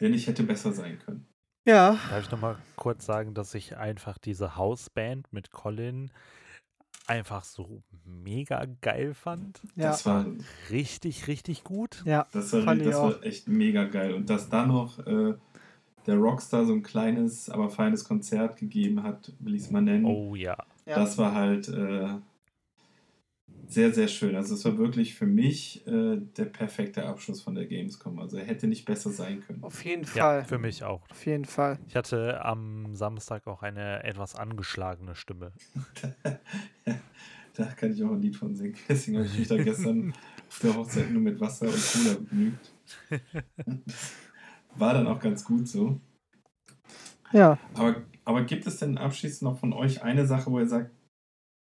der 0.00 0.08
nicht 0.08 0.26
hätte 0.26 0.42
besser 0.42 0.72
sein 0.72 0.98
können. 0.98 1.26
Ja, 1.66 1.98
Darf 2.10 2.24
ich 2.24 2.30
nochmal 2.30 2.56
kurz 2.76 3.04
sagen, 3.04 3.34
dass 3.34 3.54
ich 3.54 3.76
einfach 3.76 4.18
diese 4.18 4.56
Hausband 4.56 5.32
mit 5.32 5.50
Colin 5.50 6.10
einfach 7.06 7.44
so 7.44 7.82
mega 8.04 8.66
geil 8.80 9.14
fand. 9.14 9.60
ja, 9.76 9.90
Das 9.90 10.06
war, 10.06 10.26
Richtig, 10.70 11.26
richtig 11.26 11.64
gut. 11.64 12.02
ja. 12.04 12.26
das 12.32 12.52
war, 12.52 12.62
Fand 12.62 12.82
ich 12.82 12.88
das 12.88 12.96
auch. 12.96 13.10
war 13.14 13.24
echt 13.24 13.48
mega 13.48 13.84
geil. 13.84 14.14
Und 14.14 14.30
dass 14.30 14.48
da 14.48 14.66
noch 14.66 14.98
äh, 15.06 15.34
der 16.06 16.16
Rockstar 16.16 16.64
so 16.66 16.72
ein 16.72 16.82
kleines, 16.82 17.50
aber 17.50 17.68
feines 17.70 18.04
Konzert 18.04 18.56
gegeben 18.56 19.02
hat, 19.02 19.32
will 19.40 19.54
ich 19.54 19.62
es 19.62 19.70
mal 19.70 19.82
nennen. 19.82 20.04
Oh 20.04 20.34
ja. 20.34 20.56
ja. 20.86 20.94
Das 20.94 21.18
war 21.18 21.34
halt 21.34 21.68
äh, 21.68 22.08
sehr, 23.70 23.92
sehr 23.94 24.08
schön. 24.08 24.34
Also 24.34 24.54
es 24.54 24.64
war 24.64 24.76
wirklich 24.78 25.14
für 25.14 25.26
mich 25.26 25.86
äh, 25.86 26.16
der 26.36 26.46
perfekte 26.46 27.06
Abschluss 27.06 27.40
von 27.40 27.54
der 27.54 27.66
Gamescom. 27.66 28.18
Also 28.18 28.36
er 28.36 28.44
hätte 28.44 28.66
nicht 28.66 28.84
besser 28.84 29.10
sein 29.10 29.42
können. 29.46 29.62
Auf 29.62 29.84
jeden 29.84 30.04
Ja, 30.14 30.22
Fall. 30.22 30.44
für 30.44 30.58
mich 30.58 30.82
auch. 30.82 31.08
Auf 31.08 31.24
jeden 31.24 31.44
Fall. 31.44 31.78
Ich 31.86 31.94
hatte 31.94 32.44
am 32.44 32.96
Samstag 32.96 33.46
auch 33.46 33.62
eine 33.62 34.02
etwas 34.02 34.34
angeschlagene 34.34 35.14
Stimme. 35.14 35.52
da 37.54 37.64
kann 37.76 37.92
ich 37.92 38.02
auch 38.02 38.10
ein 38.10 38.20
Lied 38.22 38.36
von 38.36 38.56
singen. 38.56 38.74
Deswegen 38.88 39.18
habe 39.18 39.26
ich 39.28 39.38
mich 39.38 39.48
da 39.48 39.56
gestern 39.56 40.12
auf 40.48 40.58
der 40.58 40.76
Hochzeit 40.76 41.10
nur 41.10 41.22
mit 41.22 41.40
Wasser 41.40 41.66
und 41.66 41.92
Cola 41.92 42.14
begnügt. 42.18 42.72
War 44.76 44.94
dann 44.94 45.06
auch 45.06 45.20
ganz 45.20 45.44
gut 45.44 45.68
so. 45.68 46.00
Ja. 47.32 47.56
Aber, 47.74 48.02
aber 48.24 48.42
gibt 48.42 48.66
es 48.66 48.78
denn 48.78 48.98
abschließend 48.98 49.42
noch 49.42 49.58
von 49.60 49.72
euch 49.72 50.02
eine 50.02 50.26
Sache, 50.26 50.50
wo 50.50 50.58
ihr 50.58 50.66
sagt, 50.66 50.90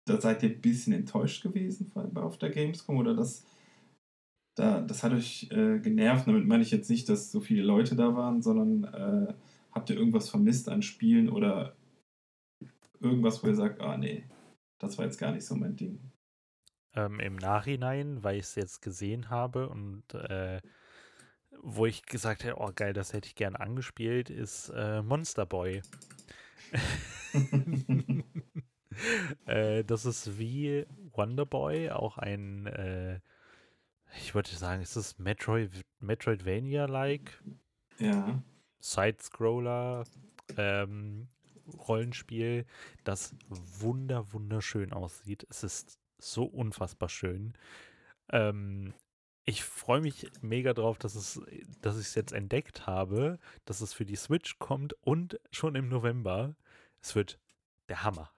da 0.06 0.20
seid 0.20 0.42
ihr 0.42 0.50
ein 0.50 0.60
bisschen 0.60 0.92
enttäuscht 0.92 1.42
gewesen 1.42 1.92
auf 2.16 2.38
der 2.38 2.50
Gamescom 2.50 2.96
oder 2.98 3.14
das, 3.14 3.44
da, 4.56 4.80
das 4.80 5.02
hat 5.02 5.12
euch 5.12 5.48
äh, 5.50 5.78
genervt? 5.78 6.26
Damit 6.26 6.46
meine 6.46 6.62
ich 6.62 6.70
jetzt 6.70 6.90
nicht, 6.90 7.08
dass 7.08 7.30
so 7.30 7.40
viele 7.40 7.62
Leute 7.62 7.96
da 7.96 8.14
waren, 8.14 8.42
sondern 8.42 8.84
äh, 8.92 9.34
habt 9.72 9.90
ihr 9.90 9.96
irgendwas 9.96 10.28
vermisst 10.28 10.68
an 10.68 10.82
Spielen 10.82 11.28
oder 11.28 11.76
irgendwas, 13.00 13.42
wo 13.42 13.48
ihr 13.48 13.54
sagt, 13.54 13.80
ah 13.80 13.96
nee, 13.96 14.24
das 14.78 14.98
war 14.98 15.04
jetzt 15.04 15.18
gar 15.18 15.32
nicht 15.32 15.44
so 15.44 15.54
mein 15.54 15.76
Ding? 15.76 16.00
Ähm, 16.94 17.20
Im 17.20 17.36
Nachhinein, 17.36 18.22
weil 18.24 18.36
ich 18.36 18.44
es 18.44 18.54
jetzt 18.56 18.82
gesehen 18.82 19.30
habe 19.30 19.68
und 19.68 20.12
äh, 20.14 20.60
wo 21.62 21.86
ich 21.86 22.04
gesagt 22.06 22.44
habe, 22.44 22.56
oh 22.58 22.72
geil, 22.74 22.92
das 22.92 23.12
hätte 23.12 23.28
ich 23.28 23.34
gern 23.34 23.54
angespielt, 23.54 24.30
ist 24.30 24.70
äh, 24.74 25.02
Monster 25.02 25.46
Boy. 25.46 25.82
äh, 29.46 29.84
das 29.84 30.04
ist 30.04 30.38
wie 30.38 30.86
Wonder 31.12 31.46
Boy, 31.46 31.90
auch 31.90 32.18
ein, 32.18 32.66
äh, 32.66 33.20
ich 34.16 34.34
würde 34.34 34.50
sagen, 34.50 34.82
ist 34.82 34.96
das 34.96 35.18
Metroid, 35.18 35.70
Metroidvania-like? 36.00 37.42
Ja. 37.98 38.42
Side-Scroller, 38.80 40.04
ähm, 40.56 41.28
Rollenspiel, 41.86 42.66
das 43.04 43.34
wunder, 43.48 44.32
wunderschön 44.32 44.92
aussieht. 44.92 45.46
Es 45.50 45.62
ist 45.62 45.98
so 46.18 46.44
unfassbar 46.44 47.08
schön. 47.08 47.54
Ähm, 48.30 48.94
ich 49.44 49.64
freue 49.64 50.00
mich 50.00 50.30
mega 50.42 50.74
drauf, 50.74 50.98
dass, 50.98 51.14
es, 51.14 51.40
dass 51.80 51.96
ich 51.96 52.06
es 52.06 52.14
jetzt 52.14 52.32
entdeckt 52.32 52.86
habe, 52.86 53.38
dass 53.64 53.80
es 53.80 53.92
für 53.92 54.04
die 54.04 54.16
Switch 54.16 54.58
kommt 54.58 54.94
und 55.02 55.40
schon 55.50 55.74
im 55.74 55.88
November. 55.88 56.54
Es 57.02 57.14
wird 57.14 57.38
der 57.88 58.04
Hammer. 58.04 58.30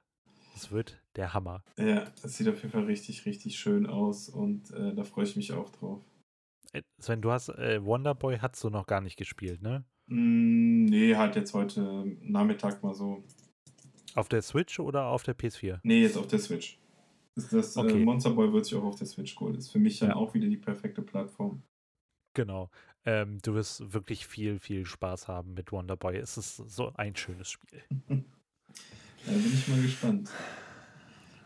Es 0.54 0.70
wird 0.70 1.00
der 1.16 1.34
Hammer. 1.34 1.62
Ja, 1.78 2.04
es 2.22 2.36
sieht 2.36 2.48
auf 2.48 2.56
jeden 2.62 2.70
Fall 2.70 2.84
richtig, 2.84 3.26
richtig 3.26 3.58
schön 3.58 3.86
aus 3.86 4.28
und 4.28 4.70
äh, 4.72 4.94
da 4.94 5.04
freue 5.04 5.24
ich 5.24 5.36
mich 5.36 5.52
auch 5.52 5.70
drauf. 5.70 6.00
Äh, 6.72 6.82
Sven, 6.98 7.22
du 7.22 7.30
hast 7.30 7.48
äh, 7.50 7.84
Wonderboy 7.84 8.38
hast 8.38 8.62
du 8.64 8.70
noch 8.70 8.86
gar 8.86 9.00
nicht 9.00 9.16
gespielt, 9.16 9.62
ne? 9.62 9.84
Mm, 10.06 10.84
nee, 10.84 11.16
halt 11.16 11.36
jetzt 11.36 11.54
heute 11.54 12.04
Nachmittag 12.20 12.82
mal 12.82 12.94
so. 12.94 13.24
Auf 14.14 14.28
der 14.28 14.42
Switch 14.42 14.78
oder 14.78 15.06
auf 15.06 15.22
der 15.22 15.36
PS4? 15.36 15.80
Nee, 15.82 16.02
jetzt 16.02 16.16
auf 16.16 16.26
der 16.26 16.38
Switch. 16.38 16.78
Das, 17.34 17.48
das 17.48 17.76
äh, 17.76 17.80
okay. 17.80 18.02
äh, 18.02 18.04
Monster 18.04 18.30
Boy 18.30 18.52
wird 18.52 18.66
sich 18.66 18.74
auch 18.74 18.84
auf 18.84 18.96
der 18.96 19.06
Switch 19.06 19.38
holen. 19.40 19.54
Ist 19.54 19.70
für 19.70 19.78
mich 19.78 19.98
dann 19.98 20.10
ja. 20.10 20.16
auch 20.16 20.34
wieder 20.34 20.48
die 20.48 20.58
perfekte 20.58 21.02
Plattform. 21.02 21.62
Genau. 22.34 22.70
Ähm, 23.04 23.38
du 23.42 23.54
wirst 23.54 23.92
wirklich 23.92 24.26
viel, 24.26 24.58
viel 24.58 24.86
Spaß 24.86 25.28
haben 25.28 25.54
mit 25.54 25.72
Wonder 25.72 25.96
Boy. 25.96 26.16
Es 26.16 26.36
ist 26.36 26.56
so 26.56 26.92
ein 26.94 27.16
schönes 27.16 27.50
Spiel. 27.50 27.82
da 29.26 29.32
bin 29.32 29.52
ich 29.52 29.68
mal 29.68 29.82
gespannt. 29.82 30.30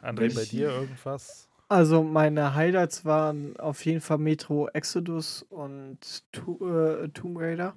André, 0.03 0.35
bei 0.35 0.45
dir 0.45 0.69
irgendwas? 0.69 1.49
Also 1.69 2.05
meine 2.05 2.55
Highlights 2.55 3.05
waren 3.05 3.57
auf 3.59 3.85
jeden 3.85 4.01
Fall 4.01 4.19
Metro 4.19 4.69
Exodus 4.69 5.43
und 5.43 5.99
to 6.33 6.59
äh, 6.69 7.09
Tomb 7.09 7.39
Raider. 7.39 7.75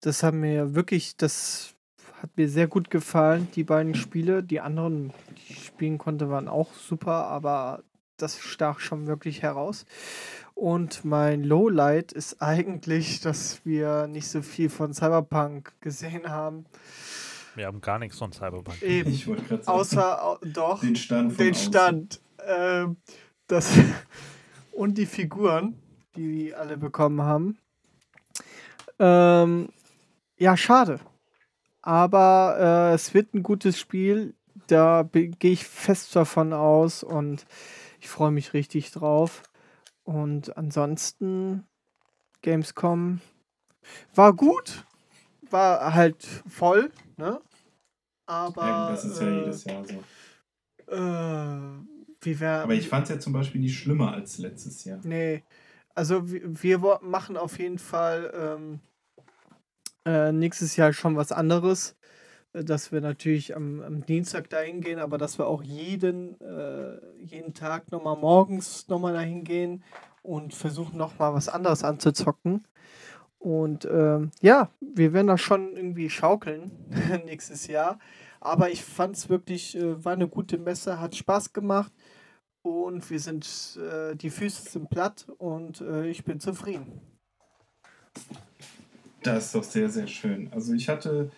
Das 0.00 0.22
haben 0.22 0.40
mir 0.40 0.74
wirklich, 0.74 1.16
das 1.16 1.74
hat 2.20 2.30
mir 2.36 2.48
sehr 2.48 2.68
gut 2.68 2.88
gefallen, 2.88 3.48
die 3.56 3.64
beiden 3.64 3.96
Spiele. 3.96 4.44
Die 4.44 4.60
anderen, 4.60 5.12
die 5.30 5.52
ich 5.54 5.64
spielen 5.66 5.98
konnte, 5.98 6.30
waren 6.30 6.46
auch 6.46 6.72
super, 6.74 7.26
aber 7.26 7.82
das 8.16 8.38
stach 8.38 8.78
schon 8.78 9.08
wirklich 9.08 9.42
heraus. 9.42 9.84
Und 10.54 11.04
mein 11.04 11.42
Lowlight 11.42 12.12
ist 12.12 12.40
eigentlich, 12.42 13.20
dass 13.20 13.64
wir 13.64 14.06
nicht 14.06 14.28
so 14.28 14.40
viel 14.40 14.70
von 14.70 14.94
Cyberpunk 14.94 15.72
gesehen 15.80 16.28
haben. 16.28 16.66
Wir 17.54 17.66
haben 17.66 17.80
gar 17.80 17.98
nichts 17.98 18.18
von 18.18 18.32
Cyberpunk. 18.32 18.82
Eben. 18.82 19.10
Ich 19.10 19.26
wollte 19.26 19.42
gerade 19.42 19.62
sagen. 19.62 19.78
Außer 19.78 20.38
doch 20.42 20.80
den 20.80 20.96
Stand. 20.96 21.38
den 21.38 21.54
Stand. 21.54 22.20
Ähm, 22.46 22.96
das 23.46 23.78
und 24.72 24.96
die 24.96 25.06
Figuren, 25.06 25.78
die 26.16 26.28
wir 26.28 26.58
alle 26.58 26.76
bekommen 26.76 27.22
haben. 27.22 27.58
Ähm, 28.98 29.68
ja, 30.38 30.56
schade. 30.56 31.00
Aber 31.82 32.90
äh, 32.90 32.94
es 32.94 33.12
wird 33.14 33.34
ein 33.34 33.42
gutes 33.42 33.78
Spiel. 33.78 34.34
Da 34.68 35.08
gehe 35.12 35.52
ich 35.52 35.64
fest 35.66 36.14
davon 36.14 36.52
aus 36.52 37.02
und 37.02 37.44
ich 38.00 38.08
freue 38.08 38.30
mich 38.30 38.54
richtig 38.54 38.92
drauf. 38.92 39.42
Und 40.04 40.56
ansonsten, 40.56 41.64
Gamescom 42.42 43.20
war 44.14 44.32
gut. 44.32 44.84
War 45.52 45.94
halt 45.94 46.24
voll, 46.48 46.90
ne? 47.16 47.40
Aber. 48.26 48.62
Ja, 48.62 48.90
das 48.90 49.04
ist 49.04 49.20
ja 49.20 49.28
äh, 49.28 49.38
jedes 49.38 49.64
Jahr 49.64 49.84
so. 49.84 50.02
Äh, 50.92 51.92
wie 52.22 52.40
wär, 52.40 52.62
Aber 52.62 52.74
ich 52.74 52.88
fand 52.88 53.04
es 53.04 53.10
ja 53.10 53.18
zum 53.18 53.32
Beispiel 53.32 53.60
nicht 53.60 53.78
schlimmer 53.78 54.12
als 54.12 54.38
letztes 54.38 54.84
Jahr. 54.84 55.00
Nee. 55.02 55.42
Also 55.94 56.30
wir, 56.30 56.62
wir 56.62 57.00
machen 57.02 57.36
auf 57.36 57.58
jeden 57.58 57.78
Fall 57.78 58.32
ähm, 58.34 58.80
äh, 60.06 60.32
nächstes 60.32 60.76
Jahr 60.76 60.92
schon 60.92 61.16
was 61.16 61.32
anderes, 61.32 61.96
äh, 62.52 62.64
dass 62.64 62.92
wir 62.92 63.00
natürlich 63.00 63.54
am, 63.56 63.82
am 63.82 64.06
Dienstag 64.06 64.48
dahin 64.50 64.80
gehen, 64.80 64.98
aber 64.98 65.18
dass 65.18 65.38
wir 65.38 65.46
auch 65.46 65.62
jeden, 65.62 66.40
äh, 66.40 66.98
jeden 67.18 67.54
Tag 67.54 67.90
nochmal 67.90 68.16
morgens 68.16 68.88
nochmal 68.88 69.12
dahin 69.12 69.44
gehen 69.44 69.84
und 70.22 70.54
versuchen 70.54 70.96
nochmal 70.96 71.34
was 71.34 71.48
anderes 71.48 71.84
anzuzocken. 71.84 72.64
Und 73.42 73.88
ähm, 73.90 74.30
ja, 74.40 74.70
wir 74.80 75.12
werden 75.12 75.26
da 75.26 75.36
schon 75.36 75.76
irgendwie 75.76 76.08
schaukeln 76.08 76.70
nächstes 77.24 77.66
Jahr. 77.66 77.98
Aber 78.38 78.70
ich 78.70 78.84
fand 78.84 79.16
es 79.16 79.28
wirklich, 79.28 79.76
äh, 79.76 80.04
war 80.04 80.12
eine 80.12 80.28
gute 80.28 80.58
Messe, 80.58 81.00
hat 81.00 81.16
Spaß 81.16 81.52
gemacht. 81.52 81.92
Und 82.62 83.10
wir 83.10 83.18
sind, 83.18 83.76
äh, 83.82 84.14
die 84.14 84.30
Füße 84.30 84.70
sind 84.70 84.90
platt 84.90 85.26
und 85.38 85.80
äh, 85.80 86.06
ich 86.06 86.22
bin 86.22 86.38
zufrieden. 86.38 87.00
Das 89.24 89.46
ist 89.46 89.54
doch 89.56 89.64
sehr, 89.64 89.90
sehr 89.90 90.06
schön. 90.06 90.48
Also 90.52 90.72
ich 90.74 90.88
hatte, 90.88 91.32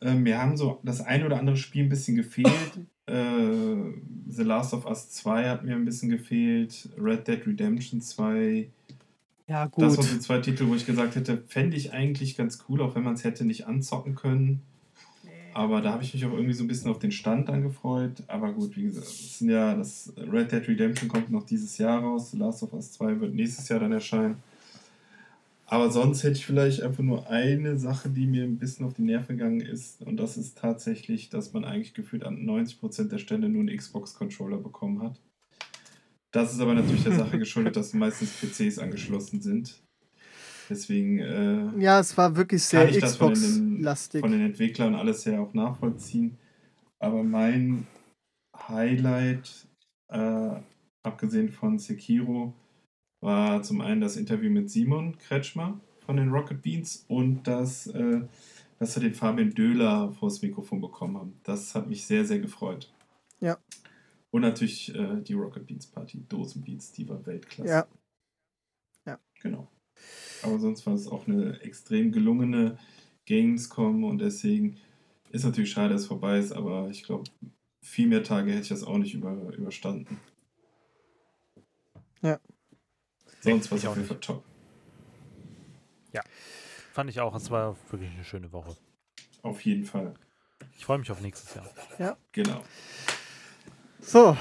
äh, 0.00 0.14
mir 0.14 0.40
haben 0.40 0.56
so 0.56 0.80
das 0.82 1.02
ein 1.02 1.24
oder 1.24 1.38
andere 1.38 1.58
Spiel 1.58 1.84
ein 1.84 1.90
bisschen 1.90 2.16
gefehlt. 2.16 2.48
äh, 3.06 3.76
The 4.28 4.44
Last 4.44 4.72
of 4.72 4.86
Us 4.86 5.10
2 5.10 5.50
hat 5.50 5.62
mir 5.62 5.74
ein 5.74 5.84
bisschen 5.84 6.08
gefehlt. 6.08 6.88
Red 6.98 7.28
Dead 7.28 7.46
Redemption 7.46 8.00
2. 8.00 8.70
Ja, 9.48 9.66
gut. 9.66 9.84
Das 9.84 9.96
waren 9.96 10.06
so 10.06 10.18
zwei 10.18 10.38
Titel, 10.38 10.66
wo 10.66 10.74
ich 10.74 10.86
gesagt 10.86 11.14
hätte, 11.14 11.42
fände 11.46 11.76
ich 11.76 11.92
eigentlich 11.92 12.36
ganz 12.36 12.64
cool, 12.68 12.82
auch 12.82 12.94
wenn 12.94 13.04
man 13.04 13.14
es 13.14 13.24
hätte 13.24 13.44
nicht 13.44 13.66
anzocken 13.66 14.14
können. 14.14 14.62
Aber 15.54 15.80
da 15.80 15.92
habe 15.92 16.02
ich 16.02 16.12
mich 16.12 16.26
auch 16.26 16.32
irgendwie 16.32 16.52
so 16.52 16.64
ein 16.64 16.66
bisschen 16.66 16.90
auf 16.90 16.98
den 16.98 17.12
Stand 17.12 17.48
angefreut. 17.48 18.22
Aber 18.26 18.52
gut, 18.52 18.76
wie 18.76 18.82
gesagt, 18.82 19.06
das, 19.06 19.38
sind 19.38 19.48
ja, 19.48 19.74
das 19.74 20.12
Red 20.16 20.52
Dead 20.52 20.68
Redemption 20.68 21.08
kommt 21.08 21.30
noch 21.30 21.46
dieses 21.46 21.78
Jahr 21.78 22.02
raus. 22.02 22.32
The 22.32 22.36
Last 22.36 22.62
of 22.62 22.74
Us 22.74 22.92
2 22.92 23.20
wird 23.20 23.34
nächstes 23.34 23.68
Jahr 23.68 23.80
dann 23.80 23.92
erscheinen. 23.92 24.36
Aber 25.64 25.90
sonst 25.90 26.22
hätte 26.22 26.34
ich 26.34 26.46
vielleicht 26.46 26.82
einfach 26.82 27.02
nur 27.02 27.28
eine 27.28 27.78
Sache, 27.78 28.08
die 28.10 28.26
mir 28.26 28.44
ein 28.44 28.58
bisschen 28.58 28.84
auf 28.84 28.94
die 28.94 29.02
Nerven 29.02 29.38
gegangen 29.38 29.60
ist. 29.60 30.02
Und 30.02 30.18
das 30.18 30.36
ist 30.36 30.58
tatsächlich, 30.58 31.30
dass 31.30 31.52
man 31.54 31.64
eigentlich 31.64 31.94
gefühlt 31.94 32.24
an 32.24 32.36
90% 32.36 33.08
der 33.08 33.18
Stände 33.18 33.48
nur 33.48 33.62
einen 33.62 33.76
Xbox-Controller 33.76 34.58
bekommen 34.58 35.02
hat. 35.02 35.18
Das 36.36 36.52
ist 36.52 36.60
aber 36.60 36.74
natürlich 36.74 37.02
der 37.02 37.14
Sache 37.14 37.38
geschuldet, 37.38 37.76
dass 37.76 37.94
meistens 37.94 38.30
PCs 38.30 38.78
angeschlossen 38.78 39.40
sind. 39.40 39.80
Deswegen. 40.68 41.18
Äh, 41.18 41.82
ja, 41.82 41.98
es 41.98 42.14
war 42.18 42.36
wirklich 42.36 42.62
sehr 42.62 42.86
Xbox-lastig. 42.86 44.20
Von, 44.20 44.30
von, 44.30 44.38
den 44.38 44.48
Entwicklern 44.48 44.94
alles 44.94 45.24
her 45.24 45.40
auch 45.40 45.54
nachvollziehen. 45.54 46.36
Aber 46.98 47.22
mein 47.22 47.86
Highlight, 48.68 49.66
äh, 50.08 50.50
abgesehen 51.02 51.48
von 51.48 51.78
Sekiro, 51.78 52.52
war 53.22 53.62
zum 53.62 53.80
einen 53.80 54.02
das 54.02 54.18
Interview 54.18 54.50
mit 54.50 54.68
Simon 54.68 55.16
Kretschmer 55.16 55.80
von 56.04 56.18
den 56.18 56.28
Rocket 56.28 56.60
Beans 56.60 57.06
und 57.08 57.44
das, 57.44 57.86
äh, 57.86 58.20
dass 58.78 58.94
wir 58.94 59.02
den 59.02 59.14
Fabian 59.14 59.54
Döhler 59.54 60.12
vors 60.12 60.42
Mikrofon 60.42 60.82
bekommen 60.82 61.16
haben. 61.16 61.40
Das 61.44 61.74
hat 61.74 61.88
mich 61.88 62.04
sehr, 62.04 62.26
sehr 62.26 62.40
gefreut. 62.40 62.92
Ja. 63.40 63.56
Und 64.36 64.42
natürlich 64.42 64.94
äh, 64.94 65.22
die 65.22 65.32
Rocket 65.32 65.66
Beans 65.66 65.86
Party, 65.86 66.22
Dosenbeats, 66.28 66.92
die 66.92 67.08
war 67.08 67.24
Weltklasse. 67.24 67.70
Ja. 67.70 67.86
Ja. 69.06 69.18
Genau. 69.40 69.66
Aber 70.42 70.58
sonst 70.58 70.84
war 70.84 70.92
es 70.92 71.08
auch 71.08 71.26
eine 71.26 71.58
extrem 71.62 72.12
gelungene 72.12 72.76
Gamescom 73.24 74.04
und 74.04 74.18
deswegen 74.18 74.76
ist 75.30 75.46
natürlich 75.46 75.70
schade, 75.70 75.94
dass 75.94 76.02
es 76.02 76.08
vorbei 76.08 76.38
ist, 76.38 76.52
aber 76.52 76.90
ich 76.90 77.02
glaube, 77.04 77.30
viel 77.80 78.08
mehr 78.08 78.22
Tage 78.22 78.50
hätte 78.50 78.60
ich 78.60 78.68
das 78.68 78.84
auch 78.84 78.98
nicht 78.98 79.14
über, 79.14 79.32
überstanden. 79.56 80.20
Ja. 82.20 82.38
Sonst 83.40 83.70
war 83.70 83.78
es 83.78 83.86
auf 83.86 83.96
jeden 83.96 84.06
Fall 84.06 84.20
top. 84.20 84.44
Ja, 86.12 86.20
fand 86.92 87.08
ich 87.08 87.20
auch. 87.20 87.34
Es 87.34 87.50
war 87.50 87.74
wirklich 87.90 88.10
eine 88.10 88.24
schöne 88.24 88.52
Woche. 88.52 88.76
Auf 89.40 89.62
jeden 89.62 89.86
Fall. 89.86 90.12
Ich 90.76 90.84
freue 90.84 90.98
mich 90.98 91.10
auf 91.10 91.22
nächstes 91.22 91.54
Jahr. 91.54 91.70
Ja. 91.98 92.18
Genau. 92.32 92.62
So. 94.06 94.36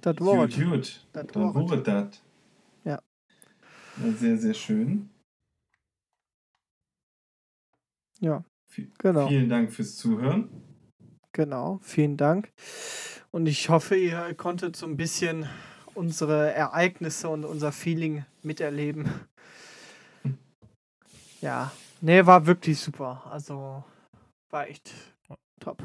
Das 0.00 0.18
war 0.18 0.46
Gut, 0.48 0.56
gut. 0.56 1.06
Das 1.12 1.26
Dann 1.26 1.54
war 1.54 1.82
das. 1.82 2.22
Ja. 2.84 3.02
Sehr, 4.16 4.38
sehr 4.38 4.54
schön. 4.54 5.10
Ja, 8.20 8.42
V 8.66 8.82
genau. 8.98 9.28
Vielen 9.28 9.50
Dank 9.50 9.70
fürs 9.70 9.96
Zuhören. 9.96 10.48
Genau, 11.32 11.78
vielen 11.82 12.16
Dank. 12.16 12.50
Und 13.30 13.46
ich 13.46 13.68
hoffe, 13.68 13.94
ihr 13.96 14.32
konntet 14.34 14.74
so 14.74 14.86
ein 14.86 14.96
bisschen 14.96 15.46
unsere 15.94 16.52
Ereignisse 16.54 17.28
und 17.28 17.44
unser 17.44 17.72
Feeling 17.72 18.24
miterleben. 18.42 19.10
Ja, 21.42 21.72
nee, 22.00 22.24
war 22.24 22.46
wirklich 22.46 22.80
super. 22.80 23.26
Also 23.30 23.84
war 24.48 24.66
echt 24.66 24.94
top. 25.60 25.82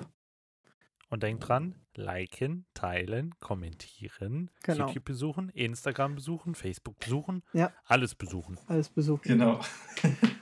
Und 1.10 1.24
denkt 1.24 1.48
dran, 1.48 1.76
liken, 1.99 2.65
teilen, 2.73 3.35
kommentieren, 3.39 4.49
Genau. 4.63 4.88
YouTube 4.88 5.05
besuchen, 5.05 5.49
Instagram 5.49 6.15
besuchen, 6.15 6.55
Facebook 6.55 6.97
besuchen, 6.99 7.43
Ja. 7.53 7.71
alles 7.85 8.15
besuchen. 8.15 8.57
Alles 8.67 8.89
besucht. 8.89 9.23
Genau. 9.23 9.59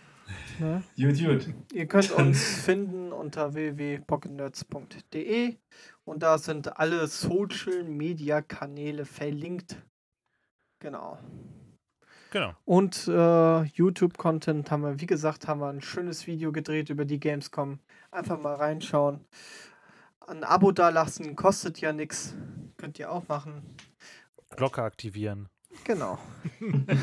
Ne? 0.60 0.84
Gut, 0.98 1.24
gut. 1.24 1.48
Ihr 1.72 1.86
könnt 1.86 2.12
uns 2.12 2.44
finden 2.66 3.14
unter 3.14 3.54
www.pocketnerds.de 3.54 5.56
und 6.04 6.22
da 6.24 6.38
sind 6.38 6.78
alle 6.80 7.08
Social 7.08 7.84
Media 7.84 8.42
Kanäle 8.42 9.06
verlinkt. 9.06 9.78
Genau. 10.80 11.18
Genau. 12.32 12.54
Und 12.66 13.08
äh, 13.08 13.62
YouTube-Content 13.64 14.70
haben 14.70 14.84
wir, 14.84 15.00
wie 15.00 15.06
gesagt, 15.06 15.48
haben 15.48 15.62
wir 15.62 15.70
ein 15.70 15.82
schönes 15.82 16.28
Video 16.28 16.52
gedreht 16.52 16.90
über 16.90 17.06
die 17.06 17.20
Gamescom. 17.22 17.80
Einfach 18.12 18.38
mal 18.40 18.56
reinschauen. 18.56 19.22
Ein 20.28 20.44
Abo 20.44 20.72
dalassen, 20.72 21.36
kostet 21.36 21.80
ja 21.80 21.94
nichts. 21.94 22.36
Könnt 22.76 23.00
ihr 23.00 23.12
auch 23.12 23.28
machen. 23.28 23.64
Glocke 24.56 24.84
aktivieren. 24.84 25.50
Genau. 25.84 26.18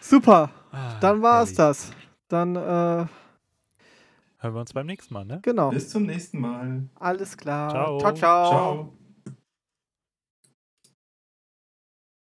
Super, 0.00 0.50
Ah, 0.72 0.98
dann 1.00 1.22
war 1.22 1.42
es 1.42 1.54
das. 1.54 1.92
Dann, 2.28 2.56
äh, 2.56 2.58
Hören 4.38 4.54
wir 4.54 4.60
uns 4.60 4.72
beim 4.72 4.86
nächsten 4.86 5.14
Mal, 5.14 5.24
ne? 5.24 5.38
genau. 5.42 5.70
Bis 5.70 5.88
zum 5.88 6.04
nächsten 6.04 6.40
Mal. 6.40 6.88
Alles 6.96 7.36
klar. 7.36 7.70
Ciao. 7.70 7.98
ciao. 7.98 8.14
ciao. 8.14 8.50
Ciao. 8.50 8.98